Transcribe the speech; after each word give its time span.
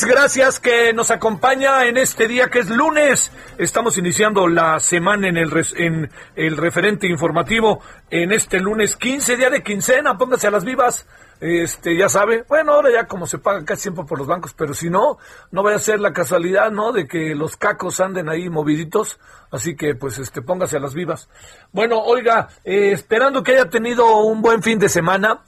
Gracias 0.00 0.58
que 0.58 0.92
nos 0.94 1.10
acompaña 1.10 1.84
en 1.84 1.96
este 1.98 2.26
día 2.26 2.48
que 2.48 2.60
es 2.60 2.70
lunes. 2.70 3.30
Estamos 3.58 3.98
iniciando 3.98 4.48
la 4.48 4.80
semana 4.80 5.28
en 5.28 5.36
el, 5.36 5.50
res- 5.50 5.74
en 5.76 6.10
el 6.34 6.56
referente 6.56 7.06
informativo 7.06 7.80
en 8.10 8.32
este 8.32 8.58
lunes 8.58 8.96
15, 8.96 9.36
día 9.36 9.50
de 9.50 9.62
quincena, 9.62 10.16
póngase 10.16 10.46
a 10.46 10.50
las 10.50 10.64
vivas. 10.64 11.06
Este, 11.40 11.96
ya 11.96 12.08
sabe, 12.08 12.44
bueno, 12.48 12.72
ahora 12.72 12.90
ya 12.92 13.06
como 13.06 13.26
se 13.26 13.38
paga 13.38 13.64
casi 13.64 13.82
siempre 13.82 14.04
por 14.04 14.16
los 14.18 14.26
bancos, 14.28 14.54
pero 14.54 14.72
si 14.74 14.88
no, 14.88 15.18
no 15.50 15.62
vaya 15.62 15.76
a 15.76 15.80
ser 15.80 16.00
la 16.00 16.12
casualidad, 16.12 16.70
¿no? 16.70 16.92
De 16.92 17.06
que 17.06 17.34
los 17.34 17.56
cacos 17.56 18.00
anden 18.00 18.28
ahí 18.30 18.48
moviditos, 18.48 19.18
así 19.50 19.76
que 19.76 19.94
pues 19.94 20.18
este, 20.18 20.40
póngase 20.40 20.76
a 20.76 20.80
las 20.80 20.94
vivas. 20.94 21.28
Bueno, 21.72 21.98
oiga, 22.00 22.48
eh, 22.64 22.92
esperando 22.92 23.42
que 23.42 23.52
haya 23.52 23.68
tenido 23.68 24.18
un 24.20 24.40
buen 24.40 24.62
fin 24.62 24.78
de 24.78 24.88
semana. 24.88 25.42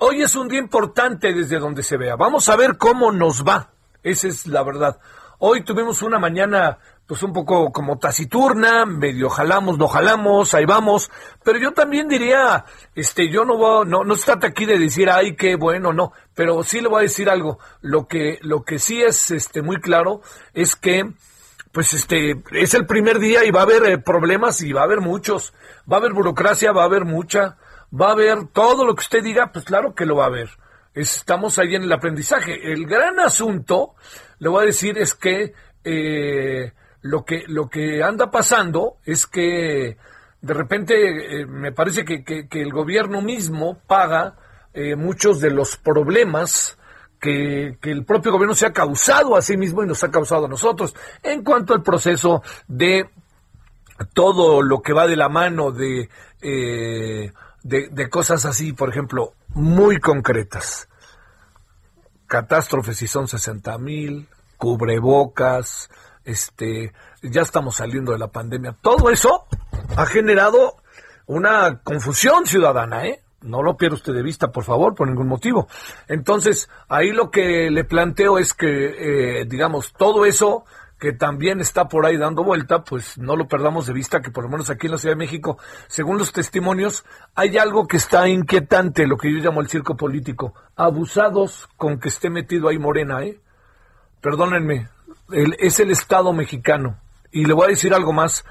Hoy 0.00 0.22
es 0.22 0.34
un 0.36 0.48
día 0.48 0.58
importante 0.60 1.32
desde 1.32 1.58
donde 1.58 1.82
se 1.82 1.96
vea. 1.96 2.14
Vamos 2.16 2.48
a 2.48 2.56
ver 2.56 2.76
cómo 2.76 3.10
nos 3.10 3.42
va. 3.44 3.70
Esa 4.02 4.28
es 4.28 4.46
la 4.46 4.62
verdad. 4.62 4.98
Hoy 5.38 5.62
tuvimos 5.62 6.02
una 6.02 6.18
mañana 6.18 6.78
pues 7.08 7.22
un 7.22 7.32
poco 7.32 7.72
como 7.72 7.98
taciturna, 7.98 8.84
medio 8.84 9.30
jalamos, 9.30 9.78
no 9.78 9.88
jalamos, 9.88 10.52
ahí 10.52 10.66
vamos, 10.66 11.10
pero 11.42 11.58
yo 11.58 11.72
también 11.72 12.06
diría, 12.06 12.66
este, 12.94 13.30
yo 13.30 13.46
no 13.46 13.56
voy, 13.56 13.86
no, 13.88 14.04
no 14.04 14.14
se 14.14 14.26
trata 14.26 14.48
aquí 14.48 14.66
de 14.66 14.78
decir, 14.78 15.08
ay, 15.08 15.34
qué 15.34 15.56
bueno, 15.56 15.94
no, 15.94 16.12
pero 16.34 16.62
sí 16.62 16.82
le 16.82 16.88
voy 16.88 16.98
a 16.98 17.02
decir 17.02 17.30
algo, 17.30 17.58
lo 17.80 18.06
que, 18.06 18.38
lo 18.42 18.62
que 18.62 18.78
sí 18.78 19.00
es, 19.00 19.30
este, 19.30 19.62
muy 19.62 19.80
claro, 19.80 20.20
es 20.52 20.76
que, 20.76 21.10
pues 21.72 21.94
este, 21.94 22.42
es 22.52 22.74
el 22.74 22.84
primer 22.84 23.18
día 23.18 23.42
y 23.42 23.50
va 23.50 23.60
a 23.60 23.62
haber 23.62 23.86
eh, 23.86 23.96
problemas 23.96 24.60
y 24.60 24.74
va 24.74 24.82
a 24.82 24.84
haber 24.84 25.00
muchos, 25.00 25.54
va 25.90 25.96
a 25.96 26.00
haber 26.00 26.12
burocracia, 26.12 26.72
va 26.72 26.82
a 26.82 26.86
haber 26.86 27.06
mucha, 27.06 27.56
va 27.90 28.08
a 28.08 28.12
haber 28.12 28.48
todo 28.48 28.84
lo 28.84 28.94
que 28.94 29.00
usted 29.00 29.22
diga, 29.22 29.50
pues 29.50 29.64
claro 29.64 29.94
que 29.94 30.04
lo 30.04 30.16
va 30.16 30.24
a 30.24 30.28
haber. 30.28 30.50
Estamos 30.98 31.58
ahí 31.60 31.76
en 31.76 31.84
el 31.84 31.92
aprendizaje. 31.92 32.72
El 32.72 32.86
gran 32.86 33.20
asunto, 33.20 33.94
le 34.40 34.48
voy 34.48 34.64
a 34.64 34.66
decir, 34.66 34.98
es 34.98 35.14
que 35.14 35.52
eh, 35.84 36.72
lo 37.02 37.24
que 37.24 37.44
lo 37.46 37.68
que 37.68 38.02
anda 38.02 38.30
pasando 38.32 38.96
es 39.04 39.26
que 39.28 39.96
de 40.40 40.54
repente 40.54 41.40
eh, 41.42 41.46
me 41.46 41.70
parece 41.70 42.04
que, 42.04 42.24
que- 42.24 42.48
el 42.50 42.72
gobierno 42.72 43.22
mismo 43.22 43.78
paga 43.86 44.34
eh, 44.74 44.96
muchos 44.96 45.40
de 45.40 45.50
los 45.50 45.76
problemas 45.76 46.76
que, 47.20 47.78
que 47.80 47.92
el 47.92 48.04
propio 48.04 48.32
gobierno 48.32 48.56
se 48.56 48.66
ha 48.66 48.72
causado 48.72 49.36
a 49.36 49.42
sí 49.42 49.56
mismo 49.56 49.84
y 49.84 49.86
nos 49.86 50.02
ha 50.02 50.10
causado 50.10 50.46
a 50.46 50.48
nosotros 50.48 50.96
en 51.22 51.44
cuanto 51.44 51.74
al 51.74 51.82
proceso 51.84 52.42
de 52.66 53.08
todo 54.14 54.62
lo 54.62 54.82
que 54.82 54.92
va 54.92 55.06
de 55.06 55.16
la 55.16 55.28
mano 55.28 55.70
de, 55.72 56.08
de 56.40 58.08
cosas 58.10 58.44
así, 58.44 58.72
por 58.72 58.88
ejemplo, 58.90 59.34
muy 59.48 59.98
concretas. 59.98 60.87
Catástrofes 62.28 62.98
si 62.98 63.08
son 63.08 63.26
60 63.26 63.76
mil, 63.78 64.28
cubrebocas, 64.56 65.90
este, 66.24 66.92
ya 67.22 67.42
estamos 67.42 67.76
saliendo 67.76 68.12
de 68.12 68.18
la 68.18 68.28
pandemia. 68.28 68.76
Todo 68.80 69.10
eso 69.10 69.46
ha 69.96 70.06
generado 70.06 70.76
una 71.26 71.80
confusión 71.82 72.46
ciudadana, 72.46 73.06
¿eh? 73.06 73.22
No 73.40 73.62
lo 73.62 73.76
pierda 73.76 73.96
usted 73.96 74.12
de 74.12 74.22
vista, 74.22 74.50
por 74.50 74.64
favor, 74.64 74.94
por 74.94 75.08
ningún 75.08 75.28
motivo. 75.28 75.68
Entonces, 76.08 76.68
ahí 76.88 77.12
lo 77.12 77.30
que 77.30 77.70
le 77.70 77.84
planteo 77.84 78.38
es 78.38 78.52
que, 78.52 79.40
eh, 79.40 79.44
digamos, 79.46 79.92
todo 79.92 80.26
eso 80.26 80.64
que 80.98 81.12
también 81.12 81.60
está 81.60 81.86
por 81.88 82.06
ahí 82.06 82.16
dando 82.16 82.42
vuelta, 82.42 82.82
pues 82.82 83.18
no 83.18 83.36
lo 83.36 83.46
perdamos 83.46 83.86
de 83.86 83.92
vista, 83.92 84.20
que 84.20 84.30
por 84.32 84.44
lo 84.44 84.50
menos 84.50 84.68
aquí 84.68 84.86
en 84.86 84.92
la 84.92 84.98
Ciudad 84.98 85.14
de 85.14 85.18
México, 85.24 85.58
según 85.86 86.18
los 86.18 86.32
testimonios, 86.32 87.04
hay 87.36 87.56
algo 87.56 87.86
que 87.86 87.96
está 87.98 88.28
inquietante, 88.28 89.06
lo 89.06 89.16
que 89.16 89.32
yo 89.32 89.38
llamo 89.38 89.60
el 89.60 89.68
circo 89.68 89.96
político. 89.96 90.54
Abusados 90.74 91.68
con 91.76 92.00
que 92.00 92.08
esté 92.08 92.30
metido 92.30 92.68
ahí 92.68 92.78
Morena, 92.78 93.22
¿eh? 93.24 93.40
Perdónenme, 94.20 94.88
el- 95.30 95.56
es 95.60 95.78
el 95.80 95.90
Estado 95.90 96.32
mexicano. 96.32 96.98
Y 97.30 97.44
le 97.44 97.52
voy 97.52 97.66
a 97.66 97.68
decir 97.68 97.94
algo 97.94 98.12
más. 98.12 98.44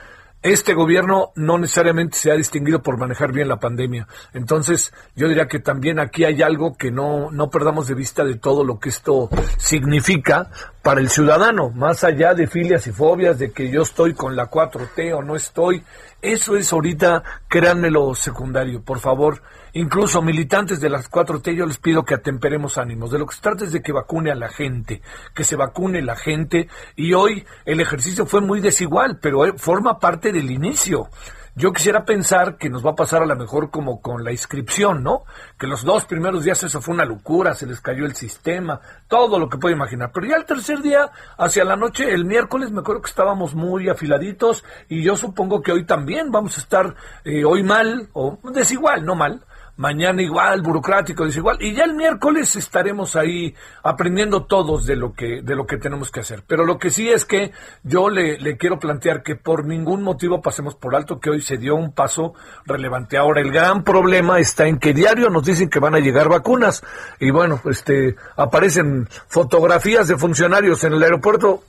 Este 0.50 0.74
gobierno 0.74 1.34
no 1.36 1.58
necesariamente 1.58 2.18
se 2.18 2.32
ha 2.32 2.36
distinguido 2.36 2.82
por 2.82 2.98
manejar 2.98 3.34
bien 3.34 3.50
la 3.50 3.60
pandemia. 3.60 4.08
Entonces, 4.34 4.94
yo 5.14 5.28
diría 5.28 5.50
que 5.50 5.60
también 5.60 6.00
aquí 6.00 6.24
hay 6.24 6.42
algo 6.42 6.78
que 6.78 6.90
no, 6.90 7.30
no 7.32 7.50
perdamos 7.50 7.90
de 7.90 7.96
vista 7.96 8.24
de 8.24 8.36
todo 8.36 8.64
lo 8.64 8.80
que 8.80 8.88
esto 8.88 9.30
significa 9.58 10.50
para 10.82 11.02
el 11.02 11.10
ciudadano, 11.10 11.70
más 11.72 12.06
allá 12.06 12.34
de 12.34 12.48
filias 12.48 12.88
y 12.88 12.94
fobias, 12.94 13.40
de 13.40 13.52
que 13.52 13.70
yo 13.70 13.82
estoy 13.82 14.14
con 14.14 14.38
la 14.38 14.50
4T 14.50 15.18
o 15.18 15.22
no 15.22 15.36
estoy. 15.36 15.84
Eso 16.22 16.56
es 16.56 16.72
ahorita, 16.72 17.24
créanmelo, 17.50 18.16
secundario, 18.16 18.82
por 18.82 19.00
favor. 19.00 19.42
Incluso 19.78 20.24
militantes 20.24 20.80
de 20.80 20.90
las 20.90 21.08
4T, 21.08 21.54
yo 21.54 21.68
les 21.68 21.78
pido 21.78 22.04
que 22.04 22.16
atemperemos 22.16 22.80
ánimos. 22.80 23.12
De 23.12 23.20
lo 23.20 23.28
que 23.28 23.36
se 23.36 23.42
trata 23.42 23.64
es 23.64 23.72
de 23.72 23.84
que 23.84 23.92
vacune 23.92 24.32
a 24.32 24.36
la 24.36 24.50
gente, 24.50 25.04
que 25.36 25.44
se 25.44 25.56
vacune 25.56 26.02
la 26.02 26.16
gente. 26.16 26.68
Y 26.96 27.14
hoy 27.14 27.46
el 27.64 27.80
ejercicio 27.80 28.26
fue 28.26 28.42
muy 28.42 28.60
desigual, 28.60 29.20
pero 29.22 29.46
eh, 29.46 29.54
forma 29.56 30.00
parte 30.00 30.32
del 30.32 30.50
inicio. 30.50 31.10
yo 31.56 31.74
quisiera 31.74 32.06
pensar 32.06 32.58
que 32.58 32.72
nos 32.72 32.84
va 32.84 32.92
a 32.92 32.96
pasar 32.96 33.22
a 33.22 33.28
lo 33.28 33.36
mejor 33.36 33.70
como 33.70 34.02
con 34.02 34.24
la 34.24 34.32
inscripción, 34.32 35.04
¿no? 35.04 35.26
Que 35.60 35.68
los 35.68 35.84
dos 35.84 36.06
primeros 36.06 36.44
días 36.44 36.64
eso 36.64 36.82
fue 36.82 36.96
una 36.96 37.06
locura, 37.06 37.54
se 37.54 37.68
les 37.68 37.80
cayó 37.80 38.06
el 38.06 38.16
sistema, 38.16 38.82
todo 39.08 39.38
lo 39.38 39.48
que 39.48 39.60
puede 39.60 39.76
imaginar. 39.76 40.12
Pero 40.12 40.26
ya 40.26 40.38
el 40.38 40.46
tercer 40.46 40.82
día, 40.82 41.12
hacia 41.38 41.64
la 41.64 41.76
noche, 41.76 42.12
el 42.12 42.26
miércoles, 42.26 42.72
me 42.72 42.80
acuerdo 42.80 43.04
que 43.04 43.10
estábamos 43.10 43.54
muy 43.54 43.90
afiladitos 43.90 44.64
y 44.90 45.04
yo 45.04 45.16
supongo 45.16 45.62
que 45.62 45.72
hoy 45.72 45.86
también 45.86 46.32
vamos 46.32 46.58
a 46.58 46.62
estar 46.62 46.96
eh, 47.24 47.46
hoy 47.46 47.62
mal, 47.62 48.10
o 48.14 48.40
desigual, 48.52 49.06
no 49.06 49.14
mal, 49.14 49.44
mañana 49.78 50.22
igual, 50.22 50.62
burocrático, 50.62 51.26
desigual, 51.26 51.58
y 51.62 51.74
ya 51.74 51.86
el 51.86 51.96
miércoles 51.96 52.56
estaremos 52.56 53.16
ahí 53.16 53.56
aprendiendo 53.84 54.46
todos 54.46 54.86
de 54.86 54.96
lo 54.96 55.14
que, 55.14 55.42
de 55.42 55.56
lo 55.56 55.66
que 55.66 55.78
tenemos 55.78 56.12
que 56.12 56.20
hacer. 56.20 56.44
Pero 56.46 56.66
lo 56.66 56.78
que 56.78 56.90
sí 56.90 57.10
es 57.10 57.26
que 57.26 57.52
yo 57.84 58.10
le, 58.10 58.38
le 58.38 58.58
quiero 58.58 58.80
plantear 58.80 59.24
que 59.24 59.36
por 59.36 59.66
ningún 59.66 60.04
motivo 60.04 60.42
pasemos 60.42 60.76
por 60.76 60.96
alto 60.96 61.20
que 61.20 61.30
hoy 61.30 61.42
se 61.42 61.58
dio 61.58 61.76
un 61.76 61.94
paso 61.94 62.34
relevante. 62.66 63.18
Ahora, 63.18 63.42
el 63.42 63.52
gran 63.52 63.84
problema 63.84 64.40
está 64.40 64.68
en 64.68 64.80
que 64.80 64.94
diario 64.94 65.30
nos 65.30 65.46
dicen 65.46 65.70
que 65.70 65.80
van 65.80 65.96
a 65.96 66.00
llegar 66.00 66.28
vacunas, 66.28 66.84
y 67.20 67.32
bueno, 67.32 67.62
este, 67.66 68.16
aparecen 68.36 69.08
fotografías 69.28 70.08
de 70.08 70.18
funcionarios 70.18 70.84
en 70.84 70.94
el 70.94 71.04
aeropuerto 71.04 71.64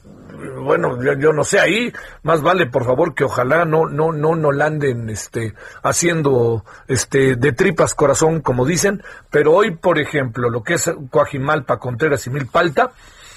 bueno, 0.61 0.99
yo, 1.02 1.32
no 1.32 1.44
sé 1.44 1.58
ahí, 1.58 1.93
más 2.23 2.43
vale 2.43 2.67
por 2.67 2.85
favor 2.85 3.14
que 3.14 3.25
ojalá 3.25 3.64
no 3.64 3.87
no 3.87 4.12
no 4.12 4.37
no 4.37 4.52
la 4.52 4.67
anden 4.67 5.11
este 5.11 5.55
haciendo 5.82 6.64
este 6.87 7.37
de 7.37 7.52
tripas 7.52 7.94
corazón 7.94 8.40
como 8.40 8.64
dicen, 8.64 9.02
pero 9.31 9.52
hoy 9.52 9.73
por 9.73 9.99
ejemplo, 9.99 10.50
lo 10.50 10.62
que 10.62 10.75
es 10.75 10.90
Coajimalpa, 11.11 11.79
Contreras 11.79 12.26
y 12.26 12.31
Milpalta, 12.31 12.93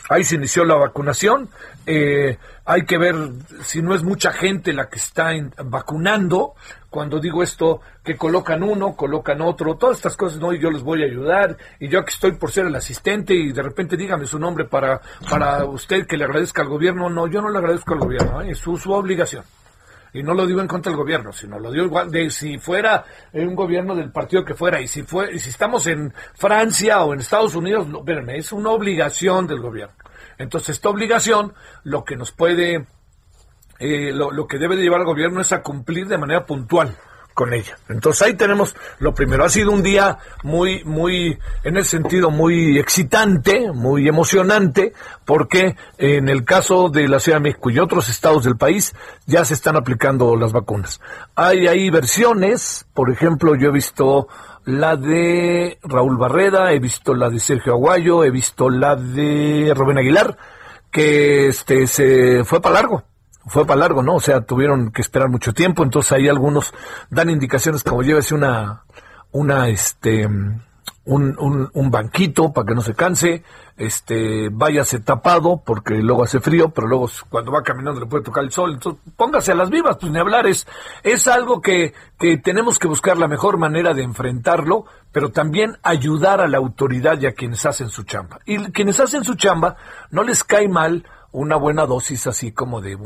ahí 0.10 0.24
se 0.24 0.36
inició 0.36 0.66
la 0.66 0.76
vacunación, 0.76 1.50
eh, 1.86 2.38
hay 2.66 2.86
que 2.86 2.98
ver 2.98 3.16
si 3.64 3.82
no 3.82 3.96
es 3.96 4.04
mucha 4.04 4.32
gente 4.32 4.74
la 4.74 4.90
que 4.90 5.00
está 5.00 5.32
vacunando, 5.64 6.54
cuando 6.92 7.22
digo 7.22 7.42
esto, 7.42 7.80
que 8.04 8.18
colocan 8.18 8.62
uno, 8.62 8.98
colocan 8.98 9.42
otro, 9.42 9.76
todas 9.76 9.96
estas 9.96 10.18
cosas, 10.18 10.42
no, 10.42 10.52
y 10.52 10.60
yo 10.60 10.70
les 10.70 10.84
voy 10.84 11.02
a 11.02 11.06
ayudar, 11.06 11.58
y 11.80 11.88
yo 11.88 12.00
aquí 12.00 12.12
estoy 12.14 12.34
por 12.34 12.52
ser 12.52 12.66
el 12.66 12.76
asistente, 12.76 13.34
y 13.34 13.54
de 13.54 13.64
repente 13.64 13.96
dígame 13.96 14.26
su 14.26 14.38
nombre 14.38 14.66
para, 14.66 15.00
para 15.30 15.64
usted 15.66 16.06
que 16.06 16.18
le 16.18 16.26
agradezca 16.26 16.64
al 16.64 16.68
gobierno, 16.68 17.10
no, 17.10 17.28
yo 17.28 17.42
no 17.42 17.50
le 17.50 17.60
agradezco 17.60 17.94
al 17.94 18.02
gobierno, 18.02 18.42
¿eh? 18.42 18.52
es 18.52 18.58
su, 18.58 18.76
su 18.76 18.92
obligación. 18.92 19.46
Y 20.14 20.22
no 20.22 20.34
lo 20.34 20.46
digo 20.46 20.60
en 20.60 20.68
contra 20.68 20.92
del 20.92 21.00
gobierno, 21.00 21.32
sino 21.32 21.58
lo 21.58 21.72
digo 21.72 21.86
igual 21.86 22.12
de 22.12 22.30
si 22.30 22.58
fuera 22.58 23.06
un 23.32 23.56
gobierno 23.56 23.96
del 23.96 24.12
partido 24.12 24.44
que 24.44 24.54
fuera, 24.54 24.82
y 24.82 24.88
si 24.90 25.04
fue, 25.04 25.34
y 25.34 25.40
si 25.40 25.50
estamos 25.50 25.88
en 25.88 26.14
Francia 26.34 27.06
o 27.06 27.14
en 27.14 27.22
Estados 27.22 27.56
Unidos, 27.56 27.88
no, 27.88 28.00
espérenme, 28.00 28.36
es 28.36 28.52
una 28.52 28.72
obligación 28.72 29.48
del 29.48 29.62
gobierno. 29.62 29.96
Entonces, 30.38 30.76
esta 30.76 30.90
obligación, 30.90 31.54
lo 31.86 32.04
que 32.04 32.18
nos 32.18 32.34
puede 32.34 32.86
eh, 33.82 34.14
lo, 34.14 34.46
que 34.46 34.60
debe 34.60 34.76
de 34.76 34.84
llevar 34.84 35.00
el 35.00 35.08
gobierno 35.08 35.42
es 35.42 35.52
a 35.52 35.64
cumplir 35.64 36.08
de 36.08 36.20
manera 36.20 36.46
puntual 36.46 36.96
con 37.34 37.52
ella. 37.52 37.78
Entonces 37.90 38.22
ahí 38.22 38.36
tenemos 38.36 38.76
lo 39.00 39.16
primero. 39.16 39.44
Ha 39.44 39.50
sido 39.50 39.72
un 39.72 39.82
día 39.82 40.20
muy, 40.44 40.84
muy, 40.84 41.40
en 41.64 41.78
el 41.78 41.86
sentido 41.86 42.30
muy 42.30 42.78
excitante, 42.78 43.72
muy 43.74 44.08
emocionante, 44.08 44.94
porque 45.26 45.76
en 45.98 46.30
el 46.30 46.46
caso 46.46 46.90
de 46.90 47.08
la 47.08 47.20
Ciudad 47.20 47.40
de 47.40 47.46
México 47.46 47.72
y 47.72 47.80
otros 47.80 48.08
estados 48.08 48.44
del 48.44 48.56
país 48.56 48.94
ya 49.26 49.46
se 49.46 49.56
están 49.56 49.76
aplicando 49.76 50.36
las 50.36 50.52
vacunas. 50.52 51.02
Hay 51.34 51.66
ahí 51.66 51.90
versiones, 51.90 52.86
por 52.94 53.10
ejemplo, 53.10 53.56
yo 53.56 53.70
he 53.70 53.74
visto 53.74 54.28
la 54.66 54.96
de 54.96 55.80
Raúl 55.82 56.18
Barreda, 56.18 56.72
he 56.72 56.78
visto 56.78 57.16
la 57.16 57.32
de 57.32 57.40
Sergio 57.40 57.74
Aguayo, 57.74 58.24
he 58.24 58.30
visto 58.30 58.70
la 58.70 58.96
de 58.96 59.74
Rubén 59.76 59.98
Aguilar, 59.98 60.38
que 60.92 61.48
este 61.48 61.88
se 61.88 62.44
fue 62.44 62.62
para 62.62 62.76
largo 62.76 63.06
fue 63.46 63.66
para 63.66 63.80
largo, 63.80 64.04
¿no? 64.04 64.16
O 64.16 64.20
sea, 64.20 64.42
tuvieron 64.42 64.92
que 64.92 65.02
esperar 65.02 65.30
mucho 65.30 65.54
tiempo, 65.54 65.84
entonces 65.84 66.12
ahí 66.12 66.28
algunos 66.28 66.74
dan 67.10 67.30
indicaciones 67.30 67.84
como 67.84 68.04
llévese 68.04 68.36
una, 68.36 68.84
una, 69.32 69.70
este, 69.70 70.28
un, 71.06 71.36
un, 71.40 71.70
un, 71.74 71.92
banquito 71.92 72.54
para 72.54 72.68
que 72.68 72.76
no 72.76 72.82
se 72.82 72.94
canse, 72.94 73.44
este, 73.76 74.50
váyase 74.52 75.00
tapado 75.00 75.64
porque 75.66 75.96
luego 75.96 76.24
hace 76.24 76.40
frío, 76.40 76.70
pero 76.70 76.88
luego 76.88 77.10
cuando 77.30 77.52
va 77.52 77.64
caminando 77.64 78.00
le 78.00 78.06
puede 78.06 78.24
tocar 78.24 78.44
el 78.44 78.52
sol, 78.52 78.74
entonces 78.74 79.02
póngase 79.18 79.52
a 79.52 79.56
las 79.56 79.72
vivas, 79.72 79.98
pues 80.00 80.12
ni 80.12 80.20
hablar, 80.20 80.46
es, 80.46 80.68
es 81.02 81.28
algo 81.28 81.60
que, 81.60 81.94
que 82.20 82.38
tenemos 82.38 82.78
que 82.78 82.88
buscar 82.88 83.18
la 83.18 83.28
mejor 83.28 83.58
manera 83.58 83.96
de 83.96 84.04
enfrentarlo, 84.04 84.86
pero 85.12 85.32
también 85.32 85.78
ayudar 85.82 86.40
a 86.40 86.48
la 86.48 86.60
autoridad 86.60 87.20
y 87.20 87.26
a 87.26 87.34
quienes 87.34 87.66
hacen 87.66 87.90
su 87.90 88.04
chamba. 88.04 88.40
Y 88.46 88.72
quienes 88.72 89.00
hacen 89.00 89.24
su 89.24 89.34
chamba 89.34 89.78
no 90.12 90.24
les 90.24 90.44
cae 90.44 90.68
mal 90.68 91.04
una 91.32 91.56
buena 91.56 91.86
dosis 91.86 92.28
así 92.28 92.52
como 92.52 92.82
de, 92.82 92.98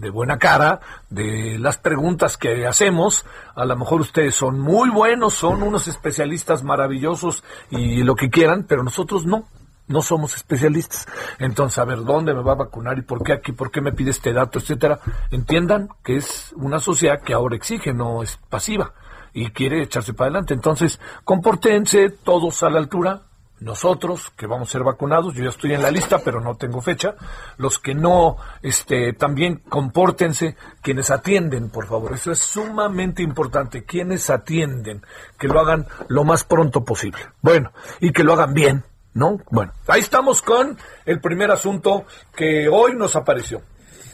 de 0.00 0.10
buena 0.10 0.38
cara, 0.38 0.80
de 1.10 1.58
las 1.58 1.78
preguntas 1.78 2.36
que 2.36 2.66
hacemos. 2.66 3.24
A 3.54 3.64
lo 3.64 3.76
mejor 3.76 4.00
ustedes 4.00 4.34
son 4.34 4.58
muy 4.58 4.90
buenos, 4.90 5.34
son 5.34 5.62
unos 5.62 5.88
especialistas 5.88 6.62
maravillosos 6.62 7.44
y 7.70 8.02
lo 8.02 8.14
que 8.14 8.30
quieran, 8.30 8.64
pero 8.68 8.82
nosotros 8.82 9.26
no. 9.26 9.46
No 9.88 10.02
somos 10.02 10.34
especialistas. 10.34 11.06
Entonces, 11.38 11.78
a 11.78 11.84
ver, 11.84 12.02
¿dónde 12.02 12.34
me 12.34 12.42
va 12.42 12.52
a 12.52 12.56
vacunar 12.56 12.98
y 12.98 13.02
por 13.02 13.22
qué 13.22 13.34
aquí, 13.34 13.52
por 13.52 13.70
qué 13.70 13.80
me 13.80 13.92
pide 13.92 14.10
este 14.10 14.32
dato, 14.32 14.58
etcétera? 14.58 14.98
Entiendan 15.30 15.90
que 16.02 16.16
es 16.16 16.52
una 16.56 16.80
sociedad 16.80 17.20
que 17.22 17.34
ahora 17.34 17.54
exige, 17.54 17.94
no 17.94 18.20
es 18.20 18.36
pasiva 18.50 18.94
y 19.32 19.50
quiere 19.50 19.82
echarse 19.82 20.12
para 20.12 20.30
adelante. 20.30 20.54
Entonces, 20.54 20.98
compórtense 21.22 22.10
todos 22.10 22.64
a 22.64 22.70
la 22.70 22.80
altura, 22.80 23.22
nosotros 23.60 24.32
que 24.36 24.46
vamos 24.46 24.68
a 24.68 24.72
ser 24.72 24.82
vacunados, 24.82 25.34
yo 25.34 25.44
ya 25.44 25.50
estoy 25.50 25.72
en 25.72 25.82
la 25.82 25.90
lista, 25.90 26.18
pero 26.18 26.40
no 26.40 26.56
tengo 26.56 26.82
fecha, 26.82 27.14
los 27.56 27.78
que 27.78 27.94
no, 27.94 28.36
este, 28.62 29.12
también 29.14 29.62
compórtense, 29.68 30.56
quienes 30.82 31.10
atienden, 31.10 31.70
por 31.70 31.86
favor, 31.86 32.12
eso 32.12 32.32
es 32.32 32.38
sumamente 32.38 33.22
importante, 33.22 33.84
quienes 33.84 34.28
atienden, 34.28 35.02
que 35.38 35.48
lo 35.48 35.60
hagan 35.60 35.86
lo 36.08 36.24
más 36.24 36.44
pronto 36.44 36.84
posible. 36.84 37.20
Bueno, 37.40 37.72
y 38.00 38.12
que 38.12 38.24
lo 38.24 38.34
hagan 38.34 38.52
bien, 38.52 38.84
¿no? 39.14 39.38
Bueno, 39.50 39.72
ahí 39.86 40.00
estamos 40.00 40.42
con 40.42 40.78
el 41.06 41.20
primer 41.20 41.50
asunto 41.50 42.04
que 42.34 42.68
hoy 42.68 42.94
nos 42.94 43.16
apareció. 43.16 43.62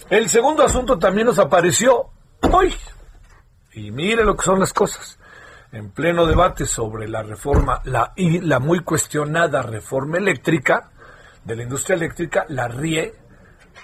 El 0.08 0.28
segundo 0.28 0.62
asunto 0.62 0.98
también 0.98 1.26
nos 1.26 1.38
apareció 1.38 2.10
hoy. 2.52 2.74
Y 3.72 3.90
mire 3.90 4.24
lo 4.24 4.36
que 4.36 4.44
son 4.44 4.60
las 4.60 4.72
cosas 4.72 5.18
en 5.72 5.90
pleno 5.90 6.26
debate 6.26 6.66
sobre 6.66 7.08
la 7.08 7.22
reforma 7.22 7.80
la, 7.84 8.12
y 8.14 8.40
la 8.40 8.58
muy 8.60 8.80
cuestionada 8.80 9.62
reforma 9.62 10.18
eléctrica 10.18 10.90
de 11.44 11.56
la 11.56 11.62
industria 11.62 11.96
eléctrica, 11.96 12.44
la 12.48 12.68
RIE, 12.68 13.14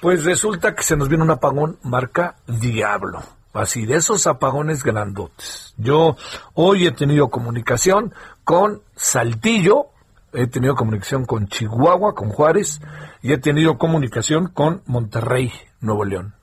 pues 0.00 0.24
resulta 0.24 0.74
que 0.74 0.82
se 0.82 0.96
nos 0.96 1.08
viene 1.08 1.24
un 1.24 1.30
apagón 1.30 1.78
marca 1.82 2.36
Diablo. 2.46 3.20
Así, 3.54 3.86
de 3.86 3.96
esos 3.96 4.28
apagones 4.28 4.84
grandotes. 4.84 5.74
Yo 5.78 6.16
hoy 6.54 6.86
he 6.86 6.92
tenido 6.92 7.28
comunicación 7.28 8.14
con 8.44 8.82
Saltillo, 8.94 9.86
he 10.32 10.46
tenido 10.46 10.76
comunicación 10.76 11.24
con 11.24 11.48
Chihuahua, 11.48 12.14
con 12.14 12.28
Juárez, 12.28 12.80
y 13.20 13.32
he 13.32 13.38
tenido 13.38 13.76
comunicación 13.76 14.48
con 14.48 14.82
Monterrey, 14.86 15.50
Nuevo 15.80 16.04
León. 16.04 16.34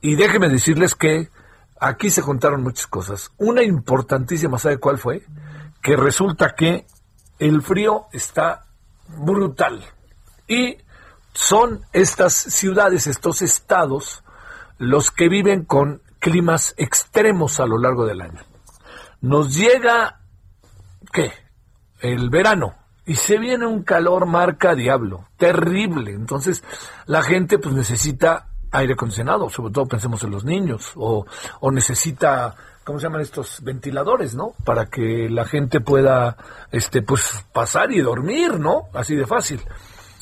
Y 0.00 0.16
déjenme 0.16 0.48
decirles 0.48 0.96
que 0.96 1.28
aquí 1.80 2.10
se 2.10 2.22
juntaron 2.22 2.62
muchas 2.62 2.86
cosas. 2.86 3.32
Una 3.38 3.62
importantísima, 3.62 4.58
¿sabe 4.58 4.78
cuál 4.78 4.98
fue? 4.98 5.24
Que 5.82 5.96
resulta 5.96 6.54
que 6.54 6.86
el 7.38 7.62
frío 7.62 8.06
está 8.12 8.66
brutal. 9.08 9.84
Y 10.46 10.76
son 11.32 11.84
estas 11.92 12.34
ciudades, 12.34 13.06
estos 13.06 13.42
estados, 13.42 14.22
los 14.78 15.10
que 15.10 15.28
viven 15.28 15.64
con 15.64 16.02
climas 16.18 16.74
extremos 16.76 17.60
a 17.60 17.66
lo 17.66 17.78
largo 17.78 18.04
del 18.06 18.20
año. 18.20 18.42
Nos 19.22 19.54
llega, 19.54 20.20
¿qué? 21.12 21.32
El 22.00 22.30
verano. 22.30 22.74
Y 23.06 23.14
se 23.16 23.38
viene 23.38 23.66
un 23.66 23.82
calor 23.82 24.26
marca 24.26 24.74
diablo, 24.74 25.28
terrible. 25.36 26.12
Entonces, 26.12 26.62
la 27.06 27.22
gente 27.22 27.58
pues 27.58 27.74
necesita 27.74 28.49
aire 28.72 28.94
acondicionado, 28.94 29.48
sobre 29.50 29.72
todo 29.72 29.86
pensemos 29.86 30.22
en 30.22 30.30
los 30.30 30.44
niños, 30.44 30.92
o, 30.96 31.26
o 31.60 31.70
necesita, 31.70 32.54
¿cómo 32.84 32.98
se 32.98 33.04
llaman 33.04 33.20
estos 33.20 33.62
ventiladores, 33.62 34.34
no? 34.34 34.54
Para 34.64 34.86
que 34.86 35.28
la 35.28 35.44
gente 35.44 35.80
pueda, 35.80 36.36
este, 36.70 37.02
pues 37.02 37.44
pasar 37.52 37.92
y 37.92 38.00
dormir, 38.00 38.58
¿no? 38.58 38.84
Así 38.94 39.14
de 39.16 39.26
fácil. 39.26 39.60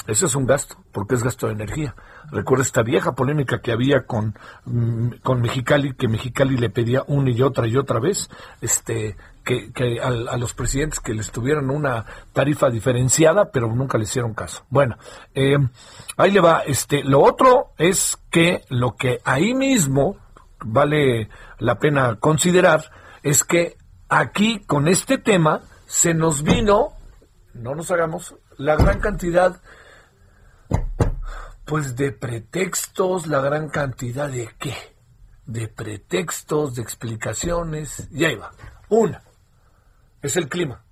Eso 0.06 0.24
es 0.24 0.34
un 0.34 0.46
gasto, 0.46 0.76
porque 0.90 1.16
es 1.16 1.22
gasto 1.22 1.48
de 1.48 1.52
energía. 1.52 1.94
Recuerda 2.30 2.64
esta 2.64 2.82
vieja 2.82 3.12
polémica 3.12 3.60
que 3.60 3.72
había 3.72 4.06
con, 4.06 4.34
mm, 4.64 5.20
con 5.22 5.42
Mexicali, 5.42 5.94
que 5.94 6.08
Mexicali 6.08 6.56
le 6.56 6.70
pedía 6.70 7.04
una 7.06 7.30
y 7.30 7.42
otra 7.42 7.66
y 7.66 7.76
otra 7.76 8.00
vez, 8.00 8.30
este, 8.62 9.16
que, 9.48 9.72
que 9.72 9.98
a, 9.98 10.36
los 10.36 10.52
presidentes 10.52 11.00
que 11.00 11.14
les 11.14 11.30
tuvieran 11.30 11.70
una 11.70 12.04
tarifa 12.34 12.68
diferenciada, 12.68 13.50
pero 13.50 13.74
nunca 13.74 13.96
le 13.96 14.04
hicieron 14.04 14.34
caso. 14.34 14.66
Bueno, 14.68 14.98
eh, 15.34 15.56
ahí 16.18 16.32
le 16.32 16.40
va. 16.40 16.60
Este, 16.66 17.02
lo 17.02 17.22
otro 17.22 17.72
es 17.78 18.18
que 18.30 18.66
lo 18.68 18.94
que 18.94 19.22
ahí 19.24 19.54
mismo 19.54 20.18
vale 20.60 21.30
la 21.60 21.78
pena 21.78 22.16
considerar 22.16 22.90
es 23.22 23.42
que 23.42 23.78
aquí 24.10 24.60
con 24.66 24.86
este 24.86 25.16
tema 25.16 25.62
se 25.86 26.12
nos 26.12 26.42
vino, 26.42 26.88
no 27.54 27.74
nos 27.74 27.90
hagamos, 27.90 28.34
la 28.58 28.76
gran 28.76 29.00
cantidad 29.00 29.62
pues 31.64 31.96
de 31.96 32.12
pretextos, 32.12 33.26
la 33.26 33.40
gran 33.40 33.70
cantidad 33.70 34.28
de 34.28 34.50
qué, 34.58 34.74
de 35.46 35.68
pretextos, 35.68 36.74
de 36.74 36.82
explicaciones, 36.82 38.08
y 38.10 38.24
ahí 38.26 38.36
va. 38.36 38.50
Una, 38.90 39.22
es 40.22 40.37
el 40.37 40.48
clima. 40.48 40.84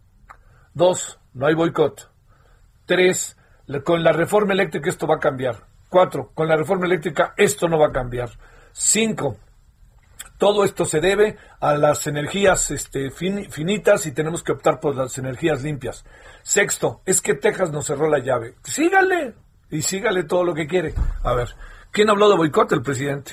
Dos, 0.75 1.19
no 1.35 1.47
hay 1.47 1.55
boicot. 1.55 2.11
Tres, 2.85 3.37
con 3.85 4.03
la 4.03 4.13
reforma 4.13 4.53
eléctrica 4.53 4.89
esto 4.89 5.07
va 5.07 5.17
a 5.17 5.21
cambiar. 5.21 5.67
Cuatro, 5.89 6.33
con 6.35 6.49
la 6.49 6.57
reforma 6.57 6.87
eléctrica 6.87 7.35
esto 7.37 7.69
no 7.69 7.79
va 7.79 7.89
a 7.89 7.93
cambiar. 7.93 8.31
Cinco, 8.73 9.39
todo 10.39 10.65
esto 10.65 10.85
se 10.85 11.01
debe 11.01 11.39
a 11.61 11.77
las 11.77 12.07
energías 12.07 12.71
este, 12.71 13.11
finitas 13.11 14.05
y 14.07 14.13
tenemos 14.13 14.43
que 14.43 14.53
optar 14.53 14.81
por 14.81 14.95
las 14.95 15.17
energías 15.17 15.63
limpias. 15.63 16.05
Sexto, 16.43 17.01
es 17.07 17.23
que 17.23 17.35
Texas 17.35 17.73
nos 17.73 17.87
cerró 17.87 18.09
la 18.09 18.19
llave. 18.19 18.55
Sígale 18.63 19.35
y 19.71 19.81
sígale 19.81 20.25
todo 20.25 20.45
lo 20.45 20.55
que 20.55 20.67
quiere. 20.67 20.95
A 21.23 21.33
ver, 21.33 21.49
¿quién 21.91 22.11
habló 22.11 22.29
de 22.29 22.37
boicot? 22.37 22.71
El 22.73 22.83
presidente. 22.83 23.33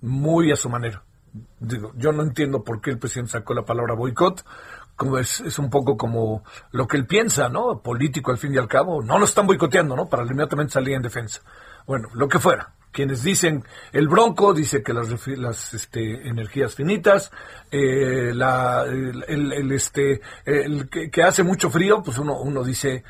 Muy 0.00 0.50
a 0.50 0.56
su 0.56 0.68
manera. 0.68 1.04
Digo, 1.60 1.92
yo 1.94 2.10
no 2.12 2.22
entiendo 2.22 2.64
por 2.64 2.80
qué 2.80 2.90
el 2.90 2.98
presidente 2.98 3.32
sacó 3.32 3.54
la 3.54 3.64
palabra 3.64 3.94
boicot. 3.94 4.44
Como 5.02 5.18
es, 5.18 5.40
es 5.40 5.58
un 5.58 5.68
poco 5.68 5.96
como 5.96 6.44
lo 6.70 6.86
que 6.86 6.96
él 6.96 7.06
piensa, 7.06 7.48
¿no? 7.48 7.82
Político 7.82 8.30
al 8.30 8.38
fin 8.38 8.54
y 8.54 8.58
al 8.58 8.68
cabo. 8.68 9.02
No 9.02 9.18
lo 9.18 9.24
están 9.24 9.48
boicoteando, 9.48 9.96
¿no? 9.96 10.08
Para 10.08 10.22
inmediatamente 10.22 10.74
salir 10.74 10.94
en 10.94 11.02
defensa. 11.02 11.40
Bueno, 11.88 12.08
lo 12.14 12.28
que 12.28 12.38
fuera 12.38 12.72
quienes 12.92 13.22
dicen 13.22 13.64
el 13.92 14.06
bronco 14.06 14.52
dice 14.52 14.82
que 14.82 14.92
las, 14.92 15.74
este, 15.74 16.28
energías 16.28 16.74
finitas 16.74 17.32
eh, 17.70 18.32
la, 18.34 18.84
el, 18.84 19.72
este 19.72 20.20
que, 21.10 21.22
hace 21.22 21.42
mucho 21.42 21.70
frío 21.70 22.02
pues 22.02 22.18
uno 22.18 22.38
uno 22.38 22.62
dice 22.62 23.02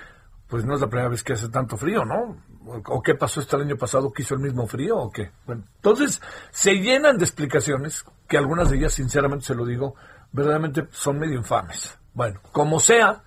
pues 0.46 0.64
no 0.64 0.76
es 0.76 0.80
la 0.80 0.86
primera 0.86 1.08
vez 1.08 1.24
que 1.24 1.32
hace 1.32 1.48
tanto 1.48 1.76
frío 1.76 2.04
no 2.04 2.36
o 2.64 3.02
qué 3.02 3.16
pasó 3.16 3.40
este 3.40 3.56
año 3.56 3.76
pasado 3.76 4.12
que 4.12 4.22
hizo 4.22 4.34
el 4.34 4.40
mismo 4.40 4.68
frío 4.68 4.98
o 4.98 5.10
qué 5.10 5.32
bueno 5.46 5.64
entonces 5.74 6.22
se 6.52 6.74
llenan 6.74 7.18
de 7.18 7.24
explicaciones 7.24 8.04
que 8.28 8.38
algunas 8.38 8.70
de 8.70 8.76
ellas 8.76 8.94
sinceramente 8.94 9.46
se 9.46 9.56
lo 9.56 9.66
digo 9.66 9.96
verdaderamente 10.32 10.86
son 10.92 11.18
medio 11.18 11.36
infames 11.38 11.98
bueno 12.14 12.40
como 12.52 12.80
sea 12.80 13.22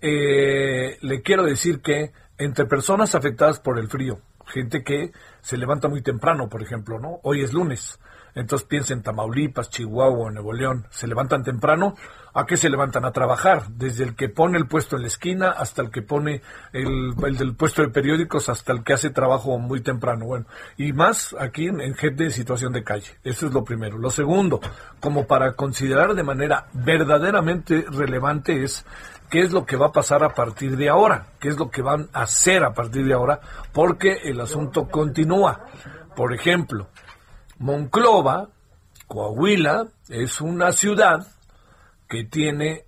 eh, 0.00 0.98
le 1.00 1.22
quiero 1.22 1.44
decir 1.44 1.80
que 1.80 2.12
entre 2.38 2.66
personas 2.66 3.14
afectadas 3.14 3.60
por 3.60 3.78
el 3.78 3.88
frío 3.88 4.20
gente 4.50 4.82
que 4.82 5.12
se 5.40 5.56
levanta 5.56 5.88
muy 5.88 6.02
temprano, 6.02 6.48
por 6.48 6.62
ejemplo, 6.62 6.98
¿no? 6.98 7.20
Hoy 7.22 7.42
es 7.42 7.52
lunes, 7.52 7.98
entonces 8.34 8.66
piensa 8.66 8.92
en 8.92 9.02
Tamaulipas, 9.02 9.70
Chihuahua, 9.70 10.30
Nuevo 10.30 10.52
León, 10.52 10.86
se 10.90 11.06
levantan 11.06 11.42
temprano, 11.42 11.94
¿a 12.34 12.46
qué 12.46 12.56
se 12.56 12.70
levantan? 12.70 13.04
A 13.04 13.12
trabajar, 13.12 13.68
desde 13.70 14.04
el 14.04 14.14
que 14.14 14.28
pone 14.28 14.58
el 14.58 14.66
puesto 14.66 14.96
en 14.96 15.02
la 15.02 15.08
esquina 15.08 15.50
hasta 15.50 15.82
el 15.82 15.90
que 15.90 16.02
pone 16.02 16.42
el, 16.72 17.14
del 17.16 17.54
puesto 17.54 17.82
de 17.82 17.88
periódicos 17.88 18.48
hasta 18.48 18.72
el 18.72 18.84
que 18.84 18.92
hace 18.92 19.10
trabajo 19.10 19.58
muy 19.58 19.80
temprano, 19.80 20.26
bueno, 20.26 20.46
y 20.76 20.92
más 20.92 21.34
aquí 21.38 21.66
en, 21.66 21.80
en 21.80 21.94
gente 21.94 22.24
en 22.24 22.30
situación 22.30 22.72
de 22.72 22.84
calle, 22.84 23.18
eso 23.24 23.46
es 23.46 23.52
lo 23.52 23.64
primero. 23.64 23.98
Lo 23.98 24.10
segundo, 24.10 24.60
como 25.00 25.26
para 25.26 25.52
considerar 25.52 26.14
de 26.14 26.22
manera 26.22 26.66
verdaderamente 26.72 27.84
relevante 27.90 28.62
es 28.62 28.84
qué 29.30 29.40
es 29.40 29.52
lo 29.52 29.64
que 29.64 29.76
va 29.76 29.86
a 29.86 29.92
pasar 29.92 30.24
a 30.24 30.34
partir 30.34 30.76
de 30.76 30.88
ahora, 30.88 31.28
qué 31.38 31.48
es 31.48 31.58
lo 31.58 31.70
que 31.70 31.82
van 31.82 32.08
a 32.12 32.22
hacer 32.22 32.64
a 32.64 32.74
partir 32.74 33.06
de 33.06 33.14
ahora, 33.14 33.40
porque 33.72 34.18
el 34.24 34.40
asunto 34.40 34.88
continúa. 34.88 35.66
Por 36.16 36.34
ejemplo, 36.34 36.88
Monclova, 37.60 38.48
Coahuila, 39.06 39.88
es 40.08 40.40
una 40.40 40.72
ciudad 40.72 41.26
que 42.08 42.24
tiene 42.24 42.86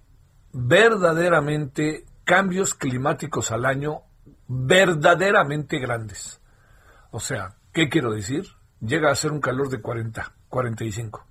verdaderamente 0.51 2.07
cambios 2.25 2.75
climáticos 2.75 3.53
al 3.53 3.67
año 3.67 4.01
verdaderamente 4.49 5.79
grandes. 5.79 6.41
O 7.11 7.21
sea, 7.21 7.55
¿qué 7.75 7.91
quiero 7.91 8.13
decir? 8.15 8.47
Llega 8.81 9.11
a 9.11 9.15
ser 9.15 9.33
un 9.33 9.43
calor 9.43 9.69
de 9.69 9.83
40, 9.83 10.33
45 10.49 11.27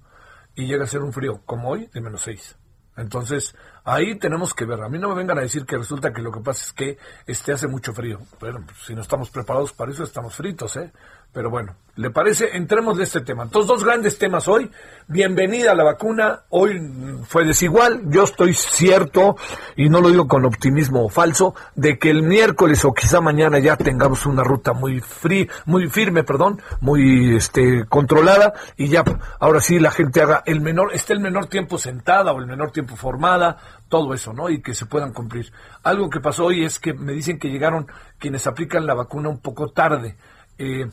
y 0.54 0.68
llega 0.68 0.84
a 0.84 0.88
ser 0.88 1.02
un 1.02 1.12
frío 1.12 1.42
como 1.44 1.70
hoy 1.70 1.90
de 1.92 2.00
menos 2.00 2.22
6. 2.22 2.58
Entonces, 2.98 3.56
ahí 3.84 4.20
tenemos 4.20 4.54
que 4.54 4.66
ver. 4.66 4.82
A 4.82 4.90
mí 4.90 5.00
no 5.00 5.10
me 5.10 5.16
vengan 5.16 5.40
a 5.40 5.42
decir 5.42 5.66
que 5.66 5.78
resulta 5.78 6.14
que 6.14 6.22
lo 6.22 6.32
que 6.32 6.42
pasa 6.42 6.64
es 6.66 6.74
que 6.74 6.98
este 7.26 7.54
hace 7.54 7.68
mucho 7.68 7.94
frío. 7.94 8.20
Bueno, 8.40 8.62
pues, 8.66 8.78
si 8.86 8.94
no 8.94 9.02
estamos 9.02 9.32
preparados 9.32 9.74
para 9.74 9.92
eso, 9.92 10.04
estamos 10.04 10.36
fritos, 10.36 10.76
¿eh? 10.76 10.92
Pero 11.34 11.50
bueno, 11.50 11.78
¿le 11.96 12.10
parece? 12.10 12.58
Entremos 12.58 12.98
de 12.98 13.06
este 13.06 13.22
tema. 13.22 13.44
Entonces, 13.44 13.70
dos 13.70 13.86
grandes 13.86 14.18
temas 14.18 14.50
hoy. 14.50 14.70
Bienvenida 15.08 15.72
a 15.72 15.76
la 15.76 15.86
vacuna. 15.86 16.42
Hoy 16.50 16.78
fue 17.26 17.46
desigual. 17.46 18.02
Yo 18.08 18.24
estoy 18.24 18.54
cierto, 18.54 19.38
y 19.78 19.88
no 19.88 20.02
lo 20.02 20.10
digo 20.10 20.28
con 20.28 20.44
optimismo 20.44 21.08
falso, 21.08 21.56
de 21.74 21.98
que 21.98 22.10
el 22.10 22.24
miércoles 22.24 22.84
o 22.84 22.94
quizá 22.94 23.22
mañana 23.22 23.60
ya 23.60 23.78
tengamos 23.78 24.26
una 24.26 24.44
ruta 24.44 24.74
muy 24.74 25.00
free, 25.00 25.50
muy 25.64 25.88
firme, 25.88 26.26
perdón, 26.26 26.62
muy 26.82 27.38
este 27.38 27.86
controlada, 27.86 28.54
y 28.76 28.90
ya 28.90 29.06
ahora 29.40 29.62
sí 29.62 29.80
la 29.80 29.92
gente 29.92 30.22
haga 30.22 30.44
el 30.46 30.60
menor, 30.60 30.94
esté 30.94 31.14
el 31.14 31.22
menor 31.22 31.46
tiempo 31.46 31.78
sentada 31.78 32.34
o 32.34 32.40
el 32.40 32.46
menor 32.46 32.72
tiempo 32.72 32.98
formada, 32.98 33.56
todo 33.88 34.14
eso, 34.14 34.34
¿no? 34.34 34.50
Y 34.50 34.62
que 34.62 34.74
se 34.74 34.86
puedan 34.86 35.14
cumplir. 35.14 35.54
Algo 35.84 36.10
que 36.10 36.20
pasó 36.20 36.48
hoy 36.48 36.66
es 36.66 36.78
que 36.78 36.94
me 36.94 37.14
dicen 37.14 37.40
que 37.40 37.50
llegaron 37.50 37.88
quienes 38.20 38.48
aplican 38.48 38.86
la 38.86 38.96
vacuna 38.96 39.30
un 39.30 39.40
poco 39.40 39.70
tarde. 39.70 40.18
Eh, 40.58 40.90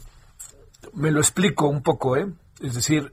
me 0.98 1.10
lo 1.10 1.20
explico 1.20 1.68
un 1.68 1.82
poco, 1.82 2.16
¿eh? 2.16 2.28
Es 2.60 2.74
decir, 2.74 3.12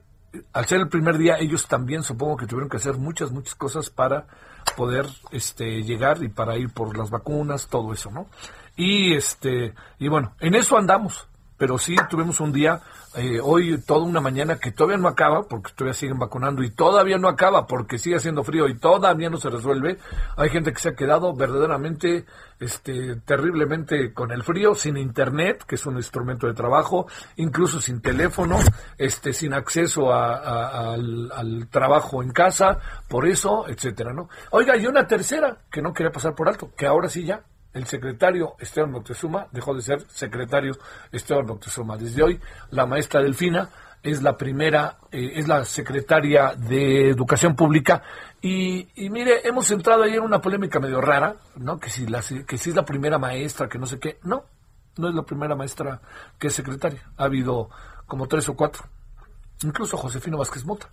al 0.54 0.66
ser 0.66 0.82
el 0.82 0.90
primer 0.90 1.18
día, 1.18 1.38
ellos 1.40 1.68
también 1.68 2.04
supongo 2.04 2.38
que 2.38 2.48
tuvieron 2.48 2.70
que 2.70 2.78
hacer 2.78 2.98
muchas, 2.98 3.32
muchas 3.32 3.56
cosas 3.56 3.90
para 3.90 4.28
poder 4.76 5.06
este, 5.32 5.84
llegar 5.84 6.24
y 6.24 6.30
para 6.30 6.58
ir 6.58 6.74
por 6.74 6.98
las 6.98 7.10
vacunas, 7.10 7.68
todo 7.68 7.94
eso, 7.94 8.12
¿no? 8.12 8.28
Y 8.76 9.14
este, 9.14 9.74
y 10.00 10.08
bueno, 10.08 10.34
en 10.40 10.56
eso 10.56 10.78
andamos 10.78 11.28
pero 11.58 11.78
sí 11.78 11.96
tuvimos 12.10 12.40
un 12.40 12.52
día, 12.52 12.82
eh, 13.16 13.40
hoy 13.42 13.78
toda 13.80 14.06
una 14.06 14.20
mañana 14.20 14.58
que 14.58 14.72
todavía 14.72 14.98
no 14.98 15.08
acaba, 15.08 15.44
porque 15.44 15.72
todavía 15.74 15.94
siguen 15.94 16.20
vacunando 16.20 16.64
y 16.64 16.72
todavía 16.72 17.18
no 17.18 17.30
acaba 17.30 17.66
porque 17.66 17.98
sigue 17.98 18.18
haciendo 18.18 18.44
frío 18.44 18.68
y 18.68 18.78
todavía 18.78 19.30
no 19.30 19.38
se 19.38 19.50
resuelve. 19.50 19.98
Hay 20.36 20.50
gente 20.50 20.74
que 20.74 20.80
se 20.80 20.90
ha 20.90 20.96
quedado 20.96 21.34
verdaderamente, 21.34 22.26
este, 22.60 23.16
terriblemente 23.18 24.14
con 24.14 24.32
el 24.32 24.44
frío, 24.44 24.76
sin 24.76 24.98
internet, 24.98 25.64
que 25.66 25.76
es 25.76 25.86
un 25.86 25.96
instrumento 25.96 26.48
de 26.48 26.54
trabajo, 26.54 27.08
incluso 27.38 27.80
sin 27.80 28.02
teléfono, 28.02 28.60
este, 28.98 29.32
sin 29.34 29.54
acceso 29.54 30.14
al, 30.14 31.32
al 31.32 31.68
trabajo 31.70 32.22
en 32.22 32.32
casa, 32.32 32.80
por 33.08 33.28
eso, 33.28 33.66
etcétera, 33.70 34.12
¿no? 34.14 34.30
Oiga, 34.52 34.76
y 34.76 34.88
una 34.88 35.08
tercera 35.08 35.58
que 35.72 35.82
no 35.82 35.94
quería 35.94 36.12
pasar 36.12 36.36
por 36.36 36.50
alto, 36.50 36.72
que 36.76 36.86
ahora 36.86 37.08
sí 37.08 37.24
ya, 37.24 37.42
el 37.76 37.86
secretario 37.86 38.56
Esteban 38.58 38.92
Moctezuma 38.92 39.48
dejó 39.52 39.76
de 39.76 39.82
ser 39.82 40.02
secretario 40.08 40.78
Esteban 41.12 41.46
Moctezuma. 41.46 41.98
Desde 41.98 42.24
hoy, 42.24 42.40
la 42.72 42.86
maestra 42.86 43.22
Delfina 43.22 43.70
es 44.02 44.24
la 44.24 44.38
primera, 44.38 44.98
eh, 45.12 45.34
es 45.36 45.48
la 45.48 45.66
secretaria 45.66 46.56
de 46.56 47.10
Educación 47.10 47.54
Pública. 47.54 48.02
Y, 48.42 48.88
mire, 49.10 49.46
hemos 49.48 49.70
entrado 49.72 50.04
ahí 50.04 50.14
en 50.14 50.22
una 50.22 50.40
polémica 50.40 50.80
medio 50.80 51.02
rara, 51.02 51.36
¿no? 51.58 51.78
Que 51.78 51.90
si, 51.90 52.08
la, 52.08 52.22
que 52.22 52.58
si 52.58 52.70
es 52.70 52.76
la 52.76 52.86
primera 52.86 53.18
maestra, 53.20 53.68
que 53.68 53.78
no 53.78 53.86
sé 53.86 54.00
qué. 54.00 54.20
No, 54.24 54.46
no 54.98 55.10
es 55.10 55.16
la 55.16 55.24
primera 55.24 55.56
maestra 55.56 56.00
que 56.40 56.48
es 56.48 56.54
secretaria. 56.54 57.02
Ha 57.18 57.26
habido 57.26 57.70
como 58.08 58.28
tres 58.28 58.48
o 58.48 58.56
cuatro. 58.56 58.86
Incluso 59.64 59.98
Josefino 59.98 60.38
Vázquez 60.38 60.64
Mota 60.64 60.88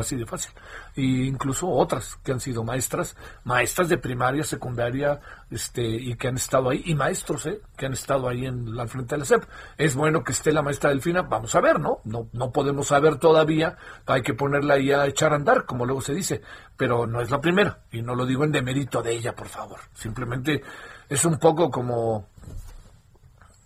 así 0.00 0.16
de 0.16 0.26
fácil. 0.26 0.52
E 0.94 1.02
incluso 1.02 1.68
otras 1.68 2.16
que 2.16 2.32
han 2.32 2.40
sido 2.40 2.64
maestras, 2.64 3.16
maestras 3.44 3.88
de 3.88 3.98
primaria, 3.98 4.44
secundaria, 4.44 5.20
este, 5.50 5.82
y 5.84 6.14
que 6.16 6.28
han 6.28 6.36
estado 6.36 6.70
ahí, 6.70 6.82
y 6.84 6.94
maestros, 6.94 7.46
¿eh? 7.46 7.60
que 7.76 7.86
han 7.86 7.92
estado 7.92 8.28
ahí 8.28 8.46
en 8.46 8.74
la 8.76 8.86
frente 8.86 9.14
de 9.14 9.20
la 9.20 9.24
SEP. 9.24 9.44
Es 9.78 9.94
bueno 9.94 10.24
que 10.24 10.32
esté 10.32 10.52
la 10.52 10.62
maestra 10.62 10.90
Delfina, 10.90 11.22
vamos 11.22 11.54
a 11.54 11.60
ver, 11.60 11.80
¿no? 11.80 12.00
No, 12.04 12.28
no 12.32 12.50
podemos 12.50 12.88
saber 12.88 13.16
todavía, 13.16 13.76
hay 14.06 14.22
que 14.22 14.34
ponerla 14.34 14.74
ahí 14.74 14.92
a 14.92 15.06
echar 15.06 15.32
a 15.32 15.36
andar, 15.36 15.64
como 15.64 15.86
luego 15.86 16.00
se 16.00 16.14
dice, 16.14 16.42
pero 16.76 17.06
no 17.06 17.20
es 17.20 17.30
la 17.30 17.40
primera, 17.40 17.80
y 17.90 18.02
no 18.02 18.14
lo 18.14 18.26
digo 18.26 18.44
en 18.44 18.52
demérito 18.52 19.02
de 19.02 19.12
ella, 19.12 19.34
por 19.34 19.48
favor. 19.48 19.78
Simplemente 19.94 20.62
es 21.08 21.24
un 21.24 21.38
poco 21.38 21.70
como 21.70 22.26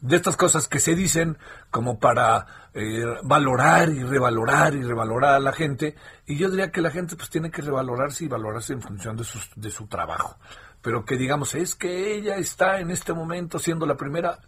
de 0.01 0.17
estas 0.17 0.37
cosas 0.37 0.67
que 0.67 0.81
se 0.81 0.95
dicen 0.95 1.39
como 1.71 1.99
para 1.99 2.47
eh, 2.75 3.05
valorar 3.23 3.89
y 3.91 4.03
revalorar 4.03 4.75
y 4.75 4.83
revalorar 4.83 5.35
a 5.35 5.41
la 5.41 5.53
gente. 5.53 5.97
Y 6.27 6.37
yo 6.37 6.51
diría 6.51 6.71
que 6.71 6.81
la 6.81 6.91
gente 6.91 7.17
pues 7.17 7.31
tiene 7.31 7.51
que 7.51 7.63
revalorarse 7.63 8.25
y 8.25 8.29
valorarse 8.29 8.73
en 8.73 8.83
función 8.83 9.17
de, 9.17 9.25
de 9.57 9.71
su 9.71 9.87
trabajo. 9.87 10.37
Pero 10.83 11.05
que 11.05 11.17
digamos, 11.17 11.55
es 11.55 11.75
que 11.75 12.15
ella 12.15 12.37
está 12.37 12.81
en 12.81 12.91
este 12.91 13.13
momento 13.13 13.59
siendo 13.59 13.87
la 13.87 13.97
primera, 13.97 14.39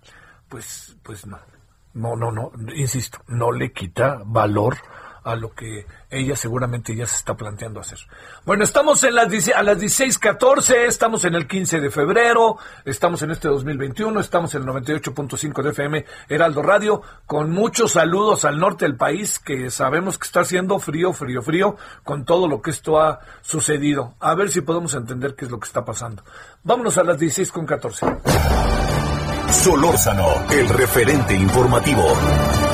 pues, 0.48 0.96
pues 1.02 1.26
no. 1.26 1.38
No, 1.94 2.16
no, 2.16 2.32
no, 2.32 2.52
insisto, 2.74 3.18
no 3.28 3.52
le 3.52 3.72
quita 3.72 4.22
valor 4.24 4.78
a 5.24 5.36
lo 5.36 5.52
que 5.52 5.86
ella 6.10 6.36
seguramente 6.36 6.94
ya 6.94 7.06
se 7.06 7.16
está 7.16 7.34
planteando 7.34 7.80
hacer. 7.80 7.98
Bueno, 8.44 8.64
estamos 8.64 9.02
en 9.04 9.14
las, 9.14 9.26
a 9.48 9.62
las 9.62 9.78
16.14, 9.78 10.86
estamos 10.86 11.24
en 11.24 11.34
el 11.34 11.46
15 11.46 11.80
de 11.80 11.90
febrero, 11.90 12.58
estamos 12.84 13.22
en 13.22 13.30
este 13.30 13.48
2021, 13.48 14.20
estamos 14.20 14.54
en 14.54 14.62
el 14.62 14.68
98.5 14.68 15.62
de 15.62 15.70
FM 15.70 16.04
Heraldo 16.28 16.62
Radio, 16.62 17.02
con 17.26 17.50
muchos 17.50 17.92
saludos 17.92 18.44
al 18.44 18.58
norte 18.58 18.84
del 18.84 18.96
país, 18.96 19.38
que 19.38 19.70
sabemos 19.70 20.18
que 20.18 20.26
está 20.26 20.40
haciendo 20.40 20.78
frío, 20.78 21.12
frío, 21.12 21.42
frío, 21.42 21.76
con 22.02 22.24
todo 22.24 22.48
lo 22.48 22.60
que 22.60 22.70
esto 22.70 23.00
ha 23.00 23.20
sucedido. 23.40 24.14
A 24.20 24.34
ver 24.34 24.50
si 24.50 24.60
podemos 24.60 24.94
entender 24.94 25.34
qué 25.34 25.44
es 25.46 25.50
lo 25.50 25.60
que 25.60 25.66
está 25.66 25.84
pasando. 25.84 26.22
Vámonos 26.62 26.98
a 26.98 27.04
las 27.04 27.18
16.14. 27.18 28.72
Solórzano, 29.52 30.26
el 30.50 30.68
referente 30.68 31.34
informativo. 31.34 32.71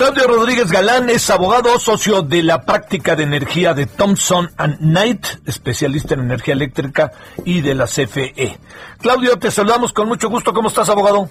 Claudio 0.00 0.28
Rodríguez 0.28 0.72
Galán 0.72 1.10
es 1.10 1.28
abogado 1.28 1.78
socio 1.78 2.22
de 2.22 2.42
la 2.42 2.62
práctica 2.62 3.14
de 3.14 3.24
energía 3.24 3.74
de 3.74 3.84
Thompson 3.84 4.48
and 4.56 4.78
Knight, 4.78 5.26
especialista 5.44 6.14
en 6.14 6.20
energía 6.20 6.54
eléctrica 6.54 7.12
y 7.44 7.60
de 7.60 7.74
la 7.74 7.84
CFE. 7.84 8.58
Claudio, 8.98 9.38
te 9.38 9.50
saludamos 9.50 9.92
con 9.92 10.08
mucho 10.08 10.30
gusto. 10.30 10.54
¿Cómo 10.54 10.68
estás, 10.68 10.88
abogado? 10.88 11.28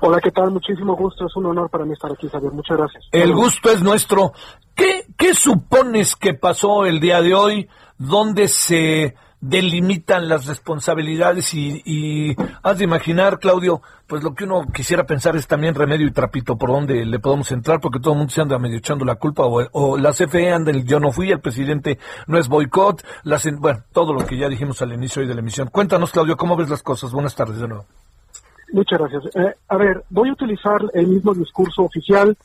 Hola, 0.00 0.18
¿qué 0.20 0.32
tal? 0.32 0.50
Muchísimo 0.50 0.96
gusto. 0.96 1.26
Es 1.26 1.36
un 1.36 1.46
honor 1.46 1.70
para 1.70 1.84
mí 1.84 1.92
estar 1.92 2.10
aquí, 2.10 2.28
Javier. 2.28 2.50
Muchas 2.50 2.76
gracias. 2.76 3.04
El 3.12 3.32
gusto 3.32 3.70
es 3.70 3.80
nuestro. 3.84 4.32
¿Qué, 4.74 5.06
qué 5.16 5.32
supones 5.32 6.16
que 6.16 6.34
pasó 6.34 6.86
el 6.86 6.98
día 6.98 7.22
de 7.22 7.34
hoy? 7.34 7.68
¿Dónde 7.96 8.48
se 8.48 9.14
delimitan 9.40 10.28
las 10.28 10.46
responsabilidades 10.46 11.54
y, 11.54 11.82
y, 11.84 12.36
has 12.62 12.78
de 12.78 12.84
imaginar, 12.84 13.38
Claudio, 13.38 13.80
pues 14.06 14.22
lo 14.22 14.34
que 14.34 14.44
uno 14.44 14.66
quisiera 14.72 15.04
pensar 15.04 15.34
es 15.36 15.46
también 15.46 15.74
remedio 15.74 16.06
y 16.06 16.10
trapito 16.10 16.56
por 16.56 16.70
donde 16.70 17.06
le 17.06 17.18
podemos 17.18 17.50
entrar, 17.52 17.80
porque 17.80 18.00
todo 18.00 18.12
el 18.12 18.18
mundo 18.18 18.32
se 18.32 18.42
anda 18.42 18.58
medio 18.58 18.76
echando 18.76 19.04
la 19.04 19.14
culpa, 19.14 19.44
o, 19.44 19.66
o 19.72 19.96
la 19.96 20.12
CFE 20.12 20.52
anda 20.52 20.70
el 20.70 20.84
yo 20.84 21.00
no 21.00 21.10
fui, 21.10 21.30
el 21.30 21.40
presidente 21.40 21.98
no 22.26 22.38
es 22.38 22.48
boicot, 22.48 23.02
las, 23.24 23.48
bueno, 23.58 23.80
todo 23.92 24.12
lo 24.12 24.26
que 24.26 24.36
ya 24.36 24.48
dijimos 24.48 24.82
al 24.82 24.92
inicio 24.92 25.22
hoy 25.22 25.28
de 25.28 25.34
la 25.34 25.40
emisión. 25.40 25.68
Cuéntanos, 25.68 26.12
Claudio, 26.12 26.36
¿cómo 26.36 26.56
ves 26.56 26.68
las 26.68 26.82
cosas? 26.82 27.12
Buenas 27.12 27.34
tardes 27.34 27.60
de 27.60 27.68
nuevo. 27.68 27.86
Muchas 28.72 28.98
gracias. 28.98 29.24
Eh, 29.34 29.54
a 29.68 29.76
ver, 29.76 30.04
voy 30.10 30.28
a 30.28 30.32
utilizar 30.32 30.80
el 30.92 31.06
mismo 31.06 31.34
discurso 31.34 31.82
oficial 31.82 32.36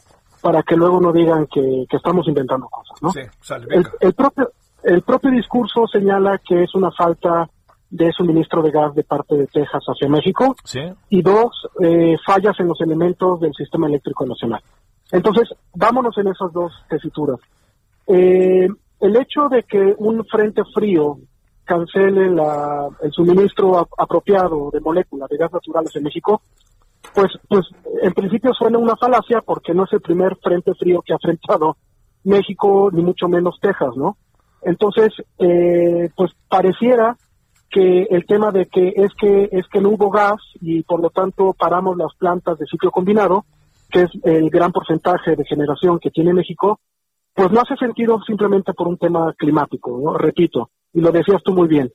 para 0.41 0.63
que 0.63 0.75
luego 0.75 1.01
no 1.01 1.11
digan 1.11 1.47
que, 1.47 1.85
que 1.89 1.97
estamos 1.97 2.27
inventando 2.27 2.67
cosas, 2.67 3.01
¿no? 3.01 3.11
Sí, 3.11 3.21
sale, 3.41 3.65
venga. 3.67 3.91
El, 3.99 4.07
el 4.07 4.13
propio 4.13 4.51
el 4.85 5.01
propio 5.01 5.31
discurso 5.31 5.87
señala 5.87 6.39
que 6.47 6.63
es 6.63 6.75
una 6.75 6.91
falta 6.91 7.49
de 7.89 8.11
suministro 8.11 8.61
de 8.61 8.71
gas 8.71 8.93
de 8.93 9.03
parte 9.03 9.35
de 9.35 9.47
Texas 9.47 9.83
hacia 9.87 10.09
México 10.09 10.55
¿Sí? 10.63 10.81
y 11.09 11.21
dos, 11.21 11.67
eh, 11.81 12.15
fallas 12.25 12.59
en 12.59 12.67
los 12.67 12.79
elementos 12.81 13.39
del 13.39 13.53
sistema 13.53 13.87
eléctrico 13.87 14.25
nacional. 14.25 14.61
Entonces, 15.11 15.49
vámonos 15.73 16.17
en 16.17 16.27
esas 16.27 16.51
dos 16.51 16.71
tesituras. 16.89 17.39
Eh, 18.07 18.67
el 18.99 19.15
hecho 19.15 19.49
de 19.49 19.63
que 19.63 19.95
un 19.97 20.25
frente 20.25 20.61
frío 20.73 21.17
cancele 21.63 22.29
la, 22.29 22.87
el 23.01 23.11
suministro 23.11 23.79
a, 23.79 23.87
apropiado 23.97 24.69
de 24.71 24.79
moléculas 24.81 25.29
de 25.29 25.37
gas 25.37 25.51
naturales 25.51 25.95
en 25.95 26.03
México, 26.03 26.41
pues, 27.13 27.31
pues 27.47 27.65
en 28.01 28.13
principio 28.13 28.53
suena 28.53 28.77
una 28.77 28.95
falacia 28.95 29.41
porque 29.41 29.73
no 29.73 29.85
es 29.85 29.93
el 29.93 30.01
primer 30.01 30.35
frente 30.37 30.73
frío 30.75 31.01
que 31.01 31.13
ha 31.13 31.17
enfrentado 31.17 31.77
México, 32.23 32.89
ni 32.91 33.03
mucho 33.03 33.27
menos 33.27 33.59
Texas, 33.61 33.95
¿no? 33.95 34.17
Entonces, 34.65 35.13
eh, 35.37 36.09
pues 36.15 36.31
pareciera 36.49 37.15
que 37.69 38.07
el 38.09 38.25
tema 38.25 38.51
de 38.51 38.65
que 38.65 38.93
es 38.95 39.13
que 39.19 39.49
es 39.51 39.67
que 39.67 39.79
no 39.79 39.89
hubo 39.89 40.09
gas 40.09 40.37
y 40.59 40.81
por 40.83 41.01
lo 41.01 41.11
tanto 41.11 41.53
paramos 41.53 41.95
las 41.97 42.13
plantas 42.17 42.57
de 42.57 42.65
ciclo 42.65 42.89
combinado, 42.89 43.45
que 43.91 44.01
es 44.01 44.11
el 44.23 44.49
gran 44.49 44.71
porcentaje 44.71 45.35
de 45.35 45.45
generación 45.45 45.99
que 45.99 46.09
tiene 46.09 46.33
México, 46.33 46.79
pues 47.33 47.51
no 47.51 47.61
hace 47.61 47.75
sentido 47.75 48.19
simplemente 48.25 48.73
por 48.73 48.87
un 48.87 48.97
tema 48.97 49.33
climático, 49.37 49.99
¿no? 50.03 50.17
Repito, 50.17 50.71
y 50.93 51.01
lo 51.01 51.11
decías 51.11 51.43
tú 51.43 51.53
muy 51.53 51.67
bien, 51.67 51.91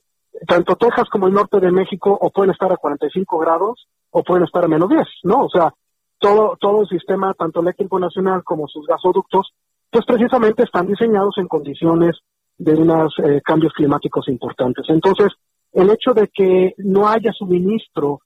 tanto 0.47 0.77
Texas 0.77 1.09
como 1.11 1.27
el 1.27 1.33
norte 1.33 1.59
de 1.59 1.71
México 1.71 2.17
o 2.19 2.29
pueden 2.29 2.51
estar 2.51 2.71
a 2.71 2.77
45 2.77 3.37
grados 3.37 3.87
o 4.11 4.23
pueden 4.23 4.45
estar 4.45 4.63
a 4.63 4.69
menos 4.69 4.87
10, 4.87 5.01
¿no? 5.23 5.43
O 5.45 5.49
sea, 5.49 5.73
todo, 6.19 6.55
todo 6.59 6.83
el 6.83 6.87
sistema, 6.87 7.33
tanto 7.33 7.59
eléctrico 7.59 7.99
nacional 7.99 8.43
como 8.45 8.67
sus 8.69 8.87
gasoductos, 8.87 9.51
pues 9.89 10.05
precisamente 10.05 10.63
están 10.63 10.87
diseñados 10.87 11.37
en 11.37 11.47
condiciones 11.47 12.15
de 12.61 12.75
unos 12.75 13.15
eh, 13.17 13.41
cambios 13.43 13.73
climáticos 13.73 14.27
importantes. 14.27 14.85
Entonces, 14.87 15.29
el 15.73 15.89
hecho 15.89 16.13
de 16.13 16.27
que 16.27 16.75
no 16.77 17.07
haya 17.07 17.31
suministro 17.33 18.19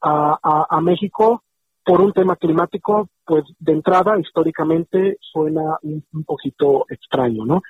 a, 0.00 0.80
México 0.80 1.44
por 1.84 2.00
un 2.00 2.12
tema 2.12 2.34
climático, 2.36 3.08
pues 3.24 3.44
de 3.58 3.72
entrada, 3.72 4.18
históricamente, 4.18 5.18
suena 5.20 5.76
un, 5.82 6.24
poquito 6.24 6.86
extraño, 6.88 7.44
¿no? 7.44 7.60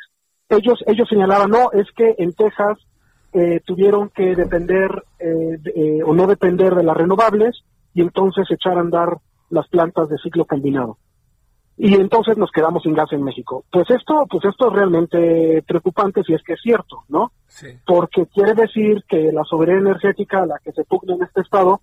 Ellos, 0.48 0.78
ellos 0.86 1.08
señalaban, 1.08 1.50
no, 1.50 1.72
es 1.72 1.90
que 1.94 2.14
en 2.16 2.32
Texas 2.32 2.78
eh, 3.32 3.60
tuvieron 3.66 4.10
que 4.10 4.34
depender 4.34 5.04
eh, 5.18 5.58
de, 5.58 6.02
o 6.04 6.14
no 6.14 6.26
depender 6.26 6.74
de 6.74 6.84
las 6.84 6.96
renovables 6.96 7.64
y 7.94 8.00
entonces 8.00 8.46
echar 8.50 8.78
a 8.78 8.82
andar 8.82 9.18
las 9.50 9.68
plantas 9.68 10.08
de 10.08 10.18
ciclo 10.18 10.46
combinado 10.46 10.98
y 11.76 11.94
entonces 11.94 12.36
nos 12.36 12.50
quedamos 12.50 12.82
sin 12.82 12.94
gas 12.94 13.12
en 13.12 13.22
México. 13.22 13.64
Pues 13.70 13.88
esto, 13.90 14.26
pues 14.30 14.44
esto 14.44 14.68
es 14.68 14.72
realmente 14.72 15.62
preocupante 15.66 16.22
si 16.22 16.34
es 16.34 16.42
que 16.42 16.52
es 16.54 16.60
cierto, 16.62 17.04
¿no? 17.08 17.32
Sí. 17.48 17.68
Porque 17.86 18.26
quiere 18.26 18.54
decir 18.54 19.04
que 19.08 19.32
la 19.32 19.44
soberanía 19.44 19.90
energética 19.90 20.42
a 20.42 20.46
la 20.46 20.58
que 20.58 20.72
se 20.72 20.84
pugna 20.84 21.14
en 21.14 21.22
este 21.22 21.40
estado 21.40 21.80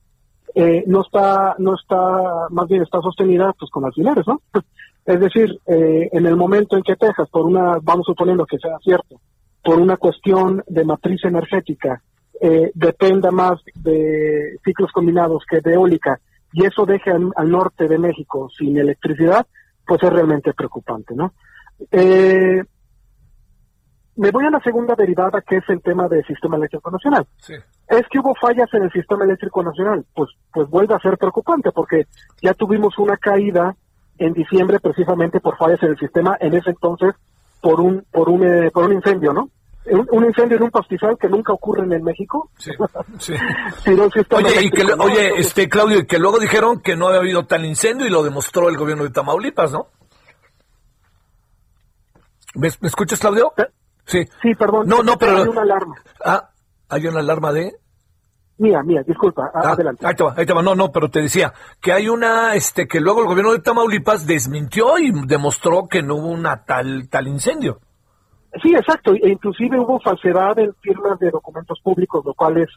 eh, 0.56 0.84
no 0.88 1.02
está, 1.02 1.56
no 1.60 1.75
está, 1.75 2.47
más 2.49 2.67
bien 2.67 2.82
está 2.82 3.02
sostenida 3.02 3.54
pues 3.58 3.69
con 3.71 3.86
alfileres, 3.86 4.25
¿no? 4.28 4.41
es 5.06 5.19
decir, 5.19 5.60
eh, 5.67 6.10
en 6.12 6.25
el 6.25 6.36
momento 6.36 6.75
en 6.75 6.84
que 6.84 6.95
Texas, 6.95 7.30
por 7.30 7.45
una, 7.45 7.78
vamos 7.82 8.06
suponiendo 8.06 8.45
que 8.45 8.58
sea 8.58 8.78
cierto, 8.84 9.19
por 9.63 9.80
una 9.80 9.97
cuestión 9.97 10.63
de 10.67 10.86
matriz 10.86 11.23
energética, 11.23 12.02
eh, 12.41 12.71
dependa 12.73 13.32
más 13.32 13.60
de 13.75 14.58
ciclos 14.63 14.91
combinados 14.91 15.43
que 15.49 15.62
de 15.62 15.73
eólica, 15.73 16.19
y 16.54 16.65
eso 16.65 16.86
deje 16.86 17.12
al, 17.12 17.32
al 17.36 17.49
norte 17.49 17.88
de 17.88 17.97
México 17.97 18.49
sin 18.58 18.78
electricidad, 18.78 19.45
pues 19.89 20.04
es 20.04 20.13
realmente 20.13 20.54
preocupante, 20.54 21.15
¿no? 21.15 21.34
Eh, 21.91 22.63
me 24.17 24.30
voy 24.30 24.45
a 24.45 24.52
la 24.52 24.60
segunda 24.60 24.93
derivada, 24.93 25.41
que 25.41 25.58
es 25.58 25.63
el 25.69 25.82
tema 25.82 26.08
del 26.08 26.23
sistema 26.25 26.58
eléctrico 26.58 26.91
nacional. 26.91 27.25
Sí. 27.38 27.56
Es 27.88 28.04
que 28.12 28.19
hubo 28.19 28.36
fallas 28.36 28.71
en 28.73 28.84
el 28.84 28.91
sistema 28.91 29.25
eléctrico 29.25 29.63
nacional, 29.63 30.06
pues, 30.13 30.30
pues 30.54 30.69
vuelve 30.69 30.93
a 30.93 30.99
ser 30.99 31.17
preocupante, 31.17 31.71
porque 31.71 32.06
ya 32.39 32.54
tuvimos 32.54 32.99
una 32.99 33.17
caída 33.17 33.75
en 34.19 34.34
diciembre 34.34 34.80
precisamente 34.80 35.39
por 35.39 35.58
fallas 35.58 35.82
en 35.82 35.89
el 35.89 35.97
sistema, 35.97 36.38
en 36.39 36.54
ese 36.54 36.69
entonces 36.69 37.15
por 37.62 37.80
un, 37.82 38.06
por 38.12 38.30
un, 38.30 38.43
eh, 38.43 38.69
por 38.71 38.84
un 38.86 38.93
incendio, 38.93 39.34
¿no? 39.34 39.49
Un, 39.91 40.08
un, 40.12 40.25
incendio 40.25 40.58
en 40.58 40.63
un 40.63 40.71
pastizal 40.71 41.17
que 41.19 41.28
nunca 41.28 41.54
ocurre 41.54 41.84
en 41.84 42.04
México. 42.04 42.49
Sí, 42.58 42.71
sí. 43.19 43.34
oye, 44.32 44.62
y 44.63 44.69
que, 44.69 44.84
no, 44.84 45.04
oye, 45.04 45.39
este 45.39 45.67
Claudio, 45.67 45.99
y 45.99 46.06
que 46.06 46.19
luego 46.19 46.39
dijeron 46.39 46.82
que 46.82 46.95
no 46.95 47.08
había 47.08 47.19
habido 47.19 47.45
tal 47.45 47.65
incendio 47.65 48.08
y 48.08 48.10
lo 48.10 48.23
demostró 48.23 48.69
el 48.69 48.78
gobierno 48.78 49.04
de 49.04 49.10
Tamaulipas, 49.10 49.71
¿no? 49.71 49.88
¿Me, 52.56 52.69
¿me 52.82 52.88
escuchas, 52.88 53.19
Claudio? 53.19 53.54
Sí. 54.06 54.25
Sí, 54.41 54.56
perdón. 54.56 54.88
No, 54.88 55.04
no, 55.04 55.17
pero... 55.17 55.38
Hay 55.38 55.47
una 55.47 55.62
alarma. 55.62 55.95
Ah, 56.23 56.49
hay 56.89 57.08
una 57.08 57.19
alarma 57.19 57.52
de... 57.52 57.73
Mía, 58.58 58.84
mía, 58.84 59.02
disculpa, 59.08 59.49
ah, 59.54 59.71
adelante. 59.71 60.06
Ahí 60.06 60.15
te 60.15 60.23
va, 60.23 60.34
ahí 60.36 60.45
te 60.45 60.54
va. 60.54 60.62
No, 60.62 60.75
no, 60.75 60.91
pero 60.91 61.10
te 61.10 61.21
decía 61.21 61.54
que 61.80 61.93
hay 61.93 62.10
una, 62.10 62.56
este, 62.56 62.88
que 62.88 62.99
luego 62.99 63.21
el 63.21 63.28
gobierno 63.28 63.54
de 63.54 63.60
Tamaulipas 63.60 64.28
desmintió 64.28 64.97
y 64.99 65.12
demostró 65.25 65.88
que 65.88 66.04
no 66.04 66.15
hubo 66.15 66.28
una 66.28 66.65
tal, 66.65 67.08
tal 67.08 67.28
incendio. 67.30 67.80
Sí, 68.62 68.73
exacto. 68.73 69.13
E 69.13 69.29
inclusive 69.29 69.79
hubo 69.79 69.99
falsedad 69.99 70.57
en 70.59 70.73
firmas 70.75 71.19
de 71.19 71.29
documentos 71.29 71.79
públicos, 71.81 72.25
lo 72.25 72.33
cual 72.33 72.57
es, 72.57 72.69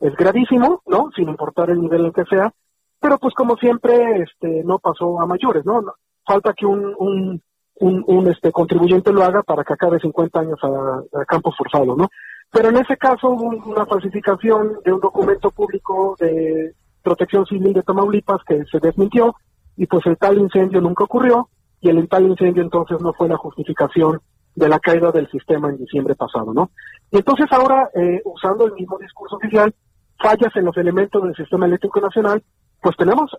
es 0.00 0.14
gravísimo, 0.14 0.82
¿no? 0.86 1.10
Sin 1.14 1.28
importar 1.28 1.70
el 1.70 1.80
nivel 1.80 2.06
en 2.06 2.12
que 2.12 2.24
sea. 2.24 2.52
Pero 3.00 3.18
pues 3.18 3.34
como 3.34 3.56
siempre, 3.56 4.22
este, 4.22 4.62
no 4.64 4.78
pasó 4.78 5.20
a 5.20 5.26
mayores, 5.26 5.64
¿no? 5.66 5.82
Falta 6.24 6.52
que 6.54 6.66
un, 6.66 6.94
un, 6.98 7.42
un, 7.80 8.04
un 8.06 8.30
este, 8.30 8.52
contribuyente 8.52 9.12
lo 9.12 9.22
haga 9.22 9.42
para 9.42 9.64
que 9.64 9.74
acabe 9.74 10.00
50 10.00 10.40
años 10.40 10.58
a, 10.62 11.20
a 11.20 11.24
campo 11.24 11.52
forzado, 11.52 11.96
¿no? 11.96 12.08
Pero 12.50 12.68
en 12.68 12.76
ese 12.76 12.96
caso 12.96 13.28
hubo 13.28 13.48
una 13.70 13.86
falsificación 13.86 14.78
de 14.84 14.92
un 14.92 15.00
documento 15.00 15.50
público 15.50 16.16
de 16.18 16.74
protección 17.02 17.44
civil 17.46 17.72
de 17.72 17.82
Tamaulipas 17.82 18.42
que 18.46 18.64
se 18.64 18.78
desmintió 18.78 19.34
y 19.76 19.86
pues 19.86 20.06
el 20.06 20.16
tal 20.16 20.38
incendio 20.38 20.80
nunca 20.80 21.04
ocurrió 21.04 21.48
y 21.80 21.88
el 21.88 22.08
tal 22.08 22.26
incendio 22.26 22.62
entonces 22.62 23.00
no 23.00 23.12
fue 23.12 23.28
la 23.28 23.36
justificación 23.36 24.20
de 24.56 24.68
la 24.68 24.80
caída 24.80 25.12
del 25.12 25.30
sistema 25.30 25.68
en 25.68 25.76
diciembre 25.76 26.14
pasado, 26.14 26.52
¿no? 26.52 26.70
Y 27.10 27.18
entonces 27.18 27.46
ahora, 27.52 27.90
eh, 27.94 28.22
usando 28.24 28.66
el 28.66 28.72
mismo 28.72 28.98
discurso 28.98 29.36
oficial, 29.36 29.72
fallas 30.18 30.56
en 30.56 30.64
los 30.64 30.76
elementos 30.78 31.22
del 31.22 31.36
sistema 31.36 31.66
eléctrico 31.66 32.00
nacional, 32.00 32.42
pues 32.80 32.96
tenemos, 32.96 33.30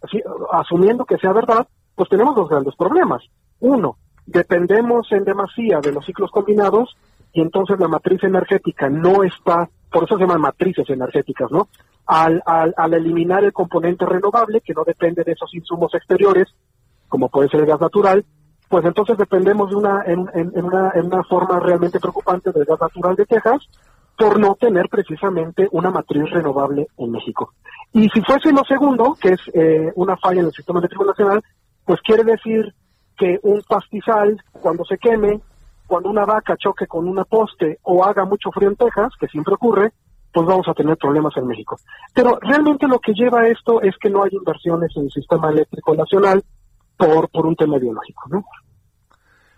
asumiendo 0.51 1.05
que 1.05 1.17
sea 1.17 1.33
verdad, 1.33 1.67
pues 1.95 2.07
tenemos 2.09 2.35
dos 2.35 2.47
grandes 2.47 2.75
problemas. 2.75 3.23
Uno, 3.59 3.97
dependemos 4.27 5.11
en 5.11 5.23
demasía 5.23 5.79
de 5.79 5.91
los 5.91 6.05
ciclos 6.05 6.29
combinados 6.31 6.95
y 7.33 7.41
entonces 7.41 7.79
la 7.79 7.87
matriz 7.87 8.23
energética 8.23 8.87
no 8.87 9.23
está, 9.23 9.67
por 9.91 10.03
eso 10.03 10.15
se 10.15 10.21
llaman 10.21 10.41
matrices 10.41 10.87
energéticas, 10.89 11.49
¿no? 11.51 11.67
Al, 12.05 12.43
al, 12.45 12.75
al 12.77 12.93
eliminar 12.93 13.43
el 13.43 13.53
componente 13.53 14.05
renovable, 14.05 14.61
que 14.61 14.73
no 14.73 14.83
depende 14.83 15.23
de 15.23 15.31
esos 15.31 15.53
insumos 15.55 15.93
exteriores, 15.95 16.47
como 17.09 17.29
puede 17.29 17.49
ser 17.49 17.61
el 17.61 17.65
gas 17.65 17.81
natural, 17.81 18.23
pues 18.69 18.85
entonces 18.85 19.17
dependemos 19.17 19.69
de 19.69 19.75
una 19.75 20.03
en, 20.05 20.29
en, 20.33 20.63
una 20.63 20.91
en 20.93 21.05
una 21.05 21.23
forma 21.23 21.59
realmente 21.59 21.99
preocupante 21.99 22.51
del 22.51 22.65
gas 22.65 22.79
natural 22.79 23.15
de 23.15 23.25
Texas 23.25 23.67
por 24.17 24.39
no 24.39 24.55
tener 24.55 24.89
precisamente 24.89 25.67
una 25.71 25.91
matriz 25.91 26.29
renovable 26.31 26.87
en 26.97 27.11
México. 27.11 27.53
Y 27.93 28.09
si 28.09 28.21
fuese 28.21 28.51
lo 28.51 28.63
segundo, 28.65 29.15
que 29.19 29.29
es 29.29 29.39
eh, 29.53 29.91
una 29.95 30.17
falla 30.17 30.41
en 30.41 30.47
el 30.47 30.53
sistema 30.53 30.79
eléctrico 30.79 31.05
nacional, 31.05 31.43
pues 31.85 32.01
quiere 32.01 32.23
decir 32.23 32.73
que 33.15 33.39
un 33.43 33.61
pastizal, 33.67 34.41
cuando 34.51 34.83
se 34.85 34.97
queme, 34.97 35.39
cuando 35.85 36.09
una 36.09 36.25
vaca 36.25 36.57
choque 36.57 36.87
con 36.87 37.07
una 37.07 37.23
poste 37.23 37.79
o 37.83 38.03
haga 38.03 38.25
mucho 38.25 38.51
frío 38.51 38.69
en 38.69 38.75
Texas, 38.75 39.13
que 39.19 39.27
siempre 39.27 39.53
ocurre, 39.53 39.93
pues 40.33 40.45
vamos 40.45 40.67
a 40.67 40.73
tener 40.73 40.97
problemas 40.97 41.35
en 41.37 41.47
México. 41.47 41.79
Pero 42.13 42.37
realmente 42.41 42.87
lo 42.87 42.99
que 42.99 43.13
lleva 43.13 43.41
a 43.41 43.47
esto 43.47 43.81
es 43.81 43.95
que 43.97 44.09
no 44.09 44.23
hay 44.23 44.31
inversiones 44.33 44.91
en 44.95 45.03
el 45.03 45.11
sistema 45.11 45.49
eléctrico 45.49 45.95
nacional, 45.95 46.43
por, 46.97 47.29
por 47.29 47.45
un 47.45 47.55
tema 47.55 47.77
ideológico, 47.77 48.29
¿no? 48.29 48.45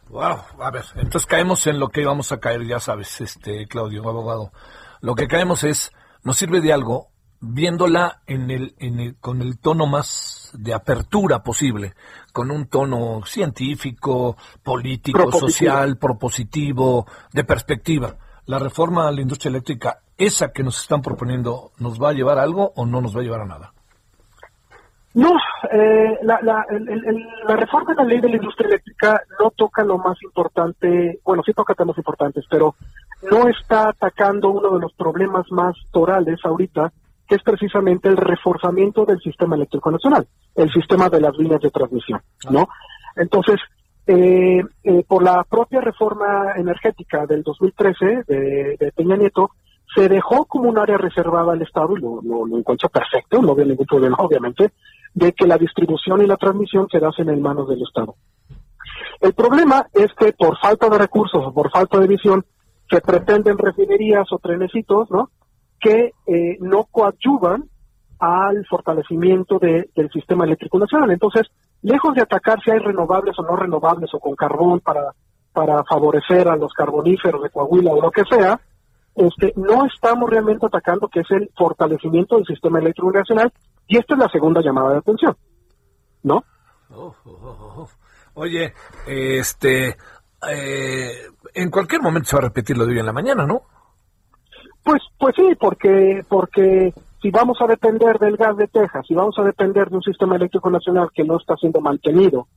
Wow, 0.10 0.39
a 0.60 0.71
ver, 0.71 0.86
entonces 0.95 1.28
caemos 1.28 1.67
en 1.67 1.80
lo 1.80 1.89
que 1.89 2.02
íbamos 2.02 2.32
a 2.32 2.39
caer, 2.39 2.65
ya 2.65 2.80
sabes, 2.80 3.21
este 3.21 3.67
Claudio, 3.67 4.08
abogado. 4.10 4.52
Lo 5.02 5.13
que 5.13 5.28
caemos 5.28 5.63
es, 5.63 5.91
nos 6.23 6.38
sirve 6.38 6.62
de 6.62 6.73
algo 6.73 7.10
viéndola 7.41 8.21
en 8.25 8.52
el, 8.52 8.75
en 8.80 8.99
el, 8.99 9.15
con 9.17 9.41
el 9.41 9.60
tono 9.60 9.86
más 9.86 10.52
de 10.54 10.73
apertura 10.73 11.43
posible, 11.43 11.93
con 12.34 12.52
un 12.52 12.67
tono 12.67 13.21
científico, 13.25 14.36
político, 14.63 15.32
social, 15.32 15.97
propositivo, 15.97 17.06
de 17.32 17.43
perspectiva. 17.43 18.17
La 18.45 18.58
reforma 18.58 19.08
a 19.08 19.12
la 19.12 19.21
industria 19.21 19.49
eléctrica, 19.49 20.02
esa 20.17 20.52
que 20.52 20.63
nos 20.63 20.82
están 20.82 21.02
proponiendo, 21.02 21.71
¿nos 21.78 22.02
va 22.02 22.10
a 22.10 22.13
llevar 22.13 22.39
a 22.39 22.43
algo 22.43 22.73
o 22.75 22.86
no 22.86 22.99
nos 22.99 23.15
va 23.15 23.21
a 23.21 23.23
llevar 23.23 23.41
a 23.41 23.45
nada? 23.45 23.73
No, 25.15 25.32
eh, 25.72 26.19
la, 26.22 26.39
la, 26.43 26.65
la 27.48 27.56
reforma 27.56 27.93
de 27.93 28.04
la 28.04 28.04
ley 28.04 28.22
de 28.22 28.30
la 28.30 28.36
industria 28.36 28.67
eléctrica 28.67 29.22
no 29.39 29.50
toca 29.52 29.84
lo 29.84 29.98
más 29.98 30.22
importante, 30.22 31.19
bueno, 31.24 31.41
sí 31.43 31.52
toca 31.54 31.74
temas 31.74 31.98
importantes, 31.98 32.45
pero 32.50 32.76
no 33.32 33.48
está 33.48 33.89
atacando 33.89 34.50
uno 34.50 34.76
de 34.76 34.82
los 34.82 34.93
problemas 34.93 35.52
más 35.52 35.76
torales 35.91 36.39
ahorita, 36.43 36.91
que 37.28 37.36
es 37.36 37.43
precisamente 37.43 38.08
el 38.08 38.17
reforzamiento 38.17 39.06
del 39.06 39.19
sistema 39.19 39.56
eléctrico 39.56 39.91
nacional, 39.91 40.28
el 40.56 40.72
sistema 40.72 41.10
de 41.10 41.22
las 41.22 41.38
líneas 41.38 41.62
de 41.62 41.69
transmisión, 41.72 42.22
¿no? 42.50 42.67
Entonces, 43.15 43.60
eh, 44.08 44.63
eh, 44.84 45.04
por 45.08 45.22
la 45.22 45.43
propia 45.43 45.82
reforma 45.82 46.54
energética 46.56 47.28
del 47.28 47.43
2013 47.43 48.24
de, 48.28 48.78
de, 48.80 48.91
Peña 48.95 49.15
Nieto, 49.15 49.52
se 49.93 50.08
dejó 50.10 50.45
como 50.45 50.69
un 50.69 50.80
área 50.80 50.98
reservada 50.98 51.54
al 51.54 51.62
Estado, 51.62 51.95
y 51.95 52.02
lo, 52.02 52.19
lo, 52.22 52.58
encuentro 52.58 52.89
perfecto, 52.89 53.41
no 53.41 53.54
veo 53.54 53.65
ningún 53.65 53.86
problema, 53.86 54.17
obviamente, 54.19 54.72
de 55.19 55.34
que 55.34 55.45
la 55.45 55.58
distribución 55.58 56.21
y 56.21 56.27
la 56.27 56.38
transmisión 56.38 56.88
quedasen 56.88 57.29
en 57.29 57.41
manos 57.41 57.67
del 57.67 57.84
Estado. 57.84 58.15
El 59.19 59.34
problema 59.34 59.86
es 59.93 60.13
que 60.13 60.32
por 60.32 60.58
falta 60.60 60.89
de 60.89 60.97
recursos 60.97 61.45
o 61.45 61.53
por 61.53 61.69
falta 61.69 61.99
de 61.99 62.08
visión, 62.08 62.45
se 62.89 63.01
pretenden 63.01 63.58
refinerías 63.58 64.32
o 64.32 64.39
trenecitos, 64.39 65.12
¿no? 65.12 65.29
que 65.79 66.13
eh, 66.25 66.58
no 66.62 66.86
coadyuvan 66.86 67.65
al 68.19 68.65
fortalecimiento 68.65 69.60
del 69.60 70.10
sistema 70.12 70.45
eléctrico 70.45 70.79
nacional. 70.79 71.12
Entonces, 71.12 71.47
lejos 71.82 72.15
de 72.15 72.21
atacar 72.21 72.60
si 72.63 72.71
hay 72.71 72.79
renovables 72.79 73.38
o 73.38 73.43
no 73.43 73.55
renovables 73.55 74.10
o 74.13 74.19
con 74.19 74.36
carbón 74.36 74.79
para, 74.79 75.13
para 75.53 75.84
favorecer 75.84 76.47
a 76.47 76.55
los 76.55 76.73
carboníferos 76.73 77.43
de 77.43 77.49
Coahuila 77.49 77.91
o 77.91 78.01
lo 78.01 78.12
que 78.12 78.23
sea, 78.29 78.60
este, 79.15 79.53
no 79.55 79.86
estamos 79.86 80.29
realmente 80.29 80.65
atacando 80.65 81.08
que 81.08 81.21
es 81.21 81.32
el 81.32 81.49
fortalecimiento 81.55 82.36
del 82.36 82.45
sistema 82.45 82.79
eléctrico 82.79 83.12
nacional 83.12 83.51
y 83.89 83.97
esta 83.97 84.13
es 84.13 84.19
la 84.19 84.30
segunda 84.30 84.62
llamada 84.62 84.91
de 84.91 84.97
atención, 84.99 85.36
¿no? 86.23 86.43
Oh, 86.91 87.13
oh, 87.25 87.75
oh, 87.78 87.89
Oye, 88.36 88.73
este, 89.08 89.97
eh, 90.47 91.10
en 91.56 91.69
cualquier 91.71 92.02
momento 92.02 92.30
se 92.30 92.36
va 92.36 92.43
a 92.43 92.47
repetir 92.47 92.78
lo 92.78 92.86
de 92.86 92.93
hoy 92.93 92.99
en 92.99 93.06
la 93.08 93.13
mañana, 93.13 93.45
¿no? 93.45 93.63
Pues, 94.84 95.02
pues 95.17 95.36
sí, 95.36 95.56
porque, 95.60 96.23
porque 96.30 96.93
si 97.21 97.32
vamos 97.32 97.58
a 97.62 97.67
depender 97.67 98.17
del 98.19 98.38
gas 98.38 98.56
de 98.58 98.67
Texas, 98.67 99.06
si 99.08 99.15
vamos 99.15 99.38
a 99.39 99.43
depender 99.43 99.89
de 99.89 99.97
un 99.97 100.04
sistema 100.04 100.36
eléctrico 100.36 100.69
nacional 100.69 101.10
que 101.13 101.23
no 101.23 101.38
está 101.38 101.56
siendo 101.56 101.82
mantenido 101.82 102.47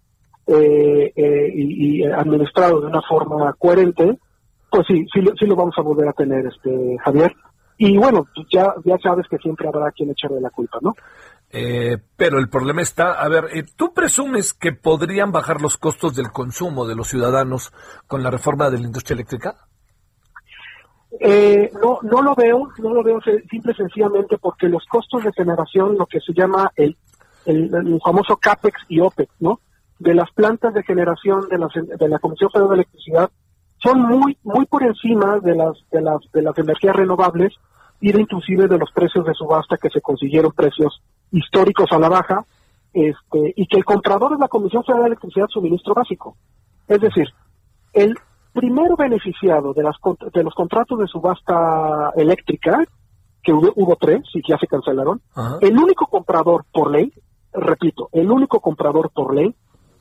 eh, 0.46 1.12
eh, 1.16 1.52
y, 1.54 2.04
administrado 2.04 2.80
de 2.80 2.88
una 2.88 3.02
forma 3.08 3.54
coherente, 3.58 4.18
pues 4.70 4.86
sí, 4.86 5.06
sí, 5.12 5.24
sí 5.38 5.46
lo 5.46 5.56
vamos 5.56 5.74
a 5.78 5.82
volver 5.82 6.08
a 6.08 6.12
tener, 6.12 6.46
este 6.46 6.96
Javier. 7.02 7.34
Y 7.84 7.98
bueno, 7.98 8.28
ya, 8.48 8.72
ya 8.84 8.96
sabes 8.98 9.26
que 9.28 9.38
siempre 9.38 9.66
habrá 9.66 9.90
quien 9.90 10.08
echarle 10.08 10.40
la 10.40 10.50
culpa, 10.50 10.78
¿no? 10.80 10.94
Eh, 11.50 11.98
pero 12.16 12.38
el 12.38 12.48
problema 12.48 12.80
está, 12.80 13.14
a 13.14 13.28
ver, 13.28 13.46
¿tú 13.74 13.92
presumes 13.92 14.54
que 14.54 14.70
podrían 14.70 15.32
bajar 15.32 15.60
los 15.60 15.78
costos 15.78 16.14
del 16.14 16.30
consumo 16.30 16.86
de 16.86 16.94
los 16.94 17.08
ciudadanos 17.08 17.72
con 18.06 18.22
la 18.22 18.30
reforma 18.30 18.70
de 18.70 18.78
la 18.78 18.86
industria 18.86 19.14
eléctrica? 19.14 19.56
Eh, 21.18 21.72
no, 21.82 21.98
no 22.02 22.22
lo 22.22 22.36
veo, 22.36 22.68
no 22.78 22.94
lo 22.94 23.02
veo 23.02 23.20
simple 23.50 23.72
y 23.72 23.74
sencillamente 23.74 24.38
porque 24.38 24.68
los 24.68 24.86
costos 24.86 25.24
de 25.24 25.32
generación, 25.32 25.98
lo 25.98 26.06
que 26.06 26.20
se 26.20 26.32
llama 26.32 26.70
el, 26.76 26.96
el, 27.46 28.00
famoso 28.04 28.36
CAPEX 28.36 28.80
y 28.88 29.00
OPEX, 29.00 29.28
¿no? 29.40 29.58
De 29.98 30.14
las 30.14 30.30
plantas 30.30 30.72
de 30.72 30.84
generación 30.84 31.48
de, 31.48 31.58
las, 31.58 31.72
de 31.74 32.08
la 32.08 32.20
Comisión 32.20 32.48
Federal 32.48 32.68
de 32.68 32.74
Electricidad 32.76 33.28
son 33.82 34.02
muy, 34.02 34.38
muy 34.44 34.66
por 34.66 34.84
encima 34.84 35.40
de 35.40 35.56
las, 35.56 35.76
de 35.90 36.00
las, 36.00 36.20
de 36.32 36.42
las 36.42 36.56
energías 36.56 36.94
renovables 36.94 37.52
de 38.10 38.20
inclusive 38.20 38.66
de 38.66 38.78
los 38.78 38.90
precios 38.90 39.24
de 39.24 39.34
subasta 39.34 39.76
que 39.76 39.90
se 39.90 40.00
consiguieron 40.00 40.50
precios 40.50 41.00
históricos 41.30 41.86
a 41.92 41.98
la 41.98 42.08
baja, 42.08 42.44
este, 42.92 43.54
y 43.56 43.66
que 43.66 43.78
el 43.78 43.84
comprador 43.84 44.32
es 44.32 44.40
la 44.40 44.48
Comisión 44.48 44.82
Federal 44.82 45.04
de 45.04 45.08
Electricidad 45.08 45.46
suministro 45.48 45.94
básico. 45.94 46.36
Es 46.88 47.00
decir, 47.00 47.28
el 47.92 48.14
primero 48.52 48.96
beneficiado 48.96 49.72
de, 49.72 49.82
las, 49.82 49.96
de 50.32 50.42
los 50.42 50.54
contratos 50.54 50.98
de 50.98 51.06
subasta 51.06 52.10
eléctrica, 52.16 52.84
que 53.42 53.52
hubo, 53.52 53.96
tres 53.96 54.22
y 54.34 54.42
que 54.42 54.52
ya 54.52 54.58
se 54.58 54.66
cancelaron, 54.66 55.20
el 55.60 55.76
único 55.76 56.06
comprador 56.06 56.64
por 56.72 56.90
ley, 56.90 57.12
repito, 57.52 58.08
el 58.12 58.30
único 58.30 58.60
comprador 58.60 59.10
por 59.10 59.34
ley 59.34 59.54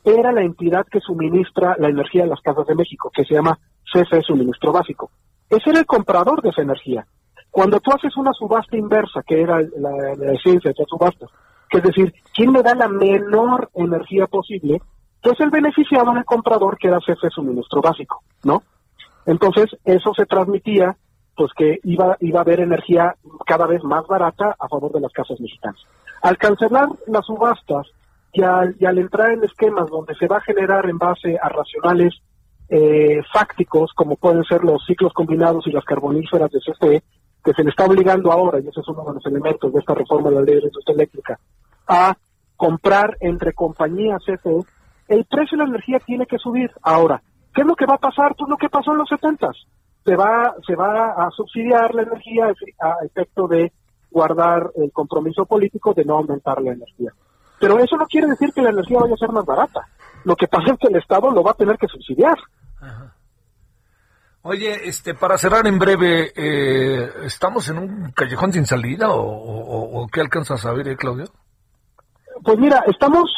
era 0.04 0.32
la 0.32 0.42
entidad 0.42 0.86
que 0.86 1.00
suministra 1.00 1.76
la 1.80 1.90
energía 1.90 2.24
a 2.24 2.28
las 2.28 2.42
casas 2.42 2.68
de 2.68 2.76
México, 2.76 3.12
que 3.14 3.24
se 3.24 3.34
llama 3.34 3.58
CFE 3.92 4.22
Suministro 4.22 4.72
Básico. 4.72 5.12
Ese 5.50 5.70
era 5.70 5.80
el 5.80 5.86
comprador 5.86 6.42
de 6.42 6.50
esa 6.50 6.62
energía. 6.62 7.06
Cuando 7.52 7.80
tú 7.82 7.92
haces 7.92 8.16
una 8.16 8.32
subasta 8.32 8.78
inversa, 8.78 9.22
que 9.28 9.42
era 9.42 9.60
la, 9.78 9.92
la 10.18 10.34
esencia 10.34 10.70
de 10.70 10.72
esas 10.72 10.88
subastas, 10.88 11.30
que 11.70 11.78
es 11.78 11.84
decir, 11.84 12.14
¿quién 12.34 12.52
me 12.52 12.64
da 12.64 12.74
la 12.74 12.88
menor 12.88 13.70
energía 13.76 14.26
posible? 14.28 14.82
Pues 15.22 15.40
el 15.40 15.50
beneficiado 15.50 16.16
el 16.16 16.26
comprador 16.26 16.78
que 16.78 16.88
era 16.88 17.00
CFE 17.00 17.30
Suministro 17.30 17.82
Básico, 17.82 18.24
¿no? 18.44 18.64
Entonces, 19.26 19.66
eso 19.86 20.14
se 20.16 20.26
transmitía, 20.26 20.96
pues 21.36 21.52
que 21.56 21.80
iba, 21.84 22.18
iba 22.22 22.40
a 22.40 22.42
haber 22.42 22.62
energía 22.62 23.16
cada 23.46 23.68
vez 23.68 23.84
más 23.84 24.06
barata 24.08 24.56
a 24.58 24.68
favor 24.68 24.92
de 24.92 25.02
las 25.02 25.12
casas 25.12 25.40
mexicanas. 25.40 25.80
Al 26.22 26.38
cancelar 26.38 26.90
las 27.08 27.26
subastas 27.26 27.88
y 28.34 28.44
al, 28.44 28.76
y 28.80 28.86
al 28.86 28.98
entrar 28.98 29.32
en 29.32 29.44
esquemas 29.44 29.90
donde 29.90 30.16
se 30.16 30.28
va 30.28 30.38
a 30.38 30.42
generar 30.42 30.90
en 30.90 30.98
base 30.98 31.38
a 31.42 31.50
racionales 31.50 32.14
eh, 32.70 33.22
fácticos, 33.32 33.92
como 33.94 34.16
pueden 34.16 34.44
ser 34.46 34.64
los 34.64 34.84
ciclos 34.86 35.14
combinados 35.14 35.68
y 35.68 35.72
las 35.72 35.84
carboníferas 35.84 36.50
de 36.52 36.60
CFE, 36.60 37.04
que 37.44 37.54
se 37.54 37.64
le 37.64 37.70
está 37.70 37.86
obligando 37.86 38.32
ahora, 38.32 38.60
y 38.60 38.68
ese 38.68 38.82
es 38.82 38.88
uno 38.88 39.04
de 39.04 39.14
los 39.16 39.26
elementos 39.26 39.74
de 39.74 39.80
esta 39.80 39.94
reforma 39.94 40.30
de 40.30 40.36
la 40.36 40.42
ley 40.42 40.56
de 40.56 40.68
industria 40.68 40.94
eléctrica, 40.94 41.40
a 41.88 42.16
comprar 42.56 43.18
entre 43.20 43.54
compañías 43.54 44.22
CFE, 44.26 44.60
el 45.08 45.26
precio 45.26 45.58
de 45.58 45.64
la 45.64 45.70
energía 45.70 46.00
tiene 46.00 46.26
que 46.26 46.38
subir. 46.38 46.72
Ahora, 46.84 47.22
¿qué 47.54 47.62
es 47.62 47.68
lo 47.68 47.76
que 47.76 47.86
va 47.86 47.96
a 47.96 48.00
pasar? 48.00 48.36
Pues 48.38 48.50
lo 48.50 48.58
que 48.58 48.70
pasó 48.70 48.92
en 48.92 49.00
los 49.00 49.10
70 49.10 49.52
se 50.04 50.16
va 50.16 50.56
se 50.66 50.76
va 50.76 51.12
a 51.12 51.30
subsidiar 51.32 51.94
la 51.94 52.04
energía 52.04 52.46
a 52.80 53.06
efecto 53.06 53.48
de 53.48 53.72
guardar 54.10 54.72
el 54.76 54.92
compromiso 54.92 55.46
político 55.46 55.94
de 55.94 56.06
no 56.06 56.18
aumentar 56.18 56.62
la 56.62 56.74
energía. 56.74 57.12
Pero 57.60 57.80
eso 57.80 57.96
no 57.96 58.06
quiere 58.06 58.28
decir 58.28 58.52
que 58.54 58.62
la 58.62 58.72
energía 58.72 59.00
vaya 59.00 59.14
a 59.14 59.18
ser 59.18 59.32
más 59.32 59.46
barata. 59.46 59.88
Lo 60.24 60.36
que 60.36 60.48
pasa 60.48 60.74
es 60.74 60.80
que 60.80 60.88
el 60.88 60.98
Estado 60.98 61.32
lo 61.32 61.44
va 61.44 61.52
a 61.52 61.56
tener 61.56 61.78
que 61.78 61.88
subsidiar. 61.88 62.38
Oye, 64.44 64.90
este, 64.90 65.14
para 65.14 65.38
cerrar 65.38 65.68
en 65.68 65.78
breve, 65.78 66.32
eh, 66.36 67.10
¿estamos 67.26 67.70
en 67.70 67.78
un 67.78 68.12
callejón 68.12 68.52
sin 68.52 68.66
salida 68.66 69.08
o, 69.12 70.08
qué 70.12 70.20
alcanzas 70.20 70.66
a 70.66 70.74
ver, 70.74 70.88
eh, 70.88 70.96
Claudio? 70.96 71.26
Pues 72.44 72.58
mira, 72.58 72.84
estamos, 72.88 73.30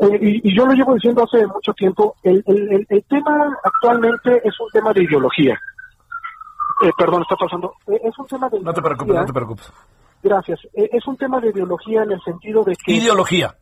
eh, 0.00 0.18
y, 0.20 0.56
yo 0.56 0.64
lo 0.64 0.72
llevo 0.74 0.94
diciendo 0.94 1.24
hace 1.24 1.44
mucho 1.44 1.72
tiempo, 1.72 2.14
el, 2.22 2.44
el, 2.46 3.04
tema 3.08 3.58
actualmente 3.64 4.40
es 4.44 4.54
un 4.60 4.68
tema 4.72 4.92
de 4.92 5.02
ideología. 5.02 5.58
perdón, 6.96 7.22
está 7.22 7.34
pasando. 7.34 7.74
es 7.88 8.16
un 8.16 8.26
tema 8.26 8.48
de... 8.48 8.60
No 8.60 8.72
te 8.72 8.80
preocupes, 8.80 9.14
no 9.14 9.26
te 9.26 9.32
preocupes. 9.32 9.72
Gracias. 10.22 10.60
es 10.72 11.06
un 11.08 11.16
tema 11.16 11.40
de 11.40 11.50
ideología 11.50 12.04
en 12.04 12.12
el 12.12 12.22
sentido 12.22 12.62
de 12.62 12.76
que... 12.76 12.92
Ideología. 12.92 13.56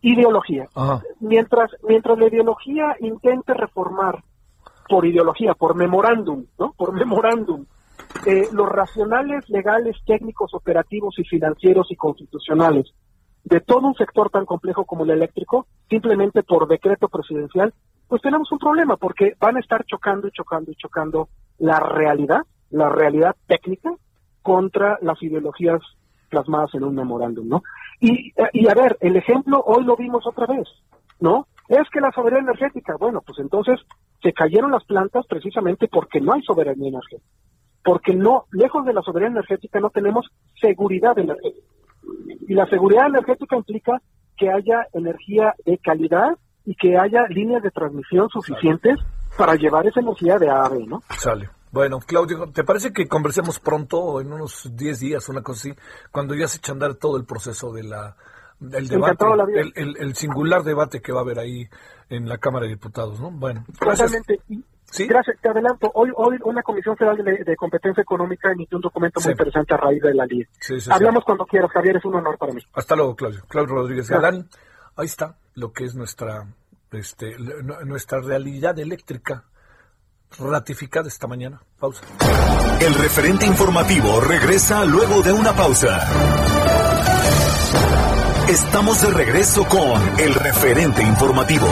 ideología. 0.00 0.68
Mientras, 1.18 1.72
mientras 1.82 2.16
la 2.16 2.28
ideología 2.28 2.94
intente 3.00 3.52
reformar 3.52 4.22
por 4.88 5.06
ideología, 5.06 5.54
por 5.54 5.74
memorándum, 5.74 6.46
¿no? 6.58 6.72
Por 6.76 6.92
memorándum. 6.92 7.66
Eh, 8.26 8.48
los 8.52 8.68
racionales 8.68 9.48
legales, 9.48 9.96
técnicos, 10.06 10.54
operativos 10.54 11.18
y 11.18 11.24
financieros 11.24 11.90
y 11.90 11.96
constitucionales 11.96 12.92
de 13.44 13.60
todo 13.60 13.86
un 13.86 13.94
sector 13.94 14.30
tan 14.30 14.46
complejo 14.46 14.84
como 14.84 15.04
el 15.04 15.10
eléctrico, 15.10 15.66
simplemente 15.88 16.42
por 16.42 16.66
decreto 16.66 17.08
presidencial, 17.08 17.72
pues 18.08 18.22
tenemos 18.22 18.50
un 18.50 18.58
problema 18.58 18.96
porque 18.96 19.34
van 19.38 19.56
a 19.56 19.60
estar 19.60 19.84
chocando 19.84 20.26
y 20.26 20.30
chocando 20.30 20.70
y 20.70 20.76
chocando 20.76 21.28
la 21.58 21.78
realidad, 21.78 22.42
la 22.70 22.88
realidad 22.88 23.36
técnica 23.46 23.94
contra 24.42 24.98
las 25.02 25.22
ideologías 25.22 25.80
plasmadas 26.30 26.74
en 26.74 26.84
un 26.84 26.94
memorándum, 26.94 27.46
¿no? 27.46 27.62
Y, 28.00 28.32
y 28.52 28.68
a 28.68 28.74
ver, 28.74 28.96
el 29.00 29.16
ejemplo 29.16 29.62
hoy 29.64 29.84
lo 29.84 29.96
vimos 29.96 30.26
otra 30.26 30.46
vez, 30.46 30.66
¿no? 31.20 31.46
Es 31.68 31.88
que 31.90 32.00
la 32.00 32.12
soberanía 32.12 32.50
energética, 32.50 32.96
bueno, 32.98 33.22
pues 33.24 33.38
entonces 33.38 33.80
se 34.24 34.32
cayeron 34.32 34.72
las 34.72 34.84
plantas 34.84 35.26
precisamente 35.28 35.86
porque 35.86 36.20
no 36.20 36.32
hay 36.32 36.42
soberanía 36.42 36.88
energética. 36.88 37.30
Porque 37.84 38.14
no, 38.14 38.46
lejos 38.50 38.86
de 38.86 38.94
la 38.94 39.02
soberanía 39.02 39.38
energética 39.38 39.78
no 39.78 39.90
tenemos 39.90 40.26
seguridad 40.58 41.16
energética. 41.18 41.68
Y 42.48 42.54
la 42.54 42.66
seguridad 42.66 43.06
energética 43.06 43.56
implica 43.56 44.00
que 44.36 44.50
haya 44.50 44.86
energía 44.94 45.54
de 45.66 45.76
calidad 45.78 46.38
y 46.64 46.74
que 46.74 46.96
haya 46.96 47.26
líneas 47.28 47.62
de 47.62 47.70
transmisión 47.70 48.30
suficientes 48.30 48.98
para 49.36 49.54
llevar 49.54 49.86
esa 49.86 50.00
energía 50.00 50.38
de 50.38 50.48
A 50.48 50.64
a 50.64 50.68
B, 50.70 50.86
¿no? 50.86 51.02
Sale. 51.10 51.50
Bueno, 51.70 51.98
Claudio, 51.98 52.50
¿te 52.52 52.64
parece 52.64 52.92
que 52.92 53.06
conversemos 53.06 53.58
pronto, 53.58 54.20
en 54.20 54.32
unos 54.32 54.70
10 54.74 55.00
días, 55.00 55.28
una 55.28 55.42
cosa 55.42 55.70
así, 55.70 55.80
cuando 56.10 56.34
ya 56.34 56.46
se 56.46 56.58
eche 56.58 56.70
a 56.70 56.74
andar 56.74 56.94
todo 56.94 57.16
el 57.16 57.26
proceso 57.26 57.72
de 57.72 57.82
la, 57.82 58.16
del 58.60 58.88
debate, 58.88 59.24
el, 59.54 59.72
el, 59.74 59.96
el, 59.98 60.14
singular 60.14 60.62
debate 60.62 61.02
que 61.02 61.12
va 61.12 61.18
a 61.18 61.22
haber 61.22 61.40
ahí 61.40 61.68
en 62.08 62.28
la 62.28 62.38
Cámara 62.38 62.64
de 62.64 62.70
Diputados, 62.70 63.20
¿no? 63.20 63.30
Bueno, 63.30 63.64
gracias. 63.80 64.12
¿Sí? 64.90 65.08
Gracias, 65.08 65.36
te 65.40 65.48
adelanto. 65.48 65.90
Hoy, 65.94 66.10
hoy 66.14 66.38
una 66.44 66.62
Comisión 66.62 66.96
Federal 66.96 67.16
de, 67.16 67.56
Competencia 67.56 68.02
Económica 68.02 68.52
emitió 68.52 68.78
un 68.78 68.82
documento 68.82 69.20
muy 69.20 69.32
interesante 69.32 69.74
a 69.74 69.76
raíz 69.76 70.00
de 70.00 70.14
la 70.14 70.24
ley. 70.24 70.46
Hablamos 70.88 71.24
cuando 71.24 71.44
quieras, 71.46 71.70
Javier, 71.72 71.96
es 71.96 72.04
un 72.04 72.14
honor 72.14 72.38
para 72.38 72.52
mí. 72.52 72.60
Hasta 72.74 72.94
luego, 72.94 73.16
Claudio. 73.16 73.42
Claudio 73.48 73.74
Rodríguez 73.74 74.08
Galán. 74.08 74.48
Ahí 74.96 75.06
está 75.06 75.36
lo 75.54 75.72
que 75.72 75.84
es 75.84 75.96
nuestra, 75.96 76.46
este, 76.92 77.36
nuestra 77.84 78.20
realidad 78.20 78.78
eléctrica 78.78 79.44
ratificada 80.38 81.08
esta 81.08 81.26
mañana. 81.26 81.60
Pausa. 81.78 82.04
El 82.80 82.94
referente 82.94 83.46
informativo 83.46 84.20
regresa 84.20 84.84
luego 84.84 85.22
de 85.22 85.32
una 85.32 85.52
pausa. 85.52 86.06
Estamos 88.48 89.00
de 89.00 89.10
regreso 89.10 89.66
con 89.66 90.20
el 90.20 90.34
referente 90.34 91.02
informativo. 91.02 91.66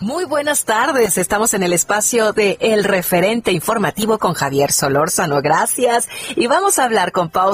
Muy 0.00 0.24
buenas 0.24 0.64
tardes. 0.64 1.18
Estamos 1.18 1.52
en 1.52 1.64
el 1.64 1.74
espacio 1.74 2.32
de 2.32 2.56
El 2.62 2.84
Referente 2.84 3.52
Informativo 3.52 4.18
con 4.18 4.32
Javier 4.32 4.72
Solórzano. 4.72 5.42
Gracias. 5.42 6.08
Y 6.34 6.46
vamos 6.46 6.78
a 6.78 6.84
hablar 6.84 7.12
con 7.12 7.28
Pau 7.28 7.52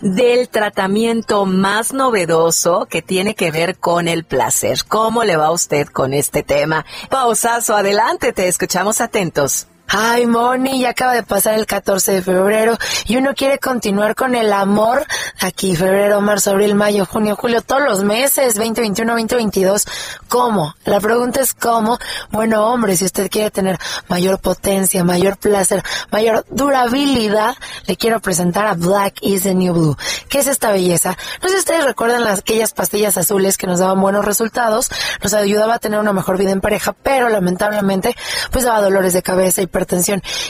del 0.00 0.48
tratamiento 0.50 1.46
más 1.46 1.92
novedoso 1.92 2.86
que 2.88 3.02
tiene 3.02 3.34
que 3.34 3.50
ver 3.50 3.76
con 3.76 4.06
el 4.06 4.22
placer. 4.22 4.84
¿Cómo 4.86 5.24
le 5.24 5.36
va 5.36 5.46
a 5.46 5.52
usted 5.52 5.88
con 5.88 6.14
este 6.14 6.44
tema? 6.44 6.86
Pau 7.08 7.32
adelante, 7.34 8.32
te 8.32 8.46
escuchamos 8.46 9.00
atentos. 9.00 9.66
Ay, 9.92 10.24
Moni, 10.24 10.78
ya 10.78 10.90
acaba 10.90 11.14
de 11.14 11.24
pasar 11.24 11.54
el 11.54 11.66
14 11.66 12.12
de 12.12 12.22
febrero 12.22 12.78
y 13.06 13.16
uno 13.16 13.34
quiere 13.34 13.58
continuar 13.58 14.14
con 14.14 14.36
el 14.36 14.52
amor 14.52 15.04
aquí, 15.40 15.74
febrero, 15.74 16.20
marzo, 16.20 16.52
abril, 16.52 16.76
mayo, 16.76 17.06
junio, 17.06 17.34
julio, 17.34 17.60
todos 17.60 17.82
los 17.82 18.04
meses, 18.04 18.54
2021, 18.54 19.14
2022. 19.14 19.86
¿Cómo? 20.28 20.76
La 20.84 21.00
pregunta 21.00 21.40
es 21.40 21.54
cómo. 21.54 21.98
Bueno, 22.30 22.68
hombre, 22.68 22.96
si 22.96 23.04
usted 23.04 23.28
quiere 23.28 23.50
tener 23.50 23.80
mayor 24.06 24.38
potencia, 24.38 25.02
mayor 25.02 25.38
placer, 25.38 25.82
mayor 26.12 26.46
durabilidad, 26.50 27.56
le 27.86 27.96
quiero 27.96 28.20
presentar 28.20 28.66
a 28.66 28.74
Black 28.74 29.16
is 29.22 29.42
the 29.42 29.56
New 29.56 29.74
Blue. 29.74 29.96
¿Qué 30.28 30.38
es 30.38 30.46
esta 30.46 30.70
belleza? 30.70 31.18
No 31.42 31.48
sé 31.48 31.54
si 31.54 31.58
ustedes 31.58 31.84
recuerdan 31.84 32.22
las, 32.22 32.38
aquellas 32.38 32.72
pastillas 32.72 33.16
azules 33.16 33.56
que 33.56 33.66
nos 33.66 33.80
daban 33.80 34.00
buenos 34.00 34.24
resultados, 34.24 34.88
nos 35.20 35.34
ayudaba 35.34 35.74
a 35.74 35.78
tener 35.80 35.98
una 35.98 36.12
mejor 36.12 36.38
vida 36.38 36.52
en 36.52 36.60
pareja, 36.60 36.94
pero 37.02 37.28
lamentablemente, 37.28 38.14
pues 38.52 38.64
daba 38.64 38.80
dolores 38.80 39.14
de 39.14 39.22
cabeza 39.22 39.62
y 39.62 39.66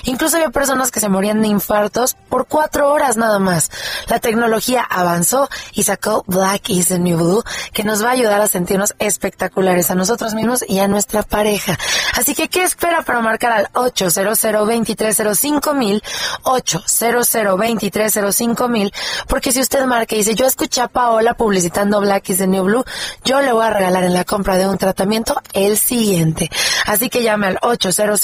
Incluso 0.04 0.36
había 0.36 0.50
personas 0.50 0.90
que 0.90 1.00
se 1.00 1.08
morían 1.08 1.42
de 1.42 1.48
infartos 1.48 2.16
por 2.28 2.46
cuatro 2.46 2.90
horas 2.90 3.16
nada 3.16 3.38
más. 3.38 3.70
La 4.08 4.18
tecnología 4.18 4.82
avanzó 4.82 5.48
y 5.72 5.84
sacó 5.84 6.24
Black 6.26 6.70
is 6.70 6.88
the 6.88 6.98
New 6.98 7.18
Blue, 7.18 7.44
que 7.72 7.84
nos 7.84 8.04
va 8.04 8.08
a 8.08 8.12
ayudar 8.12 8.40
a 8.40 8.48
sentirnos 8.48 8.94
espectaculares 8.98 9.90
a 9.90 9.94
nosotros 9.94 10.34
mismos 10.34 10.64
y 10.66 10.78
a 10.78 10.88
nuestra 10.88 11.22
pareja. 11.22 11.78
Así 12.16 12.34
que, 12.34 12.48
¿qué 12.48 12.62
espera 12.62 13.02
para 13.02 13.20
marcar 13.20 13.52
al 13.52 13.68
800 13.74 15.74
mil 15.74 16.02
800 16.42 18.68
mil 18.68 18.92
Porque 19.28 19.52
si 19.52 19.60
usted 19.60 19.84
marca 19.84 20.14
y 20.14 20.18
dice, 20.18 20.34
yo 20.34 20.46
escuché 20.46 20.80
a 20.80 20.88
Paola 20.88 21.34
publicitando 21.34 22.00
Black 22.00 22.30
is 22.30 22.38
the 22.38 22.46
New 22.46 22.64
Blue, 22.64 22.84
yo 23.24 23.42
le 23.42 23.52
voy 23.52 23.64
a 23.64 23.70
regalar 23.70 24.04
en 24.04 24.14
la 24.14 24.24
compra 24.24 24.56
de 24.56 24.68
un 24.68 24.78
tratamiento 24.78 25.40
el 25.52 25.78
siguiente. 25.78 26.50
Así 26.86 27.08
que 27.08 27.22
llame 27.22 27.48
al 27.48 27.58
800 27.62 28.20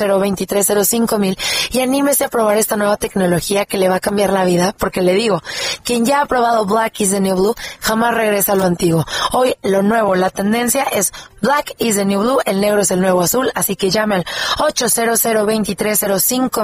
mil 1.18 1.38
y 1.70 1.80
anímese 1.80 2.24
a 2.24 2.28
probar 2.28 2.56
esta 2.56 2.76
nueva 2.76 2.96
tecnología 2.96 3.66
que 3.66 3.78
le 3.78 3.88
va 3.88 3.96
a 3.96 4.00
cambiar 4.00 4.32
la 4.32 4.44
vida, 4.44 4.74
porque 4.78 5.02
le 5.02 5.14
digo, 5.14 5.42
quien 5.84 6.04
ya 6.04 6.22
ha 6.22 6.26
probado 6.26 6.64
Black 6.64 7.00
is 7.00 7.10
the 7.10 7.20
New 7.20 7.36
Blue 7.36 7.54
jamás 7.80 8.14
regresa 8.14 8.52
a 8.52 8.56
lo 8.56 8.64
antiguo. 8.64 9.04
Hoy 9.32 9.56
lo 9.62 9.82
nuevo, 9.82 10.14
la 10.14 10.30
tendencia 10.30 10.84
es 10.84 11.12
Black 11.42 11.74
is 11.78 11.96
the 11.96 12.04
New 12.04 12.20
Blue, 12.20 12.38
el 12.44 12.60
negro 12.60 12.80
es 12.80 12.90
el 12.90 13.00
nuevo 13.00 13.20
azul, 13.20 13.50
así 13.54 13.76
que 13.76 13.90
llame 13.90 14.16
al 14.16 14.24
800 14.58 15.20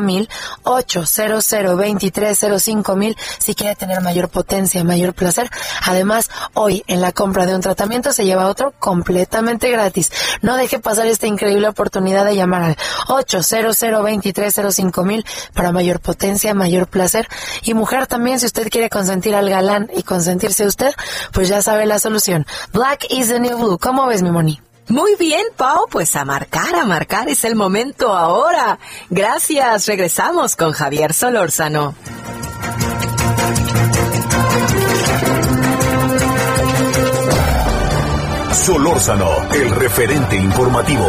mil 0.01 0.29
800 0.63 1.53
mil 2.97 3.17
si 3.39 3.55
quiere 3.55 3.77
tener 3.77 4.01
mayor 4.01 4.29
potencia, 4.29 4.85
mayor 4.85 5.15
placer. 5.15 5.51
Además, 5.85 6.31
hoy 6.55 6.85
en 6.87 7.01
la 7.01 7.13
compra 7.13 7.47
de 7.47 7.55
un 7.55 7.61
tratamiento 7.61 8.13
se 8.13 8.25
lleva 8.25 8.47
otro 8.47 8.73
completamente 8.79 9.71
gratis. 9.71 10.11
No 10.41 10.57
deje 10.57 10.79
pasar 10.79 11.07
esta 11.07 11.27
increíble 11.27 11.69
oportunidad 11.69 12.25
de 12.25 12.37
llamar 12.37 12.63
al 12.63 12.77
800 13.09 13.83
mil 15.05 15.25
para 15.55 15.73
mayor 15.73 16.01
potencia, 16.01 16.55
mayor 16.55 16.87
placer. 16.87 17.29
Y 17.63 17.75
mujer 17.75 18.07
también, 18.07 18.39
si 18.39 18.47
usted 18.47 18.69
quiere 18.69 18.89
consentir 18.89 19.35
al 19.35 19.49
galán 19.49 19.91
y 19.95 20.03
consentirse 20.03 20.67
usted, 20.67 20.93
pues 21.33 21.49
ya 21.49 21.63
sabe 21.63 21.87
la 21.87 21.99
solución. 21.99 22.47
Black 22.73 23.07
is 23.11 23.29
the 23.29 23.41
new 23.41 23.57
blue. 23.57 23.79
¿Cómo 23.79 24.07
ves, 24.07 24.23
mi 24.23 24.31
moni? 24.31 24.61
Muy 24.89 25.15
bien, 25.17 25.45
Pau, 25.57 25.87
pues 25.89 26.15
a 26.17 26.25
marcar, 26.25 26.75
a 26.75 26.85
marcar 26.85 27.29
es 27.29 27.45
el 27.45 27.55
momento 27.55 28.15
ahora. 28.15 28.79
Gracias, 29.11 29.87
regresamos 29.87 30.57
con 30.57 30.73
Javier 30.73 31.15
Solórzano. 31.15 31.95
Solórzano, 38.53 39.29
el 39.53 39.71
referente 39.71 40.37
informativo. 40.37 41.09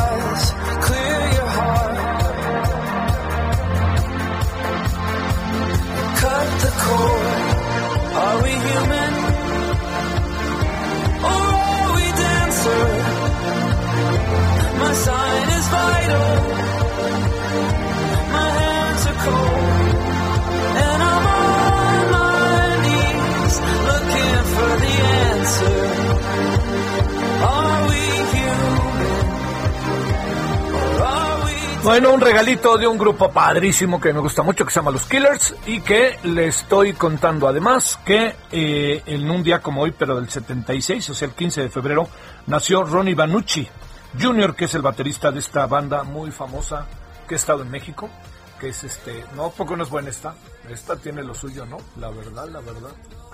Bueno, 31.83 32.13
un 32.13 32.21
regalito 32.21 32.77
de 32.77 32.85
un 32.85 32.95
grupo 32.95 33.31
padrísimo 33.31 33.99
que 33.99 34.13
me 34.13 34.19
gusta 34.19 34.43
mucho 34.43 34.63
que 34.63 34.71
se 34.71 34.79
llama 34.79 34.91
Los 34.91 35.07
Killers 35.07 35.55
y 35.65 35.81
que 35.81 36.19
le 36.23 36.45
estoy 36.45 36.93
contando 36.93 37.47
además 37.47 37.99
que 38.05 38.35
eh, 38.51 39.01
en 39.07 39.29
un 39.31 39.41
día 39.41 39.63
como 39.63 39.81
hoy, 39.81 39.91
pero 39.91 40.15
del 40.15 40.29
76, 40.29 41.09
o 41.09 41.15
sea 41.15 41.27
el 41.27 41.33
15 41.33 41.63
de 41.63 41.69
febrero, 41.69 42.07
nació 42.45 42.83
Ronnie 42.83 43.15
Banucci, 43.15 43.67
Junior, 44.21 44.55
que 44.55 44.65
es 44.65 44.75
el 44.75 44.83
baterista 44.83 45.31
de 45.31 45.39
esta 45.39 45.65
banda 45.65 46.03
muy 46.03 46.29
famosa 46.29 46.85
que 47.27 47.33
ha 47.33 47.37
estado 47.37 47.63
en 47.63 47.71
México, 47.71 48.11
que 48.59 48.69
es 48.69 48.83
este, 48.83 49.25
no, 49.35 49.49
poco 49.49 49.75
no 49.75 49.83
es 49.83 49.89
buena 49.89 50.11
esta, 50.11 50.35
esta 50.69 50.95
tiene 50.97 51.23
lo 51.23 51.33
suyo, 51.33 51.65
¿no? 51.65 51.77
La 51.99 52.11
verdad, 52.11 52.47
la 52.47 52.59
verdad, 52.59 52.91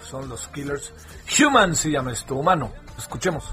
son 0.09 0.29
los 0.29 0.47
Killers. 0.47 0.93
Human 1.37 1.75
se 1.75 1.91
llama 1.91 2.13
esto, 2.13 2.35
humano. 2.35 2.71
Escuchemos. 2.97 3.43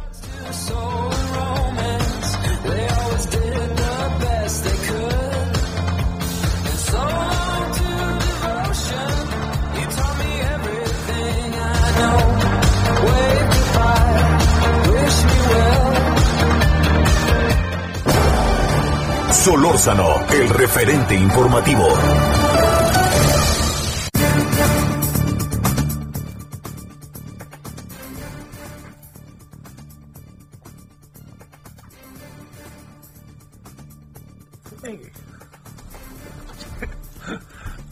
Solórzano, 19.45 20.27
el 20.33 20.49
referente 20.49 21.15
informativo. 21.15 21.87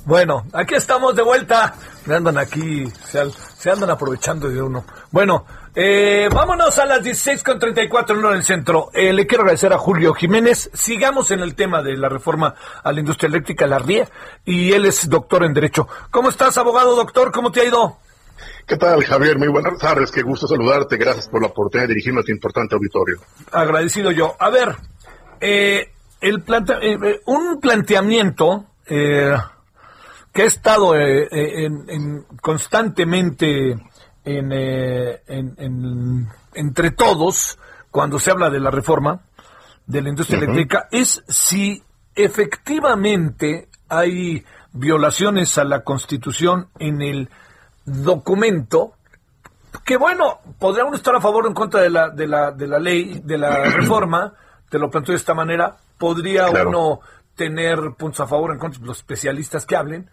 Bueno, 0.06 0.46
aquí 0.54 0.74
estamos 0.74 1.14
de 1.14 1.22
vuelta. 1.22 1.74
Me 2.06 2.14
andan 2.14 2.38
aquí, 2.38 2.90
se, 3.04 3.30
se 3.30 3.70
andan 3.70 3.90
aprovechando 3.90 4.48
de 4.48 4.62
uno. 4.62 4.86
Bueno, 5.10 5.44
eh, 5.74 6.28
vámonos 6.30 6.78
a 6.78 6.84
las 6.84 7.02
16.34 7.02 8.28
en 8.28 8.36
el 8.36 8.44
centro. 8.44 8.90
Eh, 8.92 9.12
le 9.12 9.26
quiero 9.26 9.42
agradecer 9.42 9.72
a 9.72 9.78
Julio 9.78 10.12
Jiménez. 10.12 10.70
Sigamos 10.74 11.30
en 11.30 11.40
el 11.40 11.54
tema 11.54 11.82
de 11.82 11.96
la 11.96 12.10
reforma 12.10 12.54
a 12.82 12.92
la 12.92 13.00
industria 13.00 13.28
eléctrica, 13.28 13.66
la 13.66 13.78
RIE, 13.78 14.06
y 14.44 14.72
él 14.72 14.84
es 14.84 15.08
doctor 15.08 15.44
en 15.44 15.54
Derecho. 15.54 15.88
¿Cómo 16.10 16.28
estás, 16.28 16.58
abogado 16.58 16.94
doctor? 16.94 17.32
¿Cómo 17.32 17.50
te 17.50 17.62
ha 17.62 17.64
ido? 17.64 17.96
¿Qué 18.66 18.76
tal, 18.76 19.02
Javier? 19.02 19.38
Muy 19.38 19.48
buenas 19.48 19.78
tardes. 19.78 20.10
Qué 20.10 20.20
gusto 20.20 20.46
saludarte. 20.46 20.98
Gracias 20.98 21.28
por 21.28 21.40
la 21.40 21.48
oportunidad 21.48 21.88
de 21.88 21.94
dirigirme 21.94 22.20
a 22.20 22.24
tu 22.24 22.32
importante 22.32 22.74
auditorio. 22.74 23.20
Agradecido 23.50 24.10
yo. 24.10 24.36
A 24.38 24.50
ver, 24.50 24.76
eh, 25.40 25.90
el 26.20 26.44
eh, 26.82 27.20
un 27.24 27.60
planteamiento 27.60 28.66
que 28.86 30.42
ha 30.42 30.46
estado 30.46 30.94
en, 30.94 32.26
constantemente 32.42 33.78
eh, 34.24 35.22
en, 35.26 36.28
entre 36.54 36.90
todos 36.92 37.58
cuando 37.90 38.18
se 38.18 38.30
habla 38.30 38.50
de 38.50 38.60
la 38.60 38.70
reforma 38.70 39.20
de 39.86 40.02
la 40.02 40.08
industria 40.08 40.38
eléctrica 40.38 40.88
es 40.90 41.24
si 41.28 41.82
efectivamente 42.14 43.68
hay 43.88 44.44
violaciones 44.72 45.58
a 45.58 45.64
la 45.64 45.82
Constitución 45.82 46.68
en 46.78 47.02
el 47.02 47.28
documento 47.84 48.94
que 49.84 49.96
bueno, 49.96 50.40
podría 50.58 50.84
uno 50.84 50.96
estar 50.96 51.14
a 51.16 51.20
favor 51.20 51.46
o 51.46 51.48
en 51.48 51.54
contra 51.54 51.80
de 51.80 51.90
la, 51.90 52.10
de 52.10 52.26
la, 52.26 52.50
de 52.52 52.66
la 52.66 52.78
ley, 52.78 53.20
de 53.24 53.38
la 53.38 53.64
reforma, 53.76 54.34
te 54.68 54.78
lo 54.78 54.90
planteo 54.90 55.14
de 55.14 55.18
esta 55.18 55.34
manera, 55.34 55.76
podría 55.98 56.48
uno 56.48 57.00
tener 57.34 57.78
puntos 57.98 58.20
a 58.20 58.26
favor 58.26 58.50
o 58.50 58.52
en 58.52 58.58
contra 58.58 58.80
de 58.80 58.86
los 58.86 58.98
especialistas 58.98 59.66
que 59.66 59.76
hablen, 59.76 60.10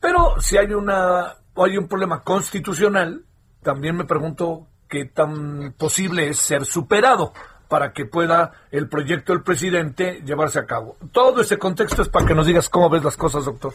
pero 0.00 0.40
si 0.40 0.56
hay 0.56 0.72
una 0.72 1.34
hay 1.54 1.76
un 1.76 1.86
problema 1.86 2.22
constitucional, 2.22 3.24
también 3.62 3.96
me 3.96 4.04
pregunto 4.04 4.66
qué 4.88 5.06
tan 5.06 5.72
posible 5.78 6.28
es 6.28 6.38
ser 6.38 6.64
superado 6.64 7.32
para 7.68 7.92
que 7.92 8.04
pueda 8.04 8.52
el 8.70 8.88
proyecto 8.88 9.32
del 9.32 9.42
presidente 9.42 10.20
llevarse 10.24 10.58
a 10.58 10.66
cabo. 10.66 10.96
Todo 11.12 11.40
ese 11.40 11.56
contexto 11.56 12.02
es 12.02 12.08
para 12.08 12.26
que 12.26 12.34
nos 12.34 12.46
digas 12.46 12.68
cómo 12.68 12.90
ves 12.90 13.02
las 13.02 13.16
cosas, 13.16 13.44
doctor. 13.44 13.72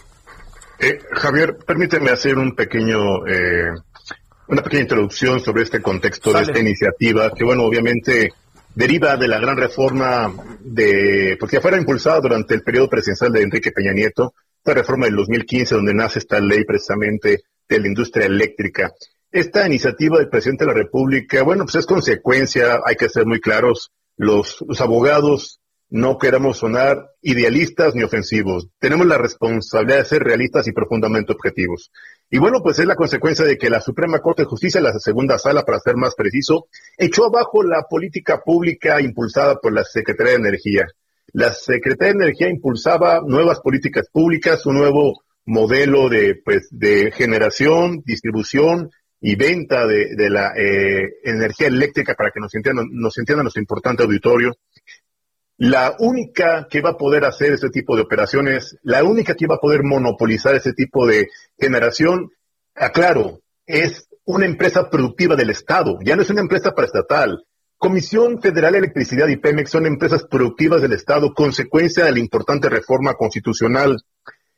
Eh, 0.80 1.00
Javier, 1.14 1.58
permíteme 1.66 2.12
hacer 2.12 2.38
un 2.38 2.56
pequeño, 2.56 3.26
eh, 3.26 3.72
una 4.48 4.62
pequeña 4.62 4.84
introducción 4.84 5.40
sobre 5.40 5.64
este 5.64 5.82
contexto 5.82 6.32
de 6.32 6.44
esta 6.44 6.60
iniciativa, 6.60 7.32
que 7.34 7.44
bueno, 7.44 7.64
obviamente 7.64 8.32
deriva 8.76 9.18
de 9.18 9.28
la 9.28 9.40
gran 9.40 9.58
reforma 9.58 10.32
de, 10.60 11.36
porque 11.40 11.60
fuera 11.60 11.78
impulsada 11.78 12.20
durante 12.20 12.54
el 12.54 12.62
periodo 12.62 12.90
presidencial 12.90 13.32
de 13.32 13.42
Enrique 13.42 13.72
Peña 13.72 13.94
Nieto, 13.94 14.36
reforma 14.74 15.06
del 15.06 15.16
2015 15.16 15.76
donde 15.76 15.94
nace 15.94 16.20
esta 16.20 16.40
ley 16.40 16.64
precisamente 16.66 17.42
de 17.68 17.80
la 17.80 17.88
industria 17.88 18.26
eléctrica. 18.26 18.94
Esta 19.32 19.68
iniciativa 19.68 20.18
del 20.18 20.30
presidente 20.30 20.64
de 20.64 20.72
la 20.72 20.78
República, 20.78 21.44
bueno, 21.44 21.66
pues 21.66 21.76
es 21.76 21.86
consecuencia, 21.86 22.80
hay 22.86 22.96
que 22.96 23.10
ser 23.10 23.26
muy 23.26 23.42
claros, 23.42 23.92
los, 24.16 24.64
abogados 24.80 25.60
no 25.90 26.18
queremos 26.18 26.58
sonar 26.58 27.12
idealistas 27.22 27.94
ni 27.94 28.04
ofensivos. 28.04 28.68
Tenemos 28.80 29.06
la 29.06 29.18
responsabilidad 29.18 30.00
de 30.00 30.06
ser 30.06 30.24
realistas 30.24 30.68
y 30.68 30.74
profundamente 30.74 31.32
objetivos. 31.34 31.92
Y 32.30 32.40
bueno, 32.40 32.62
pues 32.62 32.80
es 32.80 32.86
la 32.86 32.96
consecuencia 32.96 33.46
de 33.46 33.58
que 33.58 33.70
la 33.70 33.80
Suprema 33.80 34.20
Corte 34.20 34.42
de 34.42 34.50
Justicia, 34.50 34.82
la 34.82 34.98
segunda 35.00 35.38
sala, 35.38 35.64
para 35.64 35.80
ser 35.80 35.96
más 35.96 36.16
preciso, 36.16 36.68
echó 36.98 37.26
abajo 37.26 37.64
la 37.64 37.84
política 37.90 38.42
pública 38.44 39.00
impulsada 39.02 39.56
por 39.58 39.72
la 39.72 39.84
Secretaría 39.84 40.34
de 40.34 40.40
Energía. 40.40 40.88
La 41.32 41.54
Secretaría 41.54 42.14
de 42.14 42.24
Energía 42.26 42.50
impulsaba 42.50 43.22
nuevas 43.26 43.60
políticas 43.60 44.10
públicas, 44.12 44.66
un 44.66 44.78
nuevo 44.78 45.22
modelo 45.46 46.10
de, 46.10 46.36
pues, 46.44 46.68
de 46.72 47.12
generación, 47.12 48.02
distribución 48.06 48.90
y 49.20 49.36
venta 49.36 49.88
de, 49.88 50.30
la 50.30 50.54
eh, 50.56 51.16
energía 51.24 51.68
eléctrica 51.68 52.14
para 52.14 52.32
que 52.32 52.40
nos 52.40 52.54
entiendan, 52.54 52.88
nos 52.92 53.18
entiendan 53.18 53.46
nuestro 53.46 53.62
importante 53.62 54.04
auditorio. 54.04 54.56
La 55.58 55.96
única 56.00 56.68
que 56.70 56.82
va 56.82 56.92
a 56.92 56.98
poder 56.98 57.26
hacer 57.26 57.54
ese 57.54 57.70
tipo 57.70 57.96
de 57.96 58.04
operaciones, 58.04 58.78
la 58.84 59.04
única 59.04 59.34
que 59.34 59.48
va 59.48 59.56
a 59.56 59.60
poder 59.60 59.84
monopolizar 59.84 60.54
ese 60.56 60.74
tipo 60.74 61.08
de 61.08 61.30
generación, 61.58 62.32
aclaro, 62.76 63.40
es 63.66 64.08
una 64.26 64.46
empresa 64.46 64.90
productiva 64.90 65.36
del 65.36 65.50
Estado, 65.50 65.98
ya 66.04 66.16
no 66.16 66.22
es 66.22 66.30
una 66.30 66.42
empresa 66.42 66.74
paraestatal, 66.74 67.44
Comisión 67.78 68.42
Federal 68.42 68.72
de 68.72 68.80
Electricidad 68.80 69.28
y 69.28 69.38
Pemex 69.38 69.70
son 69.70 69.86
empresas 69.86 70.24
productivas 70.24 70.82
del 70.82 70.94
Estado, 70.94 71.34
consecuencia 71.34 72.06
de 72.06 72.12
la 72.12 72.20
importante 72.20 72.70
reforma 72.70 73.14
constitucional. 73.14 74.02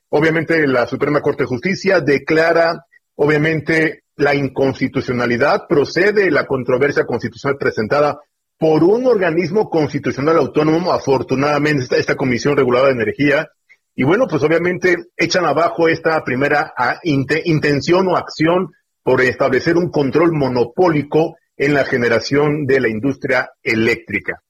Obviamente 0.08 0.65
la 0.67 0.88
Suprema 0.88 1.19
Corte 1.22 1.43
de 1.43 1.48
Justicia 1.48 2.00
declara, 2.00 2.86
obviamente, 3.15 4.04
la 4.19 4.36
inconstitucionalidad, 4.36 5.65
procede 5.67 6.29
la 6.29 6.45
controversia 6.45 7.05
constitucional 7.05 7.58
presentada 7.58 8.19
por 8.58 8.84
un 8.84 9.05
organismo 9.05 9.69
constitucional 9.69 10.38
autónomo, 10.38 10.91
afortunadamente 10.91 11.84
esta, 11.84 11.97
esta 11.97 12.15
Comisión 12.15 12.58
Reguladora 12.58 12.93
de 12.93 13.01
Energía, 13.01 13.49
y 13.95 14.03
bueno, 14.03 14.27
pues 14.27 14.43
obviamente 14.43 14.97
echan 15.17 15.45
abajo 15.45 15.88
esta 15.88 16.23
primera 16.23 16.73
ah, 16.77 16.99
intención 17.03 18.08
o 18.08 18.17
acción 18.17 18.71
por 19.03 19.21
establecer 19.21 19.77
un 19.77 19.89
control 19.89 20.34
monopólico 20.34 21.38
en 21.55 21.73
la 21.73 21.86
generación 21.86 22.65
de 22.65 22.79
la 22.79 22.89
industria 22.89 23.51
eléctrica. 23.63 24.41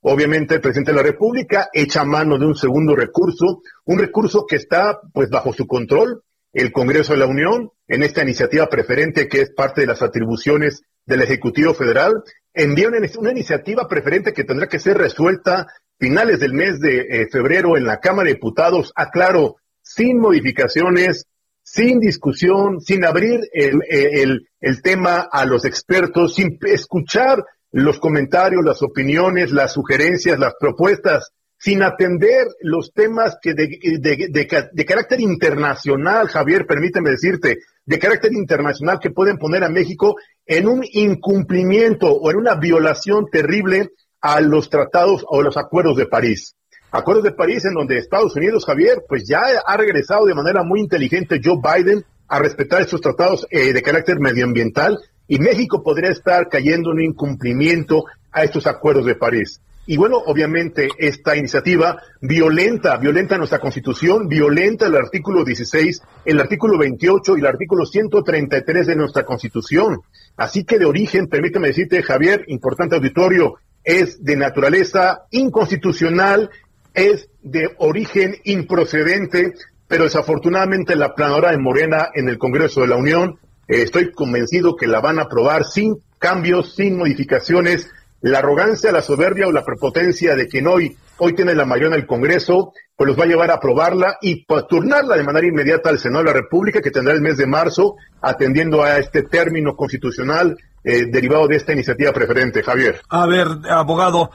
Obviamente 0.00 0.54
el 0.54 0.60
presidente 0.60 0.92
de 0.92 0.96
la 0.98 1.02
República 1.02 1.68
echa 1.72 2.04
mano 2.04 2.38
de 2.38 2.46
un 2.46 2.54
segundo 2.54 2.94
recurso, 2.94 3.62
un 3.84 3.98
recurso 3.98 4.46
que 4.46 4.56
está 4.56 5.00
pues 5.12 5.30
bajo 5.30 5.52
su 5.52 5.66
control, 5.66 6.22
el 6.52 6.72
Congreso 6.72 7.12
de 7.12 7.18
la 7.18 7.26
Unión, 7.26 7.70
en 7.88 8.02
esta 8.02 8.22
iniciativa 8.22 8.66
preferente 8.68 9.28
que 9.28 9.42
es 9.42 9.50
parte 9.50 9.82
de 9.82 9.86
las 9.86 10.02
atribuciones 10.02 10.82
del 11.04 11.22
Ejecutivo 11.22 11.74
Federal, 11.74 12.22
envía 12.52 12.88
una, 12.88 13.30
iniciativa 13.30 13.86
preferente 13.86 14.32
que 14.32 14.44
tendrá 14.44 14.66
que 14.66 14.78
ser 14.78 14.96
resuelta 14.96 15.66
finales 15.98 16.40
del 16.40 16.54
mes 16.54 16.80
de 16.80 17.00
eh, 17.00 17.28
febrero 17.30 17.76
en 17.76 17.84
la 17.84 18.00
Cámara 18.00 18.28
de 18.28 18.34
Diputados, 18.34 18.92
aclaro, 18.96 19.56
sin 19.82 20.18
modificaciones, 20.18 21.26
sin 21.62 22.00
discusión, 22.00 22.80
sin 22.80 23.04
abrir 23.04 23.40
el, 23.52 23.80
el, 23.88 24.82
tema 24.82 25.28
a 25.30 25.44
los 25.44 25.64
expertos, 25.64 26.34
sin 26.34 26.58
escuchar 26.62 27.44
los 27.72 27.98
comentarios, 27.98 28.64
las 28.64 28.82
opiniones, 28.82 29.52
las 29.52 29.72
sugerencias, 29.72 30.38
las 30.38 30.54
propuestas, 30.58 31.32
sin 31.58 31.82
atender 31.82 32.46
los 32.60 32.92
temas 32.92 33.38
que 33.40 33.54
de, 33.54 33.78
de, 33.98 34.68
de, 34.72 34.84
carácter 34.84 35.20
internacional, 35.20 36.28
Javier, 36.28 36.66
permíteme 36.66 37.10
decirte, 37.10 37.58
de 37.84 37.98
carácter 37.98 38.32
internacional 38.32 38.98
que 39.00 39.10
pueden 39.10 39.38
poner 39.38 39.64
a 39.64 39.68
México 39.68 40.16
en 40.44 40.68
un 40.68 40.84
incumplimiento 40.92 42.12
o 42.12 42.30
en 42.30 42.36
una 42.36 42.56
violación 42.56 43.26
terrible 43.30 43.90
a 44.20 44.40
los 44.40 44.68
tratados 44.68 45.24
o 45.28 45.42
los 45.42 45.56
acuerdos 45.56 45.96
de 45.96 46.06
París. 46.06 46.56
Acuerdos 46.90 47.24
de 47.24 47.32
París 47.32 47.64
en 47.64 47.74
donde 47.74 47.98
Estados 47.98 48.36
Unidos, 48.36 48.64
Javier, 48.64 49.04
pues 49.08 49.26
ya 49.26 49.42
ha 49.66 49.76
regresado 49.76 50.26
de 50.26 50.34
manera 50.34 50.62
muy 50.62 50.80
inteligente 50.80 51.40
Joe 51.42 51.58
Biden 51.62 52.04
a 52.28 52.38
respetar 52.38 52.80
estos 52.80 53.00
tratados 53.00 53.46
eh, 53.50 53.72
de 53.72 53.82
carácter 53.82 54.18
medioambiental 54.18 54.98
y 55.28 55.38
México 55.38 55.82
podría 55.82 56.10
estar 56.10 56.48
cayendo 56.48 56.90
en 56.90 56.98
un 56.98 57.04
incumplimiento 57.04 58.04
a 58.30 58.44
estos 58.44 58.66
acuerdos 58.66 59.06
de 59.06 59.14
París. 59.14 59.60
Y 59.86 59.96
bueno, 59.96 60.18
obviamente 60.18 60.88
esta 60.98 61.36
iniciativa 61.36 62.02
violenta, 62.20 62.96
violenta 62.96 63.38
nuestra 63.38 63.60
constitución, 63.60 64.28
violenta 64.28 64.86
el 64.86 64.96
artículo 64.96 65.44
16, 65.44 66.02
el 66.24 66.40
artículo 66.40 66.76
28 66.78 67.36
y 67.36 67.40
el 67.40 67.46
artículo 67.46 67.86
133 67.86 68.86
de 68.86 68.96
nuestra 68.96 69.24
constitución. 69.24 70.00
Así 70.36 70.64
que 70.64 70.78
de 70.78 70.86
origen, 70.86 71.28
permíteme 71.28 71.68
decirte, 71.68 72.02
Javier, 72.02 72.44
importante 72.48 72.96
auditorio, 72.96 73.54
es 73.84 74.22
de 74.24 74.36
naturaleza 74.36 75.22
inconstitucional 75.30 76.50
es 76.96 77.28
de 77.42 77.76
origen 77.78 78.36
improcedente, 78.44 79.52
pero 79.86 80.04
desafortunadamente 80.04 80.96
la 80.96 81.14
planadora 81.14 81.50
de 81.52 81.58
Morena 81.58 82.08
en 82.14 82.28
el 82.28 82.38
Congreso 82.38 82.80
de 82.80 82.88
la 82.88 82.96
Unión, 82.96 83.38
eh, 83.68 83.82
estoy 83.82 84.12
convencido 84.12 84.76
que 84.76 84.86
la 84.86 85.00
van 85.00 85.18
a 85.18 85.24
aprobar 85.24 85.64
sin 85.64 85.98
cambios, 86.18 86.74
sin 86.74 86.96
modificaciones. 86.96 87.90
La 88.20 88.38
arrogancia, 88.38 88.92
la 88.92 89.02
soberbia 89.02 89.46
o 89.46 89.52
la 89.52 89.64
prepotencia 89.64 90.34
de 90.34 90.48
quien 90.48 90.66
hoy, 90.66 90.96
hoy 91.18 91.34
tiene 91.34 91.54
la 91.54 91.64
mayoría 91.64 91.94
en 91.94 92.00
el 92.02 92.06
Congreso, 92.06 92.72
pues 92.96 93.08
los 93.08 93.18
va 93.18 93.24
a 93.24 93.26
llevar 93.26 93.50
a 93.50 93.54
aprobarla 93.54 94.16
y 94.20 94.46
turnarla 94.68 95.16
de 95.16 95.22
manera 95.22 95.46
inmediata 95.46 95.90
al 95.90 95.98
Senado 95.98 96.24
de 96.24 96.30
la 96.30 96.36
República, 96.40 96.80
que 96.80 96.90
tendrá 96.90 97.14
el 97.14 97.20
mes 97.20 97.36
de 97.36 97.46
marzo, 97.46 97.96
atendiendo 98.22 98.82
a 98.82 98.98
este 98.98 99.22
término 99.22 99.76
constitucional 99.76 100.56
eh, 100.82 101.06
derivado 101.10 101.46
de 101.46 101.56
esta 101.56 101.72
iniciativa 101.72 102.12
preferente. 102.12 102.62
Javier. 102.62 103.00
A 103.10 103.26
ver, 103.26 103.48
abogado, 103.68 104.30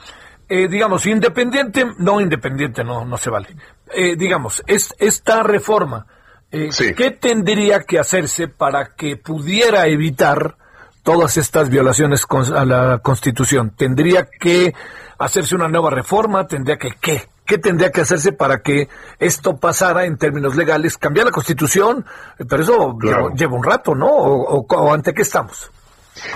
eh, 0.48 0.68
digamos, 0.68 1.06
independiente, 1.06 1.84
no 1.98 2.20
independiente, 2.20 2.84
no, 2.84 3.04
no 3.04 3.16
se 3.16 3.30
vale. 3.30 3.48
Eh, 3.94 4.16
digamos, 4.16 4.62
es, 4.66 4.94
esta 4.98 5.42
reforma, 5.42 6.06
eh, 6.50 6.68
¿qué 6.94 7.10
tendría 7.12 7.84
que 7.84 7.98
hacerse 7.98 8.48
para 8.48 8.94
que 8.94 9.16
pudiera 9.16 9.86
evitar 9.86 10.56
todas 11.02 11.36
estas 11.36 11.68
violaciones 11.68 12.26
a 12.54 12.64
la 12.64 12.98
Constitución? 12.98 13.74
¿Tendría 13.76 14.26
que 14.26 14.74
hacerse 15.18 15.54
una 15.54 15.68
nueva 15.68 15.90
reforma? 15.90 16.46
¿Tendría 16.46 16.76
que 16.76 16.90
qué? 17.00 17.28
¿Qué 17.44 17.58
tendría 17.58 17.90
que 17.90 18.02
hacerse 18.02 18.32
para 18.32 18.60
que 18.60 18.88
esto 19.18 19.56
pasara 19.56 20.04
en 20.04 20.16
términos 20.16 20.56
legales? 20.56 20.96
Cambiar 20.96 21.26
la 21.26 21.32
constitución, 21.32 22.06
pero 22.48 22.62
eso 22.62 22.96
lleva, 23.34 23.56
un 23.56 23.64
rato, 23.64 23.94
¿no? 23.94 24.06
¿O, 24.06 24.92
ante 24.94 25.12
qué 25.12 25.22
estamos? 25.22 25.70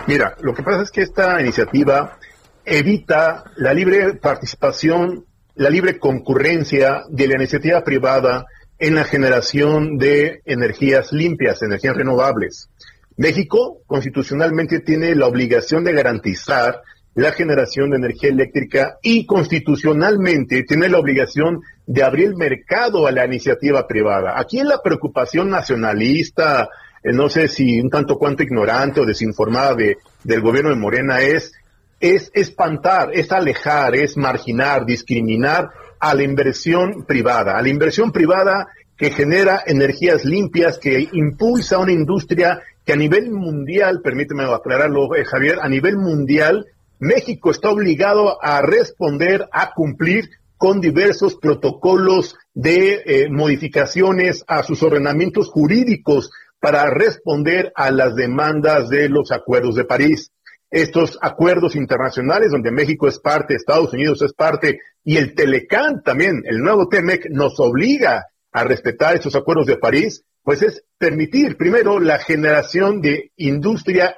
Mira, 0.07 0.35
lo 0.41 0.53
que 0.53 0.63
pasa 0.63 0.83
es 0.83 0.91
que 0.91 1.03
esta 1.03 1.41
iniciativa 1.41 2.19
evita 2.65 3.45
la 3.57 3.73
libre 3.73 4.15
participación, 4.15 5.25
la 5.55 5.71
libre 5.71 5.99
concurrencia 5.99 7.05
de 7.09 7.29
la 7.29 7.37
iniciativa 7.37 7.83
privada 7.85 8.47
en 8.79 8.97
la 8.97 9.05
generación 9.05 9.99
de 9.99 10.43
energías 10.45 11.13
limpias, 11.13 11.63
energías 11.63 11.97
renovables. 11.97 12.69
México 13.17 13.83
constitucionalmente 13.87 14.81
tiene 14.81 15.15
la 15.15 15.27
obligación 15.27 15.85
de 15.85 15.93
garantizar 15.93 16.83
la 17.15 17.33
generación 17.33 17.91
de 17.91 17.97
energía 17.97 18.29
eléctrica 18.29 18.99
y 19.03 19.25
constitucionalmente 19.25 20.65
tiene 20.65 20.91
la 20.91 20.99
obligación 20.99 21.63
de 21.87 22.03
abrir 22.03 22.27
el 22.27 22.37
mercado 22.37 23.07
a 23.07 23.11
la 23.11 23.25
iniciativa 23.25 23.87
privada. 23.89 24.39
Aquí 24.39 24.59
en 24.59 24.69
la 24.69 24.83
preocupación 24.83 25.49
nacionalista, 25.49 26.69
eh, 27.03 27.13
no 27.13 27.31
sé 27.31 27.49
si 27.49 27.81
un 27.81 27.89
tanto 27.89 28.19
cuanto 28.19 28.43
ignorante 28.43 29.01
o 29.01 29.07
desinformada 29.07 29.75
de, 29.75 29.97
del 30.25 30.43
gobierno 30.43 30.69
de 30.69 30.77
Morena 30.77 31.21
es, 31.21 31.55
es 32.01 32.31
espantar, 32.35 33.11
es 33.15 33.33
alejar, 33.33 33.97
es 33.97 34.19
marginar, 34.19 34.85
discriminar 34.85 35.71
a 35.99 36.13
la 36.15 36.23
inversión 36.23 37.07
privada, 37.07 37.57
a 37.57 37.63
la 37.63 37.71
inversión 37.71 38.13
privada 38.13 38.69
que 38.95 39.11
genera 39.11 39.63
energías 39.67 40.27
limpias, 40.27 40.77
que 40.79 41.09
impulsa 41.13 41.79
una 41.79 41.93
industria 41.93 42.61
que 42.87 42.93
a 42.93 42.97
nivel 42.97 43.33
mundial, 43.33 44.01
permíteme 44.01 44.45
aclararlo, 44.45 45.15
eh, 45.17 45.25
Javier, 45.25 45.59
a 45.61 45.69
nivel 45.69 45.99
mundial 45.99 46.67
México 47.01 47.51
está 47.51 47.71
obligado 47.71 48.43
a 48.43 48.63
responder, 48.63 49.49
a 49.53 49.75
cumplir 49.75 50.31
con 50.57 50.81
diversos 50.81 51.35
protocolos 51.35 52.37
de 52.55 53.03
eh, 53.05 53.29
modificaciones 53.29 54.45
a 54.47 54.63
sus 54.63 54.83
ordenamientos 54.83 55.49
jurídicos 55.49 56.31
para 56.61 56.89
responder 56.89 57.73
a 57.75 57.91
las 57.91 58.15
demandas 58.15 58.89
de 58.89 59.09
los 59.09 59.33
acuerdos 59.33 59.75
de 59.75 59.85
París. 59.85 60.31
Estos 60.71 61.19
acuerdos 61.21 61.77
internacionales 61.77 62.53
donde 62.53 62.71
México 62.71 63.09
es 63.09 63.19
parte, 63.19 63.55
Estados 63.55 63.93
Unidos 63.93 64.23
es 64.23 64.33
parte 64.33 64.79
y 65.05 65.17
el 65.17 65.35
Telecán 65.35 66.03
también, 66.03 66.43
el 66.47 66.61
nuevo 66.61 66.89
TEMEC, 66.89 67.31
nos 67.31 67.59
obliga 67.59 68.27
a 68.57 68.65
respetar 68.65 69.15
estos 69.15 69.37
acuerdos 69.37 69.67
de 69.67 69.77
París, 69.77 70.25
pues 70.43 70.63
es 70.63 70.83
permitir 70.97 71.59
primero 71.59 72.01
la 72.01 72.19
generación 72.19 73.03
de 73.03 73.31
industria 73.37 74.17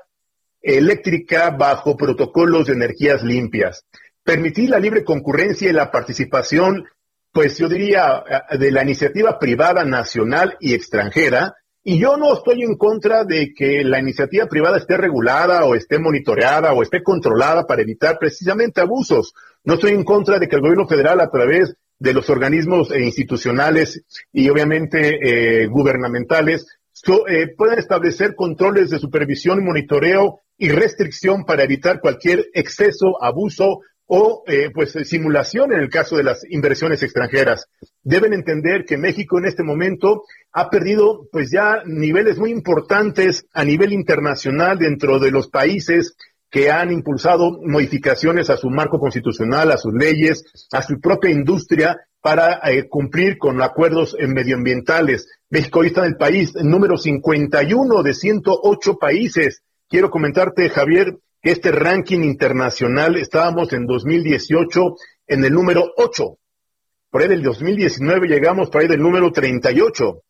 eléctrica 0.62 1.50
bajo 1.50 1.96
protocolos 1.96 2.68
de 2.68 2.74
energías 2.74 3.24
limpias. 3.24 3.84
Permitir 4.22 4.70
la 4.70 4.78
libre 4.78 5.02
concurrencia 5.02 5.68
y 5.68 5.72
la 5.72 5.90
participación, 5.90 6.86
pues 7.32 7.58
yo 7.58 7.68
diría, 7.68 8.22
de 8.56 8.70
la 8.70 8.84
iniciativa 8.84 9.40
privada 9.40 9.84
nacional 9.84 10.56
y 10.60 10.72
extranjera. 10.72 11.56
Y 11.82 11.98
yo 11.98 12.16
no 12.16 12.32
estoy 12.32 12.62
en 12.62 12.76
contra 12.76 13.24
de 13.24 13.52
que 13.52 13.82
la 13.82 13.98
iniciativa 13.98 14.46
privada 14.46 14.76
esté 14.76 14.96
regulada 14.96 15.64
o 15.64 15.74
esté 15.74 15.98
monitoreada 15.98 16.74
o 16.74 16.84
esté 16.84 17.02
controlada 17.02 17.66
para 17.66 17.82
evitar 17.82 18.20
precisamente 18.20 18.80
abusos. 18.80 19.34
No 19.64 19.74
estoy 19.74 19.94
en 19.94 20.04
contra 20.04 20.38
de 20.38 20.46
que 20.46 20.54
el 20.54 20.62
gobierno 20.62 20.86
federal 20.86 21.18
a 21.18 21.28
través 21.28 21.74
de 21.98 22.14
los 22.14 22.30
organismos 22.30 22.90
eh, 22.90 23.02
institucionales 23.02 24.02
y 24.32 24.48
obviamente 24.48 25.62
eh, 25.62 25.66
gubernamentales 25.66 26.66
puedan 27.56 27.78
establecer 27.78 28.34
controles 28.34 28.90
de 28.90 28.98
supervisión 28.98 29.64
monitoreo 29.64 30.40
y 30.56 30.70
restricción 30.70 31.44
para 31.44 31.62
evitar 31.62 32.00
cualquier 32.00 32.46
exceso, 32.54 33.22
abuso 33.22 33.82
o 34.08 34.42
eh, 34.46 34.70
pues 34.74 34.92
simulación 35.04 35.72
en 35.72 35.80
el 35.80 35.90
caso 35.90 36.16
de 36.16 36.24
las 36.24 36.42
inversiones 36.50 37.02
extranjeras. 37.02 37.66
Deben 38.02 38.32
entender 38.32 38.84
que 38.86 38.96
México 38.96 39.38
en 39.38 39.44
este 39.44 39.62
momento 39.62 40.24
ha 40.52 40.70
perdido 40.70 41.28
pues 41.30 41.50
ya 41.52 41.82
niveles 41.84 42.38
muy 42.38 42.50
importantes 42.50 43.46
a 43.52 43.64
nivel 43.64 43.92
internacional 43.92 44.78
dentro 44.78 45.18
de 45.18 45.30
los 45.30 45.48
países 45.48 46.16
que 46.50 46.70
han 46.70 46.90
impulsado 46.92 47.58
modificaciones 47.62 48.50
a 48.50 48.56
su 48.56 48.70
marco 48.70 48.98
constitucional, 48.98 49.70
a 49.70 49.76
sus 49.76 49.92
leyes, 49.94 50.44
a 50.72 50.82
su 50.82 51.00
propia 51.00 51.30
industria 51.30 51.98
para 52.20 52.60
eh, 52.70 52.88
cumplir 52.88 53.38
con 53.38 53.60
acuerdos 53.62 54.16
medioambientales. 54.18 55.28
México 55.50 55.80
hoy 55.80 55.88
está 55.88 56.00
en 56.00 56.12
el 56.12 56.16
país 56.16 56.54
número 56.54 56.96
51 56.96 58.02
de 58.02 58.14
108 58.14 58.98
países 58.98 59.62
quiero 59.88 60.10
comentarte, 60.10 60.68
Javier, 60.68 61.18
que 61.40 61.50
este 61.50 61.72
ranking 61.72 62.20
internacional 62.20 63.16
estábamos 63.16 63.72
en 63.72 63.86
2018 63.86 64.80
en 65.26 65.44
el 65.44 65.52
número 65.52 65.92
8. 65.96 66.38
Por 67.10 67.22
ahí 67.22 67.28
del 67.28 67.42
2019 67.42 68.28
llegamos 68.28 68.70
por 68.70 68.82
ahí 68.82 68.88
del 68.88 69.00
número 69.00 69.32
38. 69.32 70.22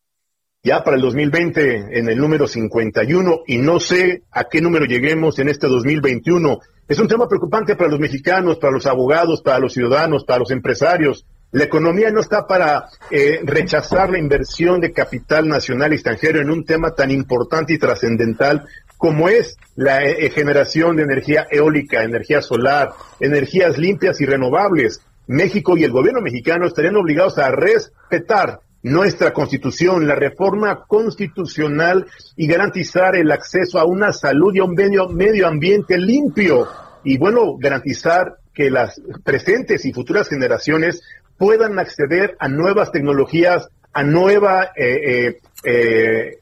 Ya 0.61 0.83
para 0.83 0.97
el 0.97 1.01
2020 1.01 1.97
en 1.97 2.09
el 2.09 2.17
número 2.17 2.45
51 2.45 3.43
y 3.47 3.59
no 3.59 3.79
sé 3.79 4.23
a 4.29 4.43
qué 4.49 4.59
número 4.59 4.83
lleguemos 4.83 5.39
en 5.39 5.47
este 5.47 5.67
2021. 5.67 6.59
Es 6.85 6.99
un 6.99 7.07
tema 7.07 7.29
preocupante 7.29 7.77
para 7.77 7.89
los 7.89 7.99
mexicanos, 8.01 8.57
para 8.57 8.73
los 8.73 8.85
abogados, 8.85 9.41
para 9.41 9.59
los 9.59 9.71
ciudadanos, 9.71 10.25
para 10.25 10.39
los 10.39 10.51
empresarios. 10.51 11.25
La 11.53 11.63
economía 11.63 12.11
no 12.11 12.19
está 12.19 12.45
para 12.45 12.89
eh, 13.09 13.39
rechazar 13.45 14.09
la 14.09 14.19
inversión 14.19 14.81
de 14.81 14.91
capital 14.91 15.47
nacional 15.47 15.93
y 15.93 15.95
extranjero 15.95 16.41
en 16.41 16.49
un 16.49 16.65
tema 16.65 16.93
tan 16.93 17.09
importante 17.09 17.71
y 17.71 17.77
trascendental 17.77 18.67
como 18.97 19.29
es 19.29 19.55
la 19.77 20.03
eh, 20.03 20.25
eh, 20.25 20.29
generación 20.29 20.97
de 20.97 21.03
energía 21.03 21.47
eólica, 21.49 22.03
energía 22.03 22.41
solar, 22.41 22.91
energías 23.21 23.77
limpias 23.77 24.19
y 24.19 24.25
renovables. 24.25 24.99
México 25.25 25.77
y 25.77 25.85
el 25.85 25.91
gobierno 25.91 26.19
mexicano 26.19 26.67
estarían 26.67 26.97
obligados 26.97 27.37
a 27.37 27.49
respetar 27.49 28.59
nuestra 28.81 29.33
constitución, 29.33 30.07
la 30.07 30.15
reforma 30.15 30.85
constitucional 30.87 32.05
y 32.35 32.47
garantizar 32.47 33.15
el 33.15 33.31
acceso 33.31 33.79
a 33.79 33.85
una 33.85 34.13
salud 34.13 34.53
y 34.53 34.59
a 34.59 34.63
un 34.63 34.73
medio, 34.73 35.09
medio 35.09 35.47
ambiente 35.47 35.97
limpio. 35.97 36.67
Y 37.03 37.17
bueno, 37.17 37.57
garantizar 37.57 38.37
que 38.53 38.69
las 38.69 39.01
presentes 39.23 39.85
y 39.85 39.93
futuras 39.93 40.29
generaciones 40.29 41.01
puedan 41.37 41.79
acceder 41.79 42.35
a 42.39 42.47
nuevas 42.47 42.91
tecnologías, 42.91 43.69
a 43.93 44.03
nueva 44.03 44.71
eh, 44.75 45.39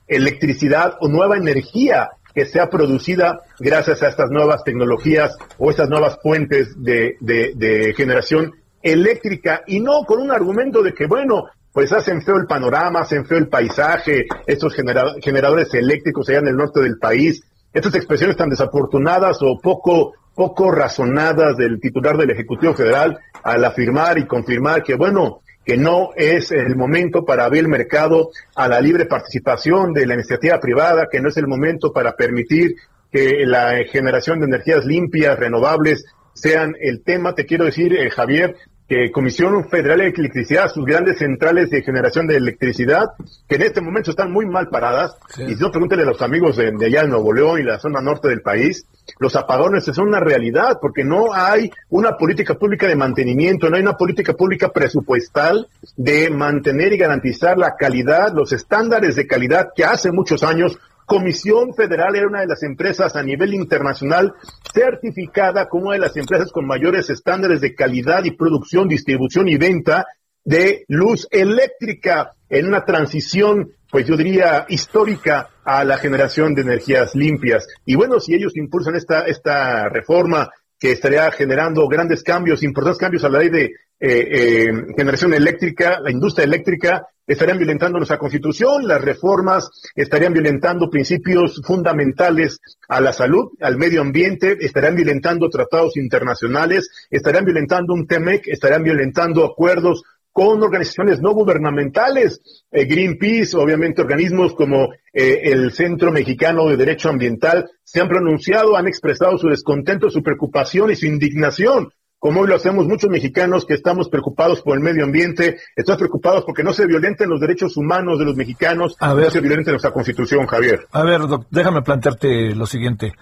electricidad 0.08 0.96
o 1.00 1.08
nueva 1.08 1.38
energía 1.38 2.10
que 2.38 2.46
sea 2.46 2.70
producida 2.70 3.40
gracias 3.58 4.04
a 4.04 4.10
estas 4.10 4.30
nuevas 4.30 4.64
tecnologías 4.64 5.36
o 5.58 5.72
estas 5.72 5.90
nuevas 5.90 6.20
fuentes 6.22 6.72
de, 6.78 7.94
generación 7.98 8.54
eléctrica 8.84 9.64
y 9.66 9.80
no 9.80 10.04
con 10.06 10.22
un 10.22 10.30
argumento 10.30 10.84
de 10.84 10.94
que, 10.94 11.08
bueno, 11.08 11.46
pues 11.78 11.94
hacen 11.94 12.24
feo 12.24 12.38
el 12.38 12.48
panorama, 12.48 13.02
hacen 13.02 13.24
feo 13.24 13.38
el 13.38 13.50
paisaje, 13.50 14.26
estos 14.48 14.74
generadores 14.74 15.72
eléctricos 15.76 16.28
allá 16.28 16.40
en 16.40 16.48
el 16.48 16.58
norte 16.58 16.80
del 16.80 16.98
país, 16.98 17.44
estas 17.72 17.94
expresiones 17.94 18.36
tan 18.36 18.50
desafortunadas 18.50 19.38
o 19.44 19.60
poco, 19.62 20.14
poco 20.34 20.72
razonadas 20.72 21.56
del 21.56 21.80
titular 21.80 22.18
del 22.18 22.32
Ejecutivo 22.32 22.74
Federal 22.74 23.20
al 23.44 23.64
afirmar 23.64 24.18
y 24.18 24.26
confirmar 24.26 24.82
que, 24.82 24.96
bueno, 24.96 25.42
que 25.64 25.78
no 25.78 26.10
es 26.16 26.52
el 26.52 26.76
momento 26.76 27.24
para 27.24 27.46
abrir 27.46 27.66
el 27.66 27.70
mercado 27.70 28.32
a 28.56 28.68
la 28.68 28.82
libre 28.82 29.06
participación 29.06 29.94
de 29.94 30.08
la 30.08 30.16
iniciativa 30.16 30.60
privada, 30.60 31.08
que 31.12 31.22
no 31.22 31.30
es 31.30 31.38
el 31.38 31.46
momento 31.46 31.94
para 31.94 32.16
permitir 32.16 32.74
que 33.12 33.46
la 33.46 33.84
generación 33.84 34.40
de 34.40 34.48
energías 34.48 34.84
limpias, 34.84 35.38
renovables, 35.38 36.06
sean 36.34 36.76
el 36.80 37.04
tema. 37.04 37.36
Te 37.36 37.46
quiero 37.46 37.66
decir, 37.66 37.94
eh, 37.94 38.10
Javier, 38.10 38.56
que 38.88 39.12
Comisión 39.12 39.68
Federal 39.70 40.00
de 40.00 40.08
Electricidad, 40.08 40.72
sus 40.72 40.86
grandes 40.86 41.18
centrales 41.18 41.70
de 41.70 41.82
generación 41.82 42.26
de 42.26 42.38
electricidad, 42.38 43.08
que 43.48 43.56
en 43.56 43.64
este 43.64 43.82
momento 43.82 44.12
están 44.12 44.32
muy 44.32 44.46
mal 44.46 44.70
paradas, 44.70 45.18
y 45.38 45.56
si 45.56 45.62
no, 45.62 45.72
pregúntele 45.72 46.04
a 46.04 46.06
los 46.06 46.22
amigos 46.22 46.56
de, 46.56 46.68
allá 46.68 47.02
en 47.02 47.10
Nuevo 47.10 47.34
León 47.34 47.60
y 47.60 47.64
la 47.64 47.80
zona 47.80 48.00
norte 48.00 48.30
del 48.30 48.42
país, 48.42 48.86
los 49.20 49.36
apagones 49.36 49.84
son 49.86 50.08
una 50.08 50.20
realidad, 50.20 50.80
porque 50.82 51.04
no 51.04 51.34
hay 51.34 51.70
una 51.90 52.18
política 52.18 52.56
pública 52.56 52.88
de 52.88 52.96
mantenimiento, 52.96 53.70
no 53.70 53.76
hay 53.76 53.82
una 53.82 53.98
política 53.98 54.34
pública 54.34 54.70
presupuestal 54.70 55.68
de 55.98 56.30
mantener 56.30 56.94
y 56.94 56.98
garantizar 56.98 57.58
la 57.58 57.76
calidad, 57.76 58.34
los 58.34 58.54
estándares 58.54 59.16
de 59.16 59.28
calidad 59.28 59.70
que 59.76 59.84
hace 59.84 60.12
muchos 60.12 60.44
años 60.44 60.78
Comisión 61.08 61.74
Federal 61.74 62.18
era 62.18 62.28
una 62.28 62.42
de 62.42 62.48
las 62.48 62.62
empresas 62.64 63.16
a 63.16 63.24
nivel 63.24 63.54
internacional 63.54 64.34
certificada 64.74 65.70
como 65.70 65.86
una 65.86 65.94
de 65.94 66.02
las 66.02 66.18
empresas 66.18 66.52
con 66.52 66.68
mayores 66.68 67.10
estándares 67.10 67.62
de 67.62 67.74
calidad 67.74 68.26
y 68.26 68.32
producción, 68.32 68.90
distribución 68.90 69.48
y 69.48 69.56
venta 69.56 70.06
de 70.44 70.84
luz 70.90 71.26
eléctrica 71.32 72.34
en 72.50 72.68
una 72.68 72.84
transición, 72.84 73.72
pues 73.90 74.06
yo 74.06 74.18
diría, 74.18 74.66
histórica 74.68 75.50
a 75.64 75.86
la 75.86 75.98
generación 75.98 76.54
de 76.54 76.64
energías 76.64 77.16
limpias. 77.16 77.66
Y 77.86 77.96
bueno, 77.96 78.20
si 78.20 78.34
ellos 78.34 78.58
impulsan 78.58 78.98
esta, 78.98 79.22
esta 79.22 79.88
reforma 79.88 80.50
que 80.78 80.92
estaría 80.92 81.32
generando 81.32 81.88
grandes 81.88 82.22
cambios, 82.22 82.64
importantes 82.64 83.00
cambios 83.00 83.24
a 83.24 83.30
la 83.30 83.40
ley 83.40 83.50
de 83.50 83.64
eh, 83.64 83.72
eh, 84.00 84.68
generación 84.98 85.34
eléctrica, 85.34 86.02
la 86.02 86.12
industria 86.12 86.44
eléctrica, 86.44 87.08
estarían 87.28 87.58
violentando 87.58 87.98
nuestra 87.98 88.18
constitución, 88.18 88.88
las 88.88 89.02
reformas 89.02 89.70
estarían 89.94 90.34
violentando 90.34 90.90
principios 90.90 91.62
fundamentales 91.64 92.60
a 92.88 93.02
la 93.02 93.12
salud, 93.12 93.52
al 93.60 93.78
medio 93.78 94.02
ambiente, 94.02 94.58
estarían 94.62 94.96
violentando 94.96 95.50
tratados 95.50 95.98
internacionales, 95.98 96.90
estarían 97.12 97.46
violentando 97.46 97.94
un 97.94 98.08
TEMEC, 98.08 98.48
estarían 98.48 98.84
violentando 98.84 99.44
acuerdos 99.46 100.04
con 100.32 100.62
organizaciones 100.62 101.20
no 101.20 101.34
gubernamentales, 101.34 102.42
eh, 102.72 102.86
Greenpeace, 102.86 103.58
obviamente 103.58 104.04
organismos 104.04 104.54
como 104.54 104.94
eh, 105.12 105.42
el 105.46 105.72
Centro 105.72 106.12
Mexicano 106.12 106.68
de 106.68 106.78
Derecho 106.78 107.10
Ambiental, 107.10 107.68
se 107.84 108.02
han 108.02 108.08
pronunciado, 108.08 108.78
han 108.78 108.88
expresado 108.88 109.38
su 109.40 109.48
descontento, 109.48 110.12
su 110.12 110.22
preocupación 110.22 110.92
y 110.92 110.96
su 110.96 111.08
indignación 111.08 111.90
como 112.20 112.42
hoy 112.42 112.48
lo 112.48 112.56
hacemos 112.56 112.88
muchos 112.88 113.10
mexicanos 113.10 113.66
que 113.66 113.76
estamos 113.76 114.10
preocupados 114.10 114.62
por 114.62 114.76
el 114.76 114.84
medio 114.84 115.04
ambiente, 115.04 115.60
estamos 115.76 116.00
preocupados 116.00 116.44
porque 116.46 116.64
no 116.64 116.74
se 116.74 116.88
violenten 116.88 117.30
los 117.30 117.40
derechos 117.40 117.78
humanos 117.78 118.18
de 118.18 118.26
los 118.26 118.36
mexicanos, 118.36 118.96
no 119.00 119.30
se 119.30 119.40
violente 119.40 119.72
nuestra 119.72 119.92
constitución, 119.92 120.48
Javier. 120.48 120.88
A 120.92 121.04
ver, 121.04 121.22
déjame 121.52 121.82
plantearte 121.82 122.56
lo 122.56 122.66
siguiente. 122.66 123.14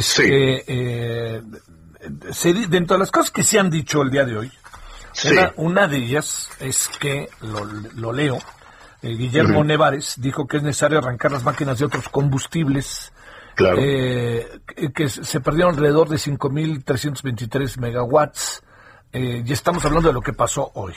sí. 0.00 0.24
Eh, 0.26 1.40
dentro 2.68 2.96
de 2.96 2.98
las 2.98 3.10
cosas 3.10 3.30
que 3.30 3.44
se 3.44 3.58
han 3.58 3.70
dicho 3.70 4.02
el 4.02 4.10
día 4.10 4.24
de 4.24 4.36
hoy, 4.36 4.52
una, 5.56 5.88
de 5.88 5.96
ellas 5.98 6.48
es 6.60 6.88
que, 7.00 7.28
lo, 7.94 8.12
leo, 8.12 8.38
eh, 9.02 9.14
Guillermo 9.16 9.62
Nevares 9.62 10.16
dijo 10.18 10.46
que 10.46 10.58
es 10.58 10.62
necesario 10.62 10.98
arrancar 10.98 11.32
las 11.32 11.44
máquinas 11.44 11.78
de 11.78 11.84
otros 11.84 12.08
combustibles 12.08 13.12
Claro. 13.54 13.78
Eh, 13.80 14.60
que 14.94 15.08
se 15.08 15.40
perdieron 15.40 15.74
alrededor 15.74 16.08
de 16.08 16.16
5.323 16.16 17.78
megawatts. 17.78 18.62
Eh, 19.12 19.42
y 19.44 19.52
estamos 19.52 19.84
hablando 19.84 20.08
de 20.08 20.14
lo 20.14 20.22
que 20.22 20.32
pasó 20.32 20.70
hoy. 20.74 20.94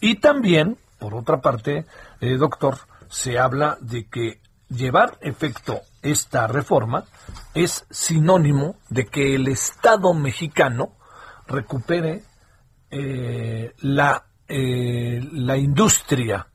Y 0.00 0.16
también, 0.16 0.78
por 0.98 1.14
otra 1.14 1.40
parte, 1.40 1.86
eh, 2.20 2.36
doctor, 2.36 2.78
se 3.08 3.38
habla 3.38 3.78
de 3.80 4.08
que 4.08 4.40
llevar 4.68 5.18
efecto 5.22 5.80
esta 6.02 6.46
reforma 6.46 7.04
es 7.54 7.86
sinónimo 7.90 8.76
de 8.90 9.06
que 9.06 9.34
el 9.34 9.48
Estado 9.48 10.14
mexicano 10.14 10.96
recupere 11.46 12.22
la, 12.90 14.24
la 14.48 15.56
industria 15.56 16.46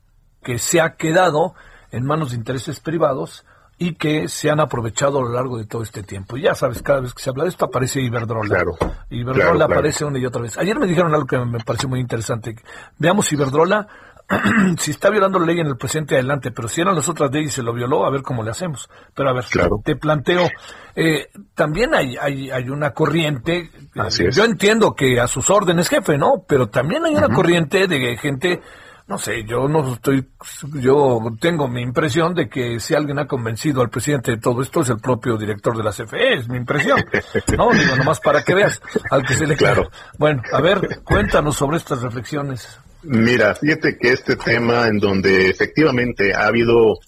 que 0.42 0.58
se 0.58 0.80
ha 0.80 0.94
quedado 0.94 1.54
en 1.90 2.04
manos 2.04 2.30
de 2.30 2.36
intereses 2.36 2.80
privados 2.80 3.44
y 3.78 3.94
que 3.94 4.28
se 4.28 4.50
han 4.50 4.60
aprovechado 4.60 5.18
a 5.18 5.22
lo 5.22 5.28
largo 5.30 5.58
de 5.58 5.66
todo 5.66 5.82
este 5.82 6.02
tiempo. 6.02 6.36
Ya 6.36 6.54
sabes, 6.54 6.82
cada 6.82 7.00
vez 7.00 7.12
que 7.12 7.22
se 7.22 7.30
habla 7.30 7.44
de 7.44 7.50
esto 7.50 7.64
aparece 7.64 8.00
Iberdrola. 8.00 8.54
Claro, 8.54 8.76
Iberdrola 9.10 9.64
aparece 9.64 10.04
una 10.04 10.18
y 10.18 10.26
otra 10.26 10.42
vez. 10.42 10.56
Ayer 10.58 10.78
me 10.78 10.86
dijeron 10.86 11.12
algo 11.12 11.26
que 11.26 11.38
me 11.38 11.60
pareció 11.60 11.88
muy 11.88 12.00
interesante. 12.00 12.56
Veamos 12.98 13.32
Iberdrola, 13.32 13.88
si 14.78 14.90
está 14.90 15.10
violando 15.10 15.38
la 15.38 15.46
ley 15.46 15.60
en 15.60 15.66
el 15.66 15.76
presente, 15.76 16.14
adelante, 16.14 16.50
pero 16.50 16.68
si 16.68 16.80
eran 16.80 16.94
las 16.94 17.08
otras 17.08 17.30
leyes 17.32 17.50
y 17.50 17.54
se 17.56 17.62
lo 17.62 17.74
violó, 17.74 18.06
a 18.06 18.10
ver 18.10 18.22
cómo 18.22 18.42
le 18.42 18.50
hacemos. 18.50 18.88
Pero 19.14 19.28
a 19.28 19.32
ver, 19.32 19.44
te 19.84 19.96
planteo, 19.96 20.48
eh, 20.94 21.28
también 21.54 21.94
hay, 21.94 22.16
hay, 22.16 22.50
hay 22.50 22.68
una 22.70 22.92
corriente, 22.92 23.70
yo 24.30 24.44
entiendo 24.44 24.94
que 24.94 25.20
a 25.20 25.26
sus 25.26 25.50
órdenes, 25.50 25.88
jefe, 25.88 26.16
¿no? 26.16 26.44
Pero 26.46 26.68
también 26.68 27.04
hay 27.04 27.14
una 27.14 27.28
corriente 27.28 27.86
de 27.86 28.16
gente 28.16 28.62
no 29.06 29.18
sé, 29.18 29.44
yo 29.44 29.68
no 29.68 29.92
estoy, 29.92 30.26
yo 30.80 31.20
tengo 31.38 31.68
mi 31.68 31.82
impresión 31.82 32.34
de 32.34 32.48
que 32.48 32.80
si 32.80 32.94
alguien 32.94 33.18
ha 33.18 33.26
convencido 33.26 33.82
al 33.82 33.90
presidente 33.90 34.32
de 34.32 34.38
todo 34.38 34.62
esto 34.62 34.80
es 34.80 34.88
el 34.88 34.98
propio 34.98 35.36
director 35.36 35.76
de 35.76 35.84
la 35.84 35.90
CFE, 35.90 36.34
es 36.34 36.48
mi 36.48 36.56
impresión. 36.56 37.04
No, 37.56 37.70
digo, 37.72 37.96
nomás 37.96 38.20
para 38.20 38.42
que 38.42 38.54
veas 38.54 38.80
al 39.10 39.24
que 39.24 39.34
se 39.34 39.46
le 39.46 39.56
claro. 39.56 39.90
Bueno, 40.18 40.42
a 40.52 40.60
ver, 40.60 41.02
cuéntanos 41.04 41.56
sobre 41.56 41.76
estas 41.76 42.02
reflexiones. 42.02 42.78
Mira, 43.02 43.54
fíjate 43.54 43.98
que 43.98 44.12
este 44.12 44.36
tema 44.36 44.88
en 44.88 44.98
donde 44.98 45.50
efectivamente 45.50 46.34
ha 46.34 46.46
habido, 46.46 46.98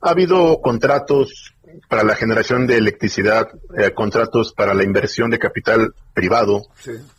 ha 0.00 0.10
habido 0.10 0.60
contratos 0.60 1.54
para 1.88 2.04
la 2.04 2.14
generación 2.14 2.66
de 2.66 2.76
electricidad, 2.76 3.48
eh, 3.76 3.92
contratos 3.92 4.52
para 4.52 4.74
la 4.74 4.84
inversión 4.84 5.30
de 5.30 5.38
capital 5.38 5.94
privado, 6.14 6.62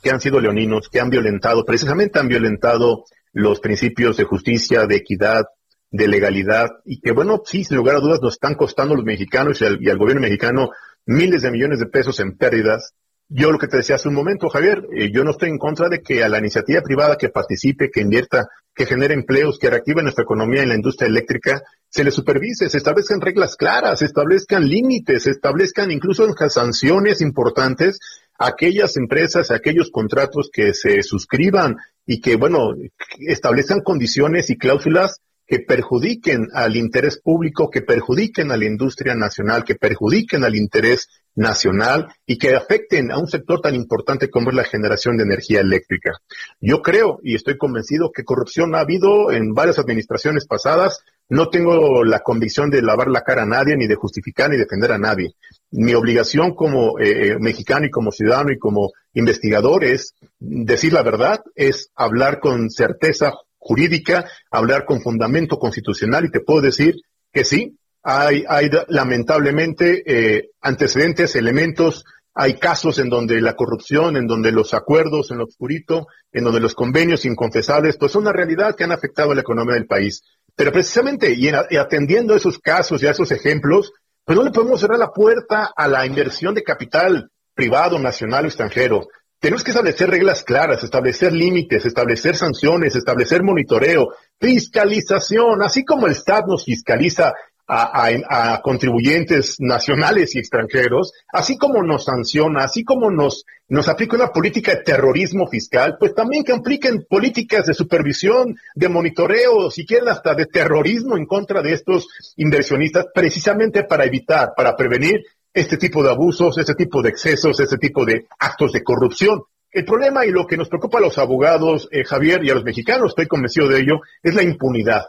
que 0.02 0.10
han 0.10 0.22
sido 0.22 0.40
leoninos, 0.40 0.90
que 0.90 1.00
han 1.00 1.10
violentado, 1.10 1.66
precisamente 1.66 2.20
han 2.20 2.28
violentado 2.28 3.04
los 3.34 3.60
principios 3.60 4.18
de 4.18 4.24
justicia, 4.24 4.86
de 4.86 4.98
equidad, 4.98 5.46
de 5.90 6.08
legalidad, 6.08 6.70
y 6.86 7.02
que, 7.02 7.12
bueno, 7.12 7.42
sí, 7.46 7.64
sin 7.64 7.78
lugar 7.78 7.98
a 7.98 8.00
dudas, 8.00 8.22
nos 8.22 8.34
están 8.34 8.56
costando 8.56 8.96
los 8.96 9.06
mexicanos 9.06 9.62
y 9.62 9.66
al, 9.90 9.98
gobierno 9.98 10.22
mexicano 10.22 10.70
miles 11.06 11.42
de 11.42 11.52
millones 11.52 11.80
de 11.80 11.88
pesos 11.88 12.20
en 12.20 12.38
pérdidas. 12.38 12.94
Yo 13.34 13.50
lo 13.50 13.58
que 13.58 13.68
te 13.68 13.78
decía 13.78 13.96
hace 13.96 14.10
un 14.10 14.16
momento, 14.16 14.50
Javier, 14.50 14.86
eh, 14.92 15.10
yo 15.10 15.24
no 15.24 15.32
estoy 15.32 15.48
en 15.48 15.58
contra 15.58 15.88
de 15.88 16.02
que 16.02 16.22
a 16.22 16.28
la 16.28 16.40
iniciativa 16.40 16.82
privada 16.82 17.16
que 17.16 17.30
participe, 17.30 17.90
que 17.90 18.02
invierta, 18.02 18.50
que 18.76 18.86
genere 18.86 19.14
empleos, 19.14 19.58
que 19.58 19.70
reactive 19.70 20.04
nuestra 20.04 20.24
economía 20.24 20.64
en 20.64 20.68
la 20.68 20.76
industria 20.76 21.08
eléctrica, 21.08 21.64
se 21.88 22.04
le 22.04 22.12
supervise, 22.12 22.68
se 22.68 22.78
establezcan 22.78 23.22
reglas 23.22 23.56
claras, 23.56 24.00
se 24.00 24.06
establezcan 24.06 24.68
límites, 24.68 25.24
se 25.24 25.30
establezcan 25.30 25.92
incluso 25.92 26.28
sanciones 26.50 27.22
importantes 27.22 28.00
a 28.38 28.48
aquellas 28.48 28.98
empresas, 28.98 29.50
a 29.50 29.56
aquellos 29.56 29.92
contratos 29.92 30.50
que 30.52 30.74
se 30.74 31.02
suscriban 31.02 31.78
y 32.06 32.20
que, 32.20 32.36
bueno, 32.36 32.74
establezcan 33.18 33.80
condiciones 33.80 34.50
y 34.50 34.58
cláusulas 34.58 35.22
que 35.52 35.60
perjudiquen 35.60 36.48
al 36.54 36.78
interés 36.78 37.20
público, 37.20 37.70
que 37.70 37.82
perjudiquen 37.82 38.54
a 38.54 38.56
la 38.56 38.64
industria 38.64 39.16
nacional, 39.16 39.66
que 39.66 39.76
perjudiquen 39.76 40.46
al 40.46 40.56
interés 40.56 41.10
nacional 41.36 42.08
y 42.26 42.38
que 42.38 42.56
afecten 42.56 43.12
a 43.12 43.18
un 43.18 43.28
sector 43.28 43.60
tan 43.60 43.76
importante 43.76 44.30
como 44.30 44.52
es 44.52 44.56
la 44.56 44.64
generación 44.64 45.18
de 45.18 45.24
energía 45.24 45.60
eléctrica. 45.60 46.14
Yo 46.62 46.82
creo 46.82 47.20
y 47.22 47.36
estoy 47.36 47.58
convencido 47.58 48.14
que 48.14 48.24
corrupción 48.24 48.76
ha 48.76 48.80
habido 48.80 49.30
en 49.34 49.54
varias 49.54 49.78
administraciones 49.78 50.46
pasadas. 50.46 51.02
No 51.28 51.50
tengo 51.50 52.06
la 52.06 52.22
convicción 52.22 52.70
de 52.70 52.82
lavar 52.82 53.10
la 53.10 53.24
cara 53.24 53.44
a 53.44 53.46
nadie, 53.46 53.76
ni 53.76 53.88
de 53.88 53.96
justificar 53.96 54.50
ni 54.50 54.56
defender 54.56 54.94
a 54.94 54.98
nadie. 54.98 55.34
Mi 55.72 55.94
obligación 55.96 56.56
como 56.56 56.98
eh, 56.98 57.36
mexicano 57.42 57.86
y 57.86 57.92
como 57.92 58.14
ciudadano 58.14 58.54
y 58.54 58.58
como 58.58 58.92
investigador 59.14 59.84
es 59.84 60.14
decir 60.40 60.94
la 60.94 61.04
verdad, 61.04 61.42
es 61.56 61.92
hablar 61.94 62.40
con 62.40 62.70
certeza 62.70 63.34
jurídica, 63.62 64.26
hablar 64.50 64.86
con 64.86 65.02
fundamento 65.02 65.60
constitucional 65.60 66.26
y 66.26 66.32
te 66.32 66.42
puedo 66.42 66.62
decir 66.62 66.96
que 67.32 67.46
sí, 67.46 67.78
hay, 68.04 68.44
hay 68.50 68.70
lamentablemente 68.88 70.04
eh, 70.06 70.50
antecedentes, 70.60 71.36
elementos, 71.36 72.04
hay 72.34 72.56
casos 72.56 72.98
en 72.98 73.10
donde 73.10 73.40
la 73.40 73.56
corrupción, 73.56 74.18
en 74.18 74.26
donde 74.26 74.52
los 74.52 74.74
acuerdos 74.74 75.30
en 75.30 75.38
lo 75.38 75.44
oscurito, 75.44 76.08
en 76.32 76.44
donde 76.44 76.60
los 76.60 76.74
convenios 76.74 77.24
inconfesables, 77.26 77.98
pues 77.98 78.12
son 78.12 78.24
una 78.24 78.34
realidad 78.34 78.76
que 78.76 78.84
han 78.84 78.92
afectado 78.92 79.32
a 79.32 79.36
la 79.36 79.42
economía 79.42 79.76
del 79.76 79.86
país. 79.86 80.24
Pero 80.56 80.72
precisamente, 80.72 81.32
y, 81.32 81.50
atendiendo 81.50 82.34
a 82.34 82.38
esos 82.38 82.58
casos 82.58 83.04
y 83.04 83.08
a 83.08 83.12
esos 83.12 83.32
ejemplos, 83.32 83.92
pues 84.26 84.38
no 84.38 84.44
le 84.44 84.52
podemos 84.52 84.80
cerrar 84.80 84.98
la 84.98 85.12
puerta 85.12 85.72
a 85.76 85.88
la 85.88 86.06
inversión 86.06 86.56
de 86.56 86.64
capital 86.64 87.30
privado, 87.54 88.00
nacional 88.00 88.46
o 88.46 88.48
extranjero. 88.48 89.08
Tenemos 89.42 89.64
que 89.64 89.72
establecer 89.72 90.08
reglas 90.08 90.44
claras, 90.44 90.84
establecer 90.84 91.34
límites, 91.34 91.84
establecer 91.88 92.38
sanciones, 92.38 92.96
establecer 92.96 93.42
monitoreo, 93.42 94.10
fiscalización, 94.40 95.64
así 95.64 95.84
como 95.84 96.06
el 96.06 96.12
Estado 96.12 96.46
nos 96.46 96.64
fiscaliza 96.64 97.34
a, 97.68 98.62
contribuyentes 98.62 99.56
nacionales 99.58 100.36
y 100.36 100.40
extranjeros, 100.40 101.14
así 101.34 101.58
como 101.58 101.82
nos 101.82 102.06
sanciona, 102.06 102.66
así 102.66 102.84
como 102.84 103.10
nos, 103.10 103.46
nos 103.68 103.88
aplica 103.88 104.16
una 104.16 104.28
política 104.28 104.76
de 104.76 104.84
terrorismo 104.84 105.48
fiscal, 105.48 105.96
pues 106.00 106.14
también 106.14 106.44
que 106.44 106.52
apliquen 106.52 107.08
políticas 107.10 107.66
de 107.66 107.74
supervisión, 107.74 108.58
de 108.76 108.90
monitoreo, 108.90 109.72
si 109.72 109.88
quieren 109.88 110.10
hasta 110.10 110.36
de 110.36 110.46
terrorismo 110.46 111.18
en 111.18 111.26
contra 111.26 111.64
de 111.64 111.74
estos 111.74 112.10
inversionistas, 112.36 113.08
precisamente 113.12 113.86
para 113.86 114.06
evitar, 114.06 114.52
para 114.56 114.76
prevenir 114.76 115.24
este 115.54 115.78
tipo 115.78 116.04
de 116.04 116.10
abusos, 116.10 116.58
este 116.58 116.76
tipo 116.76 117.02
de 117.02 117.10
excesos, 117.10 117.60
este 117.60 117.78
tipo 117.78 118.06
de 118.06 118.28
actos 118.40 118.72
de 118.72 118.84
corrupción. 118.84 119.44
El 119.72 119.86
problema 119.86 120.26
y 120.26 120.32
lo 120.32 120.46
que 120.46 120.58
nos 120.58 120.70
preocupa 120.70 120.98
a 120.98 121.02
los 121.02 121.18
abogados, 121.18 121.88
eh, 121.92 122.04
Javier, 122.04 122.44
y 122.44 122.50
a 122.50 122.56
los 122.56 122.64
mexicanos, 122.64 123.12
estoy 123.12 123.28
convencido 123.28 123.68
de 123.68 123.80
ello, 123.80 124.02
es 124.22 124.36
la 124.36 124.44
impunidad 124.44 125.06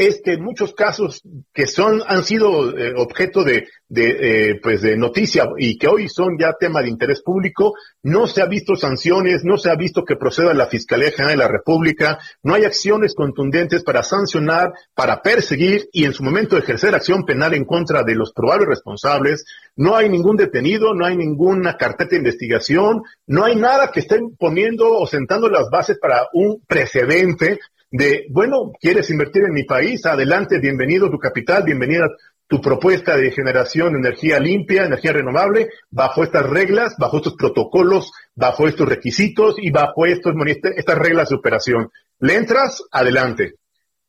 es 0.00 0.22
que 0.24 0.32
en 0.32 0.42
muchos 0.42 0.72
casos 0.72 1.22
que 1.52 1.66
son 1.66 2.02
han 2.06 2.24
sido 2.24 2.76
eh, 2.76 2.94
objeto 2.96 3.44
de, 3.44 3.66
eh, 3.94 4.58
pues 4.62 4.80
de 4.80 4.96
noticia 4.96 5.46
y 5.58 5.76
que 5.76 5.88
hoy 5.88 6.08
son 6.08 6.38
ya 6.38 6.54
tema 6.58 6.80
de 6.80 6.88
interés 6.88 7.20
público 7.20 7.74
no 8.02 8.26
se 8.26 8.40
ha 8.40 8.46
visto 8.46 8.76
sanciones 8.76 9.44
no 9.44 9.58
se 9.58 9.70
ha 9.70 9.74
visto 9.74 10.02
que 10.02 10.16
proceda 10.16 10.54
la 10.54 10.68
fiscalía 10.68 11.10
general 11.10 11.36
de 11.36 11.44
la 11.44 11.48
República 11.48 12.18
no 12.42 12.54
hay 12.54 12.64
acciones 12.64 13.14
contundentes 13.14 13.84
para 13.84 14.02
sancionar 14.02 14.72
para 14.94 15.20
perseguir 15.20 15.90
y 15.92 16.06
en 16.06 16.14
su 16.14 16.24
momento 16.24 16.56
ejercer 16.56 16.94
acción 16.94 17.26
penal 17.26 17.52
en 17.52 17.66
contra 17.66 18.02
de 18.02 18.14
los 18.14 18.32
probables 18.32 18.68
responsables. 18.68 19.44
No 19.76 19.96
hay 19.96 20.08
ningún 20.08 20.36
detenido 20.36 20.94
no 20.94 21.04
hay 21.04 21.18
ninguna 21.18 21.76
carpeta 21.76 22.12
de 22.12 22.18
investigación 22.18 23.02
no 23.26 23.44
hay 23.44 23.54
nada 23.54 23.90
que 23.92 24.00
estén 24.00 24.34
poniendo 24.34 24.90
o 24.92 25.06
sentando 25.06 25.50
las 25.50 25.68
bases 25.68 25.98
para 25.98 26.26
un 26.32 26.62
precedente 26.66 27.58
de, 27.90 28.26
bueno, 28.30 28.72
quieres 28.80 29.10
invertir 29.10 29.42
en 29.42 29.52
mi 29.52 29.64
país, 29.64 30.06
adelante, 30.06 30.60
bienvenido 30.60 31.10
tu 31.10 31.18
capital, 31.18 31.64
bienvenida 31.64 32.08
tu 32.46 32.60
propuesta 32.60 33.16
de 33.16 33.30
generación 33.30 33.92
de 33.92 34.00
energía 34.00 34.40
limpia, 34.40 34.84
energía 34.84 35.12
renovable, 35.12 35.68
bajo 35.88 36.24
estas 36.24 36.48
reglas, 36.48 36.94
bajo 36.98 37.18
estos 37.18 37.34
protocolos, 37.34 38.12
bajo 38.34 38.66
estos 38.66 38.88
requisitos 38.88 39.54
y 39.58 39.70
bajo 39.70 40.04
estos, 40.06 40.34
estas 40.76 40.98
reglas 40.98 41.28
de 41.28 41.36
operación. 41.36 41.90
Le 42.18 42.34
entras, 42.34 42.82
adelante. 42.90 43.54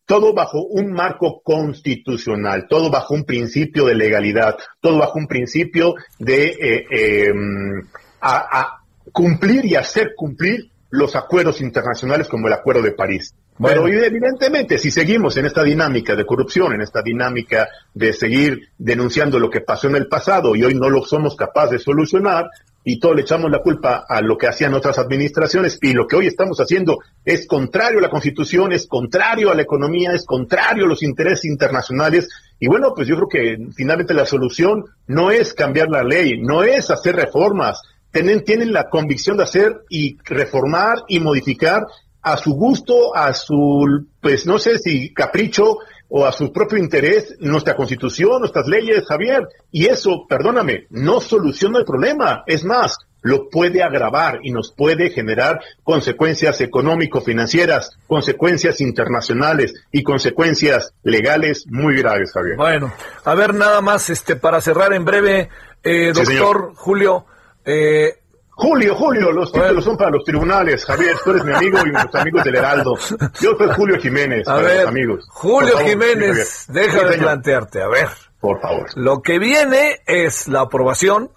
todo 0.05 0.33
bajo 0.33 0.63
un 0.63 0.91
marco 0.91 1.41
constitucional, 1.43 2.67
todo 2.67 2.89
bajo 2.89 3.13
un 3.13 3.23
principio 3.23 3.85
de 3.85 3.95
legalidad, 3.95 4.57
todo 4.81 4.97
bajo 4.97 5.19
un 5.19 5.27
principio 5.27 5.93
de 6.19 6.47
eh, 6.47 7.27
em, 7.29 7.87
a, 8.19 8.81
cumplir 9.13 9.65
y 9.65 9.75
hacer 9.75 10.13
cumplir 10.15 10.71
los 10.89 11.15
acuerdos 11.15 11.61
internacionales 11.61 12.27
como 12.27 12.47
el 12.47 12.53
Acuerdo 12.53 12.81
de 12.81 12.91
París. 12.91 13.33
Pero 13.61 13.87
evidentemente, 13.87 14.77
si 14.77 14.91
seguimos 14.91 15.37
en 15.37 15.45
esta 15.45 15.63
dinámica 15.63 16.15
de 16.15 16.25
corrupción, 16.25 16.73
en 16.73 16.81
esta 16.81 17.01
dinámica 17.01 17.67
de 17.93 18.13
seguir 18.13 18.69
denunciando 18.77 19.39
lo 19.39 19.49
que 19.49 19.61
pasó 19.61 19.87
en 19.87 19.95
el 19.95 20.07
pasado 20.07 20.55
y 20.55 20.63
hoy 20.63 20.73
no 20.73 20.89
lo 20.89 21.03
somos 21.03 21.35
capaces 21.35 21.71
de 21.71 21.79
solucionar, 21.79 22.49
y 22.83 22.99
todo 22.99 23.13
le 23.13 23.21
echamos 23.21 23.51
la 23.51 23.59
culpa 23.59 24.05
a 24.07 24.21
lo 24.21 24.37
que 24.37 24.47
hacían 24.47 24.73
otras 24.73 24.97
administraciones 24.97 25.77
y 25.81 25.93
lo 25.93 26.07
que 26.07 26.15
hoy 26.15 26.27
estamos 26.27 26.59
haciendo 26.59 26.99
es 27.23 27.45
contrario 27.45 27.99
a 27.99 28.01
la 28.01 28.09
Constitución, 28.09 28.71
es 28.71 28.87
contrario 28.87 29.51
a 29.51 29.55
la 29.55 29.61
economía, 29.61 30.13
es 30.13 30.25
contrario 30.25 30.85
a 30.85 30.87
los 30.87 31.03
intereses 31.03 31.45
internacionales. 31.45 32.27
Y 32.59 32.67
bueno, 32.67 32.93
pues 32.95 33.07
yo 33.07 33.15
creo 33.15 33.27
que 33.27 33.57
finalmente 33.75 34.13
la 34.13 34.25
solución 34.25 34.85
no 35.07 35.29
es 35.29 35.53
cambiar 35.53 35.89
la 35.89 36.03
ley, 36.03 36.41
no 36.41 36.63
es 36.63 36.89
hacer 36.89 37.15
reformas, 37.15 37.81
tienen, 38.11 38.43
tienen 38.43 38.73
la 38.73 38.89
convicción 38.89 39.37
de 39.37 39.43
hacer 39.43 39.81
y 39.89 40.17
reformar 40.23 41.03
y 41.07 41.19
modificar 41.19 41.85
a 42.21 42.37
su 42.37 42.53
gusto, 42.53 43.15
a 43.15 43.33
su, 43.33 44.07
pues 44.19 44.45
no 44.45 44.59
sé 44.59 44.77
si 44.77 45.13
capricho 45.13 45.77
o 46.09 46.25
a 46.25 46.31
su 46.31 46.51
propio 46.51 46.77
interés 46.77 47.35
nuestra 47.39 47.75
constitución, 47.75 48.41
nuestras 48.41 48.67
leyes, 48.67 49.05
Javier. 49.07 49.47
Y 49.71 49.87
eso, 49.87 50.25
perdóname, 50.27 50.87
no 50.89 51.21
soluciona 51.21 51.79
el 51.79 51.85
problema. 51.85 52.43
Es 52.47 52.65
más, 52.65 52.97
lo 53.21 53.49
puede 53.49 53.81
agravar 53.83 54.39
y 54.43 54.51
nos 54.51 54.73
puede 54.73 55.11
generar 55.11 55.61
consecuencias 55.83 56.59
económico-financieras, 56.59 57.97
consecuencias 58.07 58.81
internacionales 58.81 59.73
y 59.91 60.03
consecuencias 60.03 60.93
legales 61.03 61.65
muy 61.67 61.95
graves, 61.97 62.33
Javier. 62.33 62.57
Bueno, 62.57 62.93
a 63.23 63.35
ver, 63.35 63.53
nada 63.53 63.81
más, 63.81 64.09
este, 64.09 64.35
para 64.35 64.59
cerrar 64.59 64.93
en 64.93 65.05
breve, 65.05 65.49
eh, 65.83 66.11
doctor 66.13 66.73
Julio, 66.75 67.25
eh, 67.63 68.20
Julio, 68.61 68.95
Julio, 68.95 69.31
los 69.31 69.51
títulos 69.51 69.83
son 69.83 69.97
para 69.97 70.11
los 70.11 70.23
tribunales. 70.23 70.85
Javier, 70.85 71.15
tú 71.23 71.31
eres 71.31 71.43
mi 71.43 71.51
amigo 71.51 71.79
y 71.79 71.91
mis 71.91 72.13
amigos 72.13 72.43
del 72.43 72.55
Heraldo. 72.57 72.95
Yo 73.41 73.55
soy 73.57 73.69
Julio 73.75 73.99
Jiménez, 73.99 74.47
a 74.47 74.57
ver, 74.57 74.87
amigos. 74.87 75.25
Julio 75.29 75.79
Jiménez, 75.79 76.67
deja 76.69 77.03
de 77.05 77.17
plantearte, 77.17 77.81
a 77.81 77.87
ver. 77.87 78.09
Por 78.39 78.61
favor. 78.61 78.85
Lo 78.95 79.23
que 79.23 79.39
viene 79.39 80.01
es 80.05 80.47
la 80.47 80.61
aprobación 80.61 81.31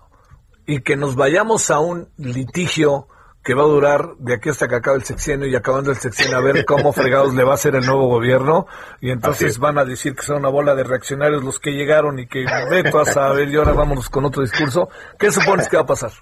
y 0.67 0.83
que 0.83 0.97
nos 0.97 1.17
vayamos 1.17 1.71
a 1.71 1.79
un 1.79 2.11
litigio 2.19 3.09
que 3.43 3.55
va 3.55 3.63
a 3.63 3.69
durar 3.69 4.17
de 4.19 4.35
aquí 4.35 4.51
hasta 4.51 4.69
que 4.69 4.75
acabe 4.75 4.99
el 4.99 5.05
sexenio 5.05 5.47
y 5.47 5.57
acabando 5.57 5.93
el 5.93 5.97
sexenio 5.97 6.37
a 6.37 6.43
ver 6.43 6.67
cómo 6.67 6.93
fregados 6.95 7.33
le 7.33 7.43
va 7.43 7.53
a 7.53 7.55
hacer 7.55 7.75
el 7.75 7.87
nuevo 7.87 8.07
gobierno 8.07 8.67
y 9.01 9.11
entonces 9.11 9.59
van 9.59 9.79
a 9.79 9.85
decir 9.87 10.15
que 10.15 10.23
son 10.23 10.39
una 10.39 10.51
bola 10.51 10.75
de 10.75 10.85
reaccionarios 10.85 11.43
los 11.43 11.59
que 11.59 11.71
llegaron 11.71 12.19
y 12.19 12.27
que 12.27 12.45
veto 12.69 13.01
a 13.01 13.07
saber 13.07 13.49
y 13.49 13.57
ahora 13.57 13.73
vámonos 13.73 14.11
con 14.11 14.27
otro 14.27 14.43
discurso. 14.43 14.91
¿Qué 15.19 15.33
supones 15.33 15.71
que 15.71 15.77
va 15.79 15.85
a 15.85 15.87
pasar? 15.87 16.13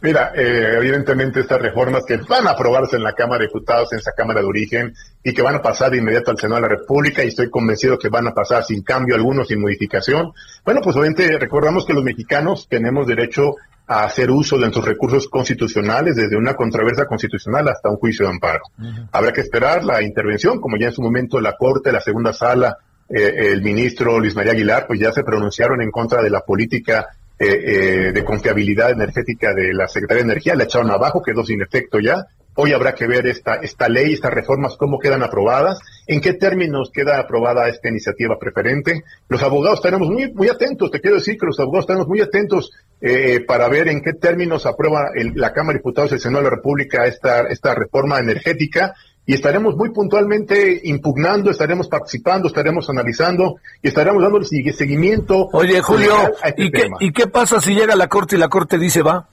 Mira, 0.00 0.32
eh, 0.34 0.76
evidentemente 0.78 1.40
estas 1.40 1.60
reformas 1.60 2.04
que 2.06 2.16
van 2.16 2.46
a 2.46 2.52
aprobarse 2.52 2.96
en 2.96 3.02
la 3.02 3.12
Cámara 3.12 3.40
de 3.40 3.48
Diputados, 3.48 3.92
en 3.92 3.98
esa 3.98 4.12
Cámara 4.12 4.40
de 4.40 4.46
origen, 4.46 4.94
y 5.22 5.34
que 5.34 5.42
van 5.42 5.56
a 5.56 5.62
pasar 5.62 5.90
de 5.90 5.98
inmediato 5.98 6.30
al 6.30 6.38
Senado 6.38 6.62
de 6.62 6.68
la 6.68 6.76
República, 6.76 7.22
y 7.22 7.28
estoy 7.28 7.50
convencido 7.50 7.98
que 7.98 8.08
van 8.08 8.26
a 8.26 8.32
pasar 8.32 8.64
sin 8.64 8.82
cambio 8.82 9.14
alguno, 9.14 9.44
sin 9.44 9.60
modificación. 9.60 10.32
Bueno, 10.64 10.80
pues 10.82 10.96
obviamente 10.96 11.38
recordamos 11.38 11.84
que 11.84 11.92
los 11.92 12.04
mexicanos 12.04 12.68
tenemos 12.68 13.06
derecho 13.06 13.56
a 13.86 14.04
hacer 14.04 14.30
uso 14.30 14.56
de 14.56 14.62
nuestros 14.62 14.86
recursos 14.86 15.28
constitucionales, 15.28 16.16
desde 16.16 16.36
una 16.36 16.54
controversia 16.54 17.06
constitucional 17.06 17.68
hasta 17.68 17.90
un 17.90 17.96
juicio 17.96 18.24
de 18.24 18.32
amparo. 18.32 18.62
Habrá 19.10 19.32
que 19.32 19.40
esperar 19.40 19.84
la 19.84 20.00
intervención, 20.00 20.60
como 20.60 20.76
ya 20.78 20.86
en 20.86 20.92
su 20.92 21.02
momento 21.02 21.40
la 21.40 21.56
Corte, 21.56 21.90
la 21.90 22.00
segunda 22.00 22.32
sala, 22.32 22.78
eh, 23.08 23.50
el 23.52 23.62
ministro 23.62 24.20
Luis 24.20 24.36
María 24.36 24.52
Aguilar, 24.52 24.86
pues 24.86 25.00
ya 25.00 25.10
se 25.10 25.24
pronunciaron 25.24 25.82
en 25.82 25.90
contra 25.90 26.22
de 26.22 26.30
la 26.30 26.40
política 26.42 27.08
eh, 27.42 27.46
eh, 27.46 28.12
de 28.12 28.22
confiabilidad 28.22 28.90
energética 28.90 29.54
de 29.54 29.72
la 29.72 29.88
Secretaría 29.88 30.24
de 30.24 30.30
Energía, 30.32 30.54
la 30.54 30.64
echaron 30.64 30.90
abajo, 30.90 31.22
quedó 31.22 31.42
sin 31.42 31.62
efecto 31.62 31.98
ya. 31.98 32.26
Hoy 32.54 32.74
habrá 32.74 32.94
que 32.94 33.06
ver 33.06 33.26
esta, 33.26 33.54
esta 33.54 33.88
ley, 33.88 34.12
estas 34.12 34.34
reformas, 34.34 34.76
cómo 34.76 34.98
quedan 34.98 35.22
aprobadas, 35.22 35.78
en 36.06 36.20
qué 36.20 36.34
términos 36.34 36.90
queda 36.92 37.18
aprobada 37.18 37.66
esta 37.66 37.88
iniciativa 37.88 38.38
preferente. 38.38 39.04
Los 39.28 39.42
abogados 39.42 39.78
estaremos 39.78 40.10
muy, 40.10 40.30
muy 40.34 40.48
atentos, 40.48 40.90
te 40.90 41.00
quiero 41.00 41.16
decir 41.16 41.38
que 41.38 41.46
los 41.46 41.58
abogados 41.58 41.84
estaremos 41.84 42.08
muy 42.08 42.20
atentos 42.20 42.72
eh, 43.00 43.40
para 43.46 43.70
ver 43.70 43.88
en 43.88 44.02
qué 44.02 44.12
términos 44.12 44.66
aprueba 44.66 45.08
la 45.14 45.54
Cámara 45.54 45.72
de 45.72 45.78
Diputados 45.78 46.10
del 46.10 46.20
Senado 46.20 46.44
de 46.44 46.50
la 46.50 46.56
República 46.56 47.06
esta, 47.06 47.48
esta 47.48 47.74
reforma 47.74 48.18
energética 48.18 48.94
y 49.26 49.34
estaremos 49.34 49.76
muy 49.76 49.90
puntualmente 49.90 50.80
impugnando, 50.84 51.50
estaremos 51.50 51.88
participando, 51.88 52.48
estaremos 52.48 52.88
analizando 52.88 53.56
y 53.82 53.88
estaremos 53.88 54.22
dando 54.22 54.42
seguimiento. 54.44 55.48
Oye, 55.52 55.80
Julio, 55.80 56.14
este 56.42 56.62
¿y, 56.64 56.70
qué, 56.70 56.88
¿y 57.00 57.12
qué 57.12 57.26
pasa 57.26 57.60
si 57.60 57.74
llega 57.74 57.94
a 57.94 57.96
la 57.96 58.08
Corte 58.08 58.36
y 58.36 58.38
la 58.38 58.48
Corte 58.48 58.78
dice 58.78 59.02
va? 59.02 59.28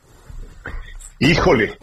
Híjole, 1.19 1.77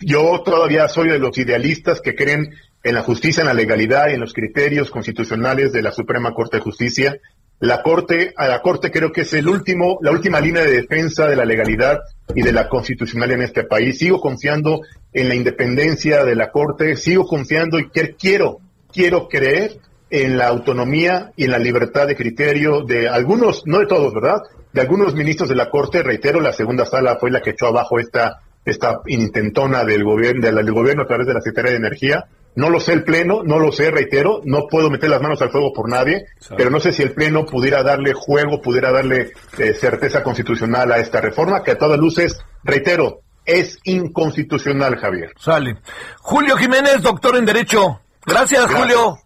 yo 0.00 0.42
todavía 0.44 0.88
soy 0.88 1.10
de 1.10 1.18
los 1.18 1.36
idealistas 1.36 2.00
que 2.00 2.14
creen 2.14 2.54
en 2.82 2.94
la 2.94 3.02
justicia, 3.02 3.42
en 3.42 3.48
la 3.48 3.54
legalidad 3.54 4.08
y 4.08 4.14
en 4.14 4.20
los 4.20 4.32
criterios 4.32 4.90
constitucionales 4.90 5.72
de 5.72 5.82
la 5.82 5.92
Suprema 5.92 6.32
Corte 6.32 6.58
de 6.58 6.62
Justicia. 6.62 7.18
La 7.60 7.82
Corte, 7.82 8.32
a 8.36 8.46
la 8.46 8.62
Corte 8.62 8.90
creo 8.90 9.10
que 9.10 9.22
es 9.22 9.32
el 9.32 9.48
último, 9.48 9.98
la 10.00 10.12
última 10.12 10.40
línea 10.40 10.62
de 10.62 10.70
defensa 10.70 11.26
de 11.26 11.34
la 11.34 11.44
legalidad 11.44 12.00
y 12.32 12.42
de 12.42 12.52
la 12.52 12.68
constitucionalidad 12.68 13.40
en 13.40 13.46
este 13.46 13.64
país. 13.64 13.98
Sigo 13.98 14.20
confiando 14.20 14.80
en 15.12 15.28
la 15.28 15.34
independencia 15.34 16.24
de 16.24 16.36
la 16.36 16.50
Corte, 16.52 16.96
sigo 16.96 17.26
confiando 17.26 17.80
y 17.80 17.88
quiero, 18.16 18.58
quiero 18.92 19.28
creer 19.28 19.80
en 20.10 20.38
la 20.38 20.46
autonomía 20.46 21.32
y 21.36 21.44
en 21.44 21.50
la 21.50 21.58
libertad 21.58 22.06
de 22.06 22.16
criterio 22.16 22.82
de 22.82 23.08
algunos, 23.08 23.62
no 23.66 23.80
de 23.80 23.86
todos, 23.86 24.14
¿verdad? 24.14 24.40
De 24.72 24.80
algunos 24.80 25.14
ministros 25.14 25.48
de 25.48 25.56
la 25.56 25.68
Corte, 25.68 26.02
reitero, 26.02 26.40
la 26.40 26.52
segunda 26.52 26.86
sala 26.86 27.16
fue 27.18 27.30
la 27.30 27.42
que 27.42 27.50
echó 27.50 27.66
abajo 27.66 27.98
esta, 27.98 28.40
esta 28.64 29.00
intentona 29.06 29.84
del 29.84 30.04
gobierno, 30.04 30.46
del 30.46 30.72
gobierno 30.72 31.02
a 31.02 31.06
través 31.06 31.26
de 31.26 31.34
la 31.34 31.40
Secretaría 31.40 31.72
de 31.72 31.78
Energía. 31.78 32.24
No 32.58 32.70
lo 32.70 32.80
sé 32.80 32.92
el 32.92 33.04
Pleno, 33.04 33.44
no 33.44 33.60
lo 33.60 33.70
sé, 33.70 33.88
reitero, 33.92 34.40
no 34.42 34.66
puedo 34.66 34.90
meter 34.90 35.08
las 35.08 35.22
manos 35.22 35.40
al 35.40 35.50
fuego 35.50 35.72
por 35.72 35.88
nadie, 35.88 36.26
pero 36.56 36.70
no 36.70 36.80
sé 36.80 36.90
si 36.90 37.04
el 37.04 37.12
Pleno 37.12 37.46
pudiera 37.46 37.84
darle 37.84 38.14
juego, 38.14 38.60
pudiera 38.60 38.90
darle 38.90 39.30
eh, 39.58 39.74
certeza 39.74 40.24
constitucional 40.24 40.90
a 40.90 40.98
esta 40.98 41.20
reforma, 41.20 41.62
que 41.62 41.70
a 41.70 41.78
todas 41.78 42.00
luces, 42.00 42.36
reitero, 42.64 43.20
es 43.44 43.78
inconstitucional, 43.84 44.96
Javier. 44.96 45.34
Sale. 45.38 45.76
Julio 46.18 46.56
Jiménez, 46.56 47.00
doctor 47.00 47.36
en 47.36 47.46
Derecho. 47.46 48.00
Gracias, 48.26 48.66
Julio. 48.74 49.18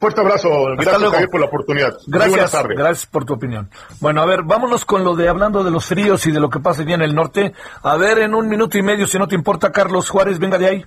Fuerte 0.00 0.20
abrazo. 0.20 0.48
gracias, 0.76 1.08
Javier, 1.08 1.28
por 1.30 1.40
la 1.40 1.46
oportunidad. 1.46 1.96
Gracias. 2.08 2.52
Gracias 2.52 3.06
por 3.06 3.24
tu 3.24 3.34
opinión. 3.34 3.70
Bueno, 4.00 4.22
a 4.22 4.26
ver, 4.26 4.42
vámonos 4.42 4.84
con 4.84 5.04
lo 5.04 5.14
de 5.14 5.28
hablando 5.28 5.62
de 5.62 5.70
los 5.70 5.86
fríos 5.86 6.26
y 6.26 6.32
de 6.32 6.40
lo 6.40 6.50
que 6.50 6.58
pasa 6.58 6.82
allí 6.82 6.94
en 6.94 7.02
el 7.02 7.14
norte. 7.14 7.52
A 7.84 7.96
ver, 7.96 8.18
en 8.18 8.34
un 8.34 8.48
minuto 8.48 8.76
y 8.76 8.82
medio, 8.82 9.06
si 9.06 9.20
no 9.20 9.28
te 9.28 9.36
importa, 9.36 9.70
Carlos 9.70 10.10
Juárez, 10.10 10.40
venga 10.40 10.58
de 10.58 10.66
ahí. 10.66 10.84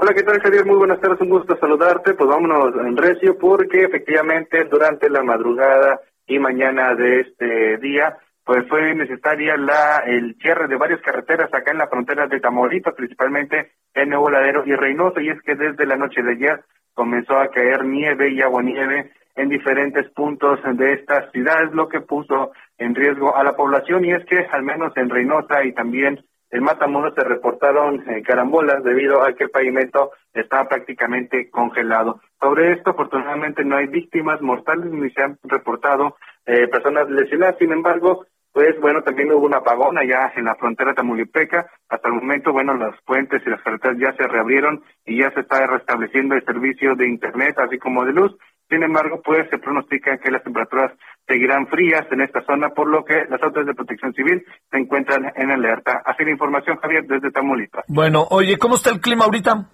Hola, 0.00 0.14
¿qué 0.14 0.22
tal, 0.22 0.40
Javier? 0.40 0.64
Muy 0.64 0.76
buenas 0.76 1.00
tardes, 1.00 1.20
un 1.22 1.28
gusto 1.28 1.56
saludarte. 1.58 2.14
Pues 2.14 2.30
vámonos 2.30 2.72
en 2.86 2.96
recio 2.96 3.36
porque 3.36 3.82
efectivamente 3.82 4.62
durante 4.70 5.10
la 5.10 5.24
madrugada 5.24 6.00
y 6.24 6.38
mañana 6.38 6.94
de 6.94 7.22
este 7.22 7.78
día, 7.78 8.16
pues 8.44 8.58
fue 8.68 8.94
necesaria 8.94 9.56
la 9.56 10.04
el 10.06 10.36
cierre 10.40 10.68
de 10.68 10.76
varias 10.76 11.00
carreteras 11.00 11.52
acá 11.52 11.72
en 11.72 11.78
la 11.78 11.88
frontera 11.88 12.28
de 12.28 12.38
Tamaulipas, 12.38 12.94
principalmente 12.94 13.72
en 13.92 14.10
Nuevo 14.10 14.30
Ladero 14.30 14.62
y 14.64 14.72
Reynosa, 14.76 15.20
y 15.20 15.30
es 15.30 15.42
que 15.42 15.56
desde 15.56 15.84
la 15.84 15.96
noche 15.96 16.22
de 16.22 16.30
ayer 16.30 16.60
comenzó 16.94 17.36
a 17.36 17.48
caer 17.48 17.84
nieve 17.84 18.30
y 18.30 18.40
agua 18.40 18.62
nieve 18.62 19.10
en 19.34 19.48
diferentes 19.48 20.08
puntos 20.10 20.60
de 20.74 20.92
estas 20.92 21.28
ciudades, 21.32 21.72
lo 21.72 21.88
que 21.88 22.02
puso 22.02 22.52
en 22.78 22.94
riesgo 22.94 23.36
a 23.36 23.42
la 23.42 23.56
población, 23.56 24.04
y 24.04 24.12
es 24.12 24.24
que 24.26 24.46
al 24.52 24.62
menos 24.62 24.96
en 24.96 25.10
Reynosa 25.10 25.64
y 25.64 25.72
también 25.72 26.20
en 26.50 26.64
Matamoros 26.64 27.14
se 27.14 27.24
reportaron 27.24 28.08
eh, 28.08 28.22
carambolas 28.22 28.82
debido 28.82 29.22
a 29.22 29.32
que 29.34 29.44
el 29.44 29.50
pavimento 29.50 30.12
estaba 30.32 30.68
prácticamente 30.68 31.50
congelado. 31.50 32.20
Sobre 32.40 32.72
esto, 32.72 32.90
afortunadamente, 32.90 33.64
no 33.64 33.76
hay 33.76 33.86
víctimas 33.86 34.40
mortales 34.40 34.86
ni 34.86 35.10
se 35.10 35.22
han 35.22 35.38
reportado 35.42 36.16
eh, 36.46 36.66
personas 36.68 37.10
lesionadas. 37.10 37.56
Sin 37.58 37.72
embargo, 37.72 38.24
pues 38.52 38.80
bueno, 38.80 39.02
también 39.02 39.30
hubo 39.32 39.46
un 39.46 39.54
apagón 39.54 39.98
allá 39.98 40.32
en 40.36 40.46
la 40.46 40.54
frontera 40.54 40.94
tamaulipeca. 40.94 41.70
Hasta 41.88 42.08
el 42.08 42.14
momento, 42.14 42.52
bueno, 42.52 42.74
los 42.74 42.94
puentes 43.04 43.42
y 43.46 43.50
las 43.50 43.62
carreteras 43.62 43.98
ya 43.98 44.12
se 44.14 44.26
reabrieron 44.26 44.82
y 45.04 45.20
ya 45.20 45.30
se 45.32 45.40
está 45.40 45.66
restableciendo 45.66 46.34
el 46.34 46.44
servicio 46.44 46.94
de 46.94 47.08
Internet, 47.08 47.58
así 47.58 47.78
como 47.78 48.04
de 48.04 48.12
luz. 48.12 48.34
Sin 48.68 48.82
embargo, 48.82 49.20
pues 49.24 49.48
se 49.48 49.58
pronostica 49.58 50.18
que 50.18 50.30
las 50.30 50.42
temperaturas 50.42 50.92
seguirán 51.26 51.66
frías 51.68 52.06
en 52.10 52.20
esta 52.20 52.42
zona, 52.42 52.70
por 52.70 52.88
lo 52.88 53.04
que 53.04 53.14
las 53.28 53.42
autoridades 53.42 53.68
de 53.68 53.74
protección 53.74 54.12
civil 54.12 54.44
se 54.70 54.78
encuentran 54.78 55.32
en 55.36 55.50
alerta. 55.50 56.02
Así 56.04 56.24
la 56.24 56.32
información, 56.32 56.76
Javier, 56.76 57.04
desde 57.06 57.30
Tamaulipas. 57.30 57.84
Bueno, 57.88 58.26
oye, 58.30 58.58
¿cómo 58.58 58.76
está 58.76 58.90
el 58.90 59.00
clima 59.00 59.24
ahorita? 59.24 59.68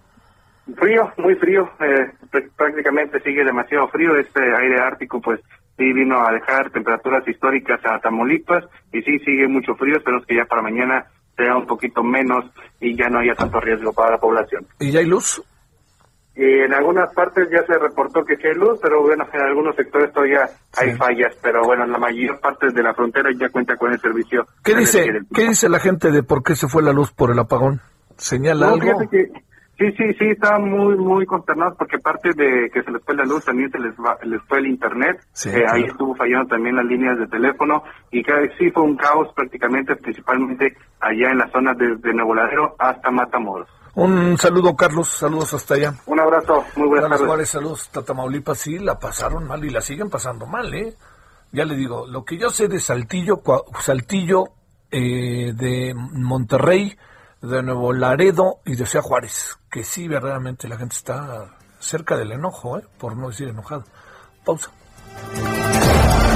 Frío, 0.77 1.13
muy 1.19 1.35
frío, 1.35 1.71
eh, 1.81 2.11
prácticamente 2.57 3.21
sigue 3.21 3.45
demasiado 3.45 3.89
frío. 3.89 4.17
Este 4.17 4.41
aire 4.41 4.81
ártico, 4.81 5.21
pues 5.21 5.41
sí 5.77 5.93
vino 5.93 6.25
a 6.25 6.33
dejar 6.33 6.71
temperaturas 6.71 7.27
históricas 7.29 7.81
a 7.85 7.99
Tamaulipas 7.99 8.65
y 8.93 9.03
sí 9.03 9.19
sigue 9.21 9.49
mucho 9.49 9.75
frío. 9.75 9.97
Esperemos 9.97 10.25
que 10.27 10.37
ya 10.37 10.45
para 10.45 10.63
mañana 10.63 11.07
sea 11.37 11.57
un 11.57 11.67
poquito 11.67 12.03
menos 12.03 12.45
y 12.81 12.97
ya 12.97 13.09
no 13.09 13.19
haya 13.19 13.35
tanto 13.35 13.61
riesgo 13.61 13.93
para 13.93 14.13
la 14.13 14.19
población. 14.19 14.67
¿Y 14.79 14.91
ya 14.91 15.01
hay 15.01 15.07
luz? 15.07 15.43
Y 16.37 16.61
en 16.61 16.75
algunas 16.75 17.13
partes 17.15 17.49
ya 17.51 17.65
se 17.65 17.79
reportó 17.79 18.25
que 18.25 18.37
sí 18.37 18.47
hay 18.47 18.55
luz, 18.55 18.79
pero 18.83 19.03
bueno, 19.03 19.25
en 19.33 19.41
algunos 19.41 19.77
sectores 19.77 20.13
todavía 20.13 20.49
hay 20.77 20.95
fallas, 20.97 21.37
pero 21.41 21.63
bueno, 21.63 21.85
en 21.85 21.93
la 21.93 21.99
mayor 21.99 22.41
parte 22.41 22.71
de 22.73 22.83
la 22.83 22.93
frontera 22.93 23.31
ya 23.39 23.49
cuenta 23.51 23.77
con 23.77 23.93
el 23.93 24.01
servicio. 24.01 24.47
¿Qué 24.65 24.75
dice, 24.75 25.21
¿qué 25.33 25.49
dice 25.49 25.69
la 25.69 25.79
gente 25.79 26.11
de 26.11 26.23
por 26.23 26.43
qué 26.43 26.57
se 26.57 26.67
fue 26.67 26.83
la 26.83 26.93
luz 26.93 27.13
por 27.13 27.31
el 27.31 27.39
apagón? 27.39 27.81
¿Señala 28.17 28.69
algo? 28.69 29.01
Sí, 29.77 29.91
sí, 29.97 30.05
sí, 30.17 30.27
estaban 30.31 30.71
muy, 30.71 30.97
muy 30.97 31.27
consternados 31.27 31.77
porque 31.77 31.97
aparte 31.97 32.31
de 32.37 32.71
que 32.73 32.81
se 32.85 32.93
les 32.93 33.03
fue 33.05 33.17
la 33.17 33.25
luz, 33.25 33.45
también 33.45 33.71
se 33.73 33.79
les, 33.81 33.93
les 34.23 34.41
fue 34.43 34.59
el 34.59 34.69
internet. 34.69 35.19
Eh, 35.47 35.65
ahí 35.69 35.83
estuvo 35.83 36.15
fallando 36.15 36.47
también 36.47 36.77
las 36.77 36.85
líneas 36.85 37.19
de 37.19 37.27
teléfono 37.27 37.83
y 38.13 38.23
que 38.23 38.33
sí 38.57 38.71
fue 38.71 38.85
un 38.85 38.97
caos 38.97 39.33
prácticamente, 39.35 39.97
principalmente 39.97 40.77
allá 41.01 41.31
en 41.31 41.39
la 41.39 41.51
zona 41.51 41.75
desde 41.75 42.15
Nuevo 42.15 42.37
Ladero 42.37 42.77
hasta 42.79 43.11
Matamoros. 43.11 43.69
Un 43.97 44.37
saludo, 44.39 44.75
Carlos, 44.75 45.09
saludos 45.09 45.55
hasta 45.55 45.75
allá. 45.75 45.95
Un 46.07 46.19
abrazo, 46.19 46.65
muy 46.77 46.89
buenas 46.89 47.11
tardes. 47.11 47.27
Juárez, 47.27 47.49
saludos, 47.51 47.89
Tatamaulipas, 47.91 48.59
sí, 48.59 48.79
la 48.79 48.99
pasaron 48.99 49.47
mal 49.47 49.65
y 49.65 49.71
la 49.71 49.81
siguen 49.81 50.11
pasando 50.11 50.47
mal, 50.47 50.75
¿eh? 50.75 50.97
Ya 51.53 51.65
le 51.65 51.77
digo, 51.77 52.05
lo 52.07 52.25
que 52.25 52.37
yo 52.37 52.51
sé 52.51 52.67
de 52.67 52.81
Saltillo, 52.81 53.41
Saltillo, 53.81 54.47
eh, 54.91 55.53
de 55.55 55.95
Monterrey, 55.95 56.97
de 57.41 57.63
Nuevo 57.63 57.93
Laredo 57.93 58.61
y 58.65 58.75
de 58.75 58.85
Ciudad 58.87 59.05
Juárez, 59.05 59.59
que 59.71 59.85
sí, 59.85 60.09
verdaderamente 60.09 60.67
la 60.67 60.77
gente 60.77 60.97
está 60.97 61.55
cerca 61.79 62.17
del 62.17 62.33
enojo, 62.33 62.79
¿eh? 62.79 62.85
por 62.99 63.17
no 63.17 63.29
decir 63.29 63.49
enojado. 63.49 63.85
Pausa. 64.45 64.71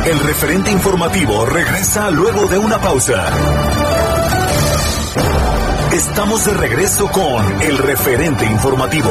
El 0.07 0.21
referente 0.21 0.71
informativo 0.71 1.45
regresa 1.47 2.11
luego 2.11 2.47
de 2.47 2.59
una 2.59 2.79
pausa. 2.79 4.38
Estamos 5.99 6.44
de 6.44 6.55
regreso 6.55 7.09
con 7.09 7.61
el 7.61 7.76
referente 7.76 8.46
informativo. 8.46 9.11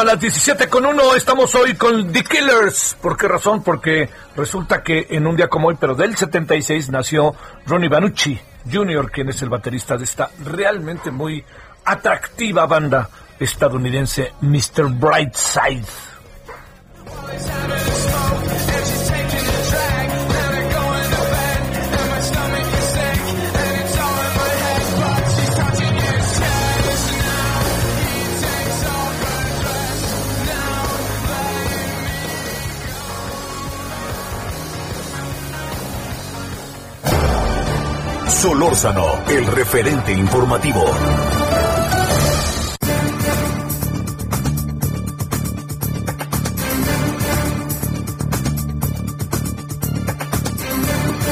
A 0.00 0.04
las 0.04 0.20
17 0.20 0.68
con 0.68 0.84
1 0.84 1.14
estamos 1.14 1.54
hoy 1.54 1.74
con 1.74 2.12
The 2.12 2.22
Killers. 2.22 2.98
¿Por 3.00 3.16
qué 3.16 3.28
razón? 3.28 3.62
Porque 3.62 4.10
resulta 4.36 4.82
que 4.82 5.06
en 5.08 5.26
un 5.26 5.36
día 5.36 5.48
como 5.48 5.68
hoy, 5.68 5.76
pero 5.80 5.94
del 5.94 6.14
76, 6.14 6.90
nació 6.90 7.34
Ronnie 7.64 7.88
Banucci 7.88 8.38
Jr., 8.70 9.10
quien 9.10 9.30
es 9.30 9.40
el 9.40 9.48
baterista 9.48 9.96
de 9.96 10.04
esta 10.04 10.30
realmente 10.44 11.10
muy 11.10 11.42
atractiva 11.86 12.66
banda 12.66 13.08
estadounidense, 13.40 14.32
Mr. 14.42 14.90
Brightside. 14.90 16.05
Solórzano, 38.36 39.24
el 39.30 39.46
referente 39.46 40.12
informativo. 40.12 40.84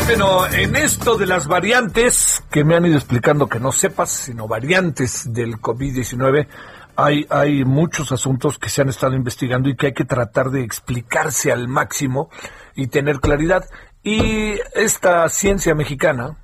Bueno, 0.07 0.47
en 0.47 0.77
esto 0.77 1.17
de 1.19 1.27
las 1.27 1.47
variantes, 1.47 2.43
que 2.51 2.65
me 2.65 2.75
han 2.75 2.87
ido 2.87 2.97
explicando 2.97 3.51
que 3.51 3.61
no 3.61 3.71
sepas, 3.71 4.11
sino 4.11 4.49
variantes 4.49 5.31
del 5.31 5.61
COVID-19, 5.61 6.49
hay, 6.97 7.27
hay 7.29 7.67
muchos 7.67 8.13
asuntos 8.13 8.59
que 8.59 8.71
se 8.71 8.81
han 8.81 8.89
estado 8.89 9.15
investigando 9.15 9.69
y 9.69 9.77
que 9.77 9.89
hay 9.89 9.93
que 9.93 10.07
tratar 10.07 10.51
de 10.51 10.63
explicarse 10.63 11.53
al 11.53 11.69
máximo 11.69 12.31
y 12.75 12.87
tener 12.87 13.21
claridad. 13.21 13.67
Y 14.03 14.55
esta 14.75 15.29
ciencia 15.29 15.75
mexicana, 15.75 16.39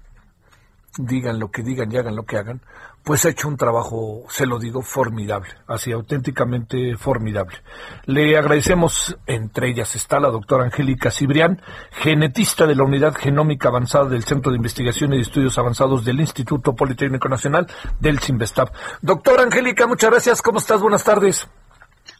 digan 0.98 1.38
lo 1.38 1.50
que 1.50 1.62
digan 1.62 1.92
y 1.92 1.96
hagan 1.96 2.16
lo 2.16 2.24
que 2.24 2.36
hagan, 2.36 2.60
pues 3.02 3.24
ha 3.24 3.30
hecho 3.30 3.48
un 3.48 3.56
trabajo, 3.56 4.24
se 4.28 4.46
lo 4.46 4.58
digo, 4.58 4.82
formidable, 4.82 5.48
así 5.66 5.90
auténticamente 5.92 6.96
formidable. 6.96 7.58
Le 8.04 8.36
agradecemos, 8.36 9.16
entre 9.26 9.70
ellas 9.70 9.94
está 9.94 10.20
la 10.20 10.28
doctora 10.28 10.64
Angélica 10.64 11.10
Cibrián, 11.10 11.62
genetista 11.92 12.66
de 12.66 12.74
la 12.74 12.84
Unidad 12.84 13.14
Genómica 13.14 13.68
Avanzada 13.68 14.06
del 14.06 14.24
Centro 14.24 14.50
de 14.50 14.56
Investigación 14.56 15.14
y 15.14 15.20
Estudios 15.20 15.56
Avanzados 15.58 16.04
del 16.04 16.20
Instituto 16.20 16.74
Politécnico 16.74 17.28
Nacional 17.28 17.66
del 18.00 18.20
CIMBESTAB. 18.20 18.70
Doctora 19.00 19.44
Angélica, 19.44 19.86
muchas 19.86 20.10
gracias, 20.10 20.42
¿cómo 20.42 20.58
estás? 20.58 20.80
Buenas 20.80 21.04
tardes. 21.04 21.48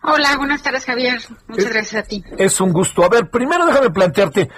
Hola, 0.02 0.34
buenas 0.38 0.62
tardes 0.62 0.86
Javier, 0.86 1.20
muchas 1.46 1.72
gracias 1.72 2.04
a 2.04 2.08
ti. 2.08 2.24
Es 2.38 2.58
un 2.62 2.72
gusto. 2.72 3.04
A 3.04 3.10
ver, 3.10 3.28
primero 3.28 3.66
déjame 3.66 3.90
plantearte, 3.90 4.48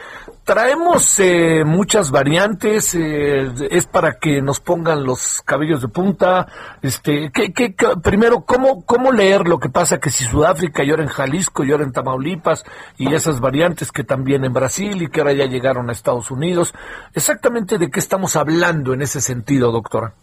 traemos 0.44 1.18
eh, 1.18 1.64
muchas 1.64 2.12
variantes, 2.12 2.94
eh, 2.94 3.52
es 3.68 3.86
para 3.86 4.20
que 4.20 4.40
nos 4.40 4.60
pongan 4.60 5.02
los 5.02 5.42
cabellos 5.44 5.82
de 5.82 5.88
punta. 5.88 6.46
Este, 6.80 7.32
¿qué, 7.32 7.52
qué, 7.52 7.74
primero, 8.00 8.42
¿cómo, 8.42 8.84
¿cómo 8.86 9.10
leer 9.10 9.48
lo 9.48 9.58
que 9.58 9.68
pasa 9.68 9.98
que 9.98 10.10
si 10.10 10.22
Sudáfrica 10.24 10.84
y 10.84 10.90
ahora 10.90 11.02
en 11.02 11.08
Jalisco 11.08 11.64
y 11.64 11.72
ahora 11.72 11.82
en 11.82 11.92
Tamaulipas 11.92 12.64
y 12.96 13.12
esas 13.12 13.40
variantes 13.40 13.90
que 13.90 14.04
también 14.04 14.44
en 14.44 14.52
Brasil 14.52 15.02
y 15.02 15.08
que 15.08 15.22
ahora 15.22 15.32
ya 15.32 15.46
llegaron 15.46 15.88
a 15.88 15.92
Estados 15.92 16.30
Unidos? 16.30 16.72
Exactamente 17.14 17.78
de 17.78 17.90
qué 17.90 17.98
estamos 17.98 18.36
hablando 18.36 18.94
en 18.94 19.02
ese 19.02 19.20
sentido, 19.20 19.72
doctora. 19.72 20.14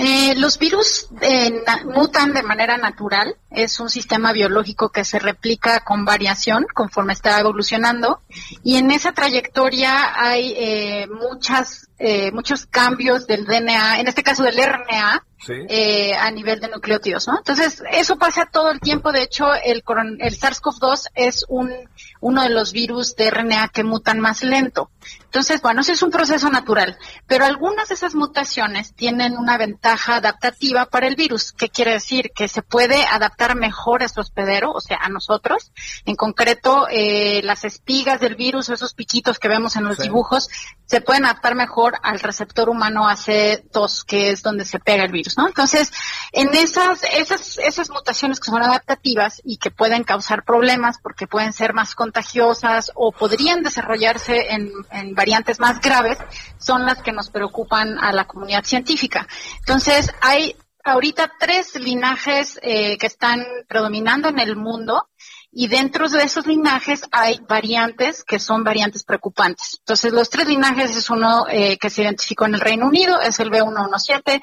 Eh, 0.00 0.36
los 0.36 0.60
virus 0.60 1.08
eh, 1.20 1.60
mutan 1.86 2.32
de 2.32 2.44
manera 2.44 2.76
natural. 2.76 3.34
Es 3.50 3.80
un 3.80 3.90
sistema 3.90 4.32
biológico 4.32 4.90
que 4.90 5.04
se 5.04 5.18
replica 5.18 5.80
con 5.80 6.04
variación 6.04 6.66
conforme 6.72 7.14
está 7.14 7.40
evolucionando. 7.40 8.20
Y 8.62 8.76
en 8.76 8.92
esa 8.92 9.10
trayectoria 9.10 10.14
hay 10.14 10.54
eh, 10.56 11.08
muchas, 11.08 11.88
eh, 11.98 12.30
muchos 12.30 12.66
cambios 12.66 13.26
del 13.26 13.44
DNA, 13.44 13.98
en 13.98 14.06
este 14.06 14.22
caso 14.22 14.44
del 14.44 14.56
RNA, 14.56 15.24
eh, 15.68 16.14
a 16.14 16.30
nivel 16.30 16.60
de 16.60 16.68
nucleótidos, 16.68 17.26
¿no? 17.26 17.38
Entonces, 17.38 17.82
eso 17.90 18.16
pasa 18.16 18.46
todo 18.46 18.70
el 18.70 18.80
tiempo. 18.80 19.10
De 19.10 19.22
hecho, 19.22 19.52
el, 19.54 19.82
el 20.18 20.38
SARS-CoV-2 20.38 21.06
es 21.14 21.44
un, 21.48 21.72
uno 22.20 22.42
de 22.42 22.50
los 22.50 22.72
virus 22.72 23.16
de 23.16 23.30
RNA 23.30 23.68
que 23.68 23.82
mutan 23.82 24.20
más 24.20 24.42
lento. 24.42 24.90
Entonces, 25.28 25.60
bueno, 25.60 25.82
ese 25.82 25.92
es 25.92 26.02
un 26.02 26.10
proceso 26.10 26.48
natural, 26.48 26.96
pero 27.26 27.44
algunas 27.44 27.88
de 27.88 27.94
esas 27.94 28.14
mutaciones 28.14 28.94
tienen 28.94 29.36
una 29.36 29.58
ventaja 29.58 30.16
adaptativa 30.16 30.86
para 30.86 31.06
el 31.06 31.16
virus. 31.16 31.52
¿Qué 31.52 31.68
quiere 31.68 31.92
decir? 31.92 32.30
Que 32.34 32.48
se 32.48 32.62
puede 32.62 33.04
adaptar 33.04 33.54
mejor 33.54 34.02
a 34.02 34.08
su 34.08 34.20
hospedero, 34.20 34.72
o 34.72 34.80
sea, 34.80 34.96
a 35.02 35.10
nosotros. 35.10 35.70
En 36.06 36.16
concreto, 36.16 36.86
eh, 36.90 37.42
las 37.44 37.64
espigas 37.64 38.20
del 38.20 38.36
virus, 38.36 38.70
esos 38.70 38.94
piquitos 38.94 39.38
que 39.38 39.48
vemos 39.48 39.76
en 39.76 39.84
los 39.84 39.98
dibujos, 39.98 40.48
se 40.86 41.02
pueden 41.02 41.26
adaptar 41.26 41.54
mejor 41.54 41.98
al 42.02 42.20
receptor 42.20 42.70
humano 42.70 43.02
AC2, 43.06 44.06
que 44.06 44.30
es 44.30 44.42
donde 44.42 44.64
se 44.64 44.78
pega 44.78 45.04
el 45.04 45.12
virus, 45.12 45.36
¿no? 45.36 45.46
Entonces, 45.46 45.92
en 46.32 46.54
esas, 46.54 47.02
esas, 47.12 47.58
esas 47.58 47.90
mutaciones 47.90 48.40
que 48.40 48.50
son 48.50 48.62
adaptativas 48.62 49.42
y 49.44 49.58
que 49.58 49.70
pueden 49.70 50.04
causar 50.04 50.44
problemas 50.44 50.98
porque 51.02 51.26
pueden 51.26 51.52
ser 51.52 51.74
más 51.74 51.94
contagiosas 51.94 52.90
o 52.94 53.12
podrían 53.12 53.62
desarrollarse 53.62 54.54
en, 54.54 54.72
en 54.90 55.14
variantes 55.18 55.60
más 55.60 55.80
graves, 55.80 56.18
son 56.58 56.86
las 56.86 57.02
que 57.02 57.12
nos 57.12 57.28
preocupan 57.28 57.98
a 57.98 58.12
la 58.12 58.24
comunidad 58.24 58.64
científica. 58.64 59.26
Entonces, 59.58 60.10
hay 60.22 60.56
ahorita 60.84 61.32
tres 61.38 61.74
linajes 61.74 62.58
eh, 62.62 62.96
que 62.96 63.06
están 63.06 63.44
predominando 63.68 64.28
en 64.28 64.38
el 64.38 64.56
mundo 64.56 65.08
y 65.50 65.66
dentro 65.66 66.08
de 66.08 66.22
esos 66.22 66.46
linajes 66.46 67.02
hay 67.10 67.40
variantes 67.48 68.22
que 68.22 68.38
son 68.38 68.64
variantes 68.64 69.04
preocupantes. 69.04 69.78
Entonces, 69.80 70.12
los 70.12 70.30
tres 70.30 70.46
linajes 70.46 70.96
es 70.96 71.10
uno 71.10 71.46
eh, 71.48 71.78
que 71.78 71.90
se 71.90 72.02
identificó 72.02 72.44
en 72.46 72.54
el 72.54 72.60
Reino 72.60 72.86
Unido, 72.86 73.20
es 73.20 73.40
el 73.40 73.50
B117, 73.50 74.40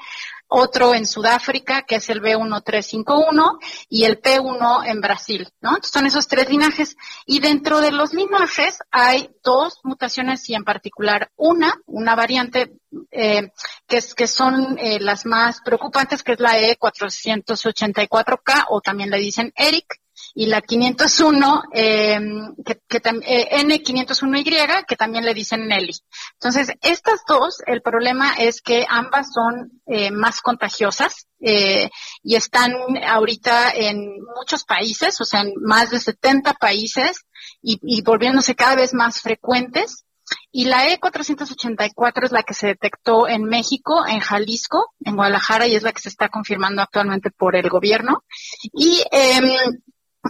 otro 0.48 0.94
en 0.94 1.06
Sudáfrica, 1.06 1.82
que 1.82 1.96
es 1.96 2.08
el 2.10 2.22
B1351, 2.22 3.58
y 3.88 4.04
el 4.04 4.20
P1 4.20 4.86
en 4.86 5.00
Brasil, 5.00 5.48
¿no? 5.60 5.70
Entonces, 5.70 5.92
son 5.92 6.06
esos 6.06 6.28
tres 6.28 6.48
linajes. 6.48 6.96
Y 7.24 7.40
dentro 7.40 7.80
de 7.80 7.92
los 7.92 8.12
linajes 8.12 8.78
hay 8.90 9.30
dos 9.42 9.80
mutaciones 9.82 10.48
y 10.48 10.54
en 10.54 10.64
particular 10.64 11.30
una, 11.36 11.74
una 11.86 12.14
variante 12.14 12.72
eh, 13.10 13.50
que, 13.86 13.96
es, 13.98 14.14
que 14.14 14.26
son 14.26 14.78
eh, 14.78 14.98
las 15.00 15.26
más 15.26 15.60
preocupantes, 15.60 16.22
que 16.22 16.32
es 16.32 16.40
la 16.40 16.58
E484K, 16.58 18.66
o 18.68 18.80
también 18.80 19.10
le 19.10 19.18
dicen 19.18 19.52
ERIC, 19.56 20.00
y 20.38 20.46
la 20.48 20.60
501, 20.60 21.62
eh, 21.72 22.20
que, 22.62 22.78
que 22.86 23.00
eh, 23.22 23.64
N501Y, 23.64 24.84
que 24.86 24.94
también 24.94 25.24
le 25.24 25.32
dicen 25.32 25.66
Nelly. 25.66 25.94
Entonces, 26.34 26.76
estas 26.82 27.20
dos, 27.26 27.62
el 27.66 27.80
problema 27.80 28.34
es 28.34 28.60
que 28.60 28.84
ambas 28.86 29.28
son 29.32 29.80
eh, 29.86 30.10
más 30.10 30.42
contagiosas 30.42 31.26
eh, 31.40 31.88
y 32.22 32.34
están 32.34 32.74
ahorita 33.02 33.70
en 33.70 34.18
muchos 34.36 34.64
países, 34.64 35.18
o 35.22 35.24
sea, 35.24 35.40
en 35.40 35.54
más 35.62 35.88
de 35.88 36.00
70 36.00 36.52
países 36.52 37.22
y, 37.62 37.80
y 37.82 38.02
volviéndose 38.02 38.54
cada 38.54 38.76
vez 38.76 38.92
más 38.92 39.22
frecuentes. 39.22 40.04
Y 40.52 40.66
la 40.66 40.86
E484 40.86 42.24
es 42.24 42.32
la 42.32 42.42
que 42.42 42.52
se 42.52 42.66
detectó 42.66 43.26
en 43.26 43.44
México, 43.44 44.06
en 44.06 44.20
Jalisco, 44.20 44.92
en 45.02 45.16
Guadalajara, 45.16 45.66
y 45.66 45.76
es 45.76 45.82
la 45.82 45.92
que 45.92 46.02
se 46.02 46.10
está 46.10 46.28
confirmando 46.28 46.82
actualmente 46.82 47.30
por 47.30 47.56
el 47.56 47.70
gobierno. 47.70 48.22
Y 48.74 49.02
eh, 49.12 49.40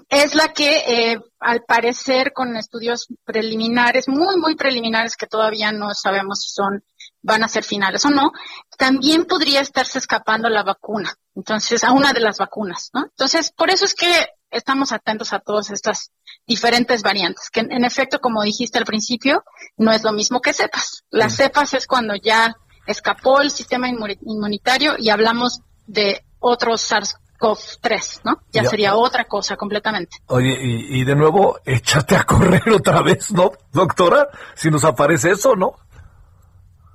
es 0.08 0.34
la 0.34 0.52
que, 0.52 1.12
eh, 1.12 1.20
al 1.40 1.64
parecer, 1.64 2.32
con 2.32 2.56
estudios 2.56 3.08
preliminares, 3.24 4.08
muy, 4.08 4.36
muy 4.36 4.54
preliminares, 4.56 5.16
que 5.16 5.26
todavía 5.26 5.72
no 5.72 5.94
sabemos 5.94 6.40
si 6.42 6.50
son, 6.50 6.84
van 7.22 7.44
a 7.44 7.48
ser 7.48 7.64
finales 7.64 8.04
o 8.04 8.10
no, 8.10 8.32
también 8.78 9.24
podría 9.24 9.60
estarse 9.60 9.98
escapando 9.98 10.48
la 10.48 10.62
vacuna. 10.62 11.14
Entonces, 11.34 11.84
a 11.84 11.92
una 11.92 12.12
de 12.12 12.20
las 12.20 12.38
vacunas, 12.38 12.90
¿no? 12.94 13.04
Entonces, 13.04 13.52
por 13.52 13.70
eso 13.70 13.84
es 13.84 13.94
que 13.94 14.26
estamos 14.50 14.92
atentos 14.92 15.32
a 15.32 15.40
todas 15.40 15.70
estas 15.70 16.12
diferentes 16.46 17.02
variantes, 17.02 17.50
que 17.50 17.60
en, 17.60 17.84
efecto, 17.84 18.20
como 18.20 18.42
dijiste 18.42 18.78
al 18.78 18.84
principio, 18.84 19.44
no 19.76 19.92
es 19.92 20.02
lo 20.02 20.12
mismo 20.12 20.40
que 20.40 20.52
cepas. 20.52 21.04
Las 21.10 21.36
cepas 21.36 21.74
es 21.74 21.86
cuando 21.86 22.14
ya 22.14 22.56
escapó 22.86 23.40
el 23.40 23.50
sistema 23.50 23.88
inmunitario 23.88 24.94
y 24.98 25.10
hablamos 25.10 25.60
de 25.86 26.24
otros 26.38 26.82
SARS 26.82 27.16
COV-3, 27.38 28.20
¿no? 28.24 28.42
Ya, 28.52 28.64
sería 28.64 28.94
otra 28.94 29.24
cosa 29.24 29.56
completamente. 29.56 30.18
Oye, 30.26 30.58
y, 30.60 31.04
de 31.04 31.14
nuevo, 31.14 31.58
échate 31.64 32.16
a 32.16 32.24
correr 32.24 32.68
otra 32.74 33.02
vez, 33.02 33.32
¿no, 33.32 33.52
doctora? 33.72 34.28
Si 34.54 34.70
nos 34.70 34.84
aparece 34.84 35.32
eso, 35.32 35.54
¿no? 35.56 35.74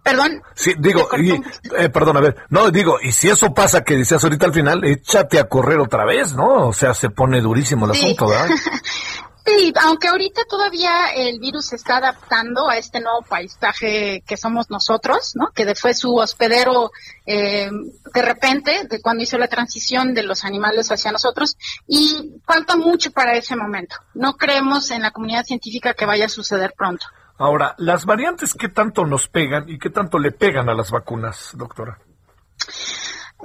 Perdón. 0.03 0.41
Sí, 0.55 0.73
digo, 0.79 1.07
y, 1.17 1.31
eh, 1.77 1.89
perdón, 1.89 2.17
a 2.17 2.21
ver, 2.21 2.35
no, 2.49 2.71
digo, 2.71 2.97
y 3.01 3.11
si 3.11 3.29
eso 3.29 3.53
pasa 3.53 3.83
que 3.83 3.95
decías 3.95 4.23
ahorita 4.23 4.47
al 4.47 4.53
final, 4.53 4.83
échate 4.83 5.39
a 5.39 5.47
correr 5.47 5.79
otra 5.79 6.05
vez, 6.05 6.33
¿no? 6.33 6.67
O 6.67 6.73
sea, 6.73 6.93
se 6.95 7.11
pone 7.11 7.39
durísimo 7.39 7.85
el 7.85 7.91
asunto, 7.91 8.27
¿verdad? 8.27 8.49
Sí, 9.45 9.73
aunque 9.81 10.07
ahorita 10.07 10.43
todavía 10.47 11.07
el 11.15 11.39
virus 11.39 11.67
se 11.67 11.75
está 11.75 11.97
adaptando 11.97 12.69
a 12.69 12.77
este 12.77 12.99
nuevo 12.99 13.23
paisaje 13.23 14.23
que 14.25 14.37
somos 14.37 14.69
nosotros, 14.69 15.31
¿no? 15.35 15.49
Que 15.51 15.73
fue 15.73 15.95
su 15.95 16.15
hospedero 16.15 16.91
eh, 17.25 17.69
de 18.13 18.21
repente, 18.21 18.87
de 18.87 19.01
cuando 19.01 19.23
hizo 19.23 19.39
la 19.39 19.47
transición 19.47 20.13
de 20.13 20.23
los 20.23 20.45
animales 20.45 20.91
hacia 20.91 21.11
nosotros, 21.11 21.57
y 21.87 22.39
falta 22.45 22.75
mucho 22.75 23.11
para 23.11 23.35
ese 23.35 23.55
momento. 23.55 23.95
No 24.13 24.37
creemos 24.37 24.91
en 24.91 25.01
la 25.01 25.11
comunidad 25.11 25.43
científica 25.43 25.95
que 25.95 26.05
vaya 26.05 26.25
a 26.25 26.29
suceder 26.29 26.73
pronto. 26.77 27.07
Ahora, 27.37 27.73
las 27.79 28.05
variantes, 28.05 28.53
¿qué 28.53 28.69
tanto 28.69 29.05
nos 29.05 29.27
pegan 29.27 29.67
y 29.67 29.79
qué 29.79 29.89
tanto 29.89 30.19
le 30.19 30.31
pegan 30.31 30.69
a 30.69 30.75
las 30.75 30.91
vacunas, 30.91 31.49
doctora? 31.53 31.97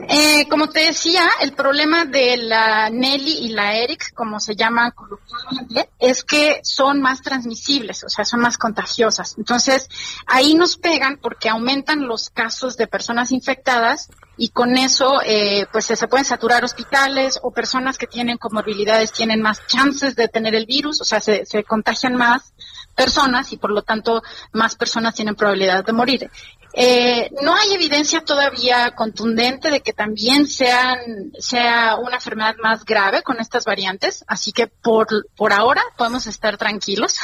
Eh, 0.08 0.46
como 0.48 0.68
te 0.68 0.80
decía, 0.80 1.26
el 1.40 1.52
problema 1.52 2.04
de 2.04 2.36
la 2.36 2.90
Nelly 2.90 3.46
y 3.46 3.48
la 3.48 3.76
Eric, 3.76 4.12
como 4.14 4.40
se 4.40 4.54
llama 4.54 4.90
coloquialmente, 4.90 5.88
es 5.98 6.22
que 6.22 6.60
son 6.62 7.00
más 7.00 7.22
transmisibles, 7.22 8.04
o 8.04 8.08
sea, 8.08 8.24
son 8.26 8.40
más 8.40 8.58
contagiosas. 8.58 9.36
Entonces, 9.38 9.88
ahí 10.26 10.54
nos 10.54 10.76
pegan 10.76 11.16
porque 11.16 11.48
aumentan 11.48 12.06
los 12.06 12.28
casos 12.28 12.76
de 12.76 12.86
personas 12.86 13.32
infectadas 13.32 14.10
y 14.36 14.50
con 14.50 14.76
eso, 14.76 15.22
eh, 15.24 15.66
pues 15.72 15.86
se 15.86 16.08
pueden 16.08 16.26
saturar 16.26 16.62
hospitales 16.62 17.40
o 17.42 17.50
personas 17.50 17.96
que 17.96 18.06
tienen 18.06 18.36
comorbilidades 18.36 19.12
tienen 19.12 19.40
más 19.40 19.66
chances 19.66 20.14
de 20.14 20.28
tener 20.28 20.54
el 20.54 20.66
virus, 20.66 21.00
o 21.00 21.04
sea, 21.04 21.20
se, 21.20 21.46
se 21.46 21.64
contagian 21.64 22.16
más 22.16 22.52
personas 22.94 23.52
y 23.52 23.56
por 23.56 23.70
lo 23.70 23.82
tanto 23.82 24.22
más 24.52 24.74
personas 24.74 25.14
tienen 25.14 25.36
probabilidad 25.36 25.84
de 25.84 25.92
morir. 25.92 26.30
Eh, 26.78 27.30
no 27.40 27.54
hay 27.54 27.72
evidencia 27.72 28.20
todavía 28.20 28.90
contundente 28.94 29.70
de 29.70 29.80
que 29.80 29.94
también 29.94 30.46
sean, 30.46 30.98
sea 31.38 31.96
una 31.96 32.16
enfermedad 32.16 32.54
más 32.62 32.84
grave 32.84 33.22
con 33.22 33.40
estas 33.40 33.64
variantes, 33.64 34.22
así 34.28 34.52
que 34.52 34.66
por, 34.66 35.06
por 35.34 35.54
ahora 35.54 35.82
podemos 35.96 36.26
estar 36.26 36.58
tranquilos. 36.58 37.16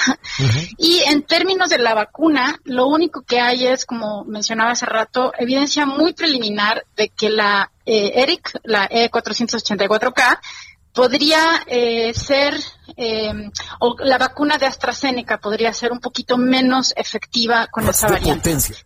Y 0.79 1.01
en 1.01 1.23
términos 1.23 1.69
de 1.69 1.77
la 1.77 1.93
vacuna, 1.93 2.59
lo 2.65 2.87
único 2.87 3.23
que 3.23 3.41
hay 3.41 3.67
es, 3.67 3.85
como 3.85 4.25
mencionaba 4.25 4.71
hace 4.71 4.87
rato, 4.87 5.35
evidencia 5.39 5.85
muy 5.85 6.15
preliminar 6.15 6.87
de 6.97 7.11
que 7.11 7.29
la 7.29 7.71
eh, 7.85 8.23
ERIC, 8.23 8.59
la 8.65 8.89
E484K, 8.89 10.39
podría 10.95 11.63
eh, 11.67 12.15
ser, 12.15 12.55
eh, 12.97 13.51
o 13.81 13.97
la 13.99 14.17
vacuna 14.17 14.57
de 14.57 14.65
AstraZeneca 14.65 15.39
podría 15.39 15.75
ser 15.75 15.93
un 15.93 16.01
poquito 16.01 16.39
menos 16.39 16.95
efectiva 16.97 17.67
con 17.67 17.87
esa 17.87 18.09
variante. 18.09 18.59
Sí. 18.61 18.79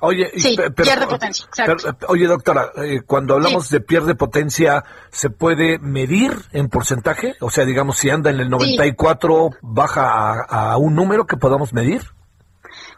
Oye, 0.00 0.30
sí, 0.36 0.56
pierde 0.76 1.06
potencia. 1.06 1.46
oye, 2.06 2.26
doctora, 2.26 2.70
eh, 2.76 3.00
cuando 3.04 3.34
hablamos 3.34 3.68
de 3.68 3.80
pierde 3.80 4.14
potencia, 4.14 4.84
¿se 5.10 5.30
puede 5.30 5.78
medir 5.78 6.32
en 6.52 6.68
porcentaje? 6.68 7.34
O 7.40 7.50
sea, 7.50 7.64
digamos, 7.64 7.98
si 7.98 8.08
anda 8.08 8.30
en 8.30 8.40
el 8.40 8.48
94, 8.48 9.50
baja 9.60 10.44
a, 10.48 10.72
a 10.72 10.76
un 10.76 10.94
número 10.94 11.26
que 11.26 11.36
podamos 11.36 11.72
medir. 11.72 12.02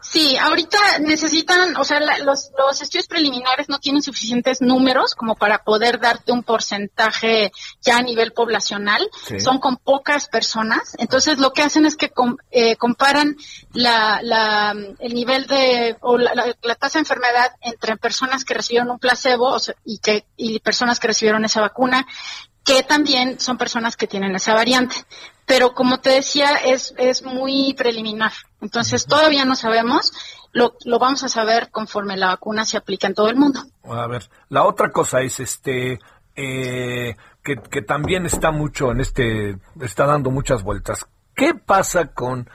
Sí, 0.01 0.35
ahorita 0.35 0.77
necesitan, 0.99 1.75
o 1.77 1.83
sea, 1.83 1.99
los, 1.99 2.51
los 2.57 2.81
estudios 2.81 3.07
preliminares 3.07 3.69
no 3.69 3.79
tienen 3.79 4.01
suficientes 4.01 4.61
números 4.61 5.15
como 5.15 5.35
para 5.35 5.63
poder 5.63 5.99
darte 5.99 6.31
un 6.31 6.43
porcentaje 6.43 7.51
ya 7.81 7.97
a 7.97 8.01
nivel 8.01 8.33
poblacional. 8.33 9.07
Son 9.39 9.59
con 9.59 9.77
pocas 9.77 10.27
personas. 10.27 10.95
Entonces, 10.97 11.37
lo 11.37 11.53
que 11.53 11.61
hacen 11.61 11.85
es 11.85 11.95
que 11.95 12.11
eh, 12.51 12.75
comparan 12.77 13.37
la, 13.73 14.19
la, 14.23 14.75
el 14.99 15.13
nivel 15.13 15.45
de, 15.47 15.95
o 16.01 16.17
la, 16.17 16.55
la, 16.61 16.75
tasa 16.75 16.97
de 16.97 17.03
enfermedad 17.03 17.51
entre 17.61 17.97
personas 17.97 18.43
que 18.43 18.53
recibieron 18.53 18.89
un 18.89 18.99
placebo 18.99 19.57
y, 19.85 19.99
que, 19.99 20.25
y 20.35 20.59
personas 20.59 20.99
que 20.99 21.07
recibieron 21.07 21.45
esa 21.45 21.61
vacuna 21.61 22.07
que 22.63 22.83
también 22.83 23.39
son 23.39 23.57
personas 23.57 23.95
que 23.97 24.07
tienen 24.07 24.35
esa 24.35 24.53
variante. 24.53 24.95
Pero 25.45 25.73
como 25.73 25.99
te 25.99 26.11
decía, 26.11 26.55
es, 26.55 26.93
es 26.97 27.23
muy 27.23 27.73
preliminar. 27.73 28.31
Entonces 28.61 29.05
todavía 29.05 29.45
no 29.45 29.55
sabemos. 29.55 30.13
Lo, 30.53 30.75
lo 30.85 30.99
vamos 30.99 31.23
a 31.23 31.29
saber 31.29 31.71
conforme 31.71 32.17
la 32.17 32.27
vacuna 32.27 32.65
se 32.65 32.77
aplica 32.77 33.07
en 33.07 33.15
todo 33.15 33.29
el 33.29 33.35
mundo. 33.35 33.61
A 33.83 34.07
ver, 34.07 34.29
la 34.49 34.63
otra 34.65 34.91
cosa 34.91 35.21
es 35.21 35.39
este 35.39 35.99
eh, 36.35 37.15
que, 37.43 37.55
que 37.55 37.81
también 37.81 38.25
está 38.25 38.51
mucho 38.51 38.91
en 38.91 39.01
este, 39.01 39.57
está 39.79 40.05
dando 40.05 40.29
muchas 40.29 40.63
vueltas. 40.63 41.05
¿Qué 41.35 41.53
pasa 41.55 42.07
con 42.07 42.47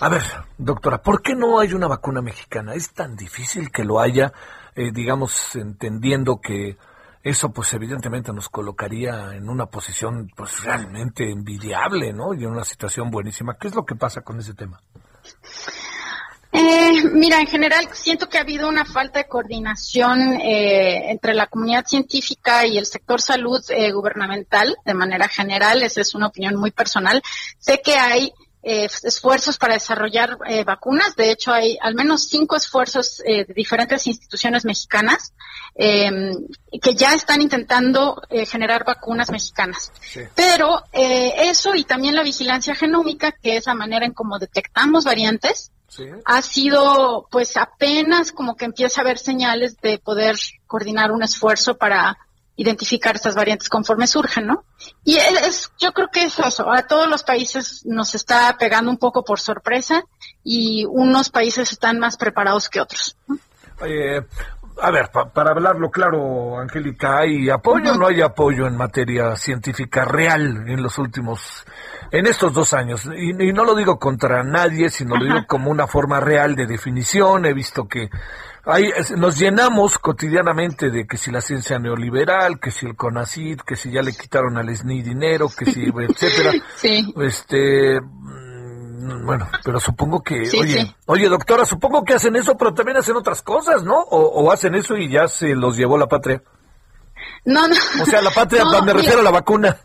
a 0.00 0.08
ver, 0.08 0.22
doctora, 0.58 1.02
¿por 1.02 1.22
qué 1.22 1.34
no 1.34 1.58
hay 1.58 1.72
una 1.72 1.88
vacuna 1.88 2.22
mexicana? 2.22 2.74
¿Es 2.74 2.92
tan 2.92 3.16
difícil 3.16 3.72
que 3.72 3.84
lo 3.84 3.98
haya, 3.98 4.32
eh, 4.76 4.92
digamos, 4.92 5.56
entendiendo 5.56 6.40
que 6.40 6.76
eso 7.22 7.50
pues 7.50 7.72
evidentemente 7.74 8.32
nos 8.32 8.48
colocaría 8.48 9.34
en 9.34 9.48
una 9.48 9.66
posición 9.66 10.30
pues 10.36 10.62
realmente 10.62 11.30
envidiable, 11.30 12.12
¿no? 12.12 12.34
Y 12.34 12.44
en 12.44 12.50
una 12.50 12.64
situación 12.64 13.10
buenísima. 13.10 13.56
¿Qué 13.58 13.68
es 13.68 13.74
lo 13.74 13.84
que 13.84 13.96
pasa 13.96 14.22
con 14.22 14.38
ese 14.38 14.54
tema? 14.54 14.80
Eh, 16.50 17.02
mira, 17.12 17.40
en 17.40 17.46
general 17.46 17.88
siento 17.92 18.28
que 18.28 18.38
ha 18.38 18.40
habido 18.40 18.68
una 18.68 18.86
falta 18.86 19.18
de 19.18 19.28
coordinación 19.28 20.40
eh, 20.40 21.10
entre 21.10 21.34
la 21.34 21.46
comunidad 21.46 21.84
científica 21.86 22.66
y 22.66 22.78
el 22.78 22.86
sector 22.86 23.20
salud 23.20 23.62
eh, 23.68 23.92
gubernamental 23.92 24.76
de 24.84 24.94
manera 24.94 25.28
general. 25.28 25.82
Esa 25.82 26.00
es 26.00 26.14
una 26.14 26.28
opinión 26.28 26.56
muy 26.56 26.70
personal. 26.70 27.22
Sé 27.58 27.82
que 27.84 27.96
hay 27.96 28.32
eh, 28.60 28.88
esfuerzos 29.04 29.56
para 29.56 29.74
desarrollar 29.74 30.36
eh, 30.46 30.64
vacunas. 30.64 31.14
De 31.14 31.30
hecho, 31.30 31.52
hay 31.52 31.78
al 31.80 31.94
menos 31.94 32.28
cinco 32.28 32.56
esfuerzos 32.56 33.22
eh, 33.24 33.44
de 33.44 33.54
diferentes 33.54 34.06
instituciones 34.06 34.64
mexicanas 34.64 35.32
em, 35.80 36.34
que 36.82 36.94
ya 36.94 37.14
están 37.14 37.40
intentando 37.40 38.20
generar 38.46 38.84
vacunas 38.84 39.30
mexicanas. 39.30 39.92
Pero 40.34 40.82
eso 40.92 41.74
y 41.74 41.84
también 41.84 42.16
la 42.16 42.22
vigilancia 42.22 42.74
genómica, 42.74 43.32
que 43.32 43.56
es 43.56 43.66
la 43.66 43.74
manera 43.74 44.04
en 44.04 44.12
cómo 44.12 44.38
detectamos 44.38 45.04
variantes, 45.04 45.70
ha 46.24 46.42
sido 46.42 47.26
pues 47.30 47.56
apenas 47.56 48.32
como 48.32 48.56
que 48.56 48.66
empieza 48.66 49.00
a 49.00 49.04
haber 49.04 49.18
señales 49.18 49.80
de 49.80 49.98
poder 49.98 50.36
coordinar 50.66 51.12
un 51.12 51.22
esfuerzo 51.22 51.76
para 51.76 52.18
identificar 52.56 53.14
estas 53.14 53.36
variantes 53.36 53.68
conforme 53.68 54.06
surgen, 54.08 54.48
¿no? 54.48 54.64
Y 55.04 55.16
es, 55.16 55.70
yo 55.78 55.92
creo 55.92 56.08
que 56.08 56.24
es 56.24 56.38
eso. 56.40 56.70
A 56.70 56.86
todos 56.86 57.08
los 57.08 57.22
países 57.22 57.86
nos 57.86 58.16
está 58.16 58.56
pegando 58.58 58.90
un 58.90 58.98
poco 58.98 59.24
por 59.24 59.38
sorpresa 59.38 60.02
y 60.42 60.84
unos 60.84 61.30
países 61.30 61.70
están 61.70 62.00
más 62.00 62.16
preparados 62.16 62.68
que 62.68 62.80
otros. 62.80 63.16
A 64.80 64.90
ver, 64.90 65.10
para 65.10 65.50
hablarlo 65.50 65.90
claro, 65.90 66.58
Angélica, 66.58 67.18
¿hay 67.18 67.50
apoyo 67.50 67.92
o 67.92 67.96
no 67.96 68.06
hay 68.06 68.20
apoyo 68.20 68.66
en 68.66 68.76
materia 68.76 69.36
científica 69.36 70.04
real 70.04 70.68
en 70.68 70.82
los 70.82 70.98
últimos, 70.98 71.64
en 72.10 72.26
estos 72.26 72.52
dos 72.52 72.72
años? 72.72 73.08
Y, 73.16 73.32
no 73.52 73.64
lo 73.64 73.74
digo 73.74 73.98
contra 73.98 74.42
nadie, 74.42 74.90
sino 74.90 75.16
lo 75.16 75.24
digo 75.24 75.46
como 75.46 75.70
una 75.70 75.86
forma 75.86 76.20
real 76.20 76.54
de 76.54 76.66
definición. 76.66 77.46
He 77.46 77.54
visto 77.54 77.88
que 77.88 78.08
Ahí 78.70 78.90
nos 79.16 79.38
llenamos 79.38 79.98
cotidianamente 79.98 80.90
de 80.90 81.06
que 81.06 81.16
si 81.16 81.30
la 81.30 81.40
ciencia 81.40 81.78
neoliberal, 81.78 82.60
que 82.60 82.70
si 82.70 82.84
el 82.84 82.96
CONACID, 82.96 83.60
que 83.60 83.76
si 83.76 83.90
ya 83.90 84.02
le 84.02 84.12
quitaron 84.12 84.58
al 84.58 84.68
SNI 84.76 85.00
dinero, 85.00 85.48
que 85.48 85.64
si, 85.64 85.84
etcétera. 86.08 86.52
Sí. 86.76 87.14
Este, 87.16 87.98
bueno, 89.24 89.48
pero 89.64 89.78
supongo 89.80 90.22
que, 90.22 90.48
oye, 90.60 90.94
oye, 91.06 91.28
doctora, 91.28 91.64
supongo 91.64 92.04
que 92.04 92.14
hacen 92.14 92.36
eso, 92.36 92.56
pero 92.56 92.74
también 92.74 92.98
hacen 92.98 93.16
otras 93.16 93.42
cosas, 93.42 93.84
¿no? 93.84 94.00
o 94.00 94.50
hacen 94.50 94.74
eso 94.74 94.96
y 94.96 95.08
ya 95.08 95.28
se 95.28 95.54
los 95.54 95.76
llevó 95.76 95.98
la 95.98 96.06
patria. 96.06 96.42
No, 97.44 97.66
no. 97.66 97.74
O 98.02 98.04
sea, 98.04 98.20
la 98.20 98.30
patria, 98.30 98.64
me 98.84 98.92
refiero 98.92 99.20
a 99.20 99.22
la 99.22 99.30
vacuna. 99.30 99.78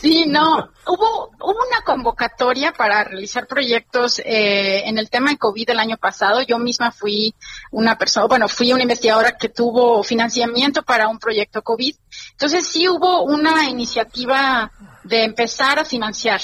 Sí, 0.00 0.24
no. 0.26 0.70
Hubo, 0.86 1.30
hubo 1.40 1.66
una 1.68 1.82
convocatoria 1.84 2.72
para 2.72 3.04
realizar 3.04 3.46
proyectos 3.46 4.18
eh, 4.20 4.82
en 4.88 4.98
el 4.98 5.10
tema 5.10 5.30
de 5.30 5.38
COVID 5.38 5.70
el 5.70 5.78
año 5.78 5.96
pasado. 5.96 6.42
Yo 6.42 6.58
misma 6.58 6.90
fui 6.90 7.34
una 7.70 7.96
persona, 7.96 8.26
bueno, 8.26 8.48
fui 8.48 8.72
una 8.72 8.82
investigadora 8.82 9.36
que 9.36 9.48
tuvo 9.48 10.02
financiamiento 10.02 10.82
para 10.82 11.08
un 11.08 11.18
proyecto 11.18 11.62
COVID. 11.62 11.94
Entonces 12.32 12.66
sí 12.66 12.88
hubo 12.88 13.22
una 13.22 13.68
iniciativa 13.68 14.70
de 15.04 15.24
empezar 15.24 15.78
a 15.78 15.84
financiar 15.84 16.40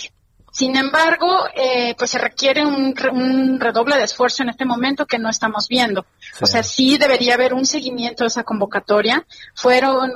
sin 0.52 0.76
embargo, 0.76 1.46
eh, 1.56 1.94
pues 1.96 2.10
se 2.10 2.18
requiere 2.18 2.64
un, 2.64 2.94
redoble 3.58 3.96
de 3.96 4.04
esfuerzo 4.04 4.42
en 4.42 4.50
este 4.50 4.66
momento 4.66 5.06
que 5.06 5.18
no 5.18 5.30
estamos 5.30 5.66
viendo. 5.66 6.04
O 6.40 6.46
sea, 6.46 6.62
sí 6.62 6.98
debería 6.98 7.34
haber 7.34 7.54
un 7.54 7.66
seguimiento 7.66 8.24
de 8.24 8.28
esa 8.28 8.44
convocatoria. 8.44 9.26
Fueron, 9.54 10.12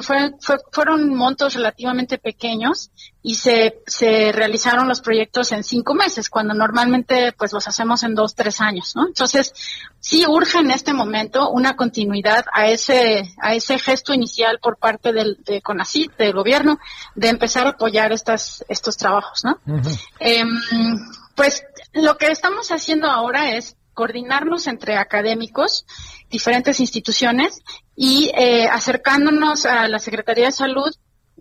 fueron 0.72 1.14
montos 1.14 1.54
relativamente 1.54 2.18
pequeños 2.18 2.90
y 3.22 3.34
se, 3.34 3.82
se 3.86 4.30
realizaron 4.32 4.86
los 4.88 5.00
proyectos 5.00 5.50
en 5.50 5.64
cinco 5.64 5.94
meses, 5.94 6.30
cuando 6.30 6.54
normalmente 6.54 7.32
pues 7.32 7.52
los 7.52 7.66
hacemos 7.66 8.04
en 8.04 8.14
dos, 8.14 8.36
tres 8.36 8.60
años, 8.60 8.94
¿no? 8.94 9.06
Entonces, 9.06 9.52
sí 9.98 10.24
urge 10.28 10.58
en 10.58 10.70
este 10.70 10.92
momento 10.92 11.50
una 11.50 11.74
continuidad 11.74 12.44
a 12.52 12.68
ese, 12.68 13.34
a 13.40 13.54
ese 13.54 13.80
gesto 13.80 14.14
inicial 14.14 14.60
por 14.62 14.78
parte 14.78 15.12
del, 15.12 15.38
de 15.44 15.60
CONACYT, 15.60 16.16
del 16.16 16.34
gobierno, 16.34 16.78
de 17.16 17.28
empezar 17.28 17.66
a 17.66 17.70
apoyar 17.70 18.12
estas, 18.12 18.64
estos 18.68 18.96
trabajos, 18.96 19.44
¿no? 19.44 19.58
Em, 20.20 20.48
pues 21.34 21.64
lo 21.92 22.16
que 22.18 22.28
estamos 22.28 22.70
haciendo 22.70 23.10
ahora 23.10 23.56
es 23.56 23.76
coordinarnos 23.96 24.66
entre 24.66 24.98
académicos, 24.98 25.86
diferentes 26.30 26.78
instituciones 26.78 27.62
y 27.96 28.30
eh, 28.36 28.68
acercándonos 28.70 29.64
a 29.64 29.88
la 29.88 29.98
Secretaría 29.98 30.44
de 30.46 30.52
Salud 30.52 30.94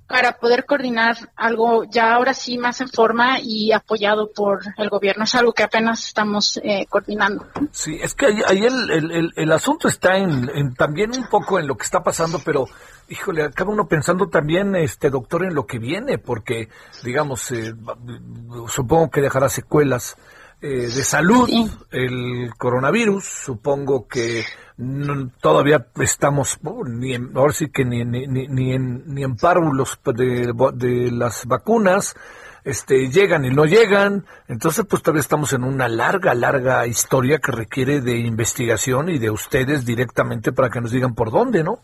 para 0.08 0.38
poder 0.38 0.66
coordinar 0.66 1.18
algo 1.36 1.84
ya 1.84 2.14
ahora 2.14 2.34
sí 2.34 2.58
más 2.58 2.80
en 2.80 2.90
forma 2.90 3.40
y 3.42 3.72
apoyado 3.72 4.32
por 4.32 4.62
el 4.78 4.90
gobierno. 4.90 5.24
Es 5.24 5.36
algo 5.36 5.52
que 5.52 5.64
apenas 5.64 6.06
estamos 6.06 6.60
eh, 6.64 6.86
coordinando. 6.88 7.46
Sí, 7.72 7.98
es 8.02 8.14
que 8.14 8.28
ahí, 8.28 8.64
el, 8.64 8.92
el, 8.92 9.34
el, 9.36 9.52
asunto 9.52 9.88
está 9.88 10.16
en, 10.18 10.76
también 10.76 11.12
un 11.12 11.28
poco 11.28 11.60
en 11.60 11.68
lo 11.68 11.76
que 11.76 11.84
está 11.84 12.04
pasando, 12.04 12.40
pero 12.46 12.68
híjole, 13.10 13.44
acaba 13.44 13.72
uno 13.72 13.88
pensando 13.88 14.30
también, 14.30 14.76
este 14.76 15.10
doctor, 15.10 15.44
en 15.44 15.56
lo 15.56 15.66
que 15.66 15.80
viene, 15.80 16.20
porque 16.20 16.70
digamos, 17.04 17.52
eh, 17.52 17.74
supongo 18.68 19.10
que 19.10 19.22
dejará 19.22 19.50
secuelas 19.50 20.16
eh, 20.68 20.90
de 20.90 21.04
salud 21.04 21.48
el 21.92 22.52
coronavirus, 22.58 23.24
supongo 23.24 24.08
que 24.08 24.44
todavía 25.40 25.86
estamos, 26.00 26.58
ni 26.88 27.14
en, 27.14 27.38
ahora 27.38 27.54
sí 27.54 27.70
que 27.70 27.86
ni, 27.86 28.04
ni, 28.04 28.26
ni, 28.26 28.74
en, 28.74 29.04
ni 29.14 29.24
en 29.24 29.36
párvulos 29.36 30.00
de, 30.04 30.52
de 30.74 31.12
las 31.12 31.46
vacunas, 31.46 32.16
este, 32.64 33.12
llegan 33.12 33.46
y 33.46 33.52
no 33.52 33.66
llegan, 33.66 34.26
entonces 34.48 34.86
pues 34.90 35.04
todavía 35.04 35.22
estamos 35.22 35.54
en 35.54 35.64
una 35.64 35.88
larga, 35.88 36.34
larga 36.34 36.88
historia 36.88 37.38
que 37.38 37.52
requiere 37.52 38.02
de 38.02 38.18
investigación 38.18 39.10
y 39.10 39.20
de 39.20 39.30
ustedes 39.30 39.86
directamente 39.86 40.52
para 40.52 40.72
que 40.72 40.82
nos 40.82 40.90
digan 40.90 41.14
por 41.14 41.30
dónde, 41.30 41.64
¿no? 41.64 41.80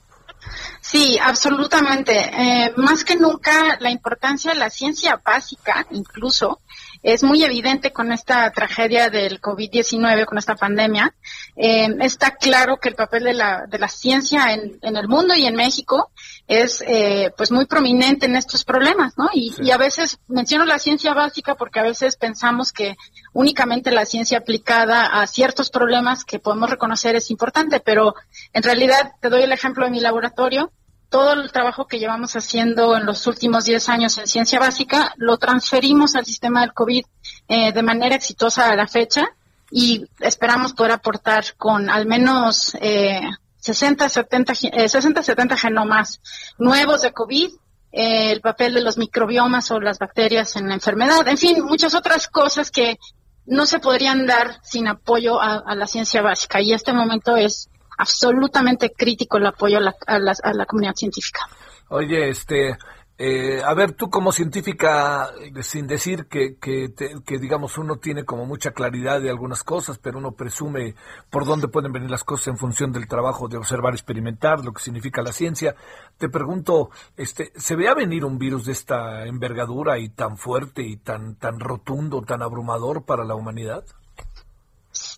Sí, 0.79 1.19
absolutamente. 1.21 2.19
Eh, 2.19 2.73
más 2.77 3.03
que 3.03 3.15
nunca 3.15 3.77
la 3.79 3.91
importancia 3.91 4.51
de 4.51 4.59
la 4.59 4.69
ciencia 4.69 5.21
básica, 5.23 5.85
incluso, 5.91 6.61
es 7.03 7.23
muy 7.23 7.43
evidente 7.43 7.91
con 7.91 8.11
esta 8.11 8.49
tragedia 8.51 9.09
del 9.09 9.41
COVID-19, 9.41 10.25
con 10.25 10.37
esta 10.37 10.55
pandemia. 10.55 11.13
Eh, 11.55 11.87
está 12.01 12.35
claro 12.35 12.77
que 12.77 12.89
el 12.89 12.95
papel 12.95 13.23
de 13.23 13.33
la, 13.33 13.65
de 13.67 13.79
la 13.79 13.87
ciencia 13.87 14.53
en, 14.53 14.77
en 14.81 14.97
el 14.97 15.07
mundo 15.07 15.33
y 15.35 15.45
en 15.45 15.55
México 15.55 16.11
es 16.47 16.83
eh, 16.85 17.31
pues 17.35 17.51
muy 17.51 17.65
prominente 17.65 18.25
en 18.25 18.35
estos 18.35 18.63
problemas, 18.63 19.17
¿no? 19.17 19.29
Y, 19.33 19.53
y, 19.59 19.71
a 19.71 19.77
veces 19.77 20.19
menciono 20.27 20.65
la 20.65 20.79
ciencia 20.79 21.13
básica 21.13 21.55
porque 21.55 21.79
a 21.79 21.83
veces 21.83 22.17
pensamos 22.17 22.71
que 22.71 22.97
únicamente 23.33 23.91
la 23.91 24.05
ciencia 24.05 24.39
aplicada 24.39 25.07
a 25.07 25.25
ciertos 25.27 25.69
problemas 25.69 26.23
que 26.23 26.39
podemos 26.39 26.69
reconocer 26.69 27.15
es 27.15 27.31
importante, 27.31 27.79
pero 27.79 28.15
en 28.53 28.63
realidad 28.63 29.13
te 29.21 29.29
doy 29.29 29.43
el 29.43 29.51
ejemplo 29.51 29.85
de 29.85 29.91
mi 29.91 29.99
laboratorio 29.99 30.71
todo 31.11 31.33
el 31.33 31.51
trabajo 31.51 31.85
que 31.87 31.99
llevamos 31.99 32.35
haciendo 32.37 32.95
en 32.95 33.05
los 33.05 33.27
últimos 33.27 33.65
10 33.65 33.89
años 33.89 34.17
en 34.17 34.27
ciencia 34.27 34.59
básica 34.59 35.13
lo 35.17 35.37
transferimos 35.37 36.15
al 36.15 36.25
sistema 36.25 36.61
del 36.61 36.73
COVID 36.73 37.03
eh, 37.49 37.73
de 37.73 37.83
manera 37.83 38.15
exitosa 38.15 38.71
a 38.71 38.75
la 38.77 38.87
fecha 38.87 39.27
y 39.69 40.05
esperamos 40.21 40.73
poder 40.73 40.93
aportar 40.93 41.43
con 41.57 41.89
al 41.89 42.05
menos 42.05 42.75
eh, 42.79 43.21
60, 43.59 44.09
70, 44.09 44.53
eh, 44.71 44.89
60, 44.89 45.21
70 45.21 45.57
genomas 45.57 46.21
nuevos 46.57 47.01
de 47.01 47.11
COVID, 47.11 47.49
eh, 47.91 48.31
el 48.31 48.41
papel 48.41 48.73
de 48.73 48.81
los 48.81 48.97
microbiomas 48.97 49.69
o 49.71 49.79
las 49.79 49.99
bacterias 49.99 50.55
en 50.55 50.67
la 50.67 50.75
enfermedad, 50.75 51.27
en 51.27 51.37
fin, 51.37 51.63
muchas 51.63 51.93
otras 51.93 52.27
cosas 52.27 52.71
que 52.71 52.97
no 53.45 53.65
se 53.65 53.79
podrían 53.79 54.25
dar 54.25 54.59
sin 54.63 54.87
apoyo 54.87 55.41
a, 55.41 55.57
a 55.65 55.75
la 55.75 55.87
ciencia 55.87 56.21
básica. 56.21 56.61
Y 56.61 56.73
este 56.73 56.93
momento 56.93 57.35
es 57.35 57.69
absolutamente 58.01 58.91
crítico 58.91 59.37
el 59.37 59.45
apoyo 59.45 59.77
a 59.77 60.19
la, 60.19 60.65
comunidad 60.65 60.95
científica. 60.95 61.41
Oye, 61.89 62.29
este, 62.29 62.75
eh, 63.19 63.61
a 63.63 63.75
ver, 63.75 63.91
tú 63.91 64.09
como 64.09 64.31
científica, 64.31 65.29
sin 65.61 65.85
decir 65.85 66.25
que, 66.25 66.57
que, 66.57 66.91
que, 66.95 67.37
digamos 67.37 67.77
uno 67.77 67.97
tiene 67.97 68.25
como 68.25 68.47
mucha 68.47 68.71
claridad 68.71 69.21
de 69.21 69.29
algunas 69.29 69.63
cosas, 69.63 69.99
pero 69.99 70.17
uno 70.17 70.31
presume 70.31 70.95
por 71.29 71.45
dónde 71.45 71.67
pueden 71.67 71.91
venir 71.91 72.09
las 72.09 72.23
cosas 72.23 72.47
en 72.47 72.57
función 72.57 72.91
del 72.91 73.07
trabajo 73.07 73.47
de 73.47 73.57
observar, 73.57 73.93
experimentar, 73.93 74.65
lo 74.65 74.73
que 74.73 74.81
significa 74.81 75.21
la 75.21 75.31
ciencia. 75.31 75.75
Te 76.17 76.27
pregunto, 76.27 76.89
este, 77.17 77.51
¿se 77.55 77.75
ve 77.75 77.87
a 77.87 77.93
venir 77.93 78.25
un 78.25 78.39
virus 78.39 78.65
de 78.65 78.71
esta 78.71 79.27
envergadura 79.27 79.99
y 79.99 80.09
tan 80.09 80.37
fuerte 80.37 80.81
y 80.81 80.97
tan, 80.97 81.35
tan 81.35 81.59
rotundo, 81.59 82.23
tan 82.23 82.41
abrumador 82.41 83.05
para 83.05 83.25
la 83.25 83.35
humanidad? 83.35 83.85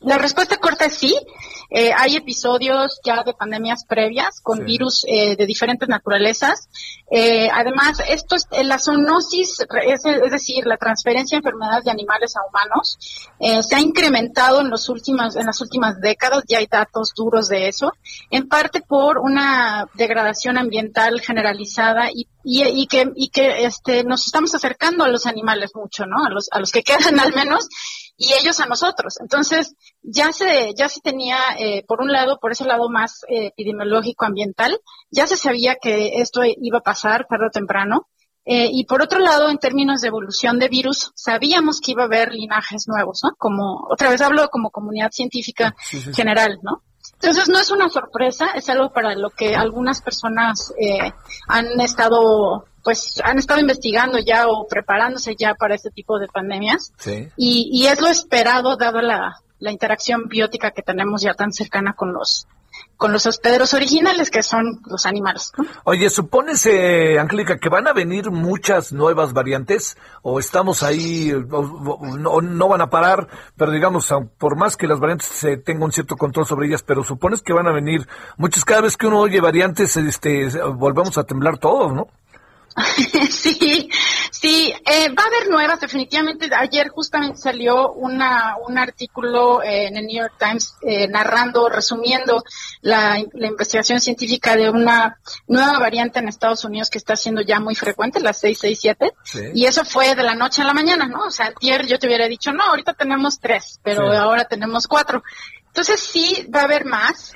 La 0.02 0.18
respuesta 0.18 0.58
corta 0.58 0.86
es 0.86 0.98
sí. 0.98 1.16
Eh, 1.70 1.92
hay 1.98 2.16
episodios 2.16 3.00
ya 3.04 3.24
de 3.24 3.34
pandemias 3.34 3.84
previas 3.86 4.42
con 4.42 4.64
virus 4.64 5.06
eh, 5.08 5.36
de 5.36 5.46
diferentes 5.46 5.90
naturalezas. 5.90 6.70
Eh, 7.10 7.50
además, 7.52 8.00
esto 8.08 8.36
es 8.36 8.48
la 8.64 8.78
zoonosis, 8.78 9.66
es, 9.88 10.04
decir, 10.32 10.68
la 10.68 10.78
transferencia 10.78 11.36
de 11.36 11.40
enfermedades 11.40 11.86
de 11.86 11.92
animales 11.92 12.36
a 12.36 12.42
humanos, 12.48 12.98
se 13.40 13.76
ha 13.76 13.80
incrementado 13.80 14.62
en 14.62 14.70
los 14.70 14.88
últimos, 14.90 15.36
en 15.36 15.48
las 15.48 15.62
últimas 15.62 16.00
décadas. 16.00 16.44
Ya 16.48 16.60
hay 16.60 16.68
datos 16.68 17.14
duros 17.16 17.50
de 17.50 17.68
eso. 17.68 17.92
En 18.30 18.48
parte 18.48 18.82
por 18.82 19.18
una 19.18 19.88
degradación 19.96 20.58
ambiental 20.58 21.22
generalizada 21.22 22.10
y 22.14 22.28
y, 22.44 22.88
que, 22.88 23.10
y 23.16 23.30
que 23.30 23.66
este, 23.66 24.04
nos 24.04 24.26
estamos 24.26 24.54
acercando 24.54 25.04
a 25.04 25.08
los 25.08 25.26
animales 25.26 25.72
mucho, 25.76 26.06
¿no? 26.06 26.26
A 26.26 26.30
los, 26.30 26.50
a 26.52 26.60
los 26.60 26.72
que 26.72 26.84
quedan 26.84 27.20
al 27.20 27.34
menos, 27.34 27.68
y 28.18 28.34
ellos 28.34 28.60
a 28.60 28.66
nosotros. 28.66 29.20
Entonces, 29.20 29.76
ya 30.02 30.32
se, 30.32 30.74
ya 30.76 30.90
se 30.90 31.02
tenía, 31.02 31.38
eh, 31.58 31.84
por 31.88 32.02
un 32.02 32.12
lado, 32.12 32.40
por 32.40 32.52
ese 32.52 32.66
lado 32.66 32.90
más 32.90 33.24
eh, 33.28 33.48
epidemiológico 33.48 34.26
ambiental, 34.26 34.80
ya 35.10 35.28
se 35.28 35.38
sabía 35.38 35.76
que 35.82 36.22
esto 36.22 36.42
iba 36.44 36.80
a 36.80 36.84
pasar 36.84 37.26
tarde 37.28 37.48
o 37.48 37.52
temprano. 37.52 38.08
Eh, 38.46 38.70
y 38.72 38.86
por 38.86 39.02
otro 39.02 39.20
lado, 39.20 39.50
en 39.50 39.58
términos 39.58 40.02
de 40.02 40.10
evolución 40.10 40.60
de 40.60 40.68
virus, 40.68 41.12
sabíamos 41.16 41.80
que 41.80 41.92
iba 41.92 42.04
a 42.04 42.08
haber 42.08 42.34
linajes 42.34 42.88
nuevos, 42.88 43.22
¿no? 43.24 43.36
Como, 43.38 43.88
otra 43.90 44.10
vez 44.10 44.22
hablo 44.22 44.50
como 44.50 44.70
comunidad 44.70 45.12
científica 45.12 45.74
general, 46.14 46.60
¿no? 46.62 46.84
Entonces 47.14 47.48
no 47.48 47.58
es 47.58 47.72
una 47.72 47.90
sorpresa, 47.90 48.52
es 48.54 48.70
algo 48.70 48.92
para 48.92 49.16
lo 49.16 49.30
que 49.30 49.56
algunas 49.56 50.02
personas 50.02 50.74
eh, 50.78 51.14
han 51.48 51.80
estado, 51.80 52.66
pues, 52.84 53.22
han 53.24 53.40
estado 53.40 53.60
investigando 53.60 54.20
ya 54.20 54.48
o 54.48 54.68
preparándose 54.68 55.36
ya 55.36 55.56
para 55.56 55.76
este 55.76 55.90
tipo 55.90 56.20
de 56.20 56.28
pandemias. 56.28 56.94
Sí. 56.98 57.30
Y, 57.38 57.70
y 57.72 57.88
es 57.88 58.02
lo 58.02 58.08
esperado 58.08 58.78
dada 58.78 59.02
la, 59.02 59.36
la 59.60 59.72
interacción 59.72 60.28
biótica 60.28 60.72
que 60.72 60.82
tenemos 60.82 61.22
ya 61.22 61.34
tan 61.34 61.54
cercana 61.54 61.94
con 61.94 62.14
los 62.14 62.48
con 62.98 63.12
los 63.12 63.26
hospederos 63.26 63.74
originales 63.74 64.32
que 64.32 64.44
son 64.44 64.82
los 64.86 65.06
animales. 65.06 65.52
Oye, 65.84 66.10
supónese, 66.10 67.20
Angélica, 67.20 67.58
que 67.58 67.70
van 67.70 67.88
a 67.88 67.94
venir 67.94 68.32
muchas 68.32 68.94
nuevas 68.94 69.34
variantes 69.34 69.98
o 70.22 70.40
estamos 70.40 70.84
ahí, 70.84 71.34
no, 71.50 72.42
no, 72.42 72.68
van 72.68 72.82
a 72.82 72.90
parar, 72.90 73.28
pero 73.58 73.72
digamos, 73.72 74.12
por 74.38 74.58
más 74.58 74.78
que 74.78 74.88
las 74.88 75.00
variantes 75.00 75.28
se 75.28 75.58
tenga 75.58 75.86
un 75.86 75.92
cierto 75.92 76.16
control 76.16 76.46
sobre 76.46 76.68
ellas, 76.68 76.84
pero 76.84 77.04
supones 77.04 77.42
que 77.42 77.54
van 77.54 77.68
a 77.68 77.74
venir 77.74 78.08
muchas, 78.38 78.64
cada 78.64 78.82
vez 78.82 78.96
que 78.96 79.08
uno 79.08 79.20
oye 79.20 79.42
variantes, 79.42 79.98
este, 79.98 80.48
volvemos 80.74 81.18
a 81.18 81.26
temblar 81.26 81.58
todos, 81.58 81.94
¿no? 81.94 82.08
sí, 83.30 83.90
sí, 84.32 84.74
eh, 84.86 85.10
va 85.10 85.24
a 85.24 85.28
haber 85.28 85.50
nuevas, 85.50 85.80
definitivamente. 85.80 86.50
Ayer 86.56 86.90
justamente 86.90 87.38
salió 87.38 87.92
una, 87.92 88.56
un 88.68 88.78
artículo 88.78 89.62
eh, 89.62 89.88
en 89.88 89.98
el 89.98 90.06
New 90.06 90.22
York 90.22 90.34
Times 90.40 90.76
eh, 90.82 91.08
narrando, 91.08 91.70
resumiendo 91.70 92.44
la, 92.82 93.20
investigación 93.20 94.00
científica 94.00 94.56
de 94.56 94.70
una 94.70 95.20
nueva 95.48 95.80
variante 95.80 96.20
en 96.20 96.28
Estados 96.28 96.64
Unidos 96.66 96.90
que 96.90 96.98
está 96.98 97.16
siendo 97.16 97.42
ya 97.42 97.60
muy 97.60 97.76
frecuente, 97.76 98.20
la 98.20 98.34
667. 98.34 99.14
Y 99.54 99.66
eso 99.66 99.86
fue 99.86 100.16
de 100.16 100.24
la 100.24 100.36
noche 100.36 100.62
a 100.62 100.66
la 100.66 100.74
mañana, 100.74 101.06
¿no? 101.06 101.26
O 101.26 101.32
sea, 101.32 101.54
ayer 101.62 101.86
yo 101.86 102.00
te 102.00 102.08
hubiera 102.08 102.28
dicho, 102.28 102.52
no, 102.52 102.64
ahorita 102.64 102.94
tenemos 102.94 103.40
tres, 103.40 103.80
pero 103.84 104.12
ahora 104.12 104.46
tenemos 104.46 104.88
cuatro. 104.88 105.24
Entonces 105.68 106.00
sí, 106.00 106.48
va 106.54 106.62
a 106.62 106.66
haber 106.66 106.86
más. 106.86 107.34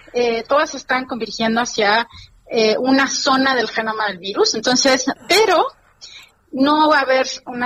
todas 0.47 0.75
están 0.75 1.05
convirtiendo 1.05 1.61
hacia 1.61 2.07
eh, 2.49 2.77
una 2.77 3.07
zona 3.07 3.55
del 3.55 3.69
genoma 3.69 4.07
del 4.07 4.19
virus. 4.19 4.55
Entonces, 4.55 5.05
pero 5.27 5.67
no 6.51 6.89
va 6.89 6.99
a 6.99 7.01
haber 7.01 7.27
un 7.45 7.61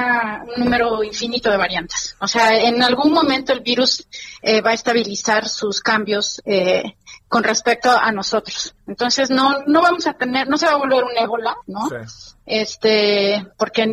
número 0.57 1.03
infinito 1.03 1.51
de 1.51 1.57
variantes. 1.57 2.15
O 2.19 2.27
sea, 2.27 2.57
en 2.57 2.81
algún 2.81 3.13
momento 3.13 3.53
el 3.53 3.61
virus 3.61 4.07
eh, 4.41 4.61
va 4.61 4.71
a 4.71 4.73
estabilizar 4.73 5.47
sus 5.47 5.81
cambios 5.81 6.41
eh, 6.45 6.95
con 7.27 7.43
respecto 7.43 7.91
a 7.91 8.11
nosotros. 8.11 8.73
Entonces, 8.87 9.29
no, 9.29 9.59
no 9.67 9.81
vamos 9.83 10.07
a 10.07 10.13
tener, 10.13 10.49
no 10.49 10.57
se 10.57 10.65
va 10.65 10.73
a 10.73 10.77
volver 10.77 11.03
un 11.03 11.17
ébola, 11.17 11.55
¿no? 11.67 11.87
Este, 12.45 13.45
porque 13.57 13.83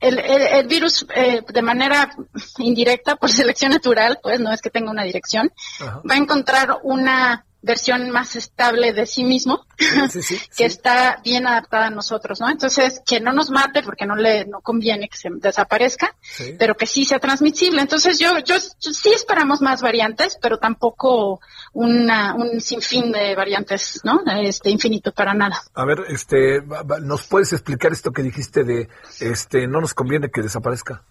el, 0.00 0.18
el, 0.18 0.66
virus 0.66 1.06
de 1.48 1.62
manera 1.62 2.12
indirecta, 2.58 3.14
por 3.14 3.30
selección 3.30 3.70
natural, 3.70 4.18
pues 4.20 4.40
no 4.40 4.52
es 4.52 4.60
que 4.60 4.70
tenga 4.70 4.90
una 4.90 5.04
dirección, 5.04 5.52
va 5.80 6.14
a 6.14 6.18
encontrar 6.18 6.80
una 6.82 7.46
versión 7.62 8.10
más 8.10 8.36
estable 8.36 8.92
de 8.92 9.06
sí 9.06 9.24
mismo, 9.24 9.64
que 10.56 10.64
está 10.64 11.20
bien 11.24 11.46
adaptada 11.46 11.86
a 11.86 11.90
nosotros, 11.90 12.40
¿no? 12.40 12.50
Entonces, 12.50 13.00
que 13.06 13.20
no 13.20 13.32
nos 13.32 13.50
mate 13.50 13.82
porque 13.82 14.04
no 14.04 14.16
le 14.16 14.44
no 14.46 14.60
conviene 14.60 15.08
que 15.08 15.16
se 15.16 15.30
desaparezca, 15.30 16.14
pero 16.58 16.74
que 16.74 16.86
sí 16.86 17.04
sea 17.04 17.20
transmisible. 17.20 17.80
Entonces, 17.80 18.18
yo, 18.18 18.38
yo, 18.38 18.58
sí 18.58 19.10
esperamos 19.14 19.60
más 19.60 19.80
variantes, 19.80 20.38
pero 20.42 20.58
tampoco 20.58 21.40
una, 21.72 22.34
un 22.34 22.60
sinfín 22.60 23.12
de 23.12 23.34
variantes, 23.36 24.00
¿no? 24.04 24.20
Este, 24.42 24.70
infinito 24.70 25.12
para 25.12 25.32
nada. 25.32 25.62
A 25.74 25.84
ver, 25.84 26.04
este, 26.08 26.62
¿nos 27.02 27.26
puedes 27.26 27.52
explicar 27.52 27.92
esto 27.92 28.10
que 28.10 28.22
dijiste 28.22 28.64
de, 28.64 28.88
este, 29.20 29.66
no 29.68 29.80
nos 29.80 29.94
conviene 29.94 30.30
que 30.30 30.42
desaparezca? 30.42 31.04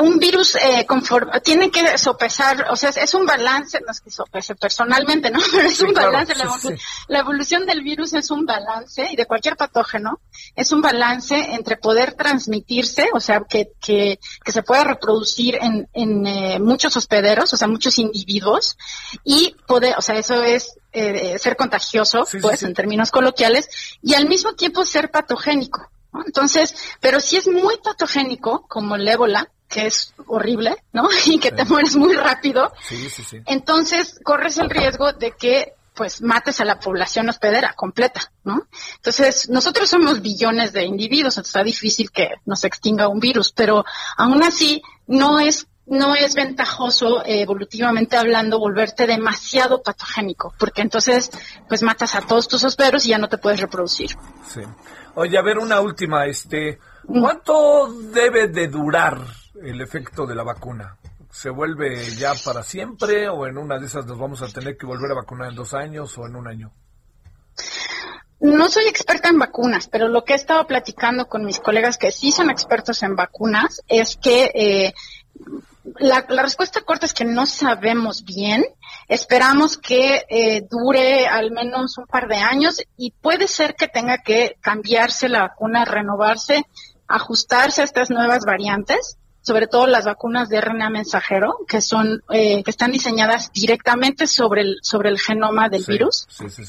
Un 0.00 0.18
virus 0.18 0.54
eh, 0.56 0.86
tiene 1.42 1.70
que 1.70 1.98
sopesar, 1.98 2.66
o 2.70 2.76
sea, 2.76 2.90
es, 2.90 3.14
un 3.14 3.26
balance, 3.26 3.80
no 3.84 3.90
es 3.90 4.00
que 4.00 4.10
sopese 4.10 4.54
personalmente, 4.54 5.30
¿no? 5.30 5.40
Pero 5.52 5.68
es 5.68 5.80
un 5.80 5.92
balance. 5.92 6.34
la, 7.08 7.18
evolución 7.18 7.66
del 7.66 7.82
virus 7.82 8.12
es 8.12 8.30
un 8.30 8.44
balance, 8.44 9.08
y 9.10 9.16
de 9.16 9.26
cualquier 9.26 9.56
patógeno, 9.56 10.20
es 10.54 10.72
un 10.72 10.82
balance 10.82 11.54
entre 11.54 11.76
poder 11.76 12.12
transmitirse, 12.14 13.08
o 13.12 13.20
sea, 13.20 13.42
que, 13.48 13.72
que, 13.80 14.20
que 14.44 14.52
se 14.52 14.62
pueda 14.62 14.84
reproducir 14.84 15.58
en, 15.60 15.88
en 15.92 16.26
eh, 16.26 16.58
muchos 16.60 16.96
hospederos, 16.96 17.52
o 17.52 17.56
sea, 17.56 17.66
muchos 17.66 17.98
individuos, 17.98 18.76
y 19.24 19.56
poder, 19.66 19.94
o 19.98 20.02
sea, 20.02 20.16
eso 20.16 20.42
es 20.42 20.78
eh, 20.92 21.38
ser 21.38 21.56
contagioso, 21.56 22.26
pues, 22.40 22.62
en 22.62 22.74
términos 22.74 23.10
coloquiales, 23.10 23.68
y 24.02 24.14
al 24.14 24.28
mismo 24.28 24.54
tiempo 24.54 24.84
ser 24.84 25.10
patogénico. 25.10 25.90
Entonces, 26.24 26.74
pero 27.00 27.20
si 27.20 27.36
es 27.36 27.48
muy 27.48 27.76
patogénico, 27.78 28.66
como 28.68 28.96
el 28.96 29.06
ébola, 29.06 29.48
que 29.68 29.86
es 29.86 30.14
horrible, 30.26 30.76
¿no? 30.92 31.08
Y 31.26 31.38
que 31.38 31.52
te 31.52 31.64
mueres 31.64 31.96
muy 31.96 32.14
rápido. 32.14 32.72
Sí, 32.82 33.10
sí, 33.10 33.22
sí. 33.24 33.38
Entonces, 33.46 34.20
corres 34.22 34.58
el 34.58 34.70
riesgo 34.70 35.12
de 35.12 35.32
que 35.32 35.74
pues 35.94 36.20
mates 36.20 36.60
a 36.60 36.66
la 36.66 36.78
población 36.78 37.30
hospedera 37.30 37.72
completa, 37.72 38.30
¿no? 38.44 38.68
Entonces, 38.96 39.48
nosotros 39.48 39.88
somos 39.88 40.20
billones 40.20 40.74
de 40.74 40.84
individuos, 40.84 41.34
entonces 41.34 41.48
está 41.48 41.64
difícil 41.64 42.10
que 42.10 42.34
nos 42.44 42.64
extinga 42.64 43.08
un 43.08 43.18
virus, 43.18 43.50
pero 43.52 43.82
aún 44.18 44.42
así 44.42 44.82
no 45.06 45.40
es 45.40 45.66
no 45.86 46.14
es 46.14 46.34
ventajoso 46.34 47.24
eh, 47.24 47.42
evolutivamente 47.42 48.16
hablando 48.16 48.58
volverte 48.58 49.06
demasiado 49.06 49.82
patogénico, 49.82 50.52
porque 50.58 50.82
entonces 50.82 51.30
pues 51.68 51.82
matas 51.82 52.14
a 52.14 52.22
todos 52.22 52.48
tus 52.48 52.64
hospederos 52.64 53.06
y 53.06 53.10
ya 53.10 53.18
no 53.18 53.28
te 53.28 53.38
puedes 53.38 53.60
reproducir. 53.60 54.10
Sí. 54.48 54.62
Oye, 55.14 55.38
a 55.38 55.42
ver 55.42 55.58
una 55.58 55.80
última, 55.80 56.26
este, 56.26 56.78
¿cuánto 57.06 57.90
debe 58.12 58.48
de 58.48 58.68
durar 58.68 59.18
el 59.62 59.80
efecto 59.80 60.26
de 60.26 60.34
la 60.34 60.42
vacuna? 60.42 60.96
¿Se 61.30 61.50
vuelve 61.50 62.04
ya 62.16 62.32
para 62.44 62.62
siempre 62.62 63.28
o 63.28 63.46
en 63.46 63.58
una 63.58 63.78
de 63.78 63.86
esas 63.86 64.06
nos 64.06 64.18
vamos 64.18 64.42
a 64.42 64.48
tener 64.48 64.76
que 64.76 64.86
volver 64.86 65.10
a 65.12 65.14
vacunar 65.14 65.50
en 65.50 65.54
dos 65.54 65.74
años 65.74 66.16
o 66.18 66.26
en 66.26 66.36
un 66.36 66.48
año? 66.48 66.72
No 68.40 68.68
soy 68.68 68.84
experta 68.86 69.28
en 69.28 69.38
vacunas, 69.38 69.88
pero 69.88 70.08
lo 70.08 70.24
que 70.24 70.34
he 70.34 70.36
estado 70.36 70.66
platicando 70.66 71.26
con 71.26 71.44
mis 71.44 71.58
colegas 71.58 71.96
que 71.96 72.12
sí 72.12 72.32
son 72.32 72.50
expertos 72.50 73.02
en 73.02 73.16
vacunas 73.16 73.82
es 73.88 74.16
que 74.16 74.50
eh, 74.54 74.94
la, 75.98 76.26
respuesta 76.42 76.80
corta 76.80 77.06
es 77.06 77.14
que 77.14 77.24
no 77.24 77.46
sabemos 77.46 78.24
bien. 78.24 78.64
Esperamos 79.08 79.76
que 79.76 80.24
eh, 80.28 80.66
dure 80.70 81.26
al 81.26 81.50
menos 81.50 81.98
un 81.98 82.06
par 82.06 82.28
de 82.28 82.36
años 82.36 82.82
y 82.96 83.12
puede 83.12 83.48
ser 83.48 83.74
que 83.74 83.88
tenga 83.88 84.18
que 84.18 84.56
cambiarse 84.60 85.28
la 85.28 85.42
vacuna, 85.42 85.84
renovarse, 85.84 86.64
ajustarse 87.06 87.82
a 87.82 87.84
estas 87.84 88.10
nuevas 88.10 88.44
variantes 88.44 89.18
sobre 89.46 89.68
todo 89.68 89.86
las 89.86 90.06
vacunas 90.06 90.48
de 90.48 90.60
RNA 90.60 90.90
mensajero, 90.90 91.58
que 91.68 91.80
son 91.80 92.24
eh, 92.30 92.64
que 92.64 92.70
están 92.72 92.90
diseñadas 92.90 93.52
directamente 93.52 94.26
sobre 94.26 94.62
el 94.62 94.78
sobre 94.82 95.08
el 95.08 95.20
genoma 95.20 95.68
del 95.68 95.84
virus. 95.86 96.26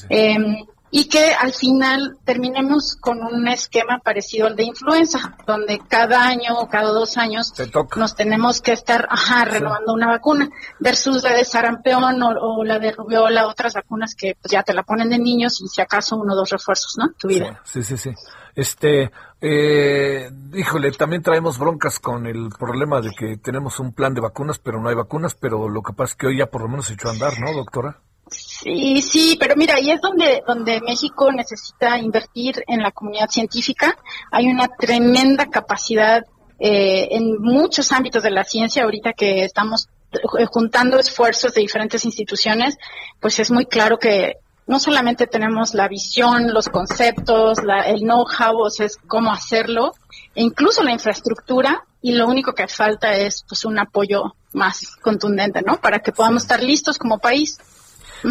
Em, 0.08 0.64
y 0.90 1.08
que 1.08 1.32
al 1.32 1.52
final 1.52 2.18
terminemos 2.24 2.96
con 3.00 3.22
un 3.22 3.46
esquema 3.48 3.98
parecido 3.98 4.46
al 4.46 4.56
de 4.56 4.64
influenza, 4.64 5.36
donde 5.46 5.80
cada 5.88 6.26
año 6.26 6.58
o 6.58 6.68
cada 6.68 6.90
dos 6.90 7.16
años 7.18 7.52
nos 7.96 8.14
tenemos 8.14 8.60
que 8.60 8.72
estar 8.72 9.06
ajá, 9.10 9.44
renovando 9.44 9.92
una 9.92 10.08
vacuna, 10.08 10.48
versus 10.78 11.22
la 11.22 11.32
de 11.32 11.44
sarampión 11.44 12.22
o, 12.22 12.64
la 12.64 12.78
de 12.78 12.92
rubiola, 12.92 13.46
otras 13.46 13.74
vacunas 13.74 14.14
que 14.14 14.36
pues, 14.40 14.50
ya 14.52 14.62
te 14.62 14.74
la 14.74 14.82
ponen 14.82 15.10
de 15.10 15.18
niños 15.18 15.60
y 15.60 15.68
si 15.68 15.80
acaso 15.80 16.16
uno 16.16 16.32
o 16.32 16.36
dos 16.36 16.50
refuerzos, 16.50 16.96
¿no? 16.98 17.10
Tu 17.18 17.28
vida. 17.28 17.60
Sí, 17.64 17.82
sí, 17.82 17.96
sí. 17.96 18.10
Este, 18.54 19.12
eh, 19.40 20.28
híjole, 20.52 20.90
también 20.92 21.22
traemos 21.22 21.58
broncas 21.58 22.00
con 22.00 22.26
el 22.26 22.48
problema 22.58 23.00
de 23.00 23.10
que 23.16 23.36
tenemos 23.36 23.78
un 23.78 23.92
plan 23.92 24.14
de 24.14 24.20
vacunas, 24.20 24.58
pero 24.58 24.80
no 24.80 24.88
hay 24.88 24.96
vacunas, 24.96 25.34
pero 25.34 25.68
lo 25.68 25.82
que 25.82 25.92
pasa 25.92 26.12
es 26.12 26.16
que 26.16 26.26
hoy 26.26 26.38
ya 26.38 26.46
por 26.46 26.62
lo 26.62 26.68
menos 26.68 26.86
se 26.86 26.94
echó 26.94 27.08
a 27.08 27.12
andar, 27.12 27.34
¿no, 27.38 27.52
doctora? 27.52 28.00
Sí, 28.30 29.02
sí, 29.02 29.36
pero 29.38 29.54
mira, 29.56 29.74
ahí 29.74 29.90
es 29.90 30.00
donde, 30.00 30.42
donde 30.46 30.80
México 30.80 31.30
necesita 31.32 31.98
invertir 31.98 32.62
en 32.66 32.82
la 32.82 32.90
comunidad 32.90 33.28
científica. 33.28 33.96
Hay 34.30 34.46
una 34.46 34.68
tremenda 34.68 35.46
capacidad 35.46 36.24
eh, 36.58 37.08
en 37.12 37.40
muchos 37.40 37.92
ámbitos 37.92 38.22
de 38.22 38.30
la 38.30 38.44
ciencia 38.44 38.84
ahorita 38.84 39.12
que 39.12 39.44
estamos 39.44 39.88
eh, 40.12 40.46
juntando 40.46 40.98
esfuerzos 40.98 41.54
de 41.54 41.60
diferentes 41.60 42.04
instituciones, 42.04 42.78
pues 43.20 43.38
es 43.38 43.50
muy 43.50 43.66
claro 43.66 43.98
que 43.98 44.36
no 44.66 44.80
solamente 44.80 45.26
tenemos 45.26 45.74
la 45.74 45.88
visión, 45.88 46.52
los 46.52 46.68
conceptos, 46.68 47.58
el 47.86 48.00
know-how, 48.00 48.58
o 48.58 48.70
sea, 48.70 48.86
es 48.86 48.98
cómo 49.06 49.32
hacerlo, 49.32 49.94
e 50.34 50.42
incluso 50.42 50.82
la 50.82 50.92
infraestructura, 50.92 51.84
y 52.00 52.12
lo 52.12 52.26
único 52.26 52.54
que 52.54 52.68
falta 52.68 53.14
es 53.14 53.44
pues 53.48 53.64
un 53.64 53.78
apoyo 53.78 54.34
más 54.52 54.96
contundente, 54.96 55.62
¿no? 55.62 55.78
Para 55.80 56.00
que 56.00 56.12
podamos 56.12 56.42
estar 56.42 56.62
listos 56.62 56.98
como 56.98 57.18
país. 57.18 57.58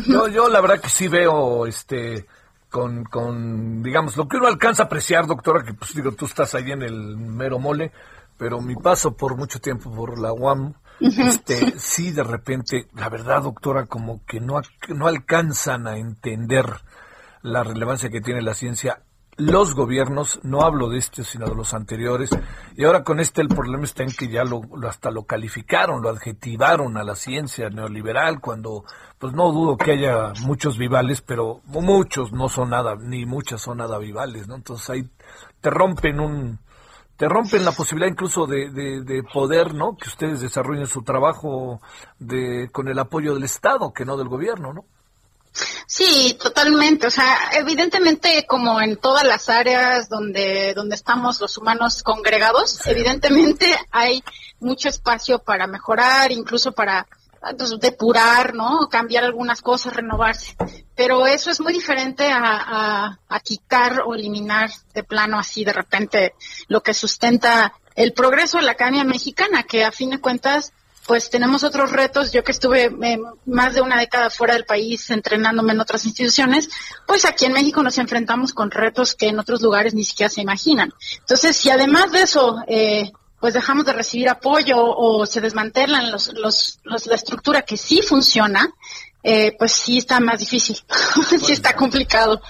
Yo, 0.05 0.27
yo 0.27 0.49
la 0.49 0.61
verdad 0.61 0.81
que 0.81 0.89
sí 0.89 1.07
veo, 1.07 1.65
este, 1.65 2.25
con, 2.69 3.03
con, 3.05 3.81
digamos, 3.83 4.17
lo 4.17 4.27
que 4.27 4.37
uno 4.37 4.47
alcanza 4.47 4.83
a 4.83 4.85
apreciar, 4.87 5.25
doctora, 5.27 5.63
que 5.63 5.73
pues 5.73 5.93
digo, 5.93 6.11
tú 6.11 6.25
estás 6.25 6.55
ahí 6.55 6.71
en 6.71 6.81
el 6.81 7.17
mero 7.17 7.59
mole, 7.59 7.91
pero 8.37 8.61
mi 8.61 8.75
paso 8.75 9.15
por 9.15 9.35
mucho 9.35 9.59
tiempo 9.59 9.93
por 9.93 10.19
la 10.19 10.33
UAM, 10.33 10.73
este, 10.99 11.79
sí 11.79 12.11
de 12.11 12.23
repente, 12.23 12.87
la 12.93 13.09
verdad, 13.09 13.43
doctora, 13.43 13.85
como 13.85 14.23
que 14.25 14.39
no, 14.39 14.61
no 14.89 15.07
alcanzan 15.07 15.87
a 15.87 15.97
entender 15.97 16.65
la 17.41 17.63
relevancia 17.63 18.09
que 18.09 18.21
tiene 18.21 18.41
la 18.41 18.53
ciencia 18.53 19.01
los 19.37 19.75
gobiernos, 19.75 20.39
no 20.43 20.61
hablo 20.61 20.89
de 20.89 20.97
este, 20.97 21.23
sino 21.23 21.47
de 21.47 21.55
los 21.55 21.73
anteriores, 21.73 22.31
y 22.75 22.83
ahora 22.83 23.03
con 23.03 23.19
este 23.19 23.41
el 23.41 23.47
problema 23.47 23.83
está 23.83 24.03
en 24.03 24.11
que 24.11 24.27
ya 24.27 24.43
lo, 24.43 24.61
hasta 24.87 25.11
lo 25.11 25.23
calificaron, 25.23 26.01
lo 26.01 26.09
adjetivaron 26.09 26.97
a 26.97 27.03
la 27.03 27.15
ciencia 27.15 27.69
neoliberal, 27.69 28.41
cuando 28.41 28.83
pues 29.19 29.33
no 29.33 29.51
dudo 29.51 29.77
que 29.77 29.91
haya 29.91 30.33
muchos 30.41 30.77
vivales, 30.77 31.21
pero 31.21 31.61
muchos 31.65 32.31
no 32.31 32.49
son 32.49 32.71
nada, 32.71 32.95
ni 32.95 33.25
muchas 33.25 33.61
son 33.61 33.77
nada 33.77 33.99
vivales, 33.99 34.47
¿no? 34.47 34.55
Entonces 34.55 34.89
ahí 34.89 35.09
te 35.61 35.69
rompen 35.69 36.19
un, 36.19 36.59
te 37.15 37.29
rompen 37.29 37.63
la 37.63 37.71
posibilidad 37.71 38.11
incluso 38.11 38.47
de, 38.47 38.69
de, 38.71 39.01
de, 39.01 39.23
poder, 39.23 39.73
¿no? 39.73 39.97
Que 39.97 40.07
ustedes 40.07 40.41
desarrollen 40.41 40.87
su 40.87 41.03
trabajo 41.03 41.81
de, 42.19 42.69
con 42.71 42.87
el 42.87 42.97
apoyo 42.99 43.33
del 43.33 43.43
Estado, 43.43 43.91
que 43.93 44.05
no 44.05 44.17
del 44.17 44.29
gobierno, 44.29 44.73
¿no? 44.73 44.85
Sí, 45.85 46.37
totalmente. 46.41 47.07
O 47.07 47.11
sea, 47.11 47.49
evidentemente, 47.53 48.45
como 48.47 48.81
en 48.81 48.97
todas 48.97 49.23
las 49.23 49.49
áreas 49.49 50.09
donde, 50.09 50.73
donde 50.73 50.95
estamos 50.95 51.39
los 51.39 51.57
humanos 51.57 52.03
congregados, 52.03 52.85
evidentemente 52.85 53.77
hay 53.91 54.23
mucho 54.59 54.89
espacio 54.89 55.39
para 55.39 55.67
mejorar, 55.67 56.31
incluso 56.31 56.71
para 56.71 57.07
pues, 57.57 57.79
depurar, 57.79 58.53
¿no? 58.53 58.87
Cambiar 58.89 59.23
algunas 59.23 59.61
cosas, 59.61 59.95
renovarse. 59.95 60.55
Pero 60.95 61.25
eso 61.27 61.49
es 61.51 61.59
muy 61.59 61.73
diferente 61.73 62.29
a, 62.31 63.19
a 63.27 63.39
quitar 63.39 64.01
o 64.05 64.15
eliminar 64.15 64.69
de 64.93 65.03
plano 65.03 65.39
así 65.39 65.63
de 65.63 65.73
repente 65.73 66.33
lo 66.67 66.81
que 66.81 66.93
sustenta 66.93 67.73
el 67.95 68.13
progreso 68.13 68.57
de 68.57 68.63
la 68.63 68.73
academia 68.73 69.03
mexicana, 69.03 69.63
que 69.63 69.83
a 69.83 69.91
fin 69.91 70.11
de 70.11 70.21
cuentas 70.21 70.71
pues 71.07 71.29
tenemos 71.29 71.63
otros 71.63 71.91
retos. 71.91 72.31
Yo 72.31 72.43
que 72.43 72.51
estuve 72.51 72.85
eh, 72.85 73.19
más 73.45 73.73
de 73.73 73.81
una 73.81 73.97
década 73.97 74.29
fuera 74.29 74.53
del 74.53 74.65
país 74.65 75.09
entrenándome 75.09 75.73
en 75.73 75.79
otras 75.79 76.05
instituciones, 76.05 76.69
pues 77.07 77.25
aquí 77.25 77.45
en 77.45 77.53
México 77.53 77.81
nos 77.81 77.97
enfrentamos 77.97 78.53
con 78.53 78.69
retos 78.69 79.15
que 79.15 79.29
en 79.29 79.39
otros 79.39 79.61
lugares 79.61 79.93
ni 79.93 80.03
siquiera 80.03 80.29
se 80.29 80.41
imaginan. 80.41 80.93
Entonces, 81.19 81.55
si 81.55 81.69
además 81.71 82.11
de 82.11 82.21
eso, 82.21 82.57
eh, 82.67 83.11
pues 83.39 83.53
dejamos 83.53 83.85
de 83.85 83.93
recibir 83.93 84.29
apoyo 84.29 84.77
o 84.79 85.25
se 85.25 85.39
desmantelan 85.41 86.11
los, 86.11 86.33
los, 86.33 86.79
la 86.83 87.15
estructura 87.15 87.61
que 87.61 87.77
sí 87.77 88.01
funciona, 88.01 88.67
eh, 89.23 89.55
pues 89.57 89.71
sí 89.71 89.99
está 89.99 90.19
más 90.19 90.39
difícil, 90.39 90.77
sí 91.41 91.53
está 91.53 91.73
complicado. 91.73 92.41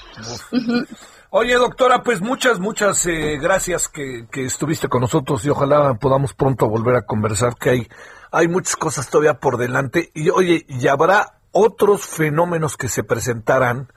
Oye, 1.29 1.55
doctora, 1.55 2.01
pues 2.01 2.21
muchas, 2.21 2.59
muchas 2.59 3.05
gracias 3.05 3.87
que, 3.89 4.25
que 4.31 4.45
estuviste 4.45 4.87
con 4.87 5.01
nosotros 5.01 5.45
y 5.45 5.49
ojalá 5.49 5.93
podamos 5.95 6.33
pronto 6.33 6.67
volver 6.69 6.95
a 6.95 7.05
conversar, 7.05 7.55
que 7.57 7.69
hay 7.69 7.87
hay 8.31 8.47
muchas 8.47 8.75
cosas 8.75 9.09
todavía 9.09 9.39
por 9.39 9.57
delante 9.57 10.11
y 10.13 10.29
oye, 10.29 10.65
y 10.67 10.87
habrá 10.87 11.39
otros 11.51 12.05
fenómenos 12.05 12.77
que 12.77 12.89
se 12.89 13.03
presentarán 13.03 13.91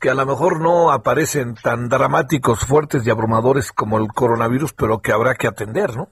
que 0.00 0.10
a 0.10 0.14
lo 0.14 0.26
mejor 0.26 0.60
no 0.60 0.90
aparecen 0.90 1.54
tan 1.54 1.88
dramáticos, 1.88 2.66
fuertes 2.66 3.06
y 3.06 3.10
abrumadores 3.10 3.70
como 3.70 3.98
el 3.98 4.08
coronavirus, 4.08 4.72
pero 4.72 5.00
que 5.00 5.12
habrá 5.12 5.36
que 5.36 5.46
atender, 5.46 5.94
¿no? 5.94 6.08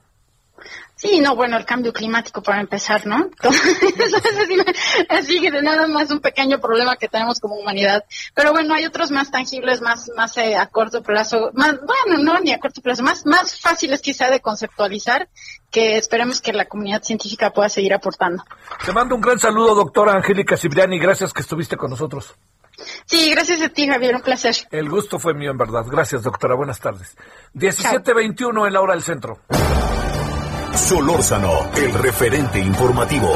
Sí, 0.95 1.19
no, 1.19 1.35
bueno, 1.35 1.57
el 1.57 1.65
cambio 1.65 1.91
climático 1.91 2.43
para 2.43 2.61
empezar, 2.61 3.07
¿no? 3.07 3.29
Así 5.09 5.41
que 5.41 5.49
de 5.49 5.63
nada 5.63 5.87
más 5.87 6.11
un 6.11 6.19
pequeño 6.19 6.59
problema 6.59 6.95
que 6.95 7.07
tenemos 7.07 7.39
como 7.39 7.55
humanidad. 7.55 8.05
Pero 8.35 8.51
bueno, 8.51 8.75
hay 8.75 8.85
otros 8.85 9.09
más 9.09 9.31
tangibles, 9.31 9.81
más, 9.81 10.11
más 10.15 10.37
eh, 10.37 10.55
a 10.55 10.67
corto 10.67 11.01
plazo, 11.01 11.49
más, 11.53 11.75
bueno, 11.81 12.23
no 12.23 12.39
ni 12.39 12.51
a 12.51 12.59
corto 12.59 12.81
plazo, 12.81 13.01
más, 13.01 13.25
más 13.25 13.59
fáciles 13.59 13.99
quizá 14.01 14.29
de 14.29 14.41
conceptualizar, 14.41 15.27
que 15.71 15.97
esperemos 15.97 16.41
que 16.41 16.53
la 16.53 16.65
comunidad 16.65 17.01
científica 17.01 17.51
pueda 17.51 17.69
seguir 17.69 17.93
aportando. 17.93 18.43
Te 18.85 18.91
mando 18.91 19.15
un 19.15 19.21
gran 19.21 19.39
saludo, 19.39 19.73
doctora 19.73 20.13
Angélica 20.13 20.57
Cibriani, 20.57 20.99
gracias 20.99 21.33
que 21.33 21.41
estuviste 21.41 21.77
con 21.77 21.89
nosotros. 21.89 22.35
Sí, 23.05 23.31
gracias 23.31 23.61
a 23.61 23.69
ti, 23.69 23.87
Javier, 23.87 24.15
un 24.15 24.21
placer. 24.21 24.55
El 24.71 24.89
gusto 24.89 25.19
fue 25.19 25.33
mío, 25.33 25.51
en 25.51 25.57
verdad. 25.57 25.85
Gracias, 25.87 26.23
doctora. 26.23 26.55
Buenas 26.55 26.79
tardes. 26.79 27.15
17.21 27.53 28.67
en 28.67 28.73
la 28.73 28.81
hora 28.81 28.93
del 28.93 29.03
centro. 29.03 29.39
Solórzano, 30.73 31.71
el 31.75 31.93
referente 31.93 32.59
informativo. 32.59 33.33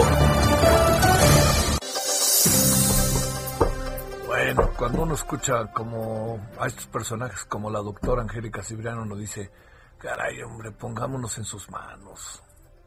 Bueno, 4.26 4.72
cuando 4.78 5.02
uno 5.04 5.16
escucha 5.16 5.68
como 5.72 6.40
a 6.60 6.68
estos 6.68 6.88
personajes 6.88 7.46
como 7.46 7.70
la 7.70 7.80
doctora 7.80 8.22
Angélica 8.22 8.64
Cibriano 8.64 9.06
nos 9.06 9.20
dice, 9.20 9.52
caray 9.98 10.42
hombre, 10.42 10.72
pongámonos 10.72 11.38
en 11.38 11.46
sus 11.46 11.70
manos, 11.70 12.44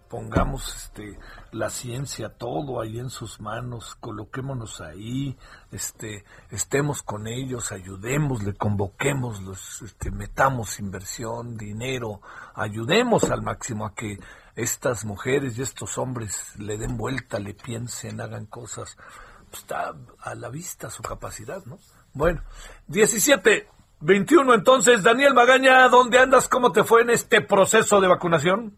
pongamos 0.08 0.74
este 0.76 1.18
la 1.52 1.70
ciencia 1.70 2.30
todo 2.30 2.80
ahí 2.80 2.98
en 2.98 3.10
sus 3.10 3.40
manos, 3.40 3.96
coloquémonos 4.00 4.80
ahí, 4.80 5.36
este 5.70 6.24
estemos 6.50 7.02
con 7.02 7.26
ellos, 7.26 7.72
ayudémosle, 7.72 8.54
convoquémoslos, 8.54 9.82
este 9.82 10.10
metamos 10.10 10.80
inversión, 10.80 11.56
dinero, 11.56 12.20
ayudemos 12.54 13.30
al 13.30 13.42
máximo 13.42 13.86
a 13.86 13.94
que 13.94 14.18
estas 14.56 15.04
mujeres 15.04 15.56
y 15.56 15.62
estos 15.62 15.98
hombres 15.98 16.56
le 16.58 16.78
den 16.78 16.96
vuelta, 16.96 17.38
le 17.38 17.54
piensen, 17.54 18.20
hagan 18.20 18.46
cosas. 18.46 18.96
Pues, 19.50 19.62
está 19.62 19.94
a 20.20 20.34
la 20.34 20.48
vista 20.48 20.90
su 20.90 21.02
capacidad, 21.02 21.64
¿no? 21.64 21.78
Bueno, 22.12 22.42
17 22.88 23.68
21 24.00 24.54
entonces, 24.54 25.02
Daniel 25.02 25.34
Magaña, 25.34 25.88
¿dónde 25.88 26.18
andas? 26.18 26.48
¿Cómo 26.48 26.72
te 26.72 26.84
fue 26.84 27.02
en 27.02 27.10
este 27.10 27.40
proceso 27.40 28.00
de 28.00 28.08
vacunación? 28.08 28.76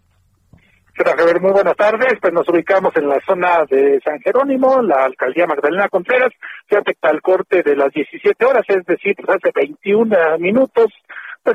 Javier, 1.05 1.41
muy 1.41 1.53
buenas 1.53 1.77
tardes. 1.77 2.15
Pues 2.21 2.33
nos 2.33 2.49
ubicamos 2.49 2.95
en 2.97 3.09
la 3.09 3.19
zona 3.27 3.65
de 3.69 4.01
San 4.05 4.19
Jerónimo, 4.21 4.83
la 4.83 5.05
alcaldía 5.05 5.47
Magdalena 5.47 5.89
Contreras. 5.89 6.33
Se 6.69 6.77
afecta 6.77 7.09
al 7.09 7.23
corte 7.23 7.63
de 7.63 7.77
las 7.77 7.93
17 7.93 8.45
horas, 8.45 8.65
es 8.69 8.85
decir, 8.85 9.17
pues 9.17 9.29
hace 9.29 9.51
21 9.55 10.39
minutos 10.39 10.93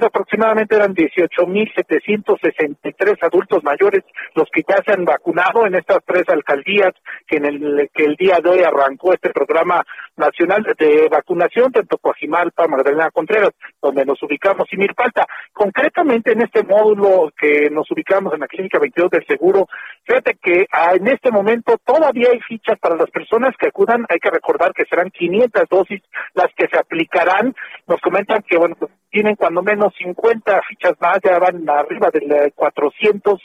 aproximadamente 0.04 0.76
eran 0.76 0.94
18.763 0.96 3.18
adultos 3.22 3.64
mayores 3.64 4.04
los 4.34 4.50
que 4.52 4.64
ya 4.68 4.82
se 4.86 4.92
han 4.94 5.06
vacunado 5.06 5.66
en 5.66 5.76
estas 5.76 6.00
tres 6.06 6.28
alcaldías 6.28 6.92
que 7.28 7.38
en 7.38 7.46
el 7.46 7.90
que 7.94 8.04
el 8.06 8.16
día 8.16 8.40
de 8.44 8.50
hoy 8.50 8.64
arrancó 8.64 9.14
este 9.14 9.30
programa 9.30 9.86
nacional 10.18 10.64
de 10.78 11.08
vacunación, 11.10 11.72
tanto 11.72 11.98
Coajimalpa, 11.98 12.68
Magdalena 12.68 13.12
Contreras, 13.12 13.52
donde 13.82 14.06
nos 14.06 14.22
ubicamos 14.24 14.68
y 14.72 14.78
Mirpalta. 14.78 15.26
Concretamente 15.54 16.32
en 16.32 16.42
este 16.42 16.64
módulo 16.64 17.32
que 17.38 17.70
nos 17.70 17.90
ubicamos 17.92 18.34
en 18.34 18.42
la 18.42 18.48
Clínica 18.48 18.80
22 18.80 19.12
del 19.12 19.28
Seguro, 19.28 19.68
fíjate 20.04 20.38
que 20.42 20.68
ah, 20.72 20.94
en 20.96 21.08
este 21.08 21.32
momento 21.32 21.78
todavía 21.84 22.30
hay 22.32 22.40
fichas 22.42 22.80
para 22.80 22.96
las 22.96 23.10
personas 23.10 23.56
que 23.58 23.68
acudan, 23.68 24.06
hay 24.10 24.20
que 24.20 24.30
recordar 24.30 24.74
que 24.74 24.86
serán 24.86 25.12
500 25.12 25.64
dosis 25.70 26.02
las 26.34 26.54
que 26.56 26.68
se 26.68 26.78
aplicarán. 26.78 27.54
Nos 27.88 28.02
comentan 28.02 28.44
que, 28.48 28.58
bueno, 28.58 28.76
tienen 29.16 29.38
cuando 29.38 29.64
menos 29.64 29.94
50 29.98 30.62
fichas 30.68 30.94
más, 31.00 31.20
ya 31.24 31.40
van 31.40 31.70
arriba 31.70 32.10
de 32.12 32.52
400 32.54 33.42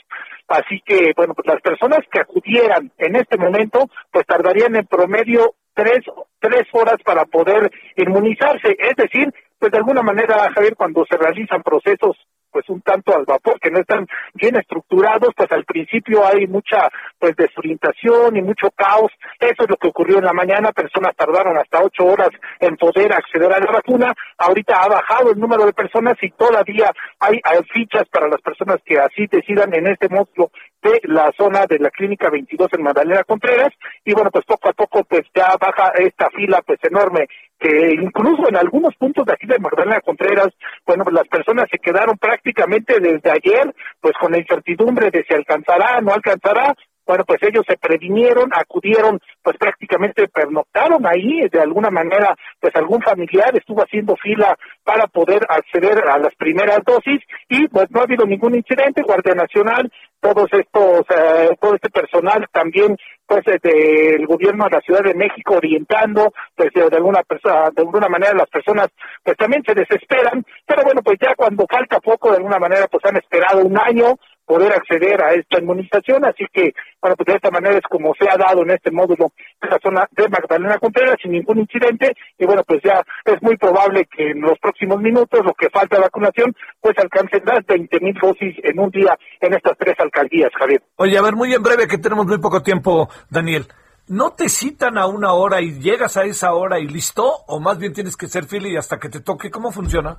Así 0.49 0.81
que, 0.85 1.13
bueno, 1.15 1.33
pues 1.33 1.47
las 1.47 1.61
personas 1.61 1.99
que 2.11 2.19
acudieran 2.19 2.91
en 2.97 3.15
este 3.15 3.37
momento, 3.37 3.89
pues 4.11 4.25
tardarían 4.25 4.75
en 4.75 4.85
promedio 4.85 5.53
tres, 5.73 5.99
tres 6.39 6.67
horas 6.73 6.97
para 7.05 7.23
poder 7.23 7.71
inmunizarse. 7.95 8.75
Es 8.77 8.97
decir, 8.97 9.33
pues 9.57 9.71
de 9.71 9.77
alguna 9.77 10.01
manera, 10.01 10.51
Javier, 10.53 10.75
cuando 10.75 11.05
se 11.09 11.15
realizan 11.15 11.63
procesos 11.63 12.17
pues 12.51 12.67
un 12.69 12.81
tanto 12.81 13.15
al 13.15 13.25
vapor, 13.25 13.59
que 13.59 13.71
no 13.71 13.79
están 13.79 14.07
bien 14.33 14.55
estructurados, 14.57 15.29
pues 15.35 15.51
al 15.51 15.65
principio 15.65 16.25
hay 16.25 16.47
mucha 16.47 16.89
pues 17.19 17.35
desorientación 17.35 18.37
y 18.37 18.41
mucho 18.41 18.69
caos. 18.71 19.11
Eso 19.39 19.63
es 19.63 19.69
lo 19.69 19.77
que 19.77 19.87
ocurrió 19.87 20.17
en 20.17 20.25
la 20.25 20.33
mañana, 20.33 20.71
personas 20.71 21.15
tardaron 21.15 21.57
hasta 21.57 21.83
ocho 21.83 22.05
horas 22.05 22.29
en 22.59 22.75
poder 22.77 23.13
acceder 23.13 23.51
a 23.51 23.59
la 23.59 23.71
vacuna. 23.71 24.13
Ahorita 24.37 24.83
ha 24.83 24.87
bajado 24.87 25.31
el 25.31 25.39
número 25.39 25.65
de 25.65 25.73
personas 25.73 26.15
y 26.21 26.29
todavía 26.31 26.91
hay, 27.19 27.39
fichas 27.73 28.07
para 28.09 28.27
las 28.27 28.41
personas 28.41 28.77
que 28.85 28.99
así 28.99 29.27
decidan 29.27 29.73
en 29.73 29.87
este 29.87 30.09
módulo 30.09 30.51
de 30.81 30.99
la 31.03 31.31
zona 31.37 31.65
de 31.67 31.77
la 31.79 31.89
clínica 31.91 32.29
22 32.29 32.69
en 32.73 32.83
Magdalena 32.83 33.23
Contreras 33.23 33.69
y 34.03 34.13
bueno 34.13 34.31
pues 34.31 34.45
poco 34.45 34.69
a 34.69 34.73
poco 34.73 35.03
pues 35.03 35.21
ya 35.33 35.55
baja 35.59 35.91
esta 35.99 36.29
fila 36.31 36.61
pues 36.65 36.79
enorme 36.83 37.27
que 37.61 37.93
incluso 37.93 38.49
en 38.49 38.57
algunos 38.57 38.95
puntos 38.95 39.23
de 39.23 39.33
aquí 39.33 39.45
de 39.45 39.59
Magdalena 39.59 40.01
Contreras, 40.01 40.49
bueno, 40.85 41.03
pues 41.03 41.13
las 41.13 41.27
personas 41.27 41.67
se 41.69 41.77
quedaron 41.77 42.17
prácticamente 42.17 42.99
desde 42.99 43.29
ayer, 43.29 43.73
pues 44.01 44.13
con 44.19 44.31
la 44.31 44.39
incertidumbre 44.39 45.11
de 45.11 45.23
si 45.23 45.35
alcanzará, 45.35 46.01
no 46.01 46.11
alcanzará, 46.11 46.73
bueno, 47.11 47.25
pues 47.25 47.43
ellos 47.43 47.65
se 47.67 47.75
previnieron, 47.75 48.51
acudieron, 48.53 49.19
pues 49.43 49.57
prácticamente 49.57 50.29
pernoctaron 50.29 51.05
ahí, 51.05 51.41
de 51.51 51.59
alguna 51.59 51.89
manera, 51.89 52.37
pues 52.57 52.73
algún 52.73 53.01
familiar 53.01 53.53
estuvo 53.53 53.81
haciendo 53.83 54.15
fila 54.15 54.57
para 54.85 55.07
poder 55.07 55.45
acceder 55.49 56.07
a 56.07 56.17
las 56.17 56.33
primeras 56.35 56.79
dosis 56.85 57.19
y 57.49 57.67
pues 57.67 57.91
no 57.91 57.99
ha 57.99 58.03
habido 58.03 58.25
ningún 58.25 58.55
incidente, 58.55 59.03
Guardia 59.03 59.35
Nacional, 59.35 59.91
todos 60.21 60.47
estos, 60.53 61.01
eh, 61.09 61.49
todo 61.59 61.75
este 61.75 61.89
personal 61.89 62.47
también 62.53 62.95
pues 63.25 63.43
del 63.61 64.25
gobierno 64.27 64.65
de 64.65 64.71
la 64.71 64.81
Ciudad 64.81 65.03
de 65.03 65.13
México 65.13 65.55
orientando, 65.55 66.33
pues 66.55 66.69
de 66.73 66.83
alguna 66.83 67.21
de 67.29 67.81
alguna 67.81 68.09
manera 68.09 68.33
las 68.33 68.49
personas 68.49 68.87
pues 69.23 69.37
también 69.37 69.63
se 69.65 69.73
desesperan, 69.73 70.45
pero 70.65 70.83
bueno 70.83 71.01
pues 71.01 71.17
ya 71.19 71.33
cuando 71.35 71.65
falta 71.69 71.99
poco 71.99 72.29
de 72.29 72.37
alguna 72.37 72.59
manera 72.59 72.87
pues 72.87 73.03
han 73.05 73.17
esperado 73.17 73.65
un 73.65 73.77
año 73.77 74.17
poder 74.51 74.73
acceder 74.73 75.23
a 75.23 75.31
esta 75.31 75.61
inmunización, 75.61 76.25
así 76.25 76.43
que, 76.51 76.73
bueno, 77.01 77.15
pues 77.15 77.25
de 77.27 77.35
esta 77.35 77.49
manera 77.49 77.77
es 77.77 77.83
como 77.89 78.13
se 78.19 78.29
ha 78.29 78.35
dado 78.35 78.63
en 78.63 78.71
este 78.71 78.91
módulo 78.91 79.31
de 79.61 79.69
la 79.69 79.79
zona 79.81 80.09
de 80.11 80.27
Magdalena 80.27 80.77
Contreras 80.77 81.15
sin 81.21 81.31
ningún 81.31 81.59
incidente, 81.59 82.13
y 82.37 82.45
bueno, 82.45 82.61
pues 82.67 82.81
ya 82.83 83.01
es 83.23 83.41
muy 83.41 83.55
probable 83.55 84.05
que 84.13 84.31
en 84.31 84.41
los 84.41 84.59
próximos 84.59 84.99
minutos, 84.99 85.39
lo 85.45 85.53
que 85.53 85.69
falta 85.69 86.01
vacunación, 86.01 86.53
pues 86.81 86.97
alcancen 86.97 87.43
las 87.45 87.65
20 87.65 87.97
mil 88.01 88.13
dosis 88.21 88.53
en 88.61 88.77
un 88.77 88.89
día 88.89 89.17
en 89.39 89.53
estas 89.53 89.77
tres 89.77 89.95
alcaldías, 89.97 90.51
Javier. 90.59 90.83
Oye, 90.97 91.17
a 91.17 91.21
ver, 91.21 91.37
muy 91.37 91.53
en 91.53 91.63
breve, 91.63 91.87
que 91.87 91.97
tenemos 91.97 92.25
muy 92.25 92.39
poco 92.39 92.61
tiempo, 92.61 93.07
Daniel. 93.29 93.67
¿No 94.09 94.31
te 94.31 94.49
citan 94.49 94.97
a 94.97 95.05
una 95.05 95.31
hora 95.31 95.61
y 95.61 95.79
llegas 95.79 96.17
a 96.17 96.25
esa 96.25 96.53
hora 96.55 96.77
y 96.77 96.89
listo? 96.89 97.23
¿O 97.47 97.61
más 97.61 97.79
bien 97.79 97.93
tienes 97.93 98.17
que 98.17 98.27
ser 98.27 98.43
fili 98.43 98.75
hasta 98.75 98.99
que 98.99 99.07
te 99.07 99.21
toque? 99.21 99.49
¿Cómo 99.49 99.71
funciona? 99.71 100.17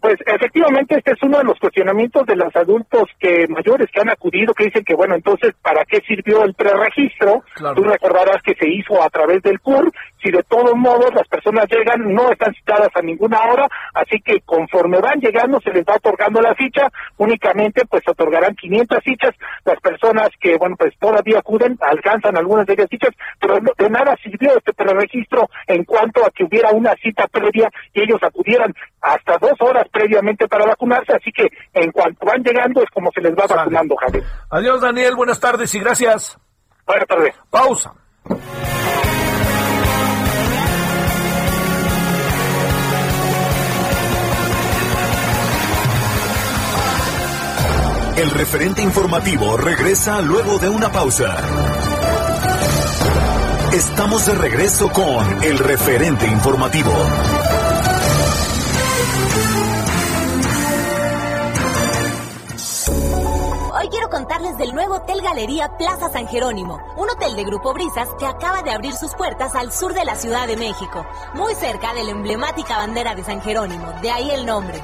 Pues 0.00 0.16
efectivamente 0.26 0.96
este 0.96 1.12
es 1.12 1.22
uno 1.22 1.38
de 1.38 1.44
los 1.44 1.58
cuestionamientos 1.58 2.26
de 2.26 2.36
los 2.36 2.54
adultos 2.56 3.04
que 3.18 3.46
mayores 3.48 3.88
que 3.90 4.00
han 4.00 4.08
acudido 4.08 4.54
que 4.54 4.64
dicen 4.64 4.84
que 4.84 4.94
bueno 4.94 5.14
entonces 5.14 5.54
para 5.60 5.84
qué 5.84 6.00
sirvió 6.06 6.42
el 6.44 6.54
preregistro 6.54 7.42
tú 7.74 7.82
recordarás 7.82 8.42
que 8.42 8.54
se 8.54 8.68
hizo 8.68 9.02
a 9.02 9.10
través 9.10 9.42
del 9.42 9.60
CUR 9.60 9.90
si 10.22 10.30
de 10.30 10.42
todos 10.44 10.74
modos 10.74 11.12
las 11.14 11.28
personas 11.28 11.66
llegan 11.70 12.14
no 12.14 12.30
están 12.30 12.54
citadas 12.54 12.88
a 12.94 13.02
ninguna 13.02 13.40
hora 13.42 13.68
así 13.92 14.20
que 14.20 14.40
conforme 14.40 15.00
van 15.00 15.20
llegando 15.20 15.60
se 15.60 15.70
les 15.70 15.84
va 15.84 15.96
otorgando 15.96 16.40
la 16.40 16.54
ficha. 16.54 16.88
Únicamente 17.18 17.84
pues 17.86 18.02
otorgarán 18.06 18.54
500 18.54 18.98
fichas. 19.04 19.34
Las 19.64 19.80
personas 19.80 20.28
que 20.40 20.56
bueno 20.56 20.76
pues 20.76 20.94
todavía 20.98 21.38
acuden 21.38 21.78
alcanzan 21.80 22.36
algunas 22.36 22.66
de 22.66 22.72
esas 22.74 22.88
fichas 22.88 23.14
pero 23.40 23.58
de 23.60 23.90
nada 23.90 24.16
sirvió 24.22 24.56
este 24.56 24.72
preregistro 24.72 25.48
en 25.66 25.84
cuanto 25.84 26.24
a 26.24 26.30
que 26.30 26.44
hubiera 26.44 26.70
una 26.70 26.94
cita 27.02 27.26
previa 27.26 27.68
y 27.92 28.02
ellos 28.02 28.22
acudieran 28.22 28.74
hasta 29.00 29.36
dos 29.38 29.60
horas 29.60 29.73
previamente 29.90 30.46
para 30.48 30.66
vacunarse, 30.66 31.14
así 31.14 31.30
que 31.32 31.48
en 31.72 31.90
cuanto 31.90 32.26
van 32.26 32.42
llegando 32.42 32.82
es 32.82 32.90
como 32.90 33.10
se 33.12 33.20
les 33.20 33.32
va 33.32 33.46
vacunando, 33.46 33.96
Javier. 33.96 34.24
Adiós, 34.50 34.80
Daniel, 34.80 35.14
buenas 35.16 35.40
tardes 35.40 35.74
y 35.74 35.80
gracias. 35.80 36.38
Buenas 36.86 37.06
tardes. 37.06 37.34
Pausa. 37.50 37.94
El 48.16 48.30
referente 48.30 48.80
informativo 48.80 49.56
regresa 49.56 50.20
luego 50.20 50.58
de 50.58 50.68
una 50.68 50.90
pausa. 50.90 51.36
Estamos 53.72 54.24
de 54.26 54.34
regreso 54.36 54.88
con 54.90 55.42
el 55.42 55.58
referente 55.58 56.24
informativo. 56.28 56.92
Nuevo 64.74 64.96
Hotel 64.96 65.22
Galería 65.22 65.76
Plaza 65.78 66.10
San 66.10 66.26
Jerónimo, 66.26 66.80
un 66.96 67.08
hotel 67.08 67.36
de 67.36 67.44
Grupo 67.44 67.72
Brisas 67.72 68.08
que 68.18 68.26
acaba 68.26 68.62
de 68.62 68.72
abrir 68.72 68.92
sus 68.92 69.14
puertas 69.14 69.54
al 69.54 69.72
sur 69.72 69.94
de 69.94 70.04
la 70.04 70.16
Ciudad 70.16 70.48
de 70.48 70.56
México, 70.56 71.06
muy 71.34 71.54
cerca 71.54 71.94
de 71.94 72.02
la 72.02 72.10
emblemática 72.10 72.78
bandera 72.78 73.14
de 73.14 73.22
San 73.22 73.40
Jerónimo, 73.40 73.92
de 74.02 74.10
ahí 74.10 74.30
el 74.32 74.44
nombre. 74.44 74.82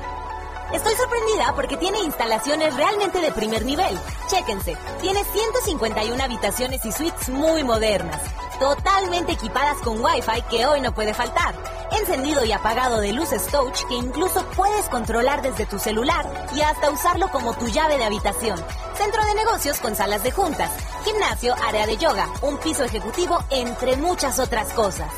Estoy 0.72 0.94
sorprendida 0.94 1.52
porque 1.56 1.76
tiene 1.76 1.98
instalaciones 2.00 2.76
realmente 2.76 3.20
de 3.20 3.32
primer 3.32 3.64
nivel. 3.64 3.98
Chéquense, 4.28 4.76
tiene 5.00 5.24
151 5.24 6.22
habitaciones 6.22 6.84
y 6.84 6.92
suites 6.92 7.28
muy 7.28 7.64
modernas, 7.64 8.22
totalmente 8.60 9.32
equipadas 9.32 9.78
con 9.78 10.00
Wi-Fi 10.00 10.42
que 10.48 10.66
hoy 10.66 10.80
no 10.80 10.94
puede 10.94 11.14
faltar. 11.14 11.54
Encendido 11.92 12.44
y 12.44 12.52
apagado 12.52 13.00
de 13.00 13.12
luces 13.12 13.46
touch 13.46 13.84
que 13.88 13.94
incluso 13.94 14.44
puedes 14.56 14.88
controlar 14.88 15.42
desde 15.42 15.66
tu 15.66 15.78
celular 15.78 16.48
y 16.54 16.60
hasta 16.60 16.90
usarlo 16.90 17.30
como 17.30 17.54
tu 17.54 17.66
llave 17.68 17.98
de 17.98 18.04
habitación. 18.04 18.58
Centro 18.96 19.24
de 19.24 19.34
negocios 19.34 19.80
con 19.80 19.96
salas 19.96 20.22
de 20.22 20.30
juntas, 20.30 20.70
gimnasio, 21.04 21.54
área 21.66 21.86
de 21.86 21.96
yoga, 21.96 22.28
un 22.42 22.58
piso 22.58 22.84
ejecutivo, 22.84 23.42
entre 23.50 23.96
muchas 23.96 24.38
otras 24.38 24.72
cosas. 24.72 25.10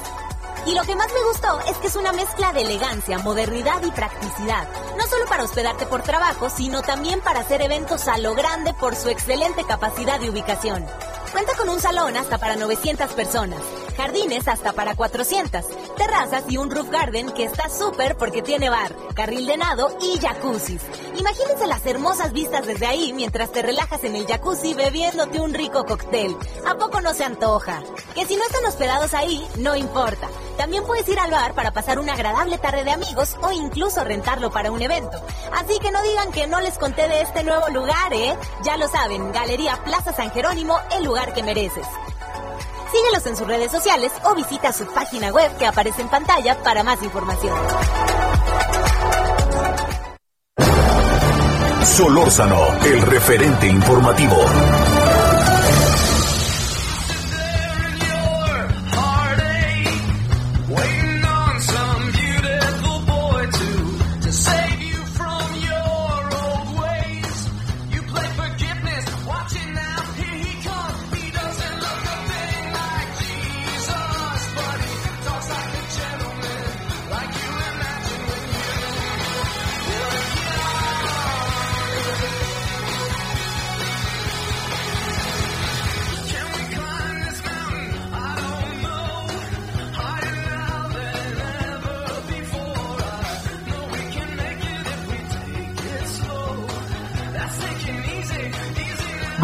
Y 0.65 0.75
lo 0.75 0.83
que 0.85 0.95
más 0.95 1.09
me 1.13 1.23
gustó 1.25 1.61
es 1.69 1.77
que 1.79 1.89
es 1.89 1.97
una 1.97 2.13
mezcla 2.13 2.53
de 2.53 2.63
elegancia, 2.63 3.19
modernidad 3.19 3.83
y 3.83 3.91
practicidad. 3.91 4.69
No 4.97 5.07
solo 5.09 5.27
para 5.27 5.43
hospedarte 5.43 5.87
por 5.87 6.03
trabajo, 6.03 6.49
sino 6.51 6.83
también 6.83 7.21
para 7.21 7.41
hacer 7.41 7.63
eventos 7.63 8.07
a 8.07 8.17
lo 8.19 8.35
grande 8.35 8.73
por 8.73 8.95
su 8.95 9.09
excelente 9.09 9.65
capacidad 9.65 10.21
de 10.21 10.31
ubicación. 10.31 10.87
Cuenta 11.33 11.57
con 11.57 11.69
un 11.69 11.81
salón 11.81 12.17
hasta 12.17 12.39
para 12.39 12.57
900 12.57 13.13
personas, 13.15 13.61
jardines 13.95 14.49
hasta 14.49 14.73
para 14.73 14.95
400, 14.95 15.65
terrazas 15.97 16.45
y 16.49 16.57
un 16.57 16.71
roof 16.71 16.91
garden 16.91 17.31
que 17.31 17.45
está 17.45 17.69
súper 17.69 18.17
porque 18.17 18.43
tiene 18.43 18.71
bar, 18.71 18.95
carril 19.15 19.47
de 19.47 19.57
nado 19.57 19.97
y 20.01 20.19
jacuzzis. 20.19 20.83
Imagínense 21.17 21.67
las 21.67 21.85
hermosas 21.87 22.33
vistas 22.33 22.67
desde 22.67 22.87
ahí 22.87 23.13
mientras 23.13 23.53
te 23.53 23.63
relajas 23.63 24.05
en 24.05 24.17
el 24.17 24.27
jacuzzi 24.27 24.75
bebiéndote 24.75 25.41
un 25.41 25.55
rico 25.55 25.85
cóctel. 25.85 26.37
¿A 26.67 26.75
poco 26.77 27.01
no 27.01 27.15
se 27.15 27.25
antoja? 27.25 27.83
Que 28.15 28.27
si 28.27 28.37
no 28.37 28.45
están 28.45 28.65
hospedados 28.65 29.15
ahí, 29.15 29.47
no 29.57 29.77
importa. 29.77 30.29
También 30.57 30.85
puedes 30.85 31.09
ir 31.09 31.19
al 31.19 31.31
bar 31.31 31.55
para 31.55 31.73
pasar 31.73 31.99
una 31.99 32.15
agradable 32.15 32.59
tarde 32.59 32.85
de 32.85 32.93
amigos 32.93 33.37
o 33.43 33.53
incluso 33.53 34.05
rentarlo 34.05 34.51
para 34.51 34.71
un 34.71 34.83
evento. 34.83 35.21
Así 35.53 35.79
que 35.79 35.91
no 35.91 36.03
digan 36.03 36.33
que 36.33 36.47
no 36.47 36.61
les 36.61 36.79
conté 36.79 37.09
de 37.09 37.23
este 37.23 37.45
nuevo 37.45 37.69
lugar, 37.69 38.13
¿eh? 38.13 38.37
Ya 38.63 38.77
lo 38.77 38.89
saben, 38.89 39.33
Galería 39.33 39.83
Plaza 39.85 40.13
San 40.13 40.31
Jerónimo, 40.31 40.79
el 40.93 41.05
lugar 41.05 41.33
que 41.35 41.43
mereces. 41.43 41.87
Síguelos 42.93 43.27
en 43.27 43.37
sus 43.37 43.47
redes 43.47 43.73
sociales 43.73 44.13
o 44.25 44.35
visita 44.35 44.71
su 44.71 44.85
página 44.87 45.31
web 45.33 45.57
que 45.57 45.67
aparece 45.67 46.03
en 46.03 46.09
pantalla 46.09 46.63
para 46.63 46.83
más 46.83 47.03
información. 47.03 47.59
Solórzano, 51.85 52.59
el 52.85 53.03
referente 53.03 53.67
informativo. 53.67 54.37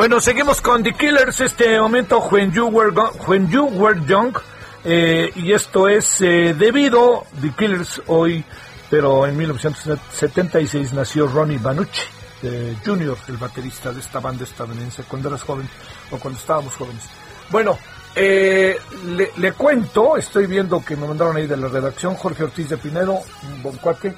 Bueno, 0.08 0.22
seguimos 0.22 0.62
con 0.62 0.82
The 0.82 0.94
Killers, 0.94 1.38
este 1.40 1.78
momento 1.78 2.18
When 2.30 2.50
You 2.50 2.68
Were, 2.68 2.94
when 3.26 3.46
you 3.50 3.66
were 3.66 4.00
Young, 4.06 4.34
eh, 4.82 5.30
y 5.34 5.52
esto 5.52 5.86
es 5.86 6.22
eh, 6.22 6.54
debido, 6.58 7.26
The 7.42 7.50
Killers 7.50 8.00
hoy, 8.06 8.42
pero 8.88 9.26
en 9.26 9.36
1976 9.36 10.94
nació 10.94 11.26
Ronnie 11.26 11.58
Banucci 11.58 12.00
eh, 12.42 12.74
Jr., 12.82 13.18
el 13.28 13.36
baterista 13.36 13.92
de 13.92 14.00
esta 14.00 14.18
banda 14.18 14.44
estadounidense, 14.44 15.02
cuando 15.02 15.28
eras 15.28 15.42
joven, 15.42 15.68
o 16.10 16.16
cuando 16.16 16.40
estábamos 16.40 16.72
jóvenes. 16.72 17.02
Bueno, 17.50 17.78
le, 18.16 19.30
le, 19.36 19.52
cuento, 19.52 20.16
estoy 20.16 20.46
viendo 20.46 20.82
que 20.82 20.96
me 20.96 21.06
mandaron 21.06 21.36
ahí 21.36 21.46
de 21.46 21.58
la 21.58 21.68
redacción, 21.68 22.14
Jorge 22.14 22.44
Ortiz 22.44 22.70
de 22.70 22.78
Pinedo, 22.78 23.20
un 23.62 23.76
cuate, 23.76 24.14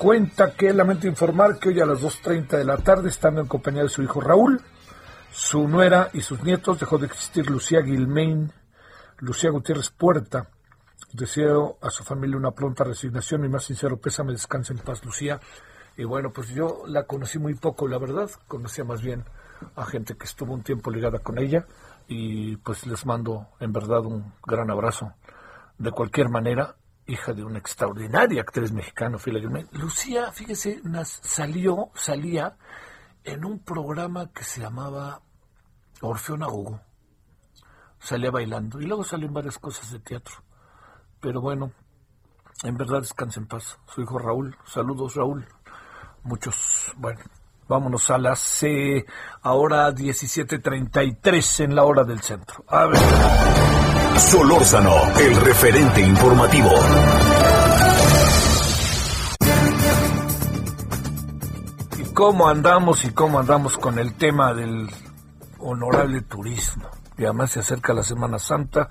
cuenta 0.00 0.54
que 0.54 0.72
lamento 0.72 1.06
informar 1.06 1.58
que 1.58 1.68
hoy 1.68 1.80
a 1.80 1.84
las 1.84 2.00
2.30 2.00 2.56
de 2.56 2.64
la 2.64 2.78
tarde, 2.78 3.10
estando 3.10 3.42
en 3.42 3.46
compañía 3.46 3.82
de 3.82 3.90
su 3.90 4.02
hijo 4.02 4.18
Raúl, 4.22 4.58
su 5.30 5.68
nuera 5.68 6.08
y 6.14 6.22
sus 6.22 6.42
nietos, 6.42 6.80
dejó 6.80 6.96
de 6.96 7.04
existir 7.04 7.50
Lucía 7.50 7.82
Gilmain, 7.82 8.50
Lucía 9.18 9.50
Gutiérrez 9.50 9.90
Puerta. 9.90 10.48
Deseo 11.12 11.76
a 11.82 11.90
su 11.90 12.02
familia 12.02 12.38
una 12.38 12.52
pronta 12.52 12.82
resignación 12.82 13.44
y 13.44 13.50
más 13.50 13.64
sincero 13.64 13.98
pésame, 13.98 14.32
descanse 14.32 14.72
en 14.72 14.78
paz, 14.78 15.04
Lucía. 15.04 15.38
Y 15.98 16.04
bueno, 16.04 16.30
pues 16.32 16.48
yo 16.48 16.84
la 16.86 17.02
conocí 17.02 17.38
muy 17.38 17.52
poco, 17.52 17.86
la 17.86 17.98
verdad, 17.98 18.30
conocía 18.48 18.84
más 18.84 19.02
bien 19.02 19.24
a 19.76 19.84
gente 19.84 20.16
que 20.16 20.24
estuvo 20.24 20.54
un 20.54 20.62
tiempo 20.62 20.90
ligada 20.90 21.18
con 21.18 21.38
ella 21.38 21.66
y 22.08 22.56
pues 22.56 22.86
les 22.86 23.04
mando 23.04 23.48
en 23.60 23.70
verdad 23.74 24.06
un 24.06 24.32
gran 24.46 24.70
abrazo. 24.70 25.12
De 25.76 25.90
cualquier 25.90 26.30
manera, 26.30 26.76
hija 27.10 27.32
de 27.32 27.44
una 27.44 27.58
extraordinaria 27.58 28.42
actriz 28.42 28.72
mexicana, 28.72 29.18
Lucía, 29.72 30.32
fíjese, 30.32 30.80
salió, 31.04 31.90
salía 31.94 32.56
en 33.24 33.44
un 33.44 33.58
programa 33.60 34.30
que 34.32 34.44
se 34.44 34.60
llamaba 34.60 35.20
Orfeo 36.00 36.36
Nahugo. 36.36 36.80
Salía 37.98 38.30
bailando 38.30 38.80
y 38.80 38.86
luego 38.86 39.04
salió 39.04 39.26
en 39.26 39.34
varias 39.34 39.58
cosas 39.58 39.90
de 39.90 40.00
teatro. 40.00 40.36
Pero 41.20 41.40
bueno, 41.40 41.72
en 42.62 42.76
verdad 42.76 43.00
descansa 43.00 43.40
en 43.40 43.46
paz. 43.46 43.78
Su 43.86 44.00
hijo 44.00 44.18
Raúl, 44.18 44.56
saludos 44.64 45.16
Raúl. 45.16 45.46
Muchos, 46.22 46.92
bueno, 46.96 47.20
Vámonos 47.70 48.10
a 48.10 48.18
las 48.18 48.64
eh, 48.64 49.06
ahora 49.42 49.92
17.33 49.94 51.66
en 51.66 51.76
la 51.76 51.84
hora 51.84 52.02
del 52.02 52.20
centro. 52.20 52.64
A 52.66 52.86
ver. 52.86 53.89
Solórzano, 54.20 54.94
el 55.18 55.34
referente 55.36 56.00
informativo. 56.02 56.68
¿Y 61.98 62.04
cómo 62.12 62.46
andamos 62.46 63.04
y 63.04 63.10
cómo 63.12 63.40
andamos 63.40 63.78
con 63.78 63.98
el 63.98 64.14
tema 64.14 64.52
del 64.52 64.88
honorable 65.58 66.20
turismo? 66.20 66.88
Y 67.16 67.24
además 67.24 67.52
se 67.52 67.60
acerca 67.60 67.94
la 67.94 68.02
Semana 68.02 68.38
Santa, 68.38 68.88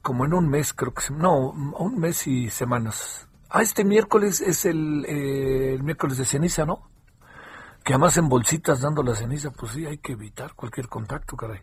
como 0.00 0.24
en 0.24 0.32
un 0.32 0.48
mes, 0.48 0.72
creo 0.72 0.94
que 0.94 1.12
no, 1.12 1.50
un 1.50 1.98
mes 2.00 2.26
y 2.26 2.48
semanas. 2.48 3.28
Ah, 3.50 3.62
este 3.62 3.84
miércoles 3.84 4.40
es 4.40 4.64
el, 4.64 5.04
eh, 5.06 5.74
el 5.74 5.82
miércoles 5.82 6.16
de 6.16 6.24
ceniza, 6.24 6.64
¿no? 6.64 6.88
Que 7.88 7.94
además 7.94 8.18
en 8.18 8.28
bolsitas 8.28 8.82
dando 8.82 9.02
la 9.02 9.14
ceniza, 9.14 9.50
pues 9.50 9.72
sí, 9.72 9.86
hay 9.86 9.96
que 9.96 10.12
evitar 10.12 10.52
cualquier 10.52 10.88
contacto, 10.88 11.38
caray. 11.38 11.62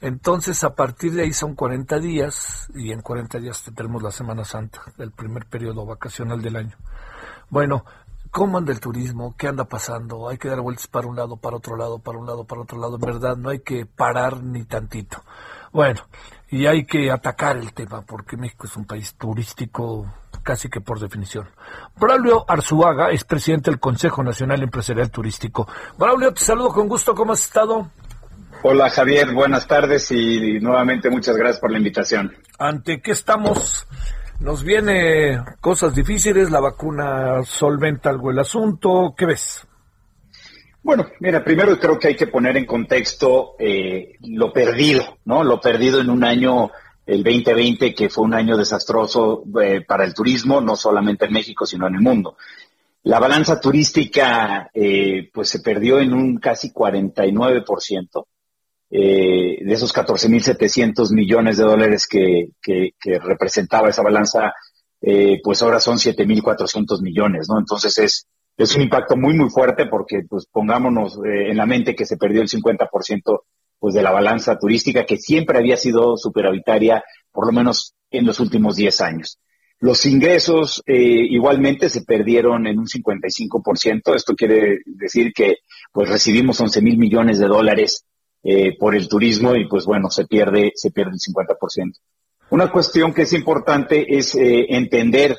Entonces, 0.00 0.62
a 0.62 0.72
partir 0.76 1.12
de 1.14 1.22
ahí 1.22 1.32
son 1.32 1.56
40 1.56 1.98
días, 1.98 2.68
y 2.76 2.92
en 2.92 3.00
40 3.00 3.40
días 3.40 3.60
tenemos 3.74 4.00
la 4.00 4.12
Semana 4.12 4.44
Santa, 4.44 4.82
el 4.98 5.10
primer 5.10 5.46
periodo 5.46 5.84
vacacional 5.84 6.40
del 6.40 6.54
año. 6.54 6.76
Bueno, 7.50 7.84
¿cómo 8.30 8.58
anda 8.58 8.70
el 8.70 8.78
turismo? 8.78 9.34
¿Qué 9.36 9.48
anda 9.48 9.64
pasando? 9.64 10.28
Hay 10.28 10.38
que 10.38 10.46
dar 10.46 10.60
vueltas 10.60 10.86
para 10.86 11.08
un 11.08 11.16
lado, 11.16 11.38
para 11.38 11.56
otro 11.56 11.76
lado, 11.76 11.98
para 11.98 12.18
un 12.18 12.26
lado, 12.26 12.44
para 12.44 12.60
otro 12.60 12.78
lado. 12.78 12.94
En 12.94 13.00
verdad, 13.00 13.36
no 13.36 13.50
hay 13.50 13.58
que 13.58 13.84
parar 13.84 14.44
ni 14.44 14.62
tantito. 14.66 15.24
Bueno, 15.72 16.02
y 16.54 16.68
hay 16.68 16.84
que 16.84 17.10
atacar 17.10 17.56
el 17.56 17.72
tema, 17.72 18.02
porque 18.02 18.36
México 18.36 18.68
es 18.68 18.76
un 18.76 18.84
país 18.84 19.16
turístico 19.16 20.06
casi 20.44 20.68
que 20.68 20.80
por 20.80 21.00
definición. 21.00 21.48
Braulio 21.96 22.44
Arzuaga 22.46 23.10
es 23.10 23.24
presidente 23.24 23.72
del 23.72 23.80
Consejo 23.80 24.22
Nacional 24.22 24.62
Empresarial 24.62 25.10
Turístico. 25.10 25.66
Braulio, 25.98 26.32
te 26.32 26.42
saludo 26.42 26.68
con 26.68 26.86
gusto, 26.86 27.12
¿cómo 27.12 27.32
has 27.32 27.42
estado? 27.42 27.90
Hola 28.62 28.88
Javier, 28.88 29.34
buenas 29.34 29.66
tardes 29.66 30.12
y 30.12 30.60
nuevamente 30.60 31.10
muchas 31.10 31.36
gracias 31.36 31.58
por 31.58 31.72
la 31.72 31.78
invitación. 31.78 32.32
¿Ante 32.56 33.02
qué 33.02 33.10
estamos? 33.10 33.88
Nos 34.38 34.62
viene 34.62 35.42
cosas 35.60 35.92
difíciles, 35.92 36.52
la 36.52 36.60
vacuna 36.60 37.42
solventa 37.42 38.10
algo 38.10 38.30
el 38.30 38.38
asunto, 38.38 39.12
¿qué 39.18 39.26
ves? 39.26 39.66
Bueno, 40.84 41.06
mira, 41.20 41.42
primero 41.42 41.78
creo 41.78 41.98
que 41.98 42.08
hay 42.08 42.14
que 42.14 42.26
poner 42.26 42.58
en 42.58 42.66
contexto 42.66 43.56
eh, 43.58 44.16
lo 44.20 44.52
perdido, 44.52 45.16
¿no? 45.24 45.42
Lo 45.42 45.58
perdido 45.58 45.98
en 45.98 46.10
un 46.10 46.22
año 46.22 46.70
el 47.06 47.24
2020, 47.24 47.94
que 47.94 48.10
fue 48.10 48.24
un 48.24 48.34
año 48.34 48.54
desastroso 48.54 49.44
eh, 49.62 49.80
para 49.80 50.04
el 50.04 50.12
turismo, 50.12 50.60
no 50.60 50.76
solamente 50.76 51.24
en 51.24 51.32
México, 51.32 51.64
sino 51.64 51.86
en 51.86 51.94
el 51.94 52.02
mundo. 52.02 52.36
La 53.04 53.18
balanza 53.18 53.58
turística, 53.58 54.68
eh, 54.74 55.30
pues 55.32 55.48
se 55.48 55.60
perdió 55.60 56.00
en 56.00 56.12
un 56.12 56.36
casi 56.36 56.70
49%. 56.70 58.26
Eh, 58.90 59.64
de 59.64 59.72
esos 59.72 59.92
14.700 59.92 61.12
millones 61.12 61.56
de 61.56 61.64
dólares 61.64 62.06
que, 62.06 62.50
que, 62.62 62.92
representaba 63.18 63.88
esa 63.88 64.02
balanza, 64.02 64.52
eh, 65.00 65.40
pues 65.42 65.62
ahora 65.62 65.80
son 65.80 65.96
7.400 65.96 67.00
millones, 67.00 67.48
¿no? 67.48 67.58
Entonces 67.58 67.98
es, 67.98 68.26
es 68.56 68.76
un 68.76 68.82
impacto 68.82 69.16
muy, 69.16 69.34
muy 69.34 69.50
fuerte 69.50 69.86
porque, 69.86 70.22
pues 70.28 70.46
pongámonos 70.46 71.18
en 71.24 71.56
la 71.56 71.66
mente 71.66 71.94
que 71.94 72.06
se 72.06 72.16
perdió 72.16 72.42
el 72.42 72.48
50% 72.48 73.40
pues 73.78 73.94
de 73.94 74.02
la 74.02 74.12
balanza 74.12 74.58
turística 74.58 75.04
que 75.04 75.18
siempre 75.18 75.58
había 75.58 75.76
sido 75.76 76.16
superavitaria, 76.16 77.04
por 77.30 77.46
lo 77.46 77.52
menos 77.52 77.94
en 78.10 78.24
los 78.24 78.40
últimos 78.40 78.76
10 78.76 79.00
años. 79.02 79.38
Los 79.80 80.06
ingresos 80.06 80.82
eh, 80.86 81.26
igualmente 81.28 81.90
se 81.90 82.02
perdieron 82.02 82.66
en 82.66 82.78
un 82.78 82.86
55%. 82.86 84.14
Esto 84.14 84.34
quiere 84.34 84.78
decir 84.86 85.32
que 85.34 85.56
pues 85.92 86.08
recibimos 86.08 86.58
11 86.58 86.80
mil 86.80 86.96
millones 86.96 87.38
de 87.38 87.46
dólares 87.46 88.06
eh, 88.42 88.74
por 88.78 88.94
el 88.94 89.08
turismo 89.08 89.54
y 89.54 89.68
pues 89.68 89.84
bueno, 89.84 90.08
se 90.08 90.26
pierde, 90.26 90.72
se 90.74 90.90
pierde 90.90 91.10
el 91.10 91.18
50%. 91.18 91.92
Una 92.50 92.70
cuestión 92.70 93.12
que 93.12 93.22
es 93.22 93.32
importante 93.34 94.16
es 94.16 94.34
eh, 94.34 94.66
entender 94.70 95.36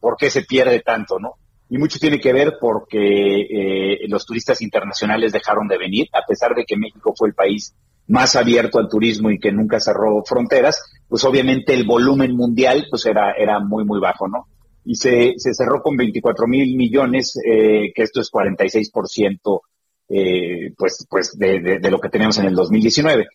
por 0.00 0.16
qué 0.16 0.28
se 0.28 0.42
pierde 0.42 0.80
tanto, 0.80 1.18
¿no? 1.18 1.36
Y 1.70 1.78
mucho 1.78 1.98
tiene 1.98 2.18
que 2.18 2.32
ver 2.32 2.56
porque 2.60 3.40
eh, 3.40 4.08
los 4.08 4.24
turistas 4.24 4.62
internacionales 4.62 5.32
dejaron 5.32 5.68
de 5.68 5.78
venir, 5.78 6.08
a 6.12 6.24
pesar 6.26 6.54
de 6.54 6.64
que 6.64 6.76
México 6.76 7.12
fue 7.16 7.28
el 7.28 7.34
país 7.34 7.74
más 8.06 8.36
abierto 8.36 8.78
al 8.78 8.88
turismo 8.88 9.30
y 9.30 9.38
que 9.38 9.52
nunca 9.52 9.78
cerró 9.80 10.22
fronteras, 10.24 10.82
pues 11.08 11.24
obviamente 11.24 11.74
el 11.74 11.84
volumen 11.84 12.34
mundial 12.34 12.86
pues 12.90 13.04
era, 13.06 13.32
era 13.32 13.60
muy, 13.60 13.84
muy 13.84 14.00
bajo, 14.00 14.28
¿no? 14.28 14.46
Y 14.84 14.94
se, 14.94 15.34
se 15.36 15.52
cerró 15.52 15.82
con 15.82 15.96
24 15.96 16.46
mil 16.46 16.74
millones, 16.74 17.38
eh, 17.44 17.92
que 17.94 18.02
esto 18.02 18.22
es 18.22 18.30
46% 18.32 19.60
eh, 20.08 20.72
pues, 20.76 21.06
pues 21.08 21.38
de, 21.38 21.60
de, 21.60 21.78
de, 21.78 21.90
lo 21.90 22.00
que 22.00 22.08
teníamos 22.08 22.38
en 22.38 22.46
el 22.46 22.54
2019. 22.54 23.26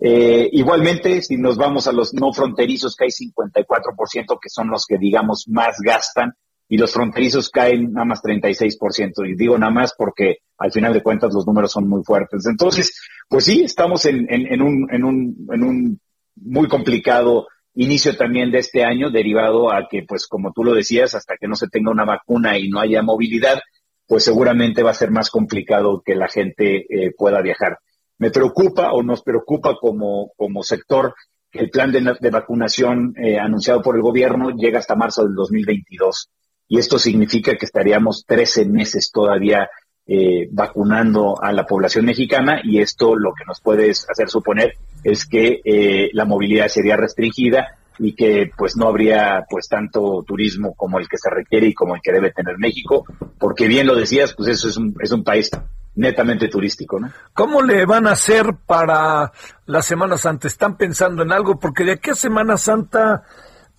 Eh, 0.00 0.48
igualmente, 0.52 1.20
si 1.22 1.36
nos 1.36 1.56
vamos 1.56 1.86
a 1.86 1.92
los 1.92 2.14
no 2.14 2.32
fronterizos, 2.32 2.96
que 2.96 3.04
hay 3.04 3.10
54%, 3.10 4.38
que 4.40 4.48
son 4.48 4.70
los 4.70 4.86
que, 4.86 4.96
digamos, 4.96 5.44
más 5.48 5.76
gastan, 5.84 6.32
y 6.68 6.78
los 6.78 6.92
fronterizos 6.92 7.50
caen 7.50 7.92
nada 7.92 8.06
más 8.06 8.22
36%. 8.22 9.28
Y 9.28 9.34
digo 9.34 9.58
nada 9.58 9.72
más 9.72 9.94
porque 9.96 10.38
al 10.58 10.72
final 10.72 10.92
de 10.92 11.02
cuentas 11.02 11.32
los 11.32 11.46
números 11.46 11.72
son 11.72 11.88
muy 11.88 12.02
fuertes. 12.04 12.46
Entonces, 12.46 13.00
pues 13.28 13.44
sí, 13.44 13.62
estamos 13.64 14.06
en, 14.06 14.26
en, 14.28 14.62
un, 14.62 14.88
en, 14.90 15.04
un, 15.04 15.46
en 15.52 15.62
un 15.62 16.00
muy 16.36 16.68
complicado 16.68 17.46
inicio 17.74 18.16
también 18.16 18.50
de 18.50 18.58
este 18.58 18.84
año, 18.84 19.10
derivado 19.10 19.72
a 19.72 19.88
que, 19.90 20.04
pues 20.06 20.26
como 20.26 20.52
tú 20.52 20.62
lo 20.64 20.74
decías, 20.74 21.14
hasta 21.14 21.36
que 21.36 21.48
no 21.48 21.56
se 21.56 21.68
tenga 21.68 21.90
una 21.90 22.04
vacuna 22.04 22.56
y 22.56 22.68
no 22.68 22.80
haya 22.80 23.02
movilidad, 23.02 23.60
pues 24.06 24.24
seguramente 24.24 24.82
va 24.82 24.90
a 24.90 24.94
ser 24.94 25.10
más 25.10 25.30
complicado 25.30 26.02
que 26.04 26.14
la 26.14 26.28
gente 26.28 26.86
eh, 26.88 27.12
pueda 27.16 27.40
viajar. 27.42 27.78
Me 28.18 28.30
preocupa 28.30 28.92
o 28.92 29.02
nos 29.02 29.22
preocupa 29.22 29.74
como, 29.80 30.32
como 30.36 30.62
sector 30.62 31.14
que 31.50 31.60
el 31.60 31.70
plan 31.70 31.90
de, 31.90 32.16
de 32.20 32.30
vacunación 32.30 33.12
eh, 33.16 33.38
anunciado 33.38 33.82
por 33.82 33.96
el 33.96 34.02
gobierno 34.02 34.50
llega 34.50 34.78
hasta 34.78 34.94
marzo 34.94 35.24
del 35.24 35.34
2022 35.34 36.30
y 36.68 36.78
esto 36.78 36.98
significa 36.98 37.56
que 37.56 37.66
estaríamos 37.66 38.24
13 38.26 38.66
meses 38.66 39.10
todavía 39.12 39.68
eh, 40.06 40.48
vacunando 40.50 41.42
a 41.42 41.52
la 41.52 41.66
población 41.66 42.04
mexicana 42.04 42.60
y 42.62 42.80
esto 42.80 43.16
lo 43.16 43.32
que 43.32 43.44
nos 43.46 43.60
puede 43.60 43.90
hacer 43.90 44.28
suponer 44.28 44.74
es 45.02 45.26
que 45.26 45.60
eh, 45.64 46.10
la 46.12 46.24
movilidad 46.24 46.68
sería 46.68 46.96
restringida 46.96 47.78
y 47.98 48.14
que 48.14 48.50
pues 48.56 48.76
no 48.76 48.88
habría 48.88 49.46
pues 49.48 49.68
tanto 49.68 50.22
turismo 50.26 50.74
como 50.74 50.98
el 50.98 51.08
que 51.08 51.16
se 51.16 51.30
requiere 51.30 51.68
y 51.68 51.74
como 51.74 51.94
el 51.94 52.02
que 52.02 52.12
debe 52.12 52.32
tener 52.32 52.58
México, 52.58 53.04
porque 53.38 53.68
bien 53.68 53.86
lo 53.86 53.94
decías, 53.94 54.34
pues 54.34 54.48
eso 54.48 54.68
es 54.68 54.76
un, 54.76 54.94
es 55.00 55.12
un 55.12 55.24
país 55.24 55.50
netamente 55.94 56.48
turístico, 56.48 56.98
¿no? 56.98 57.10
¿Cómo 57.32 57.62
le 57.62 57.86
van 57.86 58.06
a 58.06 58.12
hacer 58.12 58.46
para 58.66 59.32
la 59.66 59.82
Semana 59.82 60.18
Santa? 60.18 60.48
¿Están 60.48 60.76
pensando 60.76 61.22
en 61.22 61.32
algo? 61.32 61.58
Porque 61.58 61.84
de 61.84 61.92
aquí 61.92 62.10
a 62.10 62.14
Semana 62.14 62.56
Santa 62.56 63.22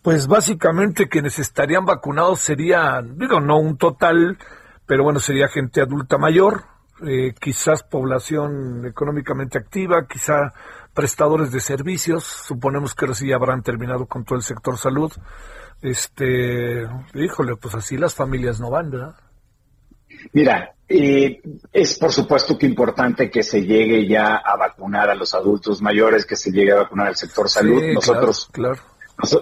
pues 0.06 0.28
básicamente 0.28 1.10
quienes 1.10 1.40
estarían 1.40 1.84
vacunados 1.84 2.40
serían, 2.40 3.18
digo, 3.18 3.40
no 3.40 3.58
un 3.58 3.76
total, 3.76 4.38
pero 4.86 5.04
bueno, 5.04 5.20
sería 5.20 5.48
gente 5.48 5.82
adulta 5.82 6.20
mayor, 6.20 6.66
eh, 7.04 7.34
quizás 7.42 7.82
población 7.82 8.86
económicamente 8.86 9.58
activa, 9.58 10.06
quizá 10.08 10.54
prestadores 10.94 11.52
de 11.52 11.60
servicios, 11.60 12.24
suponemos 12.24 12.94
que 12.94 13.06
ahora 13.06 13.16
sí 13.16 13.34
habrán 13.34 13.64
terminado 13.64 14.06
con 14.06 14.24
todo 14.26 14.36
el 14.38 14.44
sector 14.44 14.78
salud. 14.78 15.12
Este, 15.82 16.88
híjole, 17.16 17.56
pues 17.56 17.74
así 17.74 17.98
las 17.98 18.14
familias 18.14 18.60
no 18.60 18.70
van, 18.70 18.92
¿verdad? 18.92 19.16
Mira, 20.34 20.76
eh, 20.88 21.42
es 21.74 21.98
por 21.98 22.12
supuesto 22.12 22.60
que 22.60 22.68
importante 22.68 23.32
que 23.32 23.42
se 23.42 23.64
llegue 23.64 24.08
ya 24.08 24.36
a 24.36 24.56
vacunar 24.56 25.10
a 25.10 25.16
los 25.16 25.34
adultos 25.34 25.82
mayores, 25.82 26.28
que 26.28 26.36
se 26.36 26.52
llegue 26.52 26.74
a 26.74 26.84
vacunar 26.84 27.08
al 27.08 27.16
sector 27.16 27.50
salud. 27.50 27.82
Nosotros, 27.92 28.48
claro. 28.52 28.95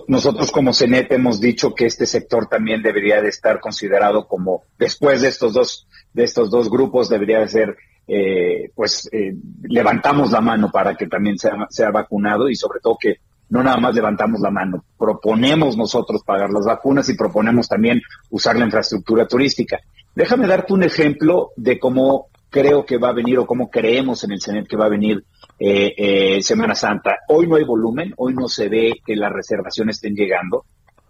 Nosotros 0.08 0.52
como 0.52 0.74
CENET 0.74 1.12
hemos 1.12 1.41
dicho 1.41 1.74
que 1.74 1.86
este 1.86 2.06
sector 2.06 2.48
también 2.48 2.82
debería 2.82 3.22
de 3.22 3.30
estar 3.30 3.60
considerado 3.60 4.28
como, 4.28 4.64
después 4.78 5.22
de 5.22 5.30
estos 5.30 5.54
dos, 5.54 5.88
de 6.14 6.24
estos 6.24 6.52
dos 6.52 6.70
grupos, 6.70 7.10
debería 7.10 7.40
de 7.40 7.48
ser, 7.48 7.78
eh, 8.08 8.72
pues, 8.76 9.10
eh, 9.12 9.34
levantamos 9.64 10.32
la 10.32 10.41
mano 10.41 10.70
para 10.72 10.95
que 10.95 11.08
también 11.08 11.38
sea, 11.38 11.68
sea 11.70 11.90
vacunado 11.90 12.50
y 12.50 12.56
sobre 12.56 12.80
todo 12.82 12.98
que 13.00 13.16
no 13.50 13.64
nada 13.64 13.78
más 13.78 13.94
levantamos 13.94 14.40
la 14.41 14.52
mano, 14.52 14.84
proponemos 14.98 15.78
nosotros 15.78 16.24
pagar 16.24 16.50
las 16.52 16.66
vacunas 16.66 17.10
y 17.10 17.16
proponemos 17.16 17.68
también 17.68 18.02
usar 18.30 18.56
la 18.58 18.66
infraestructura 18.66 19.28
turística. 19.28 19.80
Déjame 20.16 20.48
darte 20.48 20.74
un 20.74 20.84
ejemplo 20.84 21.52
de 21.56 21.80
cómo 21.80 22.28
creo 22.54 22.86
que 22.86 23.00
va 23.00 23.10
a 23.10 23.14
venir 23.14 23.40
o 23.40 23.48
cómo 23.48 23.70
creemos 23.70 24.24
en 24.24 24.32
el 24.32 24.42
CENET 24.42 24.68
que 24.68 24.78
va 24.78 24.86
a 24.86 24.90
venir 24.90 25.26
eh, 25.58 25.94
eh, 25.98 26.42
Semana 26.44 26.76
Santa. 26.76 27.18
Hoy 27.28 27.48
no 27.48 27.56
hay 27.56 27.64
volumen, 27.64 28.14
hoy 28.16 28.36
no 28.36 28.48
se 28.48 28.70
ve 28.70 28.94
que 29.04 29.16
las 29.16 29.34
reservaciones 29.34 29.96
estén 29.96 30.16
llegando. 30.16 30.64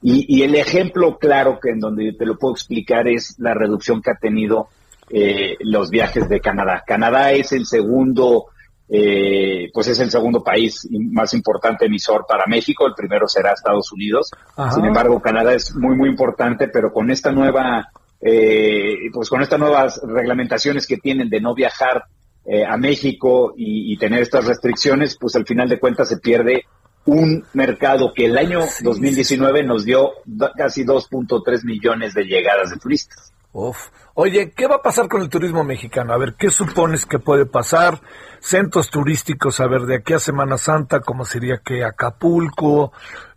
Y, 0.05 0.41
el 0.41 0.55
ejemplo 0.55 1.17
claro 1.17 1.59
que 1.61 1.69
en 1.69 1.79
donde 1.79 2.13
te 2.13 2.25
lo 2.25 2.37
puedo 2.37 2.53
explicar 2.53 3.07
es 3.07 3.35
la 3.39 3.53
reducción 3.53 4.01
que 4.01 4.11
ha 4.11 4.15
tenido 4.15 4.67
eh, 5.09 5.55
los 5.61 5.89
viajes 5.89 6.27
de 6.27 6.41
Canadá. 6.41 6.83
Canadá 6.85 7.31
es 7.31 7.53
el 7.53 7.65
segundo, 7.65 8.47
eh, 8.89 9.69
pues 9.73 9.87
es 9.87 10.01
el 10.01 10.11
segundo 10.11 10.43
país 10.43 10.89
más 10.91 11.33
importante 11.33 11.85
emisor 11.85 12.25
para 12.27 12.45
México. 12.47 12.85
El 12.85 12.95
primero 12.95 13.29
será 13.29 13.53
Estados 13.53 13.93
Unidos. 13.93 14.29
Sin 14.73 14.83
embargo, 14.83 15.21
Canadá 15.21 15.53
es 15.53 15.73
muy, 15.73 15.95
muy 15.95 16.09
importante, 16.09 16.67
pero 16.67 16.91
con 16.91 17.09
esta 17.09 17.31
nueva 17.31 17.89
eh, 18.25 19.09
pues 19.11 19.29
con 19.29 19.41
estas 19.41 19.59
nuevas 19.59 19.99
reglamentaciones 20.01 20.87
que 20.87 20.97
tienen 20.97 21.29
de 21.29 21.41
no 21.41 21.53
viajar 21.53 22.05
eh, 22.45 22.65
a 22.65 22.77
México 22.77 23.53
y, 23.55 23.95
tener 23.97 24.21
estas 24.21 24.45
restricciones, 24.45 25.17
pues 25.17 25.35
al 25.35 25.45
final 25.45 25.69
de 25.69 25.79
cuentas 25.79 26.09
se 26.09 26.17
pierde 26.17 26.65
un 27.05 27.45
mercado 27.53 28.13
que 28.13 28.25
el 28.25 28.37
año 28.37 28.61
2019 28.81 29.63
nos 29.63 29.85
dio 29.85 30.11
casi 30.55 30.85
2.3 30.85 31.63
millones 31.65 32.13
de 32.13 32.23
llegadas 32.23 32.69
de 32.69 32.77
turistas. 32.77 33.33
Uf. 33.53 33.77
Oye, 34.15 34.51
¿qué 34.51 34.67
va 34.67 34.75
a 34.75 34.81
pasar 34.81 35.07
con 35.07 35.21
el 35.21 35.29
turismo 35.29 35.63
mexicano? 35.63 36.13
A 36.13 36.17
ver, 36.17 36.35
¿qué 36.35 36.49
supones 36.49 37.05
que 37.05 37.19
puede 37.19 37.45
pasar? 37.45 37.99
Centros 38.39 38.89
turísticos, 38.89 39.59
a 39.59 39.67
ver, 39.67 39.81
de 39.81 39.97
aquí 39.97 40.13
a 40.13 40.19
Semana 40.19 40.57
Santa, 40.57 40.99
¿cómo 40.99 41.25
sería 41.25 41.61
que 41.63 41.83
Acapulco? 41.83 42.91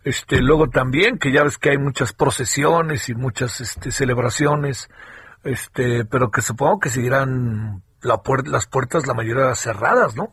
Este, 0.07 0.41
luego 0.41 0.69
también, 0.69 1.19
que 1.19 1.33
ya 1.33 1.43
ves 1.43 1.57
que 1.57 1.71
hay 1.71 1.77
muchas 1.77 2.13
procesiones 2.13 3.09
y 3.09 3.13
muchas 3.13 3.59
este, 3.59 3.91
celebraciones, 3.91 4.87
este, 5.43 6.05
pero 6.05 6.31
que 6.31 6.41
supongo 6.41 6.79
que 6.79 6.89
seguirán 6.89 7.83
la 8.01 8.21
las 8.45 8.67
puertas, 8.67 9.05
la 9.05 9.13
mayoría 9.13 9.53
cerradas, 9.53 10.15
¿no? 10.15 10.31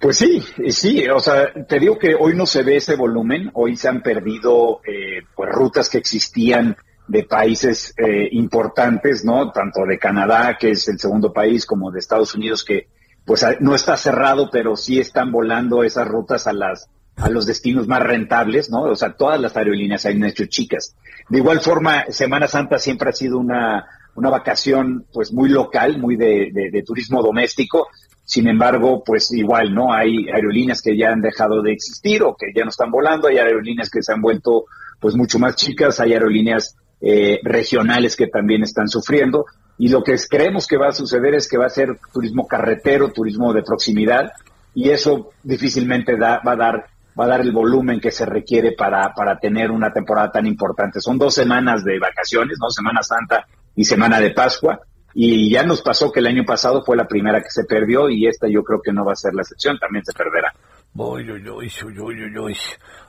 Pues 0.00 0.16
sí, 0.16 0.42
sí, 0.70 1.06
o 1.06 1.20
sea, 1.20 1.52
te 1.68 1.78
digo 1.78 1.98
que 1.98 2.14
hoy 2.14 2.34
no 2.34 2.46
se 2.46 2.62
ve 2.62 2.76
ese 2.76 2.96
volumen, 2.96 3.50
hoy 3.52 3.76
se 3.76 3.88
han 3.90 4.00
perdido 4.00 4.80
eh, 4.86 5.20
pues 5.36 5.50
rutas 5.52 5.90
que 5.90 5.98
existían 5.98 6.74
de 7.06 7.24
países 7.24 7.92
eh, 7.98 8.26
importantes, 8.32 9.22
¿no? 9.22 9.52
Tanto 9.52 9.84
de 9.84 9.98
Canadá, 9.98 10.56
que 10.58 10.70
es 10.70 10.88
el 10.88 10.98
segundo 10.98 11.30
país, 11.30 11.66
como 11.66 11.90
de 11.90 11.98
Estados 11.98 12.34
Unidos, 12.34 12.64
que 12.64 12.88
pues 13.26 13.44
no 13.60 13.74
está 13.74 13.98
cerrado, 13.98 14.48
pero 14.50 14.76
sí 14.76 14.98
están 14.98 15.30
volando 15.30 15.84
esas 15.84 16.08
rutas 16.08 16.46
a 16.46 16.54
las 16.54 16.88
a 17.16 17.28
los 17.28 17.46
destinos 17.46 17.86
más 17.86 18.02
rentables, 18.02 18.70
¿no? 18.70 18.82
O 18.82 18.96
sea, 18.96 19.12
todas 19.12 19.40
las 19.40 19.56
aerolíneas 19.56 20.06
han 20.06 20.24
hecho 20.24 20.46
chicas. 20.46 20.96
De 21.28 21.38
igual 21.38 21.60
forma, 21.60 22.06
Semana 22.08 22.48
Santa 22.48 22.78
siempre 22.78 23.10
ha 23.10 23.12
sido 23.12 23.38
una, 23.38 23.84
una 24.14 24.30
vacación 24.30 25.06
pues 25.12 25.32
muy 25.32 25.48
local, 25.48 25.98
muy 25.98 26.16
de, 26.16 26.50
de, 26.52 26.82
turismo 26.82 27.22
doméstico. 27.22 27.88
Sin 28.24 28.48
embargo, 28.48 29.02
pues 29.04 29.32
igual, 29.32 29.74
¿no? 29.74 29.92
Hay 29.92 30.28
aerolíneas 30.28 30.80
que 30.80 30.96
ya 30.96 31.10
han 31.10 31.20
dejado 31.20 31.62
de 31.62 31.72
existir 31.72 32.22
o 32.22 32.36
que 32.36 32.52
ya 32.54 32.64
no 32.64 32.70
están 32.70 32.90
volando, 32.90 33.28
hay 33.28 33.38
aerolíneas 33.38 33.90
que 33.90 34.02
se 34.02 34.12
han 34.12 34.22
vuelto 34.22 34.64
pues 35.00 35.14
mucho 35.16 35.38
más 35.38 35.56
chicas, 35.56 35.98
hay 36.00 36.12
aerolíneas 36.12 36.76
eh, 37.00 37.40
regionales 37.42 38.16
que 38.16 38.28
también 38.28 38.62
están 38.62 38.88
sufriendo. 38.88 39.44
Y 39.76 39.88
lo 39.88 40.02
que 40.02 40.16
creemos 40.30 40.66
que 40.66 40.76
va 40.76 40.88
a 40.88 40.92
suceder 40.92 41.34
es 41.34 41.48
que 41.48 41.58
va 41.58 41.66
a 41.66 41.70
ser 41.70 41.98
turismo 42.12 42.46
carretero, 42.46 43.10
turismo 43.10 43.52
de 43.52 43.62
proximidad, 43.62 44.30
y 44.74 44.90
eso 44.90 45.30
difícilmente 45.42 46.16
da, 46.16 46.40
va 46.46 46.52
a 46.52 46.56
dar 46.56 46.86
va 47.18 47.24
a 47.24 47.28
dar 47.28 47.40
el 47.40 47.52
volumen 47.52 48.00
que 48.00 48.10
se 48.10 48.26
requiere 48.26 48.72
para, 48.72 49.12
para 49.14 49.38
tener 49.38 49.70
una 49.70 49.92
temporada 49.92 50.30
tan 50.30 50.46
importante. 50.46 51.00
Son 51.00 51.18
dos 51.18 51.34
semanas 51.34 51.84
de 51.84 51.98
vacaciones, 51.98 52.58
¿no? 52.60 52.70
Semana 52.70 53.02
Santa 53.02 53.46
y 53.74 53.84
Semana 53.84 54.20
de 54.20 54.30
Pascua. 54.30 54.80
Y 55.14 55.50
ya 55.50 55.62
nos 55.62 55.82
pasó 55.82 56.10
que 56.10 56.20
el 56.20 56.26
año 56.26 56.44
pasado 56.44 56.82
fue 56.84 56.96
la 56.96 57.06
primera 57.06 57.42
que 57.42 57.50
se 57.50 57.64
perdió 57.64 58.08
y 58.08 58.26
esta 58.26 58.48
yo 58.48 58.62
creo 58.62 58.80
que 58.82 58.92
no 58.92 59.04
va 59.04 59.12
a 59.12 59.16
ser 59.16 59.34
la 59.34 59.42
excepción, 59.42 59.78
también 59.78 60.04
se 60.04 60.12
perderá. 60.14 60.54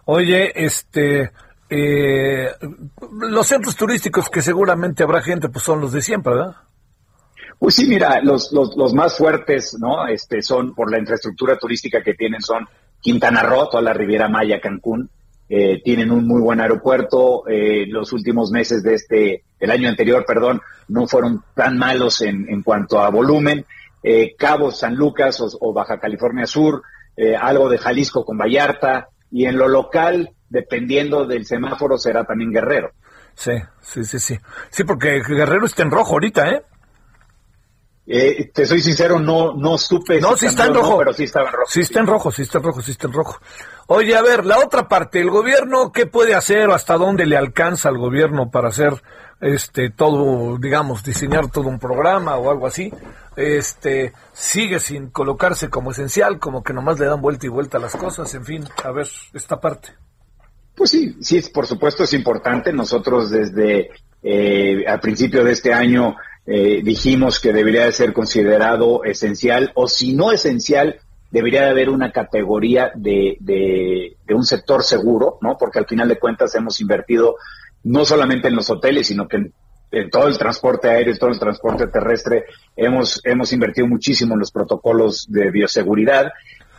Oye, 0.06 0.52
este, 0.54 1.32
eh, 1.70 2.50
los 3.22 3.48
centros 3.48 3.76
turísticos 3.76 4.30
que 4.30 4.42
seguramente 4.42 5.04
habrá 5.04 5.22
gente, 5.22 5.48
pues 5.50 5.64
son 5.64 5.80
los 5.80 5.94
de 5.94 6.02
siempre, 6.02 6.34
¿verdad? 6.34 6.56
Pues 7.58 7.76
sí, 7.76 7.88
mira, 7.88 8.22
los, 8.22 8.52
los, 8.52 8.76
los, 8.76 8.94
más 8.94 9.18
fuertes, 9.18 9.78
¿no? 9.80 10.06
Este, 10.08 10.42
son 10.42 10.76
por 10.76 10.92
la 10.92 11.00
infraestructura 11.00 11.58
turística 11.58 12.02
que 12.04 12.14
tienen, 12.14 12.42
son 12.42 12.68
Quintana 13.04 13.44
Roo, 13.44 13.70
toda 13.70 13.84
la 13.84 13.94
Riviera 13.94 14.30
Maya, 14.30 14.62
Cancún. 14.62 15.10
Eh, 15.50 15.82
tienen 15.84 16.10
un 16.10 16.26
muy 16.26 16.42
buen 16.42 16.62
aeropuerto. 16.62 17.48
Eh, 17.48 17.86
los 17.88 18.14
últimos 18.14 18.50
meses 18.50 18.82
de 18.82 18.94
este, 18.96 19.44
el 19.60 19.70
año 19.70 19.90
anterior, 19.90 20.24
perdón, 20.26 20.62
no 20.88 21.06
fueron 21.06 21.44
tan 21.54 21.78
malos 21.78 22.22
en, 22.22 22.50
en 22.50 22.64
cuanto 22.64 23.02
a 23.02 23.10
volumen. 23.10 23.66
Eh, 24.02 24.36
Cabo, 24.38 24.72
San 24.72 24.96
Lucas 24.96 25.44
o, 25.60 25.74
Baja 25.74 26.00
California 26.00 26.46
Sur, 26.46 26.84
eh, 27.16 27.36
algo 27.36 27.70
de 27.70 27.78
Jalisco 27.78 28.26
con 28.26 28.38
Vallarta, 28.38 29.10
y 29.30 29.46
en 29.46 29.58
lo 29.58 29.68
local 29.68 30.32
dependiendo 30.50 31.26
del 31.26 31.46
semáforo, 31.46 31.98
será 31.98 32.24
también 32.24 32.52
Guerrero. 32.52 32.92
Sí, 33.34 33.54
sí, 33.82 34.04
sí, 34.04 34.20
sí. 34.20 34.38
Sí, 34.70 34.84
porque 34.84 35.22
Guerrero 35.28 35.66
está 35.66 35.84
en 35.84 35.92
rojo 35.92 36.14
ahorita, 36.14 36.52
¿eh? 36.52 36.62
Eh 38.06 38.52
te 38.54 38.66
soy 38.66 38.82
sincero, 38.82 39.20
no 39.20 39.54
no 39.54 39.78
supe. 39.78 40.20
No, 40.20 40.36
sí 40.36 40.48
está 40.48 40.66
en 40.66 40.74
rojo. 40.74 40.98
pero 40.98 41.14
sí 41.14 41.24
estaba 41.24 41.48
en 41.48 41.54
rojo. 41.54 41.70
Sí 41.70 41.82
está 41.82 42.00
en 42.00 42.08
rojo, 42.08 42.32
sí 42.32 42.42
está 42.42 42.58
en 42.58 42.64
rojo, 42.64 42.82
sí 42.82 42.92
está 42.92 43.08
en 43.08 43.14
rojo. 43.14 43.40
Oye, 43.88 44.16
a 44.16 44.22
ver, 44.22 44.46
la 44.46 44.60
otra 44.60 44.88
parte, 44.88 45.20
el 45.20 45.30
gobierno, 45.30 45.92
¿qué 45.92 46.06
puede 46.06 46.36
hacer 46.36 46.70
o 46.70 46.74
hasta 46.74 46.98
dónde 46.98 47.26
le 47.26 47.38
alcanza 47.38 47.90
al 47.90 47.98
gobierno 47.98 48.50
para 48.50 48.70
hacer 48.70 49.02
este 49.42 49.90
todo, 49.90 50.58
digamos, 50.58 51.04
diseñar 51.04 51.50
todo 51.50 51.68
un 51.68 51.80
programa 51.80 52.36
o 52.38 52.50
algo 52.50 52.68
así? 52.68 52.92
Este, 53.36 54.14
sigue 54.32 54.80
sin 54.80 55.10
colocarse 55.10 55.70
como 55.70 55.92
esencial, 55.92 56.40
como 56.40 56.64
que 56.64 56.74
nomás 56.74 57.00
le 57.00 57.08
dan 57.08 57.22
vuelta 57.22 57.46
y 57.46 57.50
vuelta 57.50 57.78
a 57.78 57.82
las 57.82 57.96
cosas, 57.96 58.34
en 58.36 58.46
fin, 58.46 58.64
a 58.84 58.92
ver, 58.92 59.08
esta 59.34 59.60
parte. 59.60 59.90
Pues 60.76 60.90
sí, 60.90 61.16
sí, 61.22 61.42
por 61.54 61.68
supuesto 61.68 62.04
es 62.04 62.14
importante. 62.14 62.74
Nosotros 62.74 63.30
desde 63.30 63.92
eh, 64.24 64.86
al 64.88 65.00
principio 65.00 65.44
de 65.44 65.52
este 65.52 65.74
año 65.74 66.16
eh, 66.46 66.82
dijimos 66.84 67.40
que 67.40 67.54
debería 67.54 67.86
de 67.86 67.92
ser 67.94 68.12
considerado 68.12 69.04
esencial 69.04 69.72
o 69.76 69.88
si 69.88 70.14
no 70.14 70.32
esencial, 70.32 71.00
debería 71.32 71.64
de 71.64 71.70
haber 71.70 71.90
una 71.90 72.12
categoría 72.12 72.92
de, 72.96 73.38
de, 73.40 74.16
un 74.36 74.44
sector 74.44 74.84
seguro, 74.84 75.38
¿no? 75.42 75.58
Porque 75.58 75.80
al 75.80 75.88
final 75.88 76.08
de 76.08 76.20
cuentas 76.20 76.54
hemos 76.56 76.80
invertido 76.82 77.36
no 77.84 78.06
solamente 78.06 78.50
en 78.50 78.56
los 78.56 78.70
hoteles, 78.70 79.08
sino 79.08 79.28
que 79.28 79.38
en, 79.38 80.10
todo 80.10 80.28
el 80.28 80.38
transporte 80.38 80.90
aéreo, 80.90 81.14
en 81.14 81.20
todo 81.20 81.30
el 81.30 81.40
transporte 81.40 81.88
terrestre, 81.88 82.46
hemos, 82.76 83.22
hemos 83.24 83.54
invertido 83.54 83.88
muchísimo 83.88 84.34
en 84.34 84.40
los 84.40 84.52
protocolos 84.52 85.28
de 85.30 85.52
bioseguridad 85.52 86.32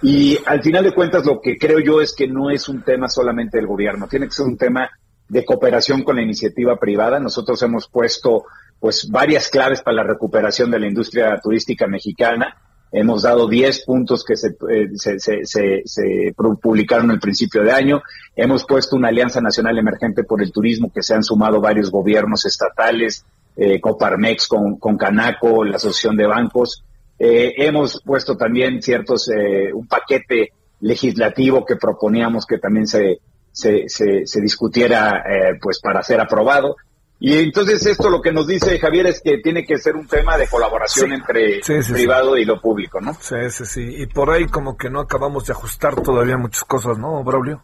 y 0.03 0.39
al 0.45 0.63
final 0.63 0.85
de 0.85 0.93
cuentas 0.93 1.25
lo 1.25 1.41
que 1.41 1.57
creo 1.57 1.79
yo 1.79 2.01
es 2.01 2.15
que 2.15 2.29
no 2.29 2.51
es 2.51 2.69
un 2.69 2.83
tema 2.83 3.09
solamente 3.09 3.57
del 3.57 3.67
gobierno, 3.67 4.09
tiene 4.09 4.27
que 4.27 4.33
ser 4.33 4.47
un 4.47 4.59
tema 4.59 4.91
de 5.29 5.45
cooperación 5.45 6.03
con 6.03 6.17
la 6.17 6.23
iniciativa 6.23 6.77
privada. 6.77 7.19
Nosotros 7.19 7.63
hemos 7.63 7.89
puesto 7.89 8.45
pues 8.81 9.09
varias 9.11 9.49
claves 9.49 9.83
para 9.83 9.97
la 9.99 10.05
recuperación 10.05 10.71
de 10.71 10.79
la 10.79 10.87
industria 10.87 11.39
turística 11.43 11.87
mexicana. 11.87 12.57
Hemos 12.93 13.23
dado 13.23 13.49
10 13.49 13.85
puntos 13.85 14.25
que 14.25 14.37
se, 14.37 14.57
eh, 14.71 14.89
se, 14.95 15.19
se, 15.19 15.83
se, 15.85 16.35
publicaron 16.63 17.11
al 17.11 17.19
principio 17.19 17.63
de 17.63 17.73
año. 17.73 18.03
Hemos 18.37 18.65
puesto 18.65 18.95
una 18.95 19.09
alianza 19.09 19.41
nacional 19.41 19.79
emergente 19.79 20.23
por 20.23 20.43
el 20.43 20.53
turismo 20.53 20.93
que 20.95 21.03
se 21.03 21.15
han 21.15 21.25
sumado 21.25 21.61
varios 21.61 21.91
gobiernos 21.91 22.45
estatales, 22.45 23.25
eh, 23.57 23.81
Coparmex 23.81 24.47
con, 24.47 24.77
con 24.79 24.97
Canaco, 24.97 25.65
la 25.65 25.77
Asociación 25.77 26.17
de 26.17 26.27
Bancos. 26.27 26.85
Eh, 27.19 27.55
hemos 27.59 28.03
puesto 28.03 28.37
también 28.37 28.83
ciertos, 28.83 29.29
eh, 29.29 29.73
un 29.73 29.87
paquete 29.87 30.53
legislativo 30.81 31.65
que 31.65 31.77
proponíamos 31.77 32.45
que 32.47 32.59
también 32.59 32.87
se, 32.87 33.21
se, 33.53 33.89
se, 33.89 34.41
discutiera 34.41 35.23
eh, 35.29 35.59
pues 35.61 35.81
para 35.81 36.03
ser 36.03 36.21
aprobado. 36.21 36.77
Y 37.21 37.39
entonces 37.39 37.87
esto 37.87 38.11
lo 38.11 38.21
que 38.21 38.33
nos 38.33 38.47
dice 38.47 38.79
Javier 38.79 39.07
es 39.07 39.21
que 39.21 39.39
tiene 39.39 39.65
que 39.65 39.79
ser 39.79 39.97
un 39.97 40.07
tema 40.07 40.37
de 40.37 40.49
colaboración 40.49 41.13
entre 41.13 41.61
privado 41.93 42.37
y 42.37 42.45
lo 42.45 42.61
público, 42.61 43.01
¿no? 43.01 43.15
Sí, 43.15 43.37
sí, 43.51 43.65
sí. 43.65 43.95
Y 43.99 44.07
por 44.07 44.31
ahí 44.31 44.47
como 44.47 44.77
que 44.77 44.91
no 44.91 45.01
acabamos 45.01 45.47
de 45.47 45.53
ajustar 45.53 45.95
todavía 46.03 46.37
muchas 46.37 46.65
cosas, 46.65 46.99
¿no, 46.99 47.23
Braulio? 47.23 47.63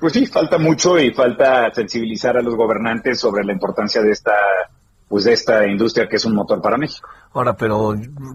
Pues 0.00 0.12
sí, 0.12 0.26
falta 0.26 0.58
mucho 0.58 0.98
y 0.98 1.10
falta 1.12 1.72
sensibilizar 1.74 2.36
a 2.36 2.42
los 2.42 2.54
gobernantes 2.54 3.18
sobre 3.18 3.44
la 3.44 3.52
importancia 3.52 4.02
de 4.02 4.12
esta 4.12 4.34
pues 5.08 5.24
de 5.24 5.32
esta 5.32 5.66
industria 5.66 6.08
que 6.08 6.16
es 6.16 6.24
un 6.24 6.34
motor 6.34 6.60
para 6.60 6.76
México. 6.76 7.08
Ahora, 7.32 7.54
pero 7.54 7.94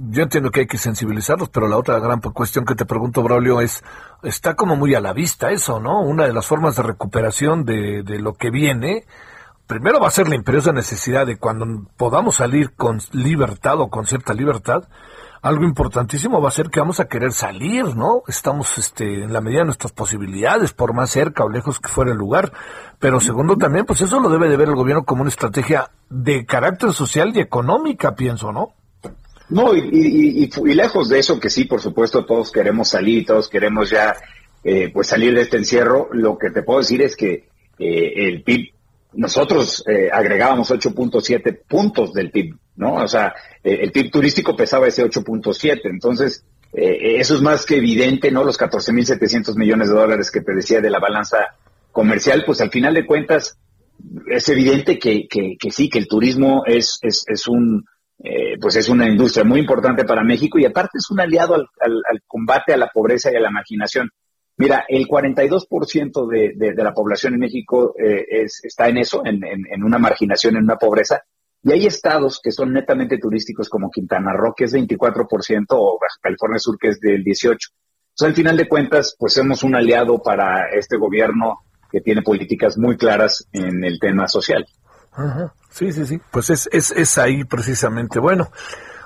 yo 0.09 0.23
entiendo 0.23 0.51
que 0.51 0.61
hay 0.61 0.67
que 0.67 0.77
sensibilizarlos, 0.77 1.49
pero 1.49 1.67
la 1.67 1.77
otra 1.77 1.99
gran 1.99 2.21
cuestión 2.21 2.65
que 2.65 2.75
te 2.75 2.85
pregunto, 2.85 3.23
Braulio, 3.23 3.59
es, 3.59 3.83
está 4.23 4.55
como 4.55 4.75
muy 4.75 4.95
a 4.95 5.01
la 5.01 5.11
vista 5.11 5.51
eso, 5.51 5.81
¿no? 5.81 6.01
Una 6.01 6.25
de 6.25 6.33
las 6.33 6.45
formas 6.45 6.77
de 6.77 6.83
recuperación 6.83 7.65
de, 7.65 8.03
de 8.03 8.19
lo 8.19 8.33
que 8.33 8.51
viene, 8.51 9.05
primero 9.71 10.01
va 10.01 10.09
a 10.09 10.11
ser 10.11 10.27
la 10.27 10.35
imperiosa 10.35 10.73
necesidad 10.73 11.25
de 11.25 11.37
cuando 11.37 11.87
podamos 11.95 12.35
salir 12.35 12.71
con 12.73 12.99
libertad 13.13 13.79
o 13.79 13.89
con 13.89 14.05
cierta 14.05 14.33
libertad, 14.33 14.83
algo 15.41 15.63
importantísimo 15.63 16.41
va 16.41 16.49
a 16.49 16.51
ser 16.51 16.69
que 16.69 16.81
vamos 16.81 16.99
a 16.99 17.07
querer 17.07 17.31
salir, 17.31 17.95
¿no? 17.95 18.23
Estamos 18.27 18.77
este, 18.77 19.23
en 19.23 19.31
la 19.31 19.39
medida 19.39 19.59
de 19.59 19.67
nuestras 19.67 19.93
posibilidades, 19.93 20.73
por 20.73 20.93
más 20.93 21.11
cerca 21.11 21.45
o 21.45 21.49
lejos 21.49 21.79
que 21.79 21.87
fuera 21.87 22.11
el 22.11 22.17
lugar. 22.17 22.51
Pero 22.99 23.21
segundo 23.21 23.55
también, 23.55 23.85
pues 23.85 24.01
eso 24.01 24.19
lo 24.19 24.27
debe 24.27 24.49
de 24.49 24.57
ver 24.57 24.67
el 24.67 24.75
gobierno 24.75 25.05
como 25.05 25.21
una 25.21 25.29
estrategia 25.29 25.89
de 26.09 26.45
carácter 26.45 26.91
social 26.91 27.31
y 27.33 27.39
económica, 27.39 28.13
pienso, 28.13 28.51
¿no? 28.51 28.73
No, 29.47 29.73
y, 29.73 30.49
y, 30.53 30.73
lejos 30.73 31.07
de 31.07 31.19
eso, 31.19 31.39
que 31.39 31.49
sí, 31.49 31.63
por 31.63 31.79
supuesto, 31.79 32.25
todos 32.25 32.51
queremos 32.51 32.89
salir, 32.89 33.25
todos 33.25 33.47
queremos 33.47 33.89
ya 33.89 34.17
eh, 34.65 34.91
pues 34.93 35.07
salir 35.07 35.33
de 35.33 35.43
este 35.43 35.55
encierro, 35.55 36.09
lo 36.11 36.37
que 36.37 36.51
te 36.51 36.61
puedo 36.61 36.79
decir 36.79 37.01
es 37.01 37.15
que 37.15 37.47
eh, 37.79 38.13
el 38.27 38.43
PIB, 38.43 38.73
nosotros 39.13 39.83
eh, 39.87 40.09
agregábamos 40.11 40.71
8.7 40.71 41.61
puntos 41.67 42.13
del 42.13 42.31
PIB 42.31 42.55
¿no? 42.75 42.95
O 42.95 43.07
sea, 43.07 43.33
eh, 43.63 43.79
el 43.81 43.91
PIB 43.91 44.11
turístico 44.11 44.55
pesaba 44.55 44.87
ese 44.87 45.05
8.7, 45.05 45.81
entonces 45.83 46.45
eh, 46.73 47.19
eso 47.19 47.35
es 47.35 47.41
más 47.41 47.65
que 47.65 47.77
evidente, 47.77 48.31
¿no? 48.31 48.43
Los 48.43 48.59
14.700 48.59 49.55
millones 49.55 49.89
de 49.89 49.95
dólares 49.95 50.31
que 50.31 50.41
te 50.41 50.53
decía 50.53 50.81
de 50.81 50.89
la 50.89 50.99
balanza 50.99 51.37
comercial, 51.91 52.43
pues 52.45 52.61
al 52.61 52.71
final 52.71 52.93
de 52.93 53.05
cuentas 53.05 53.57
es 54.27 54.49
evidente 54.49 54.97
que, 54.97 55.27
que, 55.27 55.71
sí, 55.71 55.89
que 55.89 55.99
el 55.99 56.07
turismo 56.07 56.63
es, 56.65 56.99
es, 57.03 57.47
un, 57.47 57.85
eh, 58.23 58.57
pues 58.59 58.75
es 58.77 58.89
una 58.89 59.07
industria 59.07 59.43
muy 59.43 59.59
importante 59.59 60.05
para 60.05 60.23
México 60.23 60.57
y 60.57 60.65
aparte 60.65 60.97
es 60.97 61.11
un 61.11 61.19
aliado 61.19 61.53
al, 61.53 61.67
al, 61.81 62.21
combate 62.25 62.73
a 62.73 62.77
la 62.77 62.87
pobreza 62.87 63.31
y 63.31 63.35
a 63.35 63.41
la 63.41 63.51
marginación. 63.51 64.09
Mira, 64.61 64.85
el 64.87 65.07
42% 65.07 66.29
de, 66.29 66.53
de, 66.55 66.73
de 66.75 66.83
la 66.83 66.93
población 66.93 67.33
en 67.33 67.39
México 67.39 67.95
eh, 67.97 68.23
es, 68.29 68.63
está 68.63 68.89
en 68.89 68.99
eso, 68.99 69.23
en, 69.25 69.43
en, 69.43 69.83
una 69.83 69.97
marginación, 69.97 70.55
en 70.55 70.65
una 70.65 70.75
pobreza, 70.75 71.23
y 71.63 71.71
hay 71.71 71.87
estados 71.87 72.39
que 72.43 72.51
son 72.51 72.71
netamente 72.71 73.17
turísticos 73.17 73.67
como 73.67 73.89
Quintana 73.89 74.33
Roo, 74.33 74.53
que 74.55 74.65
es 74.65 74.73
24%, 74.75 75.65
o 75.69 75.97
Baja 75.99 76.19
California 76.21 76.59
Sur, 76.59 76.77
que 76.79 76.89
es 76.89 76.99
del 76.99 77.23
18%. 77.23 77.57
Entonces, 77.57 77.67
al 78.19 78.35
final 78.35 78.55
de 78.55 78.69
cuentas, 78.69 79.15
pues 79.17 79.33
somos 79.33 79.63
un 79.63 79.75
aliado 79.75 80.21
para 80.21 80.69
este 80.69 80.95
gobierno 80.95 81.61
que 81.91 82.01
tiene 82.01 82.21
políticas 82.21 82.77
muy 82.77 82.97
claras 82.97 83.47
en 83.53 83.83
el 83.83 83.99
tema 83.99 84.27
social. 84.27 84.63
Sí, 85.71 85.91
sí, 85.91 86.05
sí. 86.05 86.21
Pues 86.31 86.51
es, 86.51 86.69
es, 86.71 86.91
es 86.91 87.17
ahí 87.17 87.45
precisamente. 87.45 88.19
Bueno, 88.19 88.51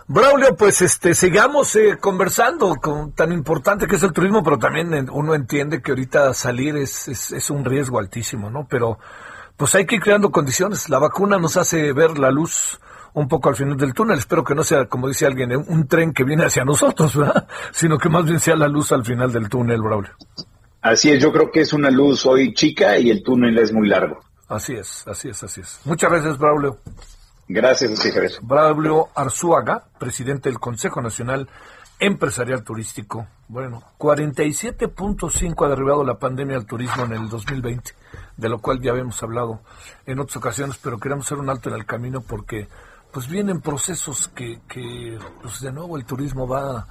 Braulio, 0.07 0.55
pues 0.55 0.81
este, 0.83 1.15
sigamos 1.15 1.75
eh, 1.75 1.97
conversando 1.99 2.75
con 2.75 3.13
tan 3.13 3.31
importante 3.31 3.87
que 3.87 3.95
es 3.95 4.03
el 4.03 4.13
turismo, 4.13 4.43
pero 4.43 4.59
también 4.59 5.09
uno 5.11 5.33
entiende 5.33 5.81
que 5.81 5.91
ahorita 5.91 6.33
salir 6.35 6.77
es, 6.77 7.07
es, 7.07 7.31
es, 7.31 7.49
un 7.49 7.65
riesgo 7.65 7.97
altísimo, 7.97 8.51
¿no? 8.51 8.67
Pero 8.69 8.99
pues 9.57 9.73
hay 9.73 9.87
que 9.87 9.95
ir 9.95 10.01
creando 10.01 10.31
condiciones. 10.31 10.89
La 10.89 10.99
vacuna 10.99 11.39
nos 11.39 11.57
hace 11.57 11.91
ver 11.91 12.19
la 12.19 12.29
luz 12.29 12.79
un 13.13 13.27
poco 13.27 13.49
al 13.49 13.55
final 13.55 13.77
del 13.77 13.95
túnel. 13.95 14.19
Espero 14.19 14.43
que 14.43 14.53
no 14.53 14.63
sea, 14.63 14.85
como 14.85 15.07
dice 15.07 15.25
alguien, 15.25 15.55
un 15.55 15.87
tren 15.87 16.13
que 16.13 16.23
viene 16.23 16.45
hacia 16.45 16.63
nosotros, 16.63 17.15
¿verdad? 17.17 17.47
Sino 17.71 17.97
que 17.97 18.09
más 18.09 18.25
bien 18.25 18.39
sea 18.39 18.55
la 18.55 18.67
luz 18.67 18.91
al 18.91 19.03
final 19.03 19.31
del 19.31 19.49
túnel, 19.49 19.81
Braulio. 19.81 20.11
Así 20.81 21.09
es, 21.09 21.19
yo 21.19 21.31
creo 21.31 21.49
que 21.49 21.61
es 21.61 21.73
una 21.73 21.89
luz 21.89 22.27
hoy 22.27 22.53
chica 22.53 22.99
y 22.99 23.09
el 23.09 23.23
túnel 23.23 23.57
es 23.57 23.73
muy 23.73 23.87
largo. 23.87 24.19
Así 24.47 24.73
es, 24.73 25.03
así 25.07 25.29
es, 25.29 25.43
así 25.43 25.61
es. 25.61 25.79
Muchas 25.83 26.11
gracias, 26.11 26.37
Braulio. 26.37 26.77
Gracias, 27.47 27.99
sí, 27.99 28.09
Braulio 28.41 29.09
Arzuaga, 29.13 29.83
presidente 29.99 30.49
del 30.49 30.59
Consejo 30.59 31.01
Nacional 31.01 31.47
Empresarial 31.99 32.63
Turístico. 32.63 33.27
Bueno, 33.47 33.83
47.5 33.99 35.65
ha 35.65 35.69
derribado 35.69 36.03
la 36.03 36.17
pandemia 36.17 36.57
al 36.57 36.65
turismo 36.65 37.05
en 37.05 37.13
el 37.13 37.29
2020, 37.29 37.91
de 38.35 38.49
lo 38.49 38.59
cual 38.59 38.81
ya 38.81 38.91
habíamos 38.91 39.21
hablado 39.21 39.61
en 40.07 40.19
otras 40.19 40.37
ocasiones, 40.37 40.79
pero 40.81 40.99
queremos 40.99 41.27
hacer 41.27 41.37
un 41.37 41.49
alto 41.49 41.69
en 41.69 41.75
el 41.75 41.85
camino 41.85 42.21
porque 42.21 42.67
pues 43.11 43.27
vienen 43.27 43.61
procesos 43.61 44.27
que, 44.29 44.59
que 44.67 45.17
pues 45.41 45.61
de 45.61 45.71
nuevo 45.71 45.97
el 45.97 46.05
turismo 46.05 46.47
va 46.47 46.87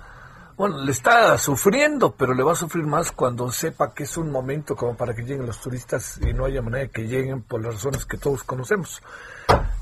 bueno, 0.56 0.78
le 0.84 0.92
está 0.92 1.36
sufriendo, 1.38 2.12
pero 2.12 2.32
le 2.34 2.42
va 2.42 2.52
a 2.52 2.56
sufrir 2.56 2.84
más 2.84 3.10
cuando 3.10 3.50
sepa 3.50 3.92
que 3.92 4.04
es 4.04 4.16
un 4.16 4.30
momento 4.30 4.76
como 4.76 4.96
para 4.96 5.14
que 5.14 5.22
lleguen 5.22 5.46
los 5.46 5.60
turistas 5.60 6.20
y 6.22 6.32
no 6.32 6.44
haya 6.44 6.62
manera 6.62 6.84
de 6.84 6.90
que 6.90 7.08
lleguen 7.08 7.42
por 7.42 7.62
las 7.62 7.74
razones 7.74 8.04
que 8.04 8.16
todos 8.16 8.44
conocemos. 8.44 9.02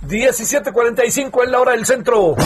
17:45 0.03 1.45
en 1.45 1.53
la 1.53 1.61
hora 1.61 1.73
del 1.73 1.85
centro. 1.85 2.37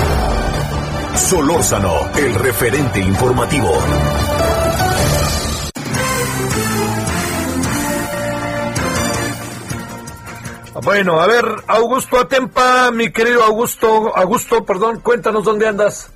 Solórzano, 1.15 1.95
el 2.17 2.35
referente 2.35 3.01
informativo. 3.01 3.71
Bueno, 10.83 11.21
a 11.21 11.27
ver, 11.27 11.45
Augusto 11.69 12.19
Atempa, 12.19 12.91
mi 12.91 13.11
querido 13.11 13.43
Augusto, 13.43 14.15
Augusto, 14.15 14.65
perdón, 14.65 15.01
cuéntanos 15.01 15.45
dónde 15.45 15.67
andas. 15.67 16.11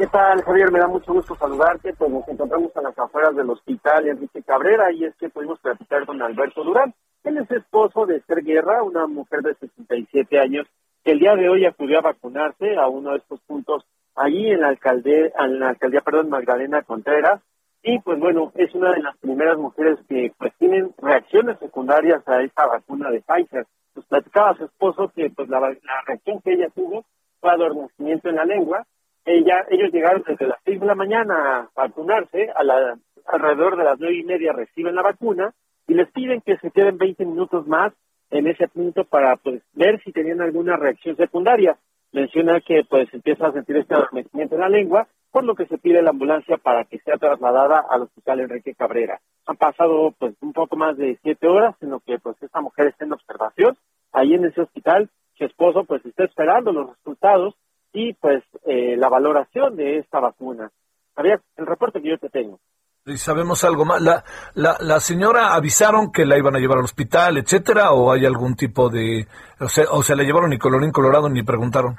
¿Qué 0.00 0.06
tal, 0.06 0.42
Javier? 0.42 0.72
Me 0.72 0.78
da 0.78 0.86
mucho 0.86 1.12
gusto 1.12 1.34
saludarte. 1.34 1.92
Pues 1.92 2.10
nos 2.10 2.26
encontramos 2.26 2.74
a 2.74 2.80
las 2.80 2.98
afueras 2.98 3.36
del 3.36 3.50
hospital 3.50 4.08
Enrique 4.08 4.42
Cabrera 4.42 4.90
y 4.90 5.04
es 5.04 5.14
que 5.16 5.28
pudimos 5.28 5.60
platicar 5.60 6.06
con 6.06 6.22
Alberto 6.22 6.64
Durán. 6.64 6.94
Él 7.22 7.36
es 7.36 7.50
esposo 7.50 8.06
de 8.06 8.16
Esther 8.16 8.42
Guerra, 8.42 8.82
una 8.82 9.06
mujer 9.06 9.42
de 9.42 9.54
67 9.56 10.40
años, 10.40 10.66
que 11.04 11.12
el 11.12 11.18
día 11.18 11.36
de 11.36 11.50
hoy 11.50 11.66
acudió 11.66 11.98
a 11.98 12.12
vacunarse 12.12 12.78
a 12.78 12.88
uno 12.88 13.10
de 13.10 13.18
estos 13.18 13.40
puntos 13.42 13.84
allí 14.14 14.50
en 14.50 14.62
la 14.62 14.68
alcaldía, 14.68 16.00
perdón, 16.00 16.30
Magdalena 16.30 16.80
Contreras. 16.80 17.42
Y 17.82 17.98
pues 17.98 18.18
bueno, 18.18 18.52
es 18.54 18.74
una 18.74 18.92
de 18.92 19.02
las 19.02 19.18
primeras 19.18 19.58
mujeres 19.58 19.98
que 20.08 20.32
pues 20.38 20.54
tienen 20.56 20.94
reacciones 20.96 21.58
secundarias 21.58 22.26
a 22.26 22.40
esta 22.40 22.64
vacuna 22.64 23.10
de 23.10 23.20
Pfizer. 23.20 23.66
Pues 23.92 24.06
platicaba 24.06 24.52
a 24.52 24.56
su 24.56 24.64
esposo 24.64 25.12
que 25.14 25.28
pues 25.28 25.50
la 25.50 25.60
reacción 26.06 26.40
que 26.40 26.54
ella 26.54 26.70
tuvo 26.74 27.04
fue 27.38 27.50
adormecimiento 27.50 28.30
en 28.30 28.36
la 28.36 28.46
lengua 28.46 28.86
ella, 29.24 29.66
ellos 29.70 29.92
llegaron 29.92 30.24
desde 30.26 30.46
las 30.46 30.58
seis 30.64 30.80
de 30.80 30.86
la 30.86 30.94
mañana 30.94 31.60
a 31.60 31.68
vacunarse, 31.74 32.50
a 32.54 32.64
la, 32.64 32.98
alrededor 33.26 33.76
de 33.76 33.84
las 33.84 33.98
nueve 33.98 34.16
y 34.16 34.24
media 34.24 34.52
reciben 34.52 34.94
la 34.94 35.02
vacuna 35.02 35.52
y 35.86 35.94
les 35.94 36.10
piden 36.12 36.40
que 36.40 36.56
se 36.58 36.70
queden 36.70 36.98
20 36.98 37.24
minutos 37.24 37.66
más 37.66 37.92
en 38.30 38.46
ese 38.46 38.68
punto 38.68 39.04
para 39.04 39.36
pues 39.36 39.62
ver 39.72 40.00
si 40.02 40.12
tenían 40.12 40.40
alguna 40.40 40.76
reacción 40.76 41.16
secundaria. 41.16 41.76
Menciona 42.12 42.60
que 42.60 42.82
pues 42.88 43.12
empieza 43.12 43.46
a 43.46 43.52
sentir 43.52 43.76
este 43.76 43.94
adormecimiento 43.94 44.54
en 44.54 44.60
la 44.60 44.68
lengua, 44.68 45.08
por 45.30 45.44
lo 45.44 45.54
que 45.54 45.66
se 45.66 45.78
pide 45.78 46.02
la 46.02 46.10
ambulancia 46.10 46.56
para 46.56 46.84
que 46.84 46.98
sea 46.98 47.16
trasladada 47.16 47.84
al 47.88 48.02
hospital 48.02 48.40
Enrique 48.40 48.74
Cabrera. 48.74 49.20
Han 49.46 49.56
pasado 49.56 50.12
pues 50.18 50.34
un 50.40 50.52
poco 50.52 50.76
más 50.76 50.96
de 50.96 51.18
siete 51.22 51.46
horas 51.46 51.76
en 51.80 51.90
lo 51.90 52.00
que 52.00 52.18
pues 52.18 52.36
esta 52.42 52.60
mujer 52.60 52.88
está 52.88 53.04
en 53.04 53.12
observación 53.12 53.76
ahí 54.12 54.34
en 54.34 54.44
ese 54.44 54.62
hospital. 54.62 55.08
Su 55.34 55.44
esposo 55.44 55.84
pues 55.84 56.04
está 56.04 56.24
esperando 56.24 56.72
los 56.72 56.90
resultados 56.90 57.54
y 57.92 58.14
pues 58.14 58.42
eh, 58.66 58.96
la 58.96 59.08
valoración 59.08 59.76
de 59.76 59.98
esta 59.98 60.20
vacuna. 60.20 60.70
Había 61.16 61.40
el 61.56 61.66
reporte 61.66 62.00
que 62.00 62.10
yo 62.10 62.18
te 62.18 62.28
tengo. 62.28 62.58
¿Y 63.06 63.16
sabemos 63.16 63.64
algo 63.64 63.84
más? 63.84 64.00
¿La, 64.02 64.24
la, 64.54 64.76
la 64.80 65.00
señora 65.00 65.54
avisaron 65.54 66.12
que 66.12 66.26
la 66.26 66.38
iban 66.38 66.54
a 66.54 66.58
llevar 66.58 66.78
al 66.78 66.84
hospital, 66.84 67.38
etcétera, 67.38 67.92
o 67.92 68.12
hay 68.12 68.26
algún 68.26 68.54
tipo 68.54 68.90
de... 68.90 69.26
o 69.58 69.68
sea, 69.68 69.84
o 69.90 70.02
se 70.02 70.14
la 70.14 70.22
llevaron 70.22 70.50
ni 70.50 70.58
colorín 70.58 70.92
colorado 70.92 71.28
ni 71.28 71.42
preguntaron? 71.42 71.96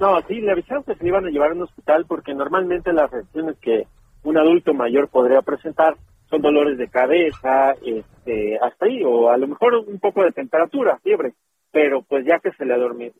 No, 0.00 0.20
sí, 0.26 0.40
le 0.40 0.52
avisaron 0.52 0.84
que 0.84 0.94
se 0.94 1.02
le 1.02 1.10
iban 1.10 1.26
a 1.26 1.30
llevar 1.30 1.50
a 1.50 1.54
un 1.54 1.62
hospital 1.62 2.06
porque 2.06 2.34
normalmente 2.34 2.92
las 2.92 3.10
reacciones 3.10 3.56
que 3.58 3.86
un 4.22 4.38
adulto 4.38 4.72
mayor 4.72 5.08
podría 5.08 5.42
presentar 5.42 5.96
son 6.30 6.42
dolores 6.42 6.78
de 6.78 6.88
cabeza, 6.88 7.72
este, 7.84 8.58
hasta 8.58 8.86
ahí, 8.86 9.02
o 9.04 9.30
a 9.30 9.36
lo 9.36 9.48
mejor 9.48 9.74
un 9.74 9.98
poco 9.98 10.22
de 10.22 10.32
temperatura, 10.32 10.98
fiebre, 11.02 11.34
pero 11.72 12.02
pues 12.02 12.24
ya 12.26 12.38
que 12.38 12.52
se 12.52 12.64
le, 12.64 12.74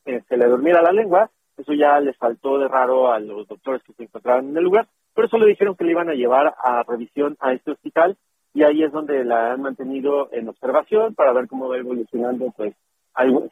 eh, 0.06 0.22
se 0.28 0.36
le 0.36 0.46
dormiera 0.46 0.82
la 0.82 0.92
lengua, 0.92 1.30
eso 1.58 1.72
ya 1.72 2.00
les 2.00 2.16
faltó 2.16 2.58
de 2.58 2.68
raro 2.68 3.12
a 3.12 3.18
los 3.18 3.46
doctores 3.46 3.82
que 3.82 3.92
se 3.92 4.04
encontraban 4.04 4.48
en 4.48 4.56
el 4.56 4.64
lugar. 4.64 4.88
Por 5.14 5.24
eso 5.24 5.38
le 5.38 5.46
dijeron 5.46 5.74
que 5.74 5.84
le 5.84 5.92
iban 5.92 6.08
a 6.08 6.14
llevar 6.14 6.54
a 6.62 6.82
revisión 6.86 7.36
a 7.40 7.52
este 7.52 7.72
hospital 7.72 8.16
y 8.54 8.62
ahí 8.62 8.82
es 8.82 8.92
donde 8.92 9.24
la 9.24 9.52
han 9.52 9.62
mantenido 9.62 10.28
en 10.32 10.48
observación 10.48 11.14
para 11.14 11.32
ver 11.32 11.48
cómo 11.48 11.68
va 11.68 11.76
evolucionando, 11.76 12.52
pues, 12.56 12.74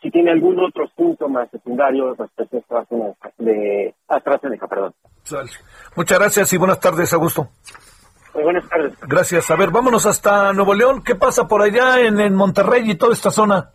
si 0.00 0.10
tiene 0.10 0.30
algún 0.30 0.60
otro 0.60 0.88
síntoma 0.96 1.46
secundario 1.46 2.14
respecto 2.14 2.56
a 2.56 2.60
AstraZeneca, 2.60 3.32
de 3.38 3.94
AstraZeneca, 4.06 4.68
perdón. 4.68 4.94
Muchas 5.96 6.18
gracias 6.18 6.52
y 6.52 6.56
buenas 6.56 6.78
tardes, 6.78 7.12
Augusto. 7.12 7.48
Muy 8.34 8.44
buenas 8.44 8.68
tardes. 8.68 8.92
Gracias. 9.00 9.50
A 9.50 9.56
ver, 9.56 9.70
vámonos 9.70 10.06
hasta 10.06 10.52
Nuevo 10.52 10.74
León. 10.74 11.02
¿Qué 11.02 11.16
pasa 11.16 11.48
por 11.48 11.62
allá 11.62 12.00
en, 12.00 12.20
en 12.20 12.34
Monterrey 12.34 12.82
y 12.90 12.94
toda 12.96 13.12
esta 13.12 13.30
zona? 13.30 13.72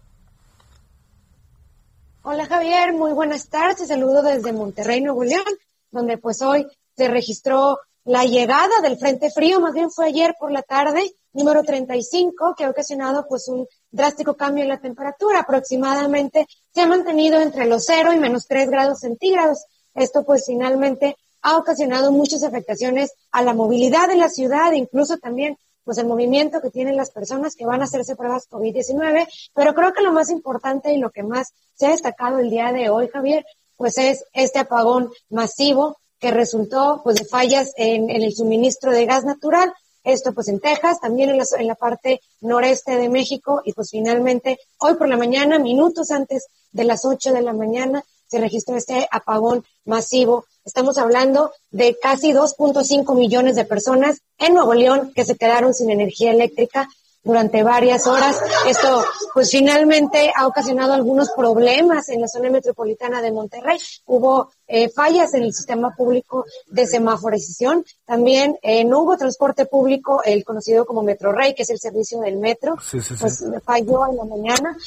Hola 2.24 2.46
Javier, 2.46 2.94
muy 2.94 3.14
buenas 3.14 3.50
tardes. 3.50 3.88
Saludo 3.88 4.22
desde 4.22 4.54
Monterrey, 4.54 5.02
Nuevo 5.02 5.24
León, 5.24 5.44
donde 5.90 6.20
pues 6.20 6.44
hoy 6.44 6.68
se 6.96 7.08
registró 7.08 7.80
la 8.04 8.26
llegada 8.26 8.70
del 8.84 8.98
Frente 8.98 9.32
Frío, 9.32 9.60
más 9.60 9.74
bien 9.74 9.90
fue 9.90 10.06
ayer 10.06 10.36
por 10.40 10.52
la 10.52 10.62
tarde, 10.62 11.16
número 11.34 11.64
35, 11.64 12.54
que 12.56 12.66
ha 12.66 12.70
ocasionado 12.70 13.26
pues 13.28 13.48
un 13.48 13.68
drástico 13.90 14.36
cambio 14.36 14.62
en 14.62 14.70
la 14.70 14.80
temperatura. 14.80 15.40
Aproximadamente 15.40 16.46
se 16.72 16.82
ha 16.82 16.86
mantenido 16.86 17.42
entre 17.42 17.66
los 17.66 17.86
0 17.86 18.14
y 18.14 18.20
menos 18.20 18.46
3 18.46 18.70
grados 18.70 19.00
centígrados. 19.00 19.66
Esto 19.96 20.24
pues 20.24 20.46
finalmente 20.46 21.18
ha 21.42 21.58
ocasionado 21.58 22.12
muchas 22.12 22.44
afectaciones 22.44 23.16
a 23.32 23.42
la 23.42 23.56
movilidad 23.56 24.12
en 24.12 24.20
la 24.20 24.30
ciudad, 24.30 24.74
incluso 24.74 25.18
también 25.18 25.58
pues 25.84 25.98
el 25.98 26.08
movimiento 26.08 26.62
que 26.62 26.70
tienen 26.70 26.96
las 26.96 27.12
personas 27.12 27.56
que 27.56 27.66
van 27.66 27.82
a 27.82 27.86
hacerse 27.86 28.16
pruebas 28.16 28.50
COVID-19, 28.50 29.28
pero 29.54 29.74
creo 29.74 29.94
que 29.94 30.04
lo 30.04 30.12
más 30.12 30.30
importante 30.30 30.94
y 30.94 30.98
lo 30.98 31.12
que 31.12 31.24
más 31.24 31.54
se 31.74 31.88
ha 31.88 31.92
destacado 31.92 32.40
el 32.40 32.50
día 32.50 32.72
de 32.72 32.90
hoy, 32.90 33.08
Javier, 33.08 33.46
pues 33.78 33.98
es 33.98 34.24
este 34.34 34.60
apagón 34.60 35.12
masivo 35.30 35.98
que 36.20 36.32
resultó 36.32 37.02
pues 37.04 37.16
de 37.16 37.26
fallas 37.26 37.72
en, 37.76 38.10
el 38.10 38.32
suministro 38.34 38.92
de 38.92 39.06
gas 39.06 39.26
natural. 39.26 39.74
Esto 40.04 40.34
pues 40.34 40.48
en 40.48 40.60
Texas, 40.60 41.00
también 41.00 41.30
en 41.30 41.38
la, 41.40 41.46
en 41.58 41.68
la 41.68 41.76
parte 41.76 42.22
noreste 42.42 42.96
de 42.96 43.10
México 43.10 43.62
y 43.66 43.74
pues 43.74 43.90
finalmente 43.90 44.60
hoy 44.78 44.96
por 44.96 45.10
la 45.10 45.18
mañana, 45.18 45.58
minutos 45.58 46.12
antes 46.12 46.48
de 46.72 46.84
las 46.84 47.06
8 47.06 47.34
de 47.34 47.42
la 47.42 47.54
mañana, 47.54 48.04
se 48.32 48.40
registró 48.40 48.78
este 48.78 49.08
apagón 49.12 49.66
masivo 49.84 50.46
Estamos 50.64 51.00
hablando 51.00 51.52
de 51.72 51.98
casi 52.00 52.34
2.5 52.34 53.16
millones 53.16 53.56
de 53.56 53.66
personas 53.66 54.22
en 54.38 54.54
Nuevo 54.54 54.76
León 54.76 55.12
que 55.16 55.26
se 55.26 55.36
quedaron 55.36 55.74
sin 55.74 55.90
energía 55.90 56.32
eléctrica 56.32 56.88
durante 57.24 57.64
varias 57.64 58.06
horas. 58.06 58.40
Esto, 58.68 59.04
pues 59.34 59.50
finalmente 59.50 60.32
ha 60.36 60.46
ocasionado 60.46 60.94
algunos 60.94 61.32
problemas 61.32 62.10
en 62.10 62.22
la 62.22 62.28
zona 62.28 62.52
metropolitana 62.52 63.24
de 63.24 63.32
Monterrey. 63.32 63.80
Hubo 64.06 64.52
eh, 64.74 64.90
fallas 64.90 65.34
en 65.34 65.44
el 65.44 65.54
sistema 65.54 65.94
público 65.98 66.46
de 66.68 66.88
semaforización. 66.88 67.84
También 68.06 68.58
eh, 68.62 68.86
no 68.86 69.00
hubo 69.02 69.18
transporte 69.18 69.66
público, 69.66 70.22
el 70.24 70.46
conocido 70.46 70.86
como 70.86 71.04
Metro 71.04 71.34
Rey, 71.34 71.54
que 71.54 71.64
es 71.64 71.70
el 71.72 71.80
servicio 71.80 72.22
del 72.22 72.38
metro, 72.38 72.76
pues 73.20 73.44
falló 73.66 74.08
en 74.08 74.16
la 74.16 74.24
mañana, 74.24 74.78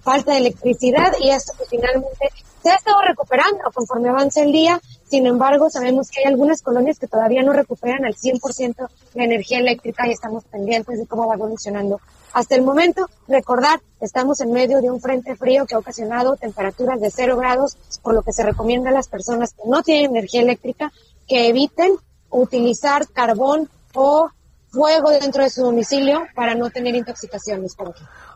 falta 0.00 0.32
de 0.32 0.38
electricidad 0.38 1.12
y 1.20 1.30
esto 1.30 1.52
que 1.58 1.66
finalmente 1.66 2.30
se 2.62 2.70
ha 2.70 2.76
estado 2.76 3.02
recuperando 3.02 3.58
conforme 3.74 4.08
avanza 4.08 4.42
el 4.42 4.52
día. 4.52 4.80
Sin 5.04 5.26
embargo, 5.26 5.68
sabemos 5.68 6.10
que 6.10 6.20
hay 6.20 6.32
algunas 6.32 6.62
colonias 6.62 6.98
que 6.98 7.06
todavía 7.06 7.42
no 7.42 7.52
recuperan 7.52 8.06
al 8.06 8.14
100% 8.14 8.88
la 9.14 9.24
energía 9.24 9.58
eléctrica 9.58 10.08
y 10.08 10.12
estamos 10.12 10.44
pendientes 10.44 10.98
de 10.98 11.06
cómo 11.06 11.26
va 11.26 11.34
evolucionando. 11.34 12.00
Hasta 12.32 12.54
el 12.54 12.62
momento, 12.62 13.08
recordar, 13.28 13.80
estamos 14.00 14.40
en 14.40 14.52
medio 14.52 14.80
de 14.80 14.90
un 14.90 15.00
frente 15.00 15.36
frío 15.36 15.66
que 15.66 15.74
ha 15.74 15.78
ocasionado 15.78 16.36
temperaturas 16.36 17.00
de 17.00 17.10
cero 17.10 17.36
grados, 17.36 17.76
por 18.02 18.14
lo 18.14 18.22
que 18.22 18.32
se 18.32 18.42
recomienda 18.42 18.90
a 18.90 18.92
las 18.92 19.08
personas 19.08 19.52
que 19.54 19.62
no 19.66 19.82
tienen 19.82 20.10
energía 20.10 20.42
eléctrica 20.42 20.92
que 21.26 21.48
eviten 21.48 21.96
utilizar 22.30 23.08
carbón 23.08 23.70
o 23.94 24.30
fuego 24.68 25.10
dentro 25.10 25.42
de 25.42 25.50
su 25.50 25.62
domicilio 25.62 26.26
para 26.34 26.54
no 26.54 26.70
tener 26.70 26.94
intoxicaciones. 26.94 27.74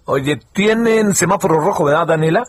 Oye, 0.07 0.41
¿tienen 0.53 1.15
semáforo 1.15 1.61
rojo, 1.61 1.85
verdad, 1.85 2.07
Daniela? 2.07 2.47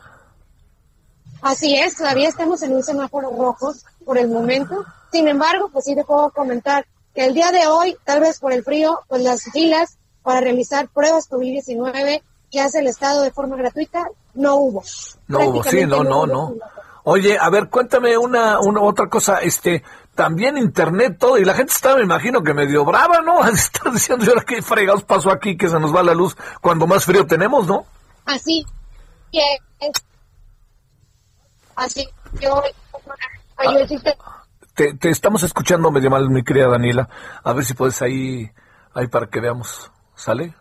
Así 1.41 1.75
es, 1.75 1.97
todavía 1.97 2.29
estamos 2.29 2.61
en 2.61 2.73
un 2.73 2.83
semáforo 2.83 3.31
rojo 3.31 3.73
por 4.05 4.17
el 4.17 4.29
momento. 4.29 4.85
Sin 5.11 5.27
embargo, 5.27 5.69
pues 5.73 5.85
sí 5.85 5.95
te 5.95 6.05
puedo 6.05 6.29
comentar 6.29 6.85
que 7.13 7.25
el 7.25 7.33
día 7.33 7.51
de 7.51 7.67
hoy, 7.67 7.97
tal 8.05 8.21
vez 8.21 8.39
por 8.39 8.53
el 8.53 8.63
frío, 8.63 8.99
pues 9.07 9.21
las 9.23 9.43
filas 9.43 9.97
para 10.23 10.41
realizar 10.41 10.87
pruebas 10.89 11.29
COVID-19 11.29 12.21
que 12.51 12.59
hace 12.59 12.79
el 12.79 12.87
Estado 12.87 13.21
de 13.21 13.31
forma 13.31 13.55
gratuita, 13.55 14.09
no 14.33 14.55
hubo. 14.55 14.83
No 15.27 15.39
hubo, 15.39 15.63
sí, 15.63 15.85
no, 15.85 16.03
no, 16.03 16.25
no. 16.25 16.55
Oye, 17.03 17.37
a 17.39 17.49
ver, 17.49 17.69
cuéntame 17.69 18.17
una, 18.17 18.59
una 18.59 18.81
otra 18.81 19.07
cosa, 19.07 19.39
este, 19.39 19.83
también 20.13 20.57
internet 20.57 21.17
todo, 21.17 21.37
y 21.37 21.45
la 21.45 21.55
gente 21.55 21.73
está, 21.73 21.95
me 21.95 22.03
imagino 22.03 22.43
que 22.43 22.53
medio 22.53 22.85
brava, 22.85 23.21
¿no? 23.21 23.43
Está 23.47 23.89
diciendo, 23.89 24.25
ahora 24.27 24.43
qué 24.45 24.61
fregados 24.61 25.03
pasó 25.03 25.31
aquí 25.31 25.57
que 25.57 25.69
se 25.69 25.79
nos 25.79 25.95
va 25.95 26.03
la 26.03 26.13
luz 26.13 26.35
cuando 26.61 26.85
más 26.85 27.05
frío 27.05 27.25
tenemos, 27.25 27.65
¿no? 27.65 27.85
Así 28.25 28.65
que 29.31 29.41
Así 31.75 32.07
hoy, 32.47 32.69
te, 34.75 34.93
te, 34.93 35.09
estamos 35.09 35.41
escuchando 35.43 35.89
medio 35.89 36.09
mal, 36.09 36.29
mi 36.29 36.43
querida 36.43 36.67
Daniela. 36.67 37.09
A 37.43 37.53
ver 37.53 37.65
si 37.65 37.73
puedes 37.73 38.01
ahí, 38.01 38.51
ahí 38.93 39.07
para 39.07 39.27
que 39.27 39.39
veamos. 39.39 39.91
¿Sale? 40.21 40.53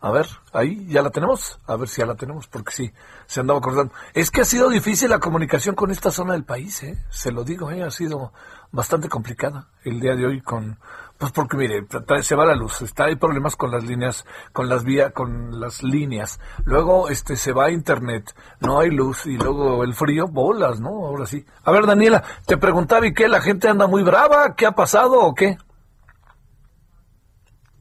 A 0.00 0.10
ver, 0.10 0.26
ahí 0.52 0.84
ya 0.88 1.00
la 1.00 1.10
tenemos. 1.10 1.60
A 1.64 1.76
ver 1.76 1.86
si 1.86 2.00
ya 2.00 2.06
la 2.06 2.16
tenemos, 2.16 2.48
porque 2.48 2.72
sí, 2.72 2.92
se 3.26 3.38
andaba 3.38 3.60
acordando. 3.60 3.94
Es 4.14 4.32
que 4.32 4.40
ha 4.40 4.44
sido 4.44 4.68
difícil 4.68 5.10
la 5.10 5.20
comunicación 5.20 5.76
con 5.76 5.92
esta 5.92 6.10
zona 6.10 6.32
del 6.32 6.42
país, 6.42 6.82
¿eh? 6.82 7.04
Se 7.08 7.30
lo 7.30 7.44
digo, 7.44 7.70
¿eh? 7.70 7.84
Ha 7.84 7.90
sido 7.92 8.32
bastante 8.72 9.08
complicada 9.08 9.68
el 9.84 10.00
día 10.00 10.16
de 10.16 10.26
hoy 10.26 10.40
con, 10.40 10.76
pues 11.18 11.30
porque 11.30 11.56
mire, 11.56 11.86
se 12.22 12.34
va 12.34 12.44
la 12.44 12.56
luz, 12.56 12.82
está 12.82 13.04
hay 13.04 13.14
problemas 13.14 13.54
con 13.54 13.70
las 13.70 13.84
líneas, 13.84 14.26
con 14.52 14.68
las 14.68 14.82
vías, 14.82 15.12
con 15.12 15.60
las 15.60 15.84
líneas. 15.84 16.40
Luego 16.64 17.08
este 17.08 17.36
se 17.36 17.52
va 17.52 17.66
a 17.66 17.70
internet, 17.70 18.34
no 18.58 18.80
hay 18.80 18.90
luz 18.90 19.24
y 19.26 19.38
luego 19.38 19.84
el 19.84 19.94
frío, 19.94 20.26
bolas, 20.26 20.80
¿no? 20.80 21.06
Ahora 21.06 21.26
sí. 21.26 21.46
A 21.62 21.70
ver, 21.70 21.86
Daniela, 21.86 22.24
te 22.44 22.56
preguntaba 22.56 23.06
y 23.06 23.14
qué, 23.14 23.28
la 23.28 23.40
gente 23.40 23.68
anda 23.68 23.86
muy 23.86 24.02
brava, 24.02 24.56
¿qué 24.56 24.66
ha 24.66 24.72
pasado 24.72 25.20
o 25.20 25.32
qué? 25.32 25.58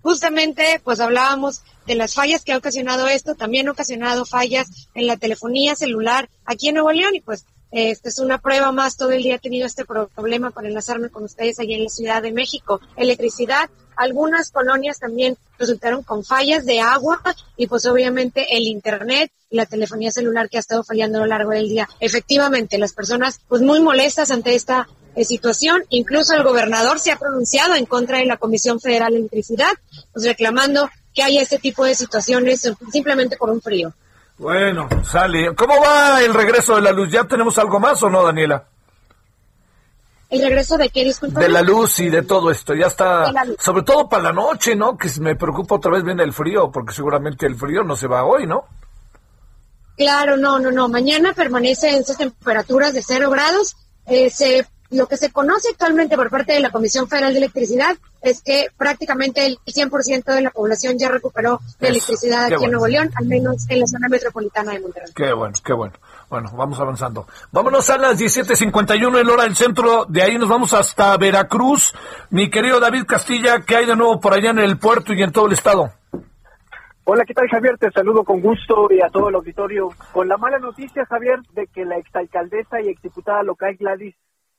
Justamente, 0.05 0.79
pues 0.83 0.99
hablábamos 0.99 1.63
de 1.87 1.95
las 1.95 2.13
fallas 2.13 2.43
que 2.43 2.53
ha 2.53 2.57
ocasionado 2.57 3.07
esto, 3.07 3.33
también 3.33 3.67
ha 3.67 3.71
ocasionado 3.71 4.23
fallas 4.23 4.67
en 4.93 5.07
la 5.07 5.17
telefonía 5.17 5.75
celular 5.75 6.29
aquí 6.45 6.67
en 6.67 6.75
Nuevo 6.75 6.91
León 6.91 7.15
y 7.15 7.21
pues 7.21 7.45
esta 7.71 8.09
es 8.09 8.19
una 8.19 8.37
prueba 8.37 8.71
más. 8.71 8.97
Todo 8.97 9.09
el 9.13 9.23
día 9.23 9.37
he 9.37 9.39
tenido 9.39 9.65
este 9.65 9.83
problema 9.83 10.51
con 10.51 10.67
enlazarme 10.67 11.09
con 11.09 11.23
ustedes 11.23 11.59
allí 11.59 11.73
en 11.73 11.85
la 11.85 11.89
Ciudad 11.89 12.21
de 12.21 12.31
México. 12.31 12.81
Electricidad. 12.95 13.67
Algunas 13.95 14.51
colonias 14.51 14.99
también 14.99 15.39
resultaron 15.57 16.03
con 16.03 16.23
fallas 16.23 16.67
de 16.67 16.81
agua 16.81 17.19
y 17.57 17.65
pues 17.65 17.87
obviamente 17.87 18.55
el 18.55 18.67
internet 18.67 19.31
y 19.49 19.55
la 19.55 19.65
telefonía 19.65 20.11
celular 20.11 20.49
que 20.49 20.57
ha 20.57 20.59
estado 20.59 20.83
fallando 20.83 21.17
a 21.17 21.21
lo 21.21 21.27
largo 21.27 21.49
del 21.49 21.67
día. 21.67 21.89
Efectivamente, 21.99 22.77
las 22.77 22.93
personas 22.93 23.41
pues 23.47 23.63
muy 23.63 23.79
molestas 23.79 24.29
ante 24.29 24.53
esta 24.53 24.87
situación. 25.23 25.83
Incluso 25.89 26.33
el 26.33 26.43
gobernador 26.43 26.99
se 26.99 27.11
ha 27.11 27.17
pronunciado 27.17 27.75
en 27.75 27.85
contra 27.85 28.17
de 28.17 28.25
la 28.25 28.37
Comisión 28.37 28.79
Federal 28.79 29.13
de 29.13 29.19
Electricidad, 29.19 29.71
pues 30.11 30.25
reclamando 30.25 30.89
que 31.13 31.23
haya 31.23 31.41
este 31.41 31.59
tipo 31.59 31.85
de 31.85 31.95
situaciones 31.95 32.69
simplemente 32.91 33.37
por 33.37 33.49
un 33.49 33.61
frío. 33.61 33.93
Bueno, 34.37 34.89
sale. 35.09 35.55
¿Cómo 35.55 35.75
va 35.81 36.21
el 36.21 36.33
regreso 36.33 36.75
de 36.75 36.81
la 36.81 36.91
luz? 36.91 37.09
¿Ya 37.09 37.23
tenemos 37.23 37.57
algo 37.57 37.79
más 37.79 38.03
o 38.03 38.09
no, 38.09 38.23
Daniela? 38.23 38.65
¿El 40.29 40.41
regreso 40.41 40.77
de 40.77 40.89
qué, 40.89 41.03
disculpa? 41.05 41.39
De 41.39 41.47
la 41.47 41.61
luz 41.61 41.99
y 41.99 42.09
de 42.09 42.23
todo 42.23 42.51
esto. 42.51 42.73
Ya 42.73 42.87
está, 42.87 43.31
sobre 43.59 43.83
todo 43.83 44.09
para 44.09 44.23
la 44.23 44.33
noche, 44.33 44.75
¿no? 44.75 44.97
Que 44.97 45.09
me 45.21 45.35
preocupa 45.35 45.75
otra 45.75 45.91
vez 45.91 46.03
bien 46.03 46.19
el 46.19 46.33
frío, 46.33 46.71
porque 46.71 46.93
seguramente 46.93 47.45
el 47.45 47.55
frío 47.55 47.83
no 47.83 47.95
se 47.95 48.07
va 48.07 48.25
hoy, 48.25 48.45
¿no? 48.45 48.65
Claro, 49.95 50.35
no, 50.35 50.59
no, 50.59 50.71
no. 50.71 50.89
Mañana 50.89 51.33
permanece 51.33 51.89
en 51.89 52.01
esas 52.01 52.17
temperaturas 52.17 52.93
de 52.93 53.01
cero 53.01 53.29
grados. 53.29 53.77
Eh, 54.07 54.29
se 54.29 54.67
lo 54.95 55.07
que 55.07 55.17
se 55.17 55.31
conoce 55.31 55.69
actualmente 55.69 56.15
por 56.15 56.29
parte 56.29 56.53
de 56.53 56.59
la 56.59 56.71
Comisión 56.71 57.07
Federal 57.07 57.33
de 57.33 57.39
Electricidad 57.39 57.95
es 58.21 58.41
que 58.41 58.67
prácticamente 58.75 59.45
el 59.45 59.59
100% 59.65 60.23
de 60.33 60.41
la 60.41 60.49
población 60.49 60.97
ya 60.97 61.09
recuperó 61.09 61.59
la 61.79 61.89
electricidad 61.89 62.45
aquí 62.45 62.65
en 62.65 62.71
Nuevo 62.71 62.87
León, 62.87 63.11
al 63.15 63.25
menos 63.25 63.69
en 63.69 63.79
la 63.79 63.87
zona 63.87 64.07
metropolitana 64.09 64.71
de 64.71 64.79
Monterrey. 64.79 65.11
Qué 65.15 65.31
bueno, 65.33 65.53
qué 65.63 65.73
bueno. 65.73 65.93
Bueno, 66.27 66.51
vamos 66.55 66.79
avanzando. 66.79 67.27
Vámonos 67.51 67.87
a 67.91 67.97
las 67.97 68.19
17.51 68.19 69.21
en 69.21 69.29
hora 69.29 69.43
del 69.43 69.55
centro. 69.55 70.05
De 70.05 70.23
ahí 70.23 70.37
nos 70.39 70.49
vamos 70.49 70.73
hasta 70.73 71.15
Veracruz. 71.17 71.93
Mi 72.31 72.49
querido 72.49 72.79
David 72.79 73.05
Castilla, 73.05 73.61
¿qué 73.61 73.75
hay 73.75 73.85
de 73.85 73.95
nuevo 73.95 74.19
por 74.19 74.33
allá 74.33 74.49
en 74.49 74.59
el 74.59 74.77
puerto 74.77 75.13
y 75.13 75.21
en 75.21 75.31
todo 75.31 75.45
el 75.45 75.53
estado? 75.53 75.91
Hola, 77.03 77.23
¿qué 77.27 77.35
tal 77.35 77.47
Javier? 77.47 77.77
Te 77.77 77.91
saludo 77.91 78.23
con 78.23 78.41
gusto 78.41 78.87
y 78.89 78.99
a 78.99 79.09
todo 79.09 79.29
el 79.29 79.35
auditorio. 79.35 79.89
Con 80.11 80.27
la 80.27 80.37
mala 80.37 80.57
noticia, 80.57 81.05
Javier, 81.05 81.39
de 81.53 81.67
que 81.67 81.85
la 81.85 81.97
exalcaldesa 81.97 82.81
y 82.81 82.89
exdiputada 82.89 83.43
local 83.43 83.75
Gladys 83.79 84.15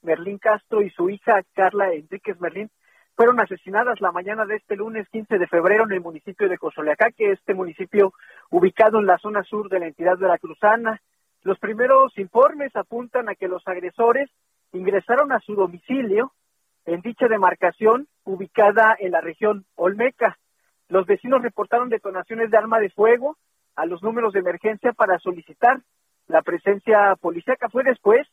Merlín 0.06 0.38
Castro 0.38 0.82
y 0.82 0.90
su 0.90 1.10
hija 1.10 1.42
Carla 1.52 1.92
Enríquez 1.92 2.40
Merlín 2.40 2.70
fueron 3.16 3.40
asesinadas 3.40 4.00
la 4.00 4.12
mañana 4.12 4.46
de 4.46 4.56
este 4.56 4.76
lunes 4.76 5.08
15 5.08 5.38
de 5.38 5.46
febrero 5.48 5.84
en 5.84 5.92
el 5.92 6.00
municipio 6.00 6.48
de 6.48 6.58
Cozoleacaque, 6.58 7.32
este 7.32 7.54
municipio 7.54 8.12
ubicado 8.50 9.00
en 9.00 9.06
la 9.06 9.18
zona 9.18 9.42
sur 9.42 9.68
de 9.68 9.80
la 9.80 9.86
entidad 9.86 10.16
veracruzana. 10.16 11.00
Los 11.42 11.58
primeros 11.58 12.16
informes 12.18 12.74
apuntan 12.76 13.28
a 13.28 13.34
que 13.34 13.48
los 13.48 13.66
agresores 13.66 14.30
ingresaron 14.72 15.32
a 15.32 15.40
su 15.40 15.54
domicilio 15.54 16.32
en 16.84 17.00
dicha 17.00 17.26
demarcación 17.26 18.06
ubicada 18.24 18.96
en 18.98 19.10
la 19.12 19.20
región 19.20 19.64
Olmeca. 19.74 20.38
Los 20.88 21.06
vecinos 21.06 21.42
reportaron 21.42 21.88
detonaciones 21.88 22.50
de 22.50 22.58
arma 22.58 22.78
de 22.78 22.90
fuego 22.90 23.36
a 23.74 23.86
los 23.86 24.02
números 24.02 24.34
de 24.34 24.40
emergencia 24.40 24.92
para 24.92 25.18
solicitar 25.18 25.80
la 26.28 26.42
presencia 26.42 27.16
policíaca. 27.20 27.68
Fue 27.70 27.82
después 27.82 28.28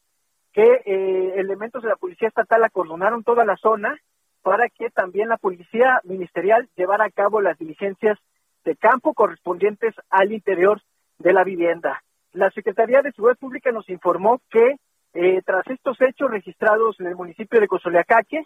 que 0.54 0.82
eh, 0.86 1.34
elementos 1.38 1.84
de 1.84 1.90
la 1.90 1.96
Policía 1.96 2.28
Estatal 2.28 2.64
acordonaron 2.64 3.24
toda 3.24 3.44
la 3.44 3.58
zona 3.58 4.00
para 4.42 4.70
que 4.70 4.90
también 4.90 5.30
la 5.30 5.38
Policía 5.38 6.00
Ministerial 6.04 6.70
llevara 6.76 7.06
a 7.06 7.12
cabo 7.12 7.42
las 7.42 7.58
diligencias 7.58 8.20
de 8.64 8.76
campo 8.76 9.14
correspondientes 9.14 9.96
al 10.10 10.32
interior 10.32 10.82
de 11.18 11.34
la 11.34 11.44
vivienda. 11.44 12.04
La 12.34 12.52
Secretaría 12.52 13.02
de 13.02 13.12
Seguridad 13.12 13.38
Pública 13.38 13.72
nos 13.72 13.90
informó 13.90 14.42
que 14.50 14.78
eh, 15.14 15.42
tras 15.46 15.66
estos 15.68 16.00
hechos 16.02 16.32
registrados 16.32 17.00
en 17.00 17.08
el 17.08 17.16
municipio 17.16 17.60
de 17.60 17.68
Cozoleacaque, 17.68 18.46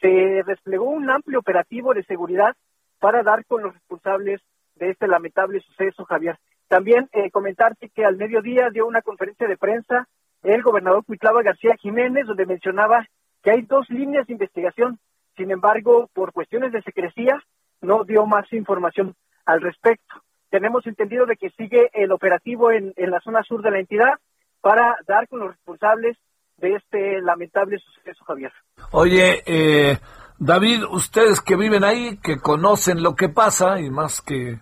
se 0.00 0.42
desplegó 0.46 0.84
un 0.84 1.08
amplio 1.10 1.38
operativo 1.38 1.94
de 1.94 2.04
seguridad 2.04 2.54
para 2.98 3.22
dar 3.22 3.44
con 3.46 3.62
los 3.62 3.72
responsables 3.72 4.40
de 4.74 4.90
este 4.90 5.06
lamentable 5.06 5.60
suceso, 5.60 6.04
Javier. 6.04 6.36
También 6.68 7.08
eh, 7.12 7.30
comentarte 7.30 7.88
que 7.88 8.04
al 8.04 8.16
mediodía 8.16 8.68
dio 8.70 8.86
una 8.86 9.02
conferencia 9.02 9.46
de 9.46 9.56
prensa 9.56 10.08
el 10.42 10.62
gobernador 10.62 11.04
Cuitlava 11.04 11.42
García 11.42 11.76
Jiménez, 11.80 12.26
donde 12.26 12.46
mencionaba 12.46 13.06
que 13.42 13.50
hay 13.50 13.62
dos 13.62 13.88
líneas 13.90 14.26
de 14.26 14.34
investigación. 14.34 14.98
Sin 15.36 15.50
embargo, 15.50 16.08
por 16.12 16.32
cuestiones 16.32 16.72
de 16.72 16.82
secrecía, 16.82 17.42
no 17.80 18.04
dio 18.04 18.26
más 18.26 18.52
información 18.52 19.14
al 19.44 19.60
respecto. 19.60 20.22
Tenemos 20.50 20.86
entendido 20.86 21.26
de 21.26 21.36
que 21.36 21.50
sigue 21.50 21.90
el 21.94 22.12
operativo 22.12 22.70
en, 22.70 22.92
la 22.96 23.20
zona 23.20 23.42
sur 23.42 23.62
de 23.62 23.70
la 23.70 23.80
entidad 23.80 24.18
para 24.60 24.96
dar 25.06 25.26
con 25.28 25.40
los 25.40 25.48
responsables 25.50 26.16
de 26.58 26.74
este 26.74 27.20
lamentable 27.22 27.78
suceso, 27.78 28.24
Javier. 28.24 28.52
Oye, 28.92 29.42
eh, 29.46 29.98
David, 30.38 30.84
ustedes 30.90 31.40
que 31.40 31.56
viven 31.56 31.84
ahí, 31.84 32.18
que 32.22 32.38
conocen 32.38 33.02
lo 33.02 33.16
que 33.16 33.28
pasa 33.28 33.80
y 33.80 33.90
más 33.90 34.20
que 34.20 34.60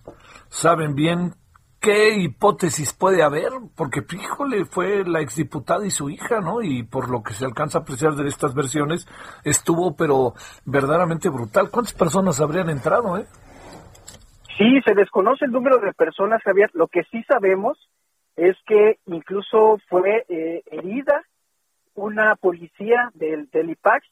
saben 0.49 0.95
bien 0.95 1.35
¿Qué 1.81 2.15
hipótesis 2.15 2.93
puede 2.93 3.23
haber? 3.23 3.49
Porque, 3.75 4.03
híjole, 4.13 4.67
fue 4.67 5.03
la 5.07 5.23
exdiputada 5.23 5.87
y 5.87 5.91
su 5.91 6.11
hija, 6.11 6.41
¿no? 6.41 6.61
Y 6.61 6.83
por 6.83 7.11
lo 7.11 7.23
que 7.23 7.33
se 7.33 7.47
alcanza 7.47 7.79
a 7.79 7.81
apreciar 7.81 8.13
de 8.13 8.29
estas 8.29 8.55
versiones, 8.55 9.07
estuvo, 9.45 9.97
pero 9.97 10.35
verdaderamente 10.67 11.31
brutal. 11.31 11.71
¿Cuántas 11.71 11.95
personas 11.95 12.39
habrían 12.39 12.69
entrado, 12.69 13.17
eh? 13.17 13.25
Sí, 14.59 14.79
se 14.85 14.95
desconoce 14.95 15.47
el 15.47 15.53
número 15.53 15.79
de 15.79 15.95
personas, 15.95 16.43
Javier. 16.43 16.71
Lo 16.75 16.87
que 16.87 17.03
sí 17.05 17.23
sabemos 17.23 17.79
es 18.37 18.59
que 18.67 18.99
incluso 19.07 19.79
fue 19.89 20.27
eh, 20.29 20.63
herida 20.71 21.23
una 21.95 22.37
policía 22.37 23.11
del, 23.15 23.49
del 23.49 23.71
IPAC, 23.71 24.03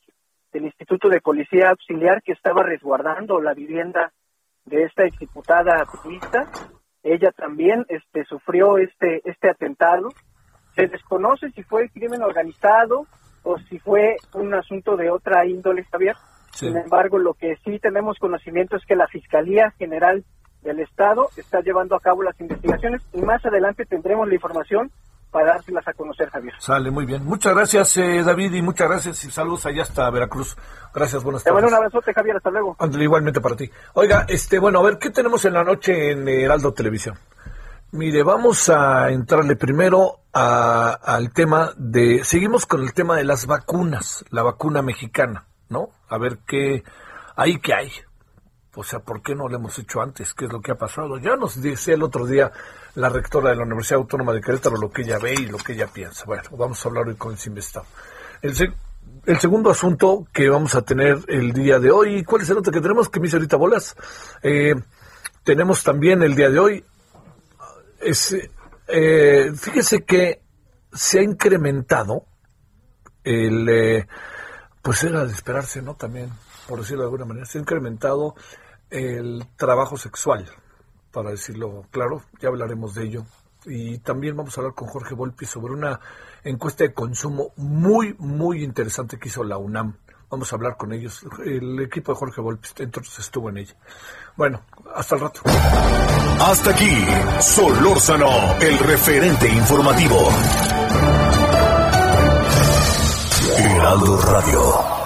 del 0.54 0.64
Instituto 0.64 1.10
de 1.10 1.20
Policía 1.20 1.68
Auxiliar, 1.68 2.22
que 2.22 2.32
estaba 2.32 2.62
resguardando 2.62 3.42
la 3.42 3.52
vivienda 3.52 4.10
de 4.64 4.84
esta 4.84 5.04
exdiputada 5.04 5.84
turista. 6.02 6.46
Ella 7.02 7.30
también 7.32 7.84
este, 7.88 8.24
sufrió 8.24 8.78
este, 8.78 9.22
este 9.24 9.50
atentado. 9.50 10.08
Se 10.74 10.86
desconoce 10.86 11.50
si 11.50 11.62
fue 11.62 11.88
crimen 11.90 12.22
organizado 12.22 13.06
o 13.42 13.58
si 13.58 13.78
fue 13.78 14.16
un 14.34 14.54
asunto 14.54 14.96
de 14.96 15.10
otra 15.10 15.46
índole, 15.46 15.84
Javier. 15.84 16.16
Sin 16.52 16.76
embargo, 16.76 17.18
lo 17.18 17.34
que 17.34 17.56
sí 17.64 17.78
tenemos 17.78 18.18
conocimiento 18.18 18.76
es 18.76 18.84
que 18.84 18.96
la 18.96 19.06
Fiscalía 19.06 19.70
General 19.78 20.24
del 20.62 20.80
Estado 20.80 21.28
está 21.36 21.60
llevando 21.60 21.94
a 21.94 22.00
cabo 22.00 22.22
las 22.22 22.38
investigaciones 22.40 23.02
y 23.12 23.22
más 23.22 23.44
adelante 23.46 23.86
tendremos 23.86 24.26
la 24.26 24.34
información 24.34 24.90
para 25.30 25.54
dárselas 25.54 25.86
a 25.86 25.92
conocer, 25.92 26.30
Javier. 26.30 26.54
Sale 26.58 26.90
muy 26.90 27.06
bien. 27.06 27.24
Muchas 27.24 27.54
gracias, 27.54 27.96
eh, 27.96 28.22
David, 28.22 28.52
y 28.54 28.62
muchas 28.62 28.88
gracias 28.88 29.24
y 29.24 29.30
saludos 29.30 29.66
allá 29.66 29.82
hasta 29.82 30.08
Veracruz. 30.10 30.56
Gracias, 30.94 31.22
buenas 31.22 31.44
tardes. 31.44 31.56
Te 31.56 31.62
mando 31.62 31.68
un 31.68 31.74
abrazote, 31.74 32.14
Javier, 32.14 32.36
hasta 32.36 32.50
luego. 32.50 32.76
igualmente 33.00 33.40
para 33.40 33.56
ti. 33.56 33.70
Oiga, 33.94 34.24
este, 34.28 34.58
bueno, 34.58 34.80
a 34.80 34.82
ver, 34.82 34.98
¿qué 34.98 35.10
tenemos 35.10 35.44
en 35.44 35.52
la 35.54 35.64
noche 35.64 36.12
en 36.12 36.28
Heraldo 36.28 36.72
Televisión? 36.72 37.18
Mire, 37.90 38.22
vamos 38.22 38.68
a 38.68 39.10
entrarle 39.10 39.56
primero 39.56 40.20
a, 40.32 40.90
al 40.92 41.32
tema 41.32 41.72
de, 41.76 42.22
seguimos 42.22 42.66
con 42.66 42.82
el 42.82 42.92
tema 42.92 43.16
de 43.16 43.24
las 43.24 43.46
vacunas, 43.46 44.24
la 44.30 44.42
vacuna 44.42 44.82
mexicana, 44.82 45.46
¿no? 45.70 45.88
A 46.08 46.18
ver 46.18 46.38
qué, 46.46 46.82
ahí 47.34 47.58
qué 47.60 47.74
hay. 47.74 47.90
O 48.80 48.84
sea, 48.84 49.00
¿por 49.00 49.22
qué 49.22 49.34
no 49.34 49.48
lo 49.48 49.56
hemos 49.56 49.76
hecho 49.80 50.00
antes? 50.00 50.32
¿Qué 50.34 50.44
es 50.44 50.52
lo 50.52 50.60
que 50.60 50.70
ha 50.70 50.76
pasado? 50.76 51.18
Ya 51.18 51.34
nos 51.34 51.60
decía 51.60 51.94
el 51.94 52.02
otro 52.04 52.24
día 52.26 52.52
la 52.94 53.08
rectora 53.08 53.50
de 53.50 53.56
la 53.56 53.64
Universidad 53.64 53.98
Autónoma 53.98 54.32
de 54.32 54.40
Querétaro 54.40 54.76
lo 54.76 54.88
que 54.88 55.02
ella 55.02 55.18
ve 55.18 55.34
y 55.34 55.46
lo 55.46 55.58
que 55.58 55.72
ella 55.72 55.88
piensa. 55.88 56.24
Bueno, 56.26 56.44
vamos 56.52 56.84
a 56.84 56.88
hablar 56.88 57.08
hoy 57.08 57.16
con 57.16 57.32
el 57.32 57.38
El, 58.40 58.74
el 59.26 59.38
segundo 59.40 59.70
asunto 59.72 60.28
que 60.32 60.48
vamos 60.48 60.76
a 60.76 60.82
tener 60.82 61.18
el 61.26 61.52
día 61.52 61.80
de 61.80 61.90
hoy, 61.90 62.22
¿cuál 62.22 62.42
es 62.42 62.50
el 62.50 62.58
otro 62.58 62.72
que 62.72 62.80
tenemos? 62.80 63.08
Que 63.08 63.18
me 63.18 63.24
dice 63.24 63.38
ahorita 63.38 63.56
bolas. 63.56 63.96
Eh, 64.44 64.76
tenemos 65.42 65.82
también 65.82 66.22
el 66.22 66.36
día 66.36 66.48
de 66.48 66.58
hoy, 66.60 66.84
eh, 68.86 69.52
fíjese 69.56 70.04
que 70.04 70.40
se 70.92 71.18
ha 71.18 71.22
incrementado 71.22 72.26
el, 73.24 73.68
eh, 73.68 74.06
pues 74.82 75.02
era 75.02 75.24
de 75.24 75.32
esperarse, 75.32 75.82
¿no? 75.82 75.96
También, 75.96 76.30
por 76.68 76.78
decirlo 76.78 77.02
de 77.02 77.06
alguna 77.06 77.24
manera, 77.24 77.44
se 77.44 77.58
ha 77.58 77.60
incrementado 77.60 78.36
el 78.90 79.46
trabajo 79.56 79.96
sexual, 79.96 80.48
para 81.12 81.30
decirlo 81.30 81.86
claro, 81.90 82.22
ya 82.40 82.48
hablaremos 82.48 82.94
de 82.94 83.04
ello. 83.04 83.26
Y 83.66 83.98
también 83.98 84.36
vamos 84.36 84.56
a 84.56 84.60
hablar 84.60 84.74
con 84.74 84.88
Jorge 84.88 85.14
Volpi 85.14 85.44
sobre 85.44 85.74
una 85.74 86.00
encuesta 86.44 86.84
de 86.84 86.94
consumo 86.94 87.52
muy, 87.56 88.14
muy 88.18 88.62
interesante 88.62 89.18
que 89.18 89.28
hizo 89.28 89.44
la 89.44 89.58
UNAM. 89.58 89.96
Vamos 90.30 90.52
a 90.52 90.56
hablar 90.56 90.76
con 90.76 90.92
ellos. 90.92 91.24
El 91.44 91.80
equipo 91.80 92.12
de 92.12 92.18
Jorge 92.18 92.40
Volpi 92.40 92.68
entonces 92.78 93.18
estuvo 93.18 93.48
en 93.48 93.58
ella. 93.58 93.74
Bueno, 94.36 94.62
hasta 94.94 95.14
el 95.16 95.20
rato. 95.22 95.40
Hasta 96.40 96.70
aquí, 96.70 97.04
Solórzano, 97.40 98.56
el 98.60 98.78
referente 98.78 99.48
informativo. 99.48 100.28
Heraldo 103.58 104.20
Radio. 104.22 104.97